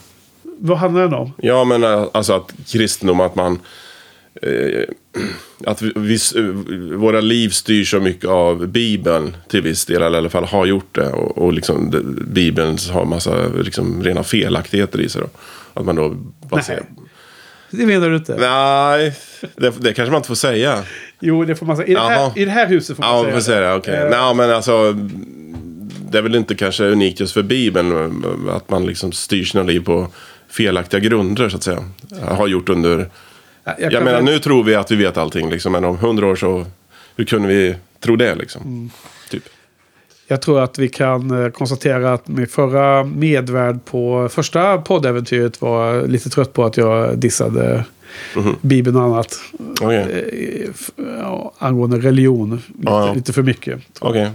Vad 0.59 0.77
handlar 0.77 1.01
den 1.01 1.13
om? 1.13 1.33
Ja, 1.37 1.63
men 1.63 1.83
eh, 1.83 2.05
alltså 2.11 2.33
att 2.33 2.53
kristendom, 2.67 3.19
att 3.19 3.35
man... 3.35 3.59
Eh, 4.41 4.83
att 5.65 5.81
vi, 5.81 6.17
eh, 6.35 6.43
våra 6.97 7.21
liv 7.21 7.49
styrs 7.49 7.91
så 7.91 7.99
mycket 7.99 8.29
av 8.29 8.67
Bibeln 8.67 9.35
till 9.47 9.61
viss 9.61 9.85
del, 9.85 10.01
eller 10.01 10.17
i 10.17 10.21
alla 10.21 10.29
fall 10.29 10.45
har 10.45 10.65
gjort 10.65 10.95
det. 10.95 11.09
Och, 11.09 11.37
och 11.37 11.53
liksom, 11.53 11.91
det, 11.91 12.01
Bibeln 12.33 12.77
har 12.91 13.05
massa 13.05 13.47
liksom, 13.47 14.03
rena 14.03 14.23
felaktigheter 14.23 15.01
i 15.01 15.09
sig. 15.09 15.21
Då. 15.21 15.29
Att 15.73 15.85
man 15.85 15.95
då 15.95 16.09
baserar... 16.49 16.83
Det 17.71 17.85
menar 17.85 18.09
du 18.09 18.15
inte? 18.15 18.35
Nej, 18.39 19.13
det, 19.55 19.73
det 19.79 19.93
kanske 19.93 20.11
man 20.11 20.19
inte 20.19 20.27
får 20.27 20.35
säga. 20.35 20.83
Jo, 21.19 21.45
det 21.45 21.55
får 21.55 21.65
man 21.65 21.77
säga. 21.77 21.87
I 21.87 21.93
det 21.93 21.99
här, 21.99 22.31
i 22.35 22.45
det 22.45 22.51
här 22.51 22.67
huset 22.67 22.95
får 22.95 23.03
man 23.03 23.15
Ja, 23.15 23.23
säga 23.23 23.33
får 23.33 23.41
säga 23.41 23.59
det. 23.59 23.75
Okej. 23.75 23.95
Eh, 23.95 24.09
Nej, 24.09 24.35
men 24.35 24.51
alltså... 24.51 24.93
Det 26.11 26.17
är 26.17 26.21
väl 26.21 26.35
inte 26.35 26.55
kanske 26.55 26.83
unikt 26.83 27.19
just 27.19 27.33
för 27.33 27.43
Bibeln. 27.43 28.23
Att 28.49 28.69
man 28.69 28.85
liksom 28.85 29.11
styr 29.11 29.43
sina 29.43 29.63
liv 29.63 29.79
på 29.79 30.07
felaktiga 30.49 30.99
grunder, 30.99 31.49
så 31.49 31.57
att 31.57 31.63
säga. 31.63 31.83
Har 32.21 32.47
gjort 32.47 32.69
under... 32.69 33.09
jag 33.79 33.93
Jag, 33.93 34.03
menar, 34.03 34.17
väl- 34.17 34.25
nu 34.25 34.39
tror 34.39 34.63
vi 34.63 34.75
att 34.75 34.91
vi 34.91 34.95
vet 34.95 35.17
allting. 35.17 35.49
Liksom, 35.49 35.71
men 35.71 35.85
om 35.85 35.97
hundra 35.97 36.27
år 36.27 36.35
så... 36.35 36.65
Hur 37.15 37.25
kunde 37.25 37.47
vi 37.47 37.75
tro 37.99 38.15
det, 38.15 38.35
liksom? 38.35 38.61
Mm. 38.61 38.89
Typ. 39.29 39.43
Jag 40.27 40.41
tror 40.41 40.59
att 40.61 40.79
vi 40.79 40.87
kan 40.89 41.43
eh, 41.45 41.49
konstatera 41.51 42.13
att 42.13 42.27
min 42.27 42.47
förra 42.47 43.03
medvärd 43.03 43.85
på 43.85 44.29
första 44.31 44.77
poddäventyret 44.77 45.61
var 45.61 46.07
lite 46.07 46.29
trött 46.29 46.53
på 46.53 46.65
att 46.65 46.77
jag 46.77 47.17
dissade 47.17 47.83
Mhm. 48.35 48.55
Bibeln 48.61 48.95
och 48.97 49.03
annat. 49.03 49.35
Okej. 49.81 50.25
Eh, 50.97 51.35
angående 51.57 51.97
religion. 51.99 52.51
Lite, 52.51 52.63
Ja, 52.83 53.07
ja. 53.07 53.13
lite 53.13 53.33
för 53.33 53.41
mycket. 53.43 53.79
Okej. 53.99 54.29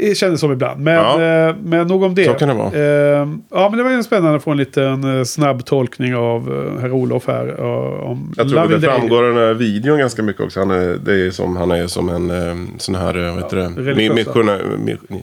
Det 0.00 0.14
kändes 0.18 0.40
som 0.40 0.52
ibland. 0.52 0.80
Men, 0.80 0.94
Ja. 0.94 1.22
eh, 1.48 1.56
men 1.64 1.86
nog 1.86 2.02
om 2.02 2.14
det. 2.14 2.24
Så 2.24 2.34
kan 2.34 2.48
det 2.48 2.54
vara. 2.54 2.72
Eh, 2.74 3.28
ja, 3.50 3.68
men 3.68 3.78
det 3.78 3.82
var 3.84 3.90
ju 3.90 4.02
spännande 4.02 4.36
att 4.36 4.42
få 4.44 4.50
en 4.50 4.56
liten 4.56 5.18
eh, 5.18 5.24
snabb 5.24 5.64
tolkning 5.64 6.14
av 6.16 6.52
eh, 6.76 6.80
herr 6.82 6.92
Olof 6.92 7.26
här. 7.26 7.60
om 7.60 8.34
Jag 8.36 8.48
tror 8.48 8.60
Loving 8.62 8.80
det 8.80 8.86
Day. 8.86 8.98
framgår 8.98 9.24
i 9.24 9.28
den 9.28 9.36
här 9.46 9.54
videon 9.54 9.98
ganska 9.98 10.22
mycket 10.22 10.42
också. 10.42 10.60
Han 10.60 10.70
är, 10.70 10.96
det 11.04 11.26
är 11.26 11.30
som, 11.30 11.56
han 11.56 11.70
är 11.70 11.86
som 11.86 12.08
en 12.08 12.68
sån 12.78 12.94
här, 12.94 13.14
vad 13.30 13.42
heter 13.42 13.56
det? 13.56 13.68
religiös, 13.76 14.12
Mi- 14.12 14.14
missionär... 14.14 14.62
mi- 14.84 15.22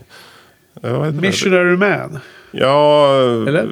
Ja, 0.82 1.04
heter 1.04 1.12
det? 1.16 1.20
Missionary 1.20 1.76
Man. 1.76 2.18
Ja, 2.50 3.06
Eller? 3.48 3.66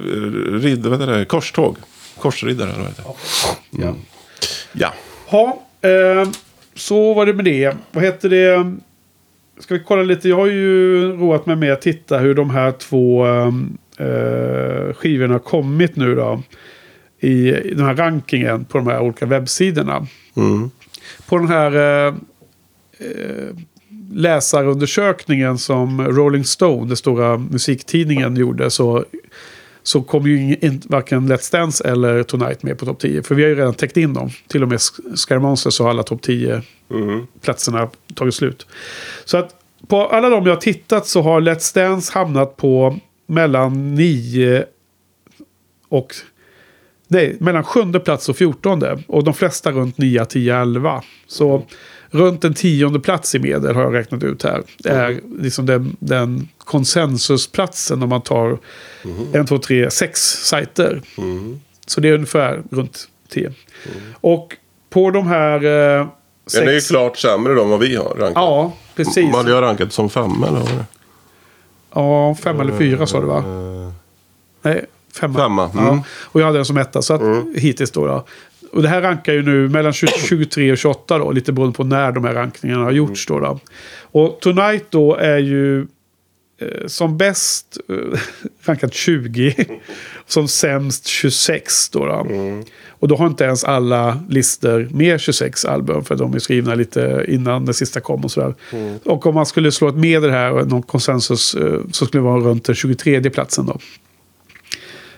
ridd, 0.60 0.86
vad 0.86 1.00
heter 1.00 1.18
det? 1.18 1.24
Korståg. 1.24 1.76
Korsriddare, 2.18 2.68
eller 2.68 2.78
vad 2.78 2.88
heter 2.88 3.02
det? 3.02 3.82
Ja. 3.82 3.94
Ja. 4.72 4.92
Ja, 5.30 5.60
eh, 5.88 6.28
så 6.74 7.14
var 7.14 7.26
det 7.26 7.32
med 7.32 7.44
det. 7.44 7.76
Vad 7.92 8.04
heter 8.04 8.28
det? 8.28 8.72
Ska 9.60 9.74
vi 9.74 9.80
kolla 9.80 10.02
lite? 10.02 10.28
Jag 10.28 10.36
har 10.36 10.46
ju 10.46 11.02
roat 11.12 11.46
mig 11.46 11.56
med 11.56 11.72
att 11.72 11.82
titta 11.82 12.18
hur 12.18 12.34
de 12.34 12.50
här 12.50 12.72
två 12.72 13.26
eh, 13.98 14.94
skivorna 14.94 15.34
har 15.34 15.38
kommit 15.38 15.96
nu 15.96 16.14
då. 16.14 16.42
I, 17.20 17.50
I 17.50 17.74
den 17.74 17.86
här 17.86 17.94
rankingen 17.94 18.64
på 18.64 18.78
de 18.78 18.86
här 18.86 19.00
olika 19.00 19.26
webbsidorna. 19.26 20.06
Mm. 20.36 20.70
På 21.28 21.38
den 21.38 21.48
här 21.48 21.76
eh, 21.76 22.14
eh, 22.98 23.54
läsarundersökningen 24.12 25.58
som 25.58 26.06
Rolling 26.08 26.44
Stone, 26.44 26.86
den 26.86 26.96
stora 26.96 27.38
musiktidningen, 27.38 28.36
gjorde 28.36 28.70
så, 28.70 29.04
så 29.82 30.02
kom 30.02 30.26
ju 30.26 30.56
in, 30.60 30.82
varken 30.86 31.32
Let's 31.32 31.52
Dance 31.52 31.84
eller 31.88 32.22
Tonight 32.22 32.62
med 32.62 32.78
på 32.78 32.86
topp 32.86 32.98
10. 32.98 33.22
För 33.22 33.34
vi 33.34 33.42
har 33.42 33.48
ju 33.48 33.54
redan 33.54 33.74
täckt 33.74 33.96
in 33.96 34.14
dem. 34.14 34.30
Till 34.48 34.62
och 34.62 34.68
med 34.68 34.78
Sk- 34.78 35.16
Scare 35.16 35.38
Monsters 35.38 35.74
så 35.74 35.82
har 35.84 35.90
alla 35.90 36.02
topp 36.02 36.22
10 36.22 36.62
Mm. 36.90 37.26
tagit 38.14 38.34
slut. 38.34 38.66
Så 39.24 39.36
att 39.38 39.54
på 39.88 40.06
alla 40.06 40.28
de 40.28 40.46
jag 40.46 40.54
har 40.54 40.60
tittat 40.60 41.06
så 41.06 41.22
har 41.22 41.40
Let's 41.40 41.74
Dance 41.74 42.12
hamnat 42.14 42.56
på 42.56 42.98
mellan 43.26 43.94
9 43.94 44.64
och... 45.88 46.14
Nej, 47.08 47.36
mellan 47.40 47.64
sjunde 47.64 48.00
plats 48.00 48.28
och 48.28 48.36
fjortonde. 48.36 49.02
Och 49.06 49.24
de 49.24 49.34
flesta 49.34 49.70
runt 49.72 49.98
9, 49.98 50.24
10, 50.24 50.56
11. 50.56 51.02
Så 51.26 51.62
runt 52.10 52.44
en 52.44 52.54
tionde 52.54 53.00
plats 53.00 53.34
i 53.34 53.38
medel 53.38 53.74
har 53.74 53.82
jag 53.82 53.94
räknat 53.94 54.22
ut 54.22 54.42
här. 54.42 54.62
Det 54.78 54.88
är 54.88 55.20
liksom 55.38 55.66
den, 55.66 55.96
den 55.98 56.48
konsensusplatsen 56.58 58.02
om 58.02 58.08
man 58.08 58.22
tar 58.22 58.58
en, 59.32 59.46
två, 59.46 59.58
tre, 59.58 59.90
sex 59.90 60.20
sajter. 60.20 61.02
Mm. 61.18 61.60
Så 61.86 62.00
det 62.00 62.08
är 62.08 62.12
ungefär 62.12 62.62
runt 62.70 63.08
10. 63.28 63.52
Och 64.20 64.56
på 64.90 65.10
de 65.10 65.26
här 65.26 65.54
eh, 65.54 66.06
Den 66.52 66.68
är 66.68 66.72
ju 66.72 66.80
sex... 66.80 66.88
klart 66.88 67.16
sämre 67.16 67.54
då 67.54 67.62
än 67.62 67.70
vad 67.70 67.80
vi 67.80 67.96
har 67.96 68.04
rankat. 68.04 68.32
Ja, 68.34 68.72
precis. 68.96 69.34
Hade 69.34 69.50
jag 69.50 69.62
rankat 69.62 69.92
som 69.92 70.10
femma 70.10 70.48
eller 70.48 70.58
vad 70.58 70.68
det? 70.68 70.84
Ja, 71.94 72.34
fem 72.34 72.60
eller 72.60 72.78
fyra 72.78 73.06
sa 73.06 73.20
du 73.20 73.26
va? 73.26 73.38
Eh, 73.38 73.92
Nej, 74.62 74.84
femma. 75.20 75.38
Femma, 75.38 75.70
mm. 75.70 75.84
Ja. 75.84 76.02
Och 76.08 76.40
jag 76.40 76.46
hade 76.46 76.58
den 76.58 76.64
som 76.64 76.76
etta. 76.76 77.02
Så 77.02 77.14
att 77.14 77.22
hittills 77.56 77.90
då, 77.90 78.06
då. 78.06 78.24
Och 78.72 78.82
det 78.82 78.88
här 78.88 79.02
rankar 79.02 79.32
ju 79.32 79.42
nu 79.42 79.68
mellan 79.68 79.92
20, 79.92 80.08
23 80.28 80.72
och 80.72 80.78
28 80.78 81.18
då. 81.18 81.32
Lite 81.32 81.52
beroende 81.52 81.76
på 81.76 81.84
när 81.84 82.12
de 82.12 82.24
här 82.24 82.34
rankningarna 82.34 82.84
har 82.84 82.90
gjorts 82.90 83.26
då. 83.26 83.38
då. 83.38 83.60
Och 84.02 84.38
Tonight 84.40 84.84
då 84.90 85.16
är 85.16 85.38
ju 85.38 85.80
eh, 86.60 86.86
som 86.86 87.16
bäst 87.16 87.78
eh, 87.88 88.20
rankat 88.64 88.94
20. 88.94 89.54
som 90.26 90.48
sämst 90.48 91.06
26. 91.06 91.90
Då, 91.90 92.06
då. 92.06 92.26
Och 92.88 93.08
då 93.08 93.16
har 93.16 93.26
inte 93.26 93.44
ens 93.44 93.64
alla 93.64 94.20
listor 94.28 94.88
med 94.90 95.20
26 95.20 95.64
album. 95.64 96.04
För 96.04 96.16
de 96.16 96.34
är 96.34 96.38
skrivna 96.38 96.74
lite 96.74 97.24
innan 97.28 97.64
det 97.66 97.74
sista 97.74 98.00
kom 98.00 98.24
och 98.24 98.30
sådär. 98.30 98.54
Och 99.04 99.26
om 99.26 99.34
man 99.34 99.46
skulle 99.46 99.72
slå 99.72 99.88
ett 99.88 99.96
medel 99.96 100.30
här 100.30 100.52
och 100.52 100.68
någon 100.68 100.82
konsensus 100.82 101.54
eh, 101.54 101.80
så 101.92 102.06
skulle 102.06 102.20
det 102.20 102.28
vara 102.28 102.40
runt 102.40 102.64
den 102.64 102.74
23 102.74 103.30
platsen 103.30 103.66
då. 103.66 103.78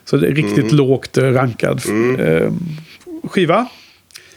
Så 0.05 0.17
det 0.17 0.27
är 0.27 0.35
riktigt 0.35 0.73
lågt 0.73 1.19
eh, 1.19 1.25
rankad 1.25 1.83
eh, 2.19 2.53
skiva 3.23 3.67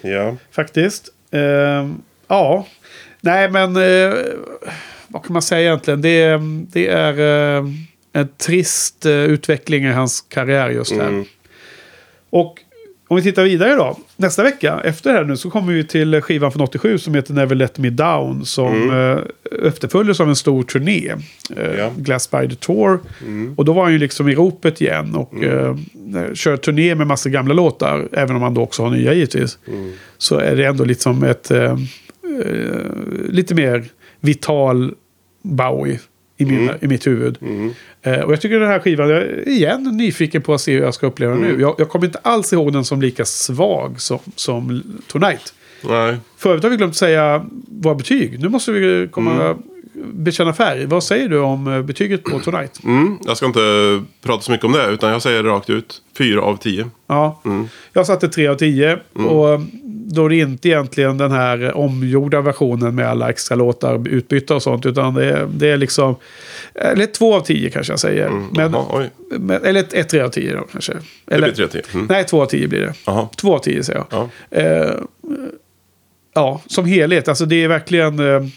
Ja. 0.01 0.35
faktiskt. 0.51 1.09
Eh, 1.31 1.89
ja, 2.27 2.67
nej 3.21 3.49
men 3.51 3.75
eh, 3.77 4.13
vad 5.07 5.23
kan 5.23 5.33
man 5.33 5.41
säga 5.41 5.61
egentligen? 5.61 6.01
Det, 6.01 6.21
är- 6.23 6.65
det 6.71 6.87
är 6.87 7.19
eh, 7.57 7.65
en 8.13 8.27
trist 8.37 9.05
eh, 9.05 9.11
utveckling 9.11 9.83
i 9.85 9.91
hans 9.91 10.21
karriär 10.21 10.69
just 10.69 10.91
här. 10.91 11.07
Mm. 11.07 11.25
Och 12.29 12.61
om 13.07 13.17
vi 13.17 13.23
tittar 13.23 13.43
vidare 13.43 13.75
då. 13.75 13.99
Nästa 14.15 14.43
vecka 14.43 14.81
efter 14.83 15.13
det 15.13 15.17
här 15.17 15.25
nu 15.25 15.37
så 15.37 15.49
kommer 15.49 15.73
vi 15.73 15.83
till 15.83 16.21
skivan 16.21 16.51
från 16.51 16.61
87 16.61 16.97
som 16.97 17.15
heter 17.15 17.33
Never 17.33 17.55
Let 17.55 17.77
Me 17.77 17.89
Down. 17.89 18.45
Som 18.45 18.91
mm. 18.91 19.19
efterföljdes 19.63 20.19
av 20.19 20.29
en 20.29 20.35
stor 20.35 20.63
turné. 20.63 21.11
Eh, 21.57 21.75
Ja. 21.77 21.91
Glass 21.97 22.27
the 22.27 22.55
Tour. 22.55 22.99
Och 23.55 23.65
då 23.65 23.73
var 23.73 23.83
han 23.83 23.91
ju 23.91 23.99
liksom 23.99 24.29
i 24.29 24.35
ropet 24.35 24.81
igen. 24.81 25.15
Och 25.15 25.43
eh, 25.43 25.75
kör 26.33 26.57
turné 26.57 26.95
med 26.95 27.07
massa 27.07 27.29
gamla 27.29 27.53
låtar. 27.53 28.07
Även 28.11 28.35
om 28.35 28.41
han 28.41 28.53
då 28.53 28.61
också 28.61 28.83
har 28.83 28.89
nya 28.89 29.13
givetvis. 29.13 29.57
Så 30.17 30.39
är 30.39 30.55
det 30.55 30.65
ändå 30.65 30.83
liksom 30.83 31.23
ett 31.23 31.51
eh, 31.51 31.63
eh, 31.63 31.77
lite 33.29 33.55
mer 33.55 33.85
vital 34.19 34.93
Bowie. 35.43 35.99
I, 36.37 36.45
mina, 36.45 36.73
i 36.81 36.87
mitt 36.87 37.07
huvud. 37.07 37.37
Eh, 38.01 38.19
och 38.19 38.31
jag 38.31 38.41
tycker 38.41 38.59
den 38.59 38.69
här 38.69 38.79
skivan, 38.79 39.09
jag 39.09 39.21
är 39.21 39.47
igen 39.47 39.83
nyfiken 39.83 40.41
på 40.41 40.53
att 40.53 40.61
se 40.61 40.73
hur 40.73 40.81
jag 40.81 40.93
ska 40.93 41.07
uppleva 41.07 41.33
den 41.33 41.41
nu. 41.41 41.61
Jag, 41.61 41.75
jag 41.77 41.89
kommer 41.89 42.05
inte 42.05 42.19
alls 42.21 42.53
ihåg 42.53 42.73
den 42.73 42.85
som 42.85 43.01
lika 43.01 43.25
svag 43.25 44.01
som, 44.01 44.19
som 44.35 44.83
Tonight. 45.07 45.53
Nej. 45.81 46.17
Förut 46.37 46.63
har 46.63 46.69
vi 46.69 46.77
glömt 46.77 46.95
säga 46.95 47.45
våra 47.67 47.95
betyg. 47.95 48.39
Nu 48.39 48.49
måste 48.49 48.71
vi 48.71 49.07
komma 49.11 49.55
bekänna 50.03 50.53
färg. 50.53 50.85
Vad 50.85 51.03
säger 51.03 51.29
du 51.29 51.39
om 51.39 51.67
eh, 51.67 51.81
betyget 51.81 52.23
på 52.23 52.39
Tonight? 52.39 52.83
Mm, 52.83 53.17
jag 53.25 53.37
ska 53.37 53.45
inte 53.45 54.03
prata 54.21 54.41
så 54.41 54.51
mycket 54.51 54.65
om 54.65 54.71
det, 54.71 54.87
utan 54.87 55.11
jag 55.11 55.21
säger 55.21 55.43
rakt 55.43 55.69
ut 55.69 56.01
4 56.17 56.41
av 56.41 56.57
10. 56.57 56.89
Ja, 57.07 57.41
jag 57.93 58.05
satte 58.05 58.27
3 58.27 58.47
av 58.47 58.55
10. 58.55 58.99
Och 59.13 59.59
då 60.07 60.25
är 60.25 60.29
det 60.29 60.35
inte 60.35 60.69
egentligen 60.69 61.17
den 61.17 61.31
här 61.31 61.77
omgjorda 61.77 62.41
versionen 62.41 62.95
med 62.95 63.09
alla 63.09 63.29
extra 63.29 63.55
låtar 63.55 64.07
utbytta 64.07 64.55
och 64.55 64.63
sånt. 64.63 64.85
Utan 64.85 65.13
det 65.13 65.25
är, 65.25 65.47
det 65.53 65.69
är 65.69 65.77
liksom... 65.77 66.15
Eller 66.73 67.05
2 67.05 67.35
av 67.35 67.41
10 67.41 67.69
kanske 67.69 67.93
jag 67.93 67.99
säger. 67.99 68.29
Men, 68.29 68.73
Jaha, 68.73 68.85
oj. 68.89 69.09
men, 69.39 69.63
eller 69.63 69.83
ett 69.93 70.09
3 70.09 70.21
av 70.21 70.29
10 70.29 70.53
då 70.53 70.63
kanske. 70.71 70.93
Det 71.25 71.35
Eller, 71.35 71.53
blir 71.53 71.67
3 71.67 71.81
10. 71.81 71.81
Mm. 71.93 72.05
Nej, 72.09 72.23
2 72.23 72.41
av 72.41 72.45
10 72.45 72.67
blir 72.67 72.81
det. 72.81 72.93
Jaha. 73.05 73.27
2 73.37 73.55
av 73.55 73.59
10 73.59 73.83
säger 73.83 74.03
jag. 74.09 74.29
Ja. 74.49 74.57
Eh, 74.59 74.91
ja, 76.33 76.61
som 76.65 76.85
helhet. 76.85 77.27
Alltså 77.27 77.45
det 77.45 77.63
är 77.63 77.67
verkligen... 77.67 78.19
Eh, 78.19 78.47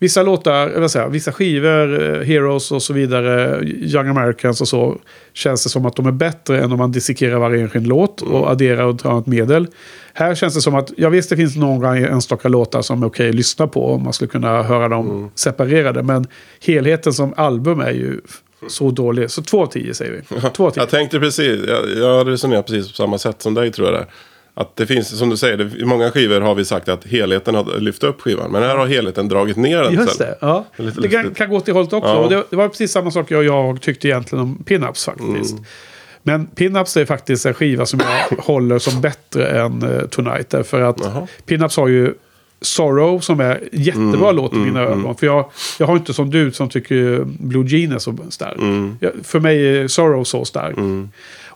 vissa 0.00 0.22
låtar, 0.22 0.88
jag, 0.94 1.08
vissa 1.08 1.32
skivor, 1.32 2.02
eh, 2.02 2.26
Heroes 2.26 2.72
och 2.72 2.82
så 2.82 2.92
vidare, 2.92 3.60
Young 3.64 4.08
Americans 4.08 4.60
och 4.60 4.68
så, 4.68 4.98
känns 5.32 5.64
det 5.64 5.68
som 5.68 5.86
att 5.86 5.96
de 5.96 6.06
är 6.06 6.12
bättre 6.12 6.60
än 6.60 6.72
om 6.72 6.78
man 6.78 6.92
dissekerar 6.92 7.38
varje 7.38 7.62
enskild 7.62 7.86
låt 7.86 8.22
och 8.22 8.50
adderar 8.50 8.84
och 8.84 8.98
tar 8.98 9.18
ett 9.18 9.26
medel. 9.26 9.66
Här 10.14 10.34
känns 10.34 10.54
det 10.54 10.60
som 10.60 10.74
att, 10.74 10.92
ja 10.96 11.08
visst 11.08 11.30
det 11.30 11.36
finns 11.36 11.56
några 11.56 11.96
enstaka 11.96 12.48
låtar 12.48 12.82
som 12.82 13.02
är 13.02 13.06
okej 13.06 13.28
att 13.28 13.34
lyssna 13.34 13.66
på 13.66 13.92
om 13.92 14.02
man 14.02 14.12
skulle 14.12 14.28
kunna 14.28 14.62
höra 14.62 14.88
dem 14.88 15.30
separerade, 15.34 16.02
men 16.02 16.26
helheten 16.60 17.12
som 17.12 17.34
album 17.36 17.80
är 17.80 17.92
ju 17.92 18.20
så 18.68 18.90
dålig. 18.90 19.30
Så 19.30 19.42
två 19.42 19.62
av 19.62 19.66
tio 19.66 19.94
säger 19.94 20.12
vi. 20.12 20.40
Två 20.56 20.66
av 20.66 20.70
tio. 20.70 20.80
Jag 20.80 20.88
tänkte 20.88 21.20
precis, 21.20 21.60
jag, 21.68 21.90
jag 21.96 22.28
resonerar 22.28 22.62
precis 22.62 22.88
på 22.88 22.96
samma 22.96 23.18
sätt 23.18 23.42
som 23.42 23.54
dig 23.54 23.72
tror 23.72 23.88
jag 23.88 23.96
det 23.96 24.00
är. 24.00 24.06
Att 24.54 24.76
det 24.76 24.86
finns, 24.86 25.18
som 25.18 25.30
du 25.30 25.36
säger, 25.36 25.56
det, 25.56 25.78
i 25.78 25.84
många 25.84 26.10
skivor 26.10 26.40
har 26.40 26.54
vi 26.54 26.64
sagt 26.64 26.88
att 26.88 27.06
helheten 27.06 27.54
har 27.54 27.80
lyft 27.80 28.04
upp 28.04 28.20
skivan. 28.20 28.50
Men 28.50 28.62
här 28.62 28.76
har 28.76 28.86
helheten 28.86 29.28
dragit 29.28 29.56
ner 29.56 29.82
den 29.82 29.94
Just 29.94 30.18
det, 30.18 30.38
ja. 30.40 30.64
Det 30.76 31.08
kan, 31.08 31.34
kan 31.34 31.50
gå 31.50 31.60
till 31.60 31.74
hållet 31.74 31.92
också. 31.92 32.08
Ja. 32.08 32.28
Det, 32.28 32.44
det 32.50 32.56
var 32.56 32.68
precis 32.68 32.92
samma 32.92 33.10
sak 33.10 33.30
jag, 33.30 33.44
jag 33.44 33.80
tyckte 33.80 34.08
egentligen 34.08 34.42
om 34.42 34.64
Pinups 34.64 35.04
faktiskt. 35.04 35.52
Mm. 35.52 35.64
Men 36.22 36.46
Pinups 36.46 36.96
är 36.96 37.04
faktiskt 37.04 37.46
en 37.46 37.54
skiva 37.54 37.86
som 37.86 38.00
jag 38.00 38.36
håller 38.44 38.78
som 38.78 39.00
bättre 39.00 39.46
än 39.46 39.84
uh, 39.84 40.06
Tonight. 40.06 40.50
Därför 40.50 40.80
att. 40.80 41.00
Pinups 41.46 41.76
har 41.76 41.88
ju 41.88 42.14
Sorrow 42.62 43.20
som 43.20 43.40
är 43.40 43.68
jättebra 43.72 44.32
låt 44.32 44.52
i 44.52 44.56
mina 44.56 44.80
ögon. 44.80 45.16
För 45.16 45.26
jag, 45.26 45.50
jag 45.78 45.86
har 45.86 45.96
inte 45.96 46.14
som 46.14 46.30
du 46.30 46.52
som 46.52 46.68
tycker 46.68 47.24
Blue 47.24 47.66
Jean 47.66 47.92
är 47.92 47.98
så 47.98 48.16
stark. 48.30 48.58
Jag, 49.00 49.12
för 49.22 49.40
mig 49.40 49.78
är 49.78 49.88
Sorrow 49.88 50.24
så 50.24 50.44
stark. 50.44 50.76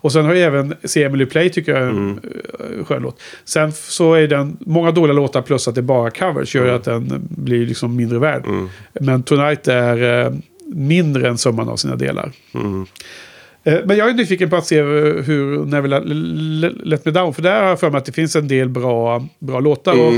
Och 0.04 0.12
sen 0.12 0.24
har 0.24 0.34
jag 0.34 0.42
även 0.46 0.74
Se 0.84 1.04
Emily 1.04 1.26
Play 1.26 1.50
tycker 1.50 1.72
jag 1.72 1.82
är 1.82 1.86
en 1.86 2.20
eh, 2.78 2.84
skön 2.84 3.02
låt. 3.02 3.20
Sen 3.44 3.72
så 3.72 4.14
är 4.14 4.28
den 4.28 4.56
många 4.60 4.90
dåliga 4.90 5.14
låtar 5.14 5.42
plus 5.42 5.68
att 5.68 5.74
det 5.74 5.80
är 5.80 5.82
bara 5.82 6.10
covers 6.10 6.54
gör 6.54 6.66
att 6.68 6.84
den 6.84 7.28
blir 7.28 7.66
liksom 7.66 7.96
mindre 7.96 8.18
värd. 8.18 8.44
Men 9.00 9.22
Tonight 9.22 9.68
är 9.68 10.24
eh, 10.26 10.32
mindre 10.66 11.28
än 11.28 11.38
summan 11.38 11.68
av 11.68 11.76
sina 11.76 11.96
delar. 11.96 12.32
Eh, 13.64 13.78
Men 13.84 13.96
jag 13.96 14.10
är 14.10 14.14
nyfiken 14.14 14.50
på 14.50 14.56
att 14.56 14.66
se 14.66 14.82
hur 14.82 15.64
Never 15.64 15.88
Let, 16.84 17.04
Me 17.04 17.10
Down. 17.12 17.34
För 17.34 17.42
där 17.42 17.62
har 17.62 17.68
jag 17.68 17.80
för 17.80 17.90
mig 17.90 17.98
att 17.98 18.04
det 18.04 18.12
finns 18.12 18.36
en 18.36 18.48
del 18.48 18.68
bra, 18.68 19.26
bra 19.38 19.60
låtar. 19.60 19.92
Och 20.00 20.12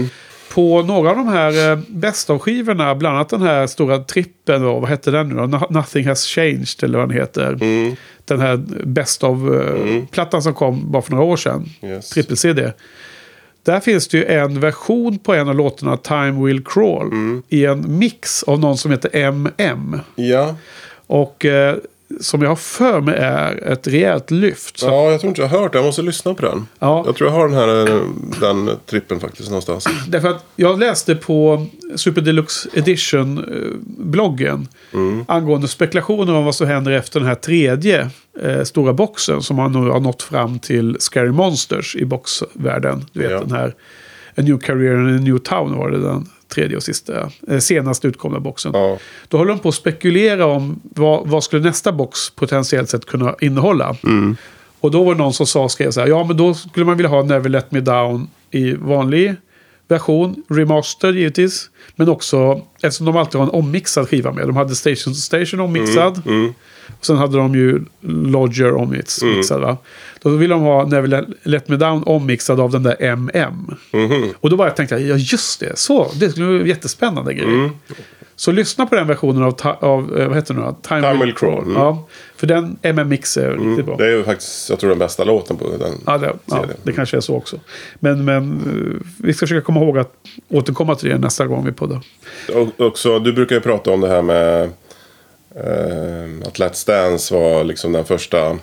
på 0.55 0.83
några 0.83 1.11
av 1.11 1.17
de 1.17 1.29
här 1.29 1.71
eh, 1.73 1.79
bästa 1.89 2.33
av 2.33 2.39
skivorna, 2.39 2.95
bland 2.95 3.17
annat 3.17 3.29
den 3.29 3.43
här 3.43 3.67
stora 3.67 3.99
trippen, 3.99 4.63
då, 4.63 4.79
vad 4.81 4.89
hette 4.89 5.11
den 5.11 5.29
nu 5.29 5.35
då? 5.35 5.43
No- 5.43 5.73
Nothing 5.73 6.07
Has 6.07 6.25
Changed 6.27 6.67
eller 6.83 6.99
vad 6.99 7.09
den 7.09 7.19
heter. 7.19 7.57
Den 8.25 8.41
här 8.41 8.57
Best 8.87 9.25
of-plattan 9.25 10.43
som 10.43 10.55
kom 10.55 10.91
bara 10.93 11.03
för 11.03 11.11
några 11.11 11.25
år 11.25 11.37
sedan. 11.37 11.69
Yes. 11.83 12.11
Trippel-CD. 12.11 12.73
Där 13.63 13.81
finns 13.81 14.09
det 14.09 14.19
ju 14.19 14.25
en 14.25 14.61
version 14.61 15.19
på 15.19 15.35
en 15.35 15.49
av 15.49 15.55
låtarna, 15.55 15.97
Time 15.97 16.45
Will 16.47 16.65
Crawl, 16.65 17.11
i 17.49 17.67
en 17.67 17.99
mix 17.99 18.43
av 18.43 18.61
någon 18.61 18.79
som 18.79 18.91
heter 18.91 19.17
MM. 19.17 20.01
Ja. 20.15 20.55
Och 21.07 21.45
eh, 21.45 21.77
som 22.21 22.43
jag 22.43 22.49
har 22.49 22.57
för 22.57 23.01
mig 23.01 23.15
är 23.19 23.73
ett 23.73 23.87
rejält 23.87 24.31
lyft. 24.31 24.79
Så, 24.79 24.87
ja, 24.87 25.11
jag 25.11 25.21
tror 25.21 25.29
inte 25.29 25.41
jag 25.41 25.49
har 25.49 25.59
hört 25.59 25.73
det. 25.73 25.79
Jag 25.79 25.85
måste 25.85 26.03
lyssna 26.03 26.35
på 26.35 26.43
den. 26.43 26.67
Ja. 26.79 27.03
Jag 27.07 27.17
tror 27.17 27.31
jag 27.31 27.37
har 27.37 27.49
den 27.49 27.57
här 27.57 27.91
eh, 27.97 28.01
den 28.41 28.71
trippen 28.87 29.21
faktiskt 29.21 29.49
någonstans. 29.49 29.87
Därför 30.09 30.29
att 30.29 30.45
jag 30.57 30.79
läste 30.79 31.15
på 31.17 31.67
Super 31.97 32.21
Deluxe 32.21 32.69
Edition-bloggen 32.75 34.69
angående 35.29 35.69
spekulationer 35.69 36.35
om 36.35 36.45
vad 36.45 36.55
som 36.55 36.67
händer 36.67 36.93
efter 36.93 37.21
den 37.21 37.29
här 37.29 37.35
tredje 37.35 38.11
eh, 38.43 38.63
stora 38.63 38.93
boxen 38.93 39.43
som 39.43 39.57
man 39.57 39.73
nu 39.73 39.79
har 39.91 40.01
nått 40.01 40.23
fram 40.23 40.59
till 40.59 40.97
Scary 41.01 41.31
Monsters 41.31 41.97
i 41.97 42.05
boxvärlden. 42.05 43.05
Du 43.13 43.21
vet 43.21 43.31
Ja. 43.31 43.41
den 43.41 43.51
här 43.53 43.75
A 44.39 44.43
New 44.43 44.59
Career 44.59 45.09
in 45.09 45.17
a 45.17 45.21
New 45.21 45.39
Town 45.39 45.77
var 45.77 45.91
det 45.91 45.99
den 46.03 46.29
tredje 46.49 46.77
och 46.77 46.83
sista, 46.83 47.31
eh, 47.49 47.59
senast 47.59 48.05
utkomna 48.05 48.41
boxen. 48.41 48.73
Ja. 48.75 48.99
Då 49.29 49.37
håller 49.39 49.51
de 49.51 49.59
på 49.59 49.69
att 49.69 49.75
spekulera 49.75 50.47
om 50.47 50.81
vad, 50.83 51.29
vad 51.29 51.45
skulle 51.45 51.63
nästa 51.63 51.93
box 51.93 52.31
potentiellt 52.31 52.91
sett 52.91 53.05
kunna 53.05 53.35
innehålla. 53.41 53.97
Och 54.81 54.91
då 54.91 55.05
var 55.05 55.15
det 55.15 55.19
någon 55.19 55.33
som 55.33 55.47
sa, 55.47 55.69
skrev 55.69 55.91
så 55.91 56.01
här, 56.01 56.07
ja 56.09 56.25
men 56.25 56.37
då 56.37 56.55
skulle 56.55 56.87
man 56.87 56.97
vilja 56.97 57.11
ha 57.11 57.23
Never 57.23 57.49
Let 57.49 57.73
Me 57.73 57.81
Down 57.81 58.29
i 58.51 58.73
vanlig 58.73 59.35
version, 59.89 60.43
remaster 60.49 61.13
givetvis. 61.13 61.71
Men 61.97 62.09
också, 62.09 62.61
eftersom 62.83 63.07
de 63.07 63.17
alltid 63.17 63.35
har 63.35 63.47
en 63.47 63.55
ommixad 63.55 64.09
skiva 64.09 64.33
med. 64.33 64.47
De 64.47 64.57
hade 64.57 64.75
Station 64.75 65.13
to 65.13 65.19
Station 65.21 65.61
ommixad. 65.61 66.23
Och 66.99 67.07
sen 67.07 67.17
hade 67.17 67.37
de 67.37 67.55
ju 67.55 67.81
Lodger 68.01 68.75
ommixad 68.75 69.61
va. 69.61 69.77
Då 70.23 70.31
ville 70.31 70.55
de 70.55 70.63
ha 70.63 70.85
Never 70.85 71.27
Let, 71.43 71.69
Me 71.69 71.77
Down 71.77 72.03
ommixad 72.03 72.61
av 72.61 72.71
den 72.71 72.83
där 72.83 72.97
MM. 73.03 73.75
Och 74.41 74.51
då 74.51 74.57
bara 74.57 74.71
tänkte 74.71 74.95
jag, 74.95 75.03
ja 75.03 75.17
just 75.17 75.61
det, 75.61 75.79
så, 75.79 76.11
det 76.15 76.31
skulle 76.31 76.47
vara 76.47 76.67
jättespännande 76.67 77.35
grej. 77.35 77.71
Så 78.39 78.53
lyssna 78.53 78.87
på 78.87 78.95
den 78.95 79.07
versionen 79.07 79.43
av, 79.43 79.77
av 79.81 80.19
eh, 80.19 80.29
vad 80.29 80.37
heter 80.37 80.55
det 80.55 80.61
nu? 80.61 80.75
Time, 80.83 81.01
Time 81.01 81.25
Will 81.25 81.35
Crawl, 81.35 81.63
mm. 81.63 81.75
Ja, 81.75 82.07
för 82.37 82.47
den 82.47 82.79
MM-mix 82.83 83.37
är 83.37 83.51
riktigt 83.51 83.87
bra. 83.87 83.97
Det 83.97 84.07
är 84.07 84.17
ju 84.17 84.25
faktiskt, 84.25 84.71
jag 84.71 84.79
tror 84.79 84.91
den 84.91 84.99
bästa 84.99 85.25
låten 85.25 85.57
på 85.57 85.65
den. 85.79 85.93
Ja, 86.07 86.19
det, 86.19 86.33
ja, 86.47 86.65
det 86.83 86.93
kanske 86.93 87.17
är 87.17 87.21
så 87.21 87.37
också. 87.37 87.61
Men, 88.01 88.25
men 88.25 88.53
eh, 88.53 89.07
vi 89.19 89.35
ska 89.35 89.47
försöka 89.47 89.65
komma 89.65 89.81
ihåg 89.81 89.99
att 89.99 90.13
återkomma 90.49 90.95
till 90.95 91.09
det 91.09 91.19
nästa 91.19 91.47
gång 91.47 91.65
vi 91.65 91.73
poddar. 91.73 92.01
Och 92.55 92.87
också, 92.87 93.19
du 93.19 93.33
brukar 93.33 93.57
ju 93.57 93.61
prata 93.61 93.91
om 93.91 94.01
det 94.01 94.09
här 94.09 94.23
med 94.23 94.71
att 96.47 96.59
Let's 96.59 96.87
Dance 96.87 97.35
var 97.35 97.65
liksom 97.65 97.93
den 97.93 98.05
första 98.05 98.59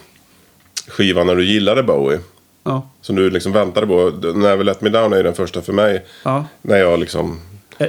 skivan 0.88 1.28
när 1.28 1.36
du 1.36 1.46
gillade 1.46 1.84
Bowie. 1.84 2.20
Ja, 2.64 2.88
Som 3.02 3.16
du 3.16 3.30
liksom 3.30 3.52
väntade 3.52 3.88
på. 3.88 4.10
Never 4.36 4.64
Let 4.64 4.82
Me 4.82 4.90
Down 4.90 5.14
är 5.14 5.18
ju 5.18 5.24
den 5.24 5.34
första 5.36 5.62
för 5.62 5.74
mig. 5.74 6.06
ja. 6.24 6.46
När 6.62 6.78
jag 6.78 7.00
liksom, 7.00 7.40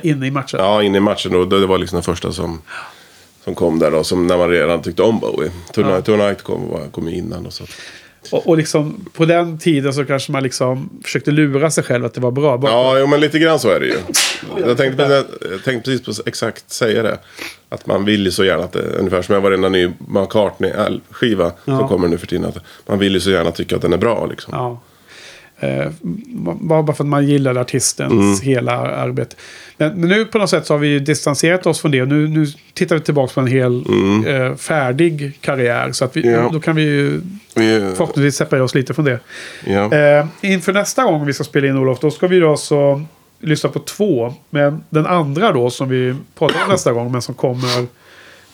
inne 0.02 0.26
i 0.26 0.30
matchen. 0.30 0.60
ja 0.60 0.82
inne 0.82 0.98
i 0.98 1.00
matchen 1.00 1.32
då. 1.32 1.44
Det 1.44 1.66
var 1.66 1.78
liksom 1.78 1.96
den 1.96 2.02
första 2.02 2.32
som, 2.32 2.62
som 3.44 3.54
kom 3.54 3.78
där 3.78 3.90
då. 3.90 4.04
Som 4.04 4.26
när 4.26 4.36
man 4.38 4.48
redan 4.50 4.82
tyckte 4.82 5.02
om 5.02 5.20
Bowie. 5.20 5.50
Tonight, 5.72 5.94
Ja. 5.94 6.02
Tonight 6.02 6.42
kom, 6.42 6.90
kom 6.92 7.08
innan 7.08 7.46
och 7.46 7.52
så. 7.52 7.64
Och, 8.32 8.46
och 8.48 8.56
liksom 8.56 9.04
på 9.12 9.24
den 9.24 9.58
tiden 9.58 9.94
så 9.94 10.04
kanske 10.04 10.32
man 10.32 10.42
liksom 10.42 10.90
försökte 11.04 11.30
lura 11.30 11.70
sig 11.70 11.84
själv 11.84 12.04
att 12.04 12.14
det 12.14 12.20
var 12.20 12.30
bra. 12.30 12.58
Bara 12.58 12.72
Ja, 12.72 12.98
jo, 12.98 13.06
men 13.06 13.20
lite 13.20 13.38
grann 13.38 13.58
så 13.58 13.68
är 13.68 13.80
det 13.80 13.86
ju. 13.86 13.94
Jag 14.66 14.76
tänkte, 14.76 14.96
precis- 15.06 15.50
jag 15.50 15.64
tänkte 15.64 15.90
precis 15.90 16.22
på 16.22 16.28
exakt 16.28 16.70
säga 16.72 17.02
det. 17.02 17.18
Att 17.68 17.86
man 17.86 18.04
vill 18.04 18.24
ju 18.24 18.30
så 18.30 18.44
gärna 18.44 18.64
att 18.64 18.72
det, 18.72 18.82
ungefär 18.98 19.22
som 19.22 19.32
med 19.32 19.42
varenda 19.42 19.68
ny 19.68 19.90
McCartney-skiva 20.08 21.52
Ja. 21.64 21.78
som 21.78 21.88
kommer 21.88 22.08
nu 22.08 22.18
för 22.18 22.26
tiden. 22.26 22.44
Att 22.44 22.58
man 22.86 22.98
vill 22.98 23.12
ju 23.14 23.20
så 23.20 23.30
gärna 23.30 23.50
tycka 23.50 23.76
att 23.76 23.82
den 23.82 23.92
är 23.92 23.96
bra 23.96 24.26
liksom. 24.26 24.54
Ja. 24.56 24.80
Eh, 25.60 25.86
bara 26.60 26.86
för 26.94 27.04
att 27.04 27.08
man 27.08 27.26
gillar 27.26 27.54
artistens 27.56 28.12
Mm. 28.12 28.54
hela 28.54 28.72
arbete. 28.76 29.36
Men, 29.76 30.00
men 30.00 30.08
nu 30.08 30.24
på 30.24 30.38
något 30.38 30.50
sätt 30.50 30.66
så 30.66 30.74
har 30.74 30.78
vi 30.78 30.98
distanserat 30.98 31.66
oss 31.66 31.80
från 31.80 31.90
det. 31.90 32.04
Nu, 32.04 32.28
nu 32.28 32.46
tittar 32.74 32.96
vi 32.96 33.02
tillbaka 33.02 33.32
på 33.34 33.40
en 33.40 33.46
hel 33.46 33.84
eh, 34.26 34.56
färdig 34.56 35.38
karriär. 35.40 35.92
Så 35.92 36.04
att 36.04 36.16
vi, 36.16 36.22
Mm. 36.28 36.40
Ja. 36.42 36.50
då 36.52 36.60
kan 36.60 36.76
vi 36.76 36.82
ju 36.82 37.20
Vi, 37.54 37.80
förhoppningsvis 37.96 38.36
separera 38.36 38.64
oss 38.64 38.74
lite 38.74 38.94
från 38.94 39.04
det. 39.04 39.18
ja. 39.66 39.92
Eh, 39.94 40.26
inför 40.40 40.72
nästa 40.72 41.04
gång 41.04 41.26
vi 41.26 41.32
ska 41.32 41.44
spela 41.44 41.66
in 41.66 41.76
Olof, 41.78 42.00
då 42.00 42.10
ska 42.10 42.26
vi 42.26 42.40
då 42.40 42.50
alltså 42.50 43.02
lyssna 43.40 43.70
på 43.70 43.78
två. 43.78 44.34
Men 44.50 44.84
den 44.90 45.06
andra 45.06 45.52
då 45.52 45.70
som 45.70 45.88
vi 45.88 46.14
pratar 46.38 46.62
om 46.64 46.68
nästa 46.70 46.92
gång, 46.92 47.12
men 47.12 47.22
som 47.22 47.34
kommer 47.34 47.86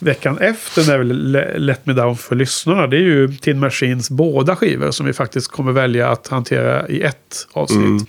veckan 0.01 0.39
efter 0.39 0.87
när 0.89 0.99
vi 0.99 1.05
le- 1.05 1.59
Let 1.59 1.87
Me 1.87 1.93
Down 1.93 2.17
för 2.17 2.37
lyssnarna. 2.37 2.87
Det 2.87 2.97
är 2.97 3.01
ju 3.01 3.29
Tin 3.29 3.59
Machines 3.59 4.11
båda 4.11 4.57
skivor 4.57 4.91
som 4.91 5.07
vi 5.07 5.13
faktiskt 5.13 5.49
kommer 5.49 5.73
välja 5.73 6.09
att 6.09 6.29
hantera 6.29 6.89
i 6.89 7.03
ett 7.03 7.47
avsnitt. 7.53 8.09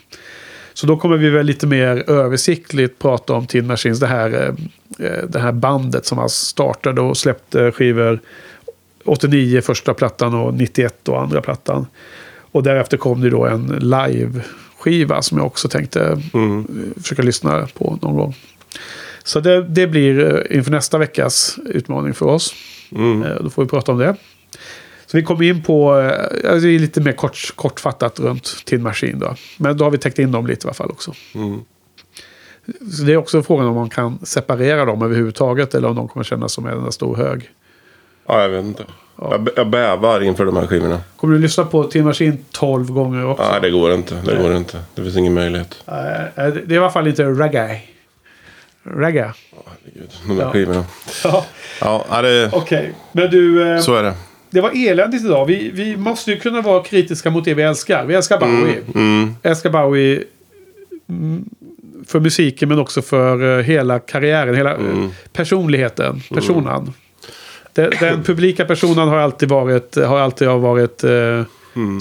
Så 0.73 0.87
då 0.87 0.97
kommer 0.97 1.17
vi 1.17 1.29
väl 1.29 1.45
lite 1.45 1.67
mer 1.67 2.03
översiktligt 2.09 2.99
prata 2.99 3.33
om 3.33 3.47
Tin 3.47 3.67
Machines, 3.67 3.99
det 3.99 4.07
här, 4.07 4.53
eh, 4.99 5.23
det 5.29 5.39
här 5.39 5.51
bandet 5.51 6.05
som 6.05 6.17
han 6.17 6.29
startade 6.29 7.01
och 7.01 7.17
släppte 7.17 7.71
skivor 7.71 8.19
89 9.05 9.61
första 9.61 9.93
plattan 9.93 10.33
och 10.33 10.53
91 10.53 10.95
då 11.03 11.15
andra 11.15 11.41
plattan. 11.41 11.85
Och 12.51 12.63
därefter 12.63 12.97
kom 12.97 13.21
det 13.21 13.29
då 13.29 13.45
en 13.45 13.67
live-skiva 13.67 15.21
som 15.21 15.37
jag 15.37 15.47
också 15.47 15.67
tänkte 15.69 16.01
eh, 16.33 16.61
försöka 17.01 17.21
lyssna 17.21 17.67
på 17.77 17.99
någon 18.01 18.15
gång. 18.15 18.35
Så 19.31 19.39
det, 19.39 19.63
det 19.63 19.87
blir 19.87 20.35
eh, 20.51 20.57
inför 20.57 20.71
nästa 20.71 20.97
veckas 20.97 21.57
utmaning 21.65 22.13
för 22.13 22.25
oss. 22.25 22.53
Eh, 22.91 23.43
Då 23.43 23.49
får 23.49 23.63
vi 23.63 23.69
prata 23.69 23.91
om 23.91 23.97
det. 23.97 24.15
Så 25.05 25.17
vi 25.17 25.23
kommer 25.23 25.43
in 25.43 25.63
på, 25.63 25.91
alltså 25.91 26.59
det 26.67 26.75
är 26.75 26.79
lite 26.79 27.01
mer 27.01 27.11
kort, 27.11 27.53
kortfattat 27.55 28.19
runt 28.19 28.65
Tin 28.65 28.83
Machine 28.83 29.19
då. 29.19 29.35
Men 29.57 29.77
då 29.77 29.83
har 29.83 29.91
vi 29.91 29.97
täckt 29.97 30.19
in 30.19 30.31
dem 30.31 30.47
lite 30.47 30.65
i 30.65 30.67
alla 30.67 30.73
fall 30.73 30.89
också. 30.89 31.13
Så 32.97 33.03
det 33.03 33.13
är 33.13 33.17
också 33.17 33.43
frågan 33.43 33.65
om 33.67 33.75
man 33.75 33.89
kan 33.89 34.19
separera 34.25 34.85
dem 34.85 35.01
överhuvudtaget 35.01 35.75
eller 35.75 35.87
om 35.87 35.95
de 35.95 36.07
kommer 36.07 36.23
kännas 36.23 36.53
som 36.53 36.65
en 36.65 36.77
enda 36.77 36.91
stor 36.91 37.15
hög. 37.15 37.49
ja, 38.27 38.41
jag 38.41 38.49
vet 38.49 38.65
inte. 38.65 38.83
Jag, 39.21 39.49
jag 39.55 39.69
bävar 39.69 40.21
inför 40.23 40.45
de 40.45 40.55
här 40.57 40.67
skivorna. 40.67 40.99
Kommer 41.15 41.33
du 41.33 41.39
lyssna 41.41 41.65
på 41.65 41.83
Tin 41.83 42.05
Machine 42.05 42.37
12 42.51 42.91
gånger 42.91 43.25
också? 43.25 43.43
Nej, 43.51 43.61
det 43.61 43.69
går 43.69 43.93
inte. 43.93 44.15
Det 44.25 44.35
går 44.37 44.55
inte. 44.55 44.79
Det 44.95 45.01
finns 45.01 45.17
ingen 45.17 45.33
möjlighet. 45.33 45.83
Det 45.85 45.91
är 46.41 46.71
i 46.71 46.77
alla 46.77 46.89
fall 46.91 47.07
inte 47.07 47.23
reggae. 47.23 47.81
Reggae. 48.83 49.33
Herregud, 49.83 50.09
de 50.27 50.35
där 50.37 50.43
Ja. 50.43 50.51
skivorna. 50.51 50.85
Ja, 51.23 51.45
Ja, 52.09 52.21
det, 52.21 52.49
okej. 52.53 52.93
Men 53.11 53.29
du, 53.31 53.71
eh, 53.73 53.79
så 53.79 53.95
är 53.95 54.03
det. 54.03 54.13
det 54.49 54.61
var 54.61 54.71
eländigt 54.89 55.25
idag. 55.25 55.45
Vi, 55.45 55.71
vi 55.73 55.97
måste 55.97 56.31
ju 56.31 56.39
kunna 56.39 56.61
vara 56.61 56.83
kritiska 56.83 57.29
mot 57.29 57.45
det 57.45 57.53
vi 57.53 57.63
älskar. 57.63 58.05
Vi 58.05 58.13
älskar 58.15 58.39
Bowie. 58.39 58.77
Mm. 58.95 59.35
älskar 59.43 59.69
Bowie 59.69 60.23
mm, 61.09 61.45
för 62.07 62.19
musiken 62.19 62.69
men 62.69 62.79
också 62.79 63.01
för 63.01 63.57
eh, 63.59 63.63
hela 63.63 63.99
karriären, 63.99 64.55
hela 64.55 64.71
eh, 64.71 65.07
personligheten, 65.33 66.21
personan. 66.29 66.93
Den, 67.73 67.91
den 67.99 68.23
publika 68.23 68.65
personen 68.65 69.07
har 69.07 69.17
alltid 69.17 69.49
varit, 69.49 69.95
har 69.95 70.19
alltid 70.19 70.47
jag 70.47 70.59
varit 70.59 71.03
eh, 71.03 71.43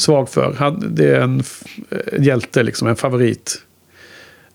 svag 0.01 0.29
för. 0.29 0.55
Han, 0.59 0.95
det 0.95 1.11
är 1.11 1.21
en, 1.21 1.43
en 2.13 2.23
hjälte, 2.23 2.63
liksom, 2.63 2.89
en 2.89 2.97
favorit. 2.97 3.57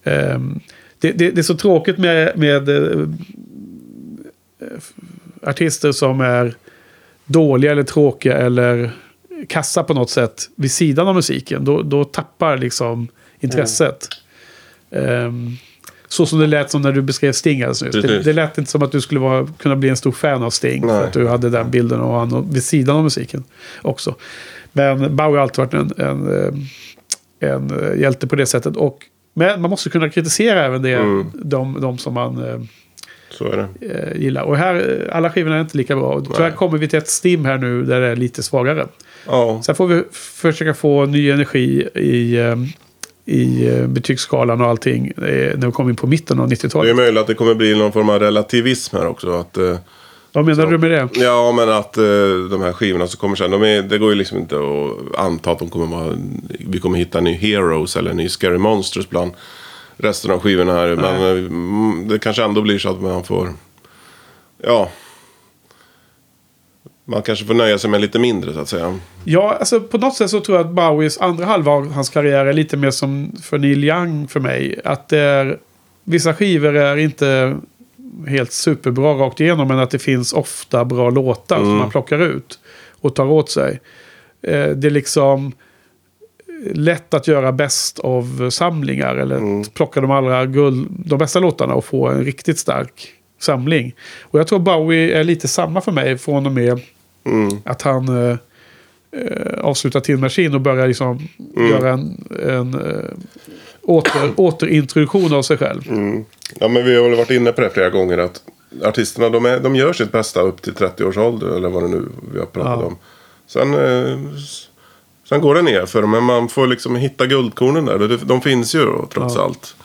Ehm, 0.03 0.59
det, 1.05 1.11
det, 1.11 1.31
det 1.31 1.41
är 1.41 1.43
så 1.43 1.57
tråkigt 1.57 1.97
med, 1.97 2.37
med 2.37 2.69
eh, 2.69 3.07
artister 5.41 5.91
som 5.91 6.21
är 6.21 6.55
dåliga 7.25 7.71
eller 7.71 7.83
tråkiga 7.83 8.37
eller 8.37 8.91
kassa 9.47 9.83
på 9.83 9.93
något 9.93 10.09
sätt 10.09 10.49
vid 10.55 10.71
sidan 10.71 11.07
av 11.07 11.15
musiken. 11.15 11.65
Då, 11.65 11.81
då 11.81 12.03
tappar 12.03 12.57
liksom 12.57 13.07
intresset. 13.39 14.07
Ehm, 14.91 15.51
så 16.07 16.25
som 16.25 16.39
det 16.39 16.47
lät 16.47 16.71
som 16.71 16.81
när 16.81 16.91
du 16.91 17.01
beskrev 17.01 17.31
Sting 17.31 17.61
alldeles 17.61 17.81
nyss. 17.81 17.95
Det, 17.95 18.23
det 18.23 18.33
lät 18.33 18.57
inte 18.57 18.71
som 18.71 18.83
att 18.83 18.91
du 18.91 19.01
skulle 19.01 19.19
vara, 19.19 19.47
kunna 19.57 19.75
bli 19.75 19.89
en 19.89 19.97
stor 19.97 20.11
fan 20.11 20.43
av 20.43 20.49
Sting. 20.49 20.81
För 20.81 20.87
Nej. 20.87 21.03
att 21.03 21.13
du 21.13 21.27
hade 21.27 21.49
den 21.49 21.71
bilden 21.71 22.01
av 22.01 22.11
honom 22.11 22.53
vid 22.53 22.63
sidan 22.63 22.95
av 22.95 23.03
musiken 23.03 23.43
också. 23.81 24.15
Men 24.71 25.15
Bowie 25.15 25.37
har 25.37 25.43
alltid 25.43 25.57
varit 25.57 25.73
en, 25.73 25.91
en, 25.97 26.45
eh, 27.39 27.49
en 27.51 27.99
hjälte 27.99 28.27
på 28.27 28.35
det 28.35 28.45
sättet. 28.45 28.77
Och, 28.77 29.05
men 29.37 29.61
man 29.61 29.69
måste 29.69 29.89
kunna 29.89 30.09
kritisera 30.09 30.65
även 30.65 30.81
det, 30.81 30.91
Mm. 30.93 31.25
de, 31.33 31.81
de 31.81 31.97
som 31.97 32.13
man 32.13 32.43
eh, 32.43 32.59
eh, 33.81 34.15
gillar. 34.15 34.41
Och 34.43 34.57
här, 34.57 34.75
eh, 35.09 35.15
alla 35.17 35.29
skivorna 35.31 35.55
är 35.55 35.61
inte 35.61 35.77
lika 35.77 35.95
bra. 35.95 36.13
Och 36.13 36.25
Tyvärr 36.25 36.39
Nej. 36.49 36.51
kommer 36.57 36.77
vi 36.77 36.87
till 36.87 36.99
ett 36.99 37.09
stim 37.09 37.45
här 37.45 37.57
nu 37.57 37.83
där 37.83 38.01
det 38.01 38.07
är 38.07 38.15
lite 38.15 38.43
svagare. 38.43 38.87
Ja. 39.27 39.61
Sen 39.65 39.75
får 39.75 39.87
vi 39.87 40.03
försöka 40.11 40.73
få 40.73 41.05
ny 41.05 41.29
energi 41.31 41.87
i, 41.95 42.37
eh, 42.37 42.55
i 43.25 43.69
betygsskalan 43.87 44.61
och 44.61 44.67
allting 44.67 45.11
när 45.15 45.65
vi 45.65 45.71
kommer 45.71 45.89
in 45.89 45.95
på 45.95 46.07
mitten 46.07 46.39
av 46.39 46.49
Det 46.49 46.53
är 46.53 46.67
90-talet. 46.67 46.95
möjligt 46.95 47.21
att 47.21 47.27
det 47.27 47.33
kommer 47.33 47.55
bli 47.55 47.77
någon 47.77 47.91
form 47.91 48.09
av 48.09 48.19
relativism 48.19 48.95
här 48.97 49.07
också. 49.07 49.31
Att, 49.31 49.57
Vad 50.35 50.45
menar 50.45 50.65
du 50.65 50.77
med 50.77 50.91
det? 50.91 51.09
ja, 51.13 51.51
men 51.51 51.69
att 51.69 51.97
eh, 51.97 52.03
de 52.51 52.61
här 52.61 52.73
skivorna 52.73 53.07
som 53.07 53.19
kommer 53.19 53.35
sen. 53.35 53.51
De 53.51 53.63
är, 53.63 53.81
det 53.81 53.97
går 53.97 54.09
ju 54.09 54.15
liksom 54.15 54.37
inte 54.37 54.55
att 54.55 55.19
anta 55.19 55.51
att 55.51 55.59
de 55.59 55.69
kommer 55.69 55.85
vara... 55.85 56.17
Vi 56.59 56.79
kommer 56.79 56.97
hitta 56.97 57.17
en 57.17 57.23
ny 57.23 57.33
Heroes 57.33 57.95
eller 57.95 58.11
en 58.11 58.17
ny 58.17 58.29
Scary 58.29 58.57
Monsters 58.57 59.09
bland 59.09 59.31
resten 59.97 60.31
av 60.31 60.39
skivorna 60.39 60.73
här. 60.73 60.95
Men 60.95 61.21
eh, 61.21 61.29
mm, 61.29 62.07
det 62.07 62.19
kanske 62.19 62.43
ändå 62.43 62.61
blir 62.61 62.79
så 62.79 62.89
att 62.89 63.01
man 63.01 63.23
får... 63.23 63.53
Ja. 64.63 64.89
Man 67.05 67.21
kanske 67.21 67.45
får 67.45 67.53
nöja 67.53 67.77
sig 67.77 67.89
med 67.89 68.01
lite 68.01 68.19
mindre 68.19 68.53
så 68.53 68.59
att 68.59 68.69
säga. 68.69 68.99
Ja, 69.23 69.55
alltså 69.59 69.79
på 69.79 69.97
något 69.97 70.15
sätt 70.15 70.29
så 70.29 70.39
tror 70.39 70.57
jag 70.57 70.67
att 70.67 70.73
Bowies 70.73 71.17
andra 71.17 71.45
halva 71.45 71.71
av 71.71 71.91
hans 71.91 72.09
karriär 72.09 72.45
är 72.45 72.53
lite 72.53 72.77
mer 72.77 72.91
som 72.91 73.31
för 73.43 73.57
Neil 73.57 73.83
Young 73.83 74.27
för 74.27 74.39
mig. 74.39 74.81
Att 74.83 75.09
det 75.09 75.19
är, 75.19 75.59
vissa 76.03 76.33
skivor 76.33 76.75
är 76.75 76.97
inte 76.97 77.57
helt 78.27 78.51
superbra 78.51 79.13
rakt 79.13 79.39
igenom, 79.39 79.67
men 79.67 79.79
att 79.79 79.91
det 79.91 79.99
finns 79.99 80.33
ofta 80.33 80.85
bra 80.85 81.09
låtar 81.09 81.57
som 81.57 81.77
man 81.77 81.89
plockar 81.89 82.19
ut 82.19 82.59
och 83.01 83.15
tar 83.15 83.25
åt 83.25 83.49
sig. 83.49 83.79
Eh, 84.41 84.69
det 84.69 84.87
är 84.87 84.91
liksom 84.91 85.51
lätt 86.73 87.13
att 87.13 87.27
göra 87.27 87.51
bäst 87.51 87.99
av 87.99 88.49
samlingar 88.49 89.15
eller 89.15 89.61
att 89.61 89.73
plocka 89.73 90.01
de 90.01 90.11
allra 90.11 90.45
guld, 90.45 90.87
de 90.89 91.19
bästa 91.19 91.39
låtarna 91.39 91.73
och 91.73 91.85
få 91.85 92.07
en 92.07 92.23
riktigt 92.23 92.59
stark 92.59 93.13
samling. 93.39 93.95
Och 94.21 94.39
jag 94.39 94.47
tror 94.47 94.59
Bowie 94.59 95.19
är 95.19 95.23
lite 95.23 95.47
samma 95.47 95.81
för 95.81 95.91
mig 95.91 96.17
från 96.17 96.45
och 96.45 96.51
med 96.51 96.79
att 97.63 97.81
han 97.81 98.29
eh, 98.29 98.37
eh, 99.11 99.59
avslutar 99.59 99.99
Tin 99.99 100.19
Machine 100.19 100.55
och 100.55 100.61
börjar 100.61 100.87
liksom 100.87 101.27
göra 101.57 101.93
en, 101.93 102.27
en 102.43 102.73
eh, 102.73 103.09
åter, 103.85 104.31
återintroduktion 104.35 105.33
av 105.33 105.41
sig 105.41 105.57
själv. 105.57 105.81
Ja, 106.59 106.67
men 106.67 106.85
vi 106.85 106.95
har 106.95 107.03
väl 107.09 107.17
varit 107.17 107.29
inne 107.31 107.51
på 107.51 107.61
det 107.61 107.69
flera 107.69 107.89
gånger 107.89 108.17
att 108.17 108.41
artisterna 108.83 109.29
de, 109.29 109.45
är, 109.45 109.59
de 109.59 109.75
gör 109.75 109.93
sitt 109.93 110.11
bästa 110.11 110.41
upp 110.41 110.61
till 110.61 110.73
30 110.75 111.03
års 111.03 111.17
ålder 111.17 111.47
eller 111.47 111.69
vad 111.69 111.83
det 111.83 111.87
nu 111.89 112.05
vi 112.33 112.39
har 112.39 112.45
pratat 112.45 112.79
Ja. 112.79 112.85
om. 112.85 112.97
Sen, 113.47 113.73
eh, 113.73 114.17
sen 115.29 115.41
går 115.41 115.55
det 115.55 115.61
ner 115.61 115.85
för 115.85 116.01
dem, 116.01 116.11
men 116.11 116.23
man 116.23 116.49
får 116.49 116.67
liksom 116.67 116.95
hitta 116.95 117.25
guldkornen 117.25 117.85
där. 117.85 118.19
De, 118.25 118.41
finns 118.41 118.75
ju 118.75 118.85
då, 118.85 119.07
trots 119.13 119.35
Ja. 119.35 119.41
allt. 119.43 119.75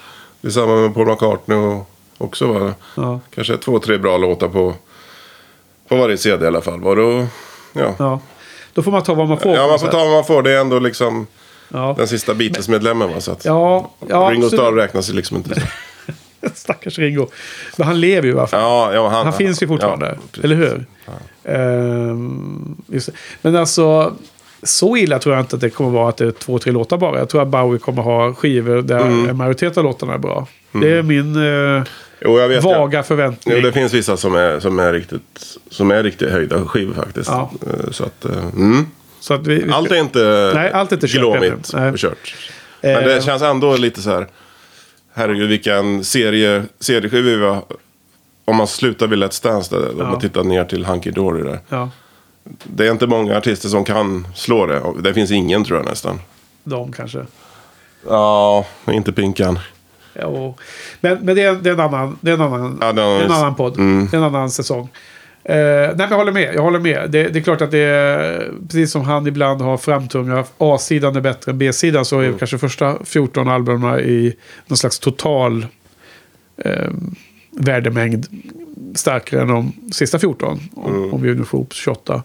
Det 0.40 0.48
är 0.48 0.52
samma 0.52 0.76
med 0.76 0.94
Paul 0.94 1.06
McCartney 1.06 1.58
och 1.58 1.90
också 2.18 2.46
va? 2.52 2.74
Ja. 2.96 3.20
Kanske 3.34 3.56
två, 3.56 3.78
tre 3.78 3.98
bra 3.98 4.16
låtar 4.18 4.48
på, 4.48 4.74
på 5.88 5.96
varje 5.96 6.16
CD 6.16 6.44
i 6.44 6.48
alla 6.48 6.60
fall. 6.60 6.80
Var 6.80 6.96
då, 6.96 7.26
ja. 7.72 7.94
Ja. 7.98 8.20
Då 8.74 8.82
får 8.82 8.90
man 8.92 9.02
ta 9.02 9.14
vad 9.14 9.28
man 9.28 9.38
får. 9.38 9.52
ja, 9.52 9.66
man 9.66 9.78
får 9.78 9.86
sätt. 9.86 9.92
ta 9.92 9.98
vad 10.04 10.10
man 10.12 10.24
får. 10.24 10.42
Det 10.42 10.50
är 10.52 10.60
ändå 10.60 10.78
liksom 10.78 11.26
Ja. 11.72 11.94
den 11.98 12.08
sista 12.08 12.34
Beatles-medlemmen 12.34 13.08
va. 13.14 13.20
Så 13.20 13.32
att 13.32 13.44
Ja, 13.44 13.90
ja 14.08 14.28
Ringo. 14.32 14.48
Starr 14.48 14.72
räknas 14.72 15.10
ju 15.10 15.12
liksom 15.14 15.36
inte. 15.36 15.62
Stackars 16.54 16.98
Ringo. 16.98 17.26
Men 17.76 17.86
han 17.86 18.00
lever 18.00 18.28
ju 18.28 18.34
i 18.34 18.38
alla 18.38 18.46
fall. 18.46 18.60
Ja, 18.60 18.94
ja, 18.94 19.08
han, 19.08 19.24
Han 19.24 19.32
finns 19.32 19.62
ju 19.62 19.66
fortfarande. 19.68 20.06
Ja, 20.32 20.40
eller 20.44 20.56
hur? 20.56 20.86
Ehm. 21.44 22.76
Men 23.42 23.56
alltså, 23.56 24.12
så 24.62 24.96
illa 24.96 25.18
tror 25.18 25.34
jag 25.34 25.42
inte 25.42 25.56
att 25.56 25.60
det 25.62 25.70
kommer 25.70 25.90
vara 25.90 26.08
att 26.08 26.16
det 26.16 26.26
är 26.26 26.30
två, 26.30 26.58
tre 26.58 26.72
låtar 26.72 26.96
bara. 26.98 27.18
Jag 27.18 27.28
tror 27.28 27.42
att 27.42 27.48
Bowie 27.48 27.78
kommer 27.78 28.02
ha 28.02 28.34
skivor 28.34 28.82
där 28.82 29.00
Mm. 29.00 29.28
en 29.28 29.36
majoritet 29.36 29.78
av 29.78 29.84
låtarna 29.84 30.14
är 30.14 30.18
bra. 30.18 30.46
Det 30.72 30.92
är 30.92 31.02
min 31.02 31.36
eh, 31.76 31.82
Jo, 32.20 32.34
vet. 32.48 32.64
vaga 32.64 32.98
jag, 32.98 33.06
förväntning. 33.06 33.54
jo, 33.56 33.62
det 33.62 33.72
finns 33.72 33.94
vissa 33.94 34.16
som 34.16 34.34
är, 34.34 34.60
som 34.60 34.78
är 34.78 34.92
riktigt 34.92 35.56
som 35.70 35.90
är 35.90 36.02
riktigt 36.02 36.30
höjda 36.30 36.64
skivor 36.64 36.94
faktiskt. 36.94 37.30
Eh, 37.30 37.44
Så 37.90 38.04
att, 38.04 38.24
eh, 38.24 38.44
mm. 38.56 38.86
Så 39.20 39.34
att 39.34 39.46
vi, 39.46 39.62
vi 39.62 39.72
Allt 39.72 39.90
är 39.90 39.96
inte 39.96 40.52
Nej, 40.54 40.72
allt 40.72 40.92
är 40.92 40.96
inte 40.96 41.06
glåmigt 41.06 41.74
och 41.74 41.98
kört. 41.98 42.34
Men 42.82 42.96
Eh. 42.96 43.04
det 43.04 43.24
känns 43.24 43.42
ändå 43.42 43.76
lite 43.76 44.02
så 44.02 44.10
här. 44.10 44.26
Herregud 45.14 45.48
vilken 45.48 46.04
serie, 46.04 46.64
serieskiva 46.80 47.22
vi 47.22 47.36
var. 47.36 47.62
Om 48.44 48.56
man 48.56 48.66
slutar 48.66 49.06
vid 49.06 49.18
Let's 49.18 49.42
Dance 49.42 49.76
där. 49.76 49.90
Om 49.90 49.98
Ja. 49.98 50.10
man 50.10 50.20
tittar 50.20 50.42
ner 50.44 50.64
till 50.64 50.84
Hunky 50.84 51.10
Dory 51.10 51.42
där. 51.42 51.60
Ja. 51.68 51.90
Det 52.64 52.86
är 52.86 52.90
inte 52.90 53.06
många 53.06 53.36
artister 53.36 53.68
som 53.68 53.84
kan 53.84 54.26
slå 54.34 54.66
det. 54.66 54.82
Det 55.00 55.14
finns 55.14 55.30
ingen 55.30 55.64
tror 55.64 55.78
jag 55.78 55.86
nästan. 55.88 56.20
De 56.64 56.92
kanske. 56.92 57.26
Ja, 58.08 58.66
inte 58.86 59.12
Pinkan. 59.12 59.58
Och, 60.24 60.60
men 61.00 61.18
men 61.18 61.36
det, 61.36 61.42
är, 61.42 61.54
det, 61.54 61.70
är 61.70 61.74
en 61.74 61.80
annan, 61.80 62.18
det 62.20 62.30
är 62.30 62.34
en 62.34 62.40
annan, 62.40 62.78
Ja, 62.80 62.92
det 62.92 63.02
är 63.02 63.24
en 63.24 63.32
annan 63.32 63.54
podd. 63.54 63.78
Mm. 63.78 64.08
Det 64.10 64.16
är 64.16 64.18
en 64.18 64.24
annan 64.24 64.50
säsong. 64.50 64.88
Eh, 65.44 65.54
nej, 65.56 65.94
men 65.96 66.10
jag 66.10 66.16
håller 66.16 66.32
med. 66.32 66.54
Jag 66.54 66.62
håller 66.62 66.78
med. 66.78 67.10
Det, 67.10 67.28
det 67.28 67.38
är 67.38 67.42
klart 67.42 67.60
att 67.60 67.70
det 67.70 67.78
är, 67.78 68.50
precis 68.66 68.90
som 68.92 69.02
han 69.02 69.26
ibland 69.26 69.60
har 69.60 69.76
framtunga, 69.76 70.44
A-sidan 70.58 71.16
är 71.16 71.20
bättre 71.20 71.52
än 71.52 71.58
B-sidan, 71.58 72.04
så 72.04 72.20
är 72.20 72.24
Mm. 72.26 72.38
kanske 72.38 72.58
första 72.58 73.04
14 73.04 73.48
albumen 73.48 74.00
i 74.00 74.36
någon 74.66 74.76
slags 74.76 74.98
total 74.98 75.66
eh, 76.64 76.90
värdemängd 77.50 78.26
starkare 78.94 79.40
än 79.42 79.48
de 79.48 79.72
sista 79.92 80.18
14. 80.18 80.60
Om, 80.74 80.94
Mm. 80.96 81.14
om 81.14 81.22
vi 81.22 81.34
nu 81.34 81.44
får 81.44 81.58
ihop 81.60 81.72
28. 81.72 82.22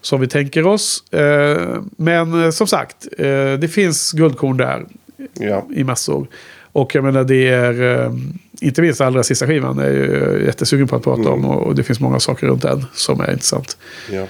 Som 0.00 0.20
vi 0.20 0.26
tänker 0.26 0.66
oss. 0.66 1.12
Eh, 1.12 1.80
men 1.96 2.44
eh, 2.44 2.50
som 2.50 2.66
sagt, 2.66 3.06
eh, 3.18 3.52
det 3.58 3.72
finns 3.72 4.12
guldkorn 4.12 4.56
där 4.56 4.86
Ja. 5.34 5.66
i 5.74 5.84
massor. 5.84 6.26
Och 6.72 6.94
jag 6.94 7.04
menar 7.04 7.24
det 7.24 7.48
är, 7.48 7.82
eh, 8.04 8.12
inte 8.60 8.82
minst 8.82 9.00
allra 9.00 9.22
sista 9.22 9.46
skivan 9.46 9.78
är 9.78 9.90
jag 9.90 10.42
jättesugen 10.42 10.88
på 10.88 10.96
att 10.96 11.02
prata 11.04 11.30
om. 11.30 11.44
Och, 11.44 11.74
det 11.74 11.82
finns 11.82 12.00
många 12.00 12.20
saker 12.20 12.46
runt 12.46 12.62
den 12.62 12.84
som 12.94 13.20
är 13.20 13.30
intressant. 13.32 13.76
ja, 14.12 14.26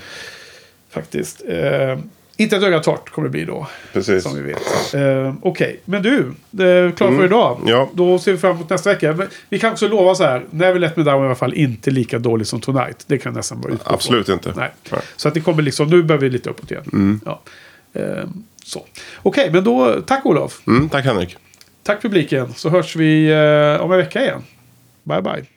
Faktiskt. 0.91 1.43
Eh, 1.49 1.99
inte 2.37 2.57
ett 2.57 2.63
öga 2.63 2.81
torrt 2.81 3.11
kommer 3.11 3.29
det 3.29 3.33
bli 3.33 3.45
då. 3.45 3.67
precis. 3.93 4.23
Som 4.23 4.35
vi 4.35 4.43
vet. 4.43 4.95
Eh, 4.95 5.35
Okej, 5.43 5.81
men 5.85 6.03
du. 6.03 6.33
Det 6.51 6.69
är 6.69 6.91
klart 6.91 7.09
för 7.09 7.15
Mm. 7.15 7.25
idag. 7.25 7.61
Ja. 7.67 7.91
Då 7.95 8.19
ser 8.19 8.33
vi 8.33 8.39
fram 8.39 8.57
emot 8.57 8.71
nästa 8.71 8.91
vecka. 8.91 9.13
Men 9.13 9.29
vi 9.49 9.59
kan 9.59 9.73
också 9.73 9.89
lova 9.89 10.15
så 10.15 10.25
här. 10.25 10.45
Never 10.51 10.79
Let 10.81 10.97
Me 10.97 11.03
Down 11.03 11.23
i 11.23 11.27
alla 11.27 11.35
fall 11.35 11.55
inte 11.55 11.91
lika 11.91 12.19
dålig 12.19 12.47
som 12.47 12.61
Tonight. 12.61 13.05
Det 13.07 13.19
kan 13.19 13.35
nästan 13.35 13.61
vara 13.61 13.73
utgå 13.73 13.95
Absolut 13.95 14.27
från. 14.27 14.35
inte. 14.35 14.53
Nej. 14.57 14.71
Nej. 14.91 15.01
Så 15.17 15.29
att 15.29 15.35
det 15.35 15.41
kommer 15.41 15.63
liksom, 15.63 15.89
nu 15.89 16.03
börjar 16.03 16.21
vi 16.21 16.31
lite 16.31 16.51
uppåt 16.51 16.71
igen. 16.71 17.21
Ja. 17.25 17.43
Eh, 17.93 18.25
så. 18.65 18.87
Okej, 19.23 19.51
men 19.53 19.65
då 19.65 20.01
tack 20.07 20.27
Olof. 20.27 20.61
Mm, 20.67 20.89
tack 20.89 21.05
Henrik. 21.05 21.37
Tack 21.83 22.03
publiken. 22.03 22.55
Så 22.55 22.71
hörs 22.71 22.97
vi 22.97 23.31
eh, 23.31 23.81
om 23.85 23.93
en 23.93 23.99
vecka 23.99 24.23
igen. 24.23 24.43
Bye 25.05 25.23
bye. 25.23 25.52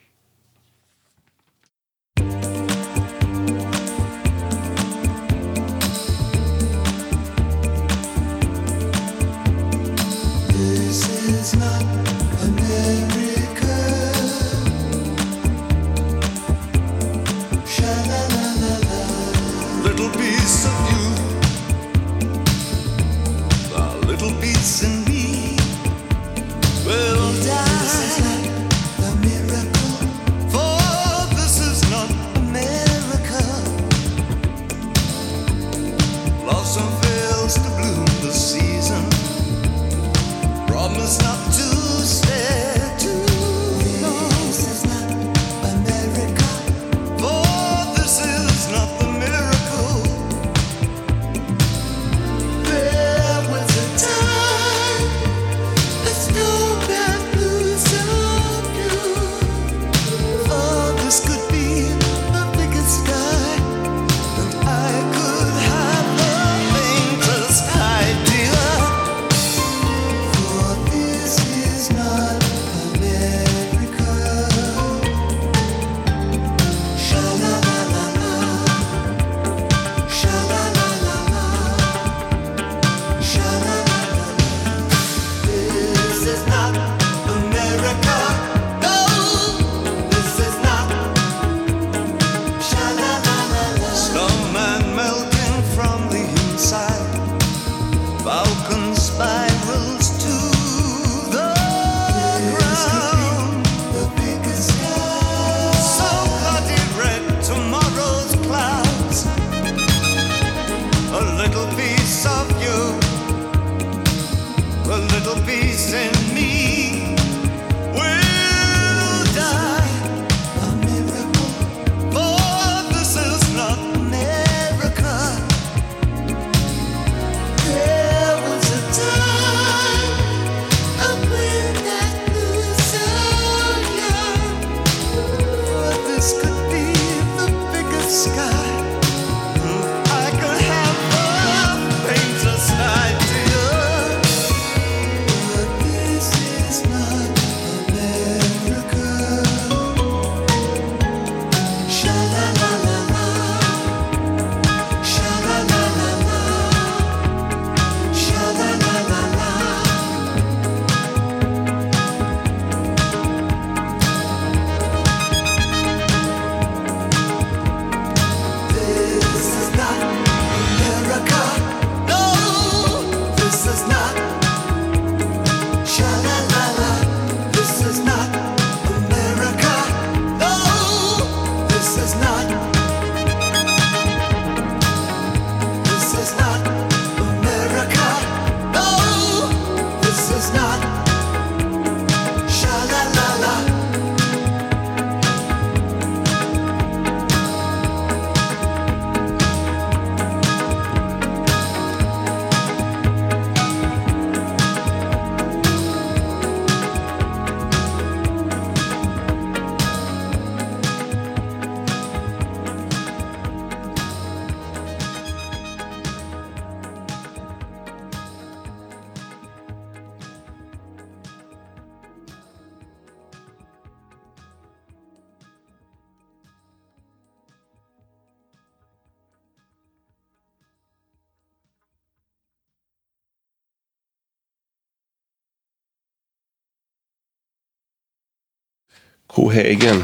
Cohagen. 239.56 240.04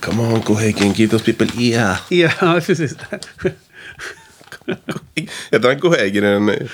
Come 0.00 0.20
on 0.20 0.42
Cohagen, 0.42 0.92
give 0.92 1.10
those 1.10 1.22
people 1.22 1.46
ear. 1.56 1.98
Ja, 2.10 2.30
precis. 2.66 2.96
Heter 5.50 5.68
han 5.68 5.80
Cohagen? 5.80 6.24
En, 6.24 6.68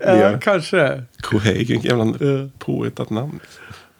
Ja, 0.00 0.38
kanske. 0.40 1.02
Cohagen, 1.22 1.80
jävla 1.80 2.14
påhittat 2.58 3.10
namn. 3.10 3.40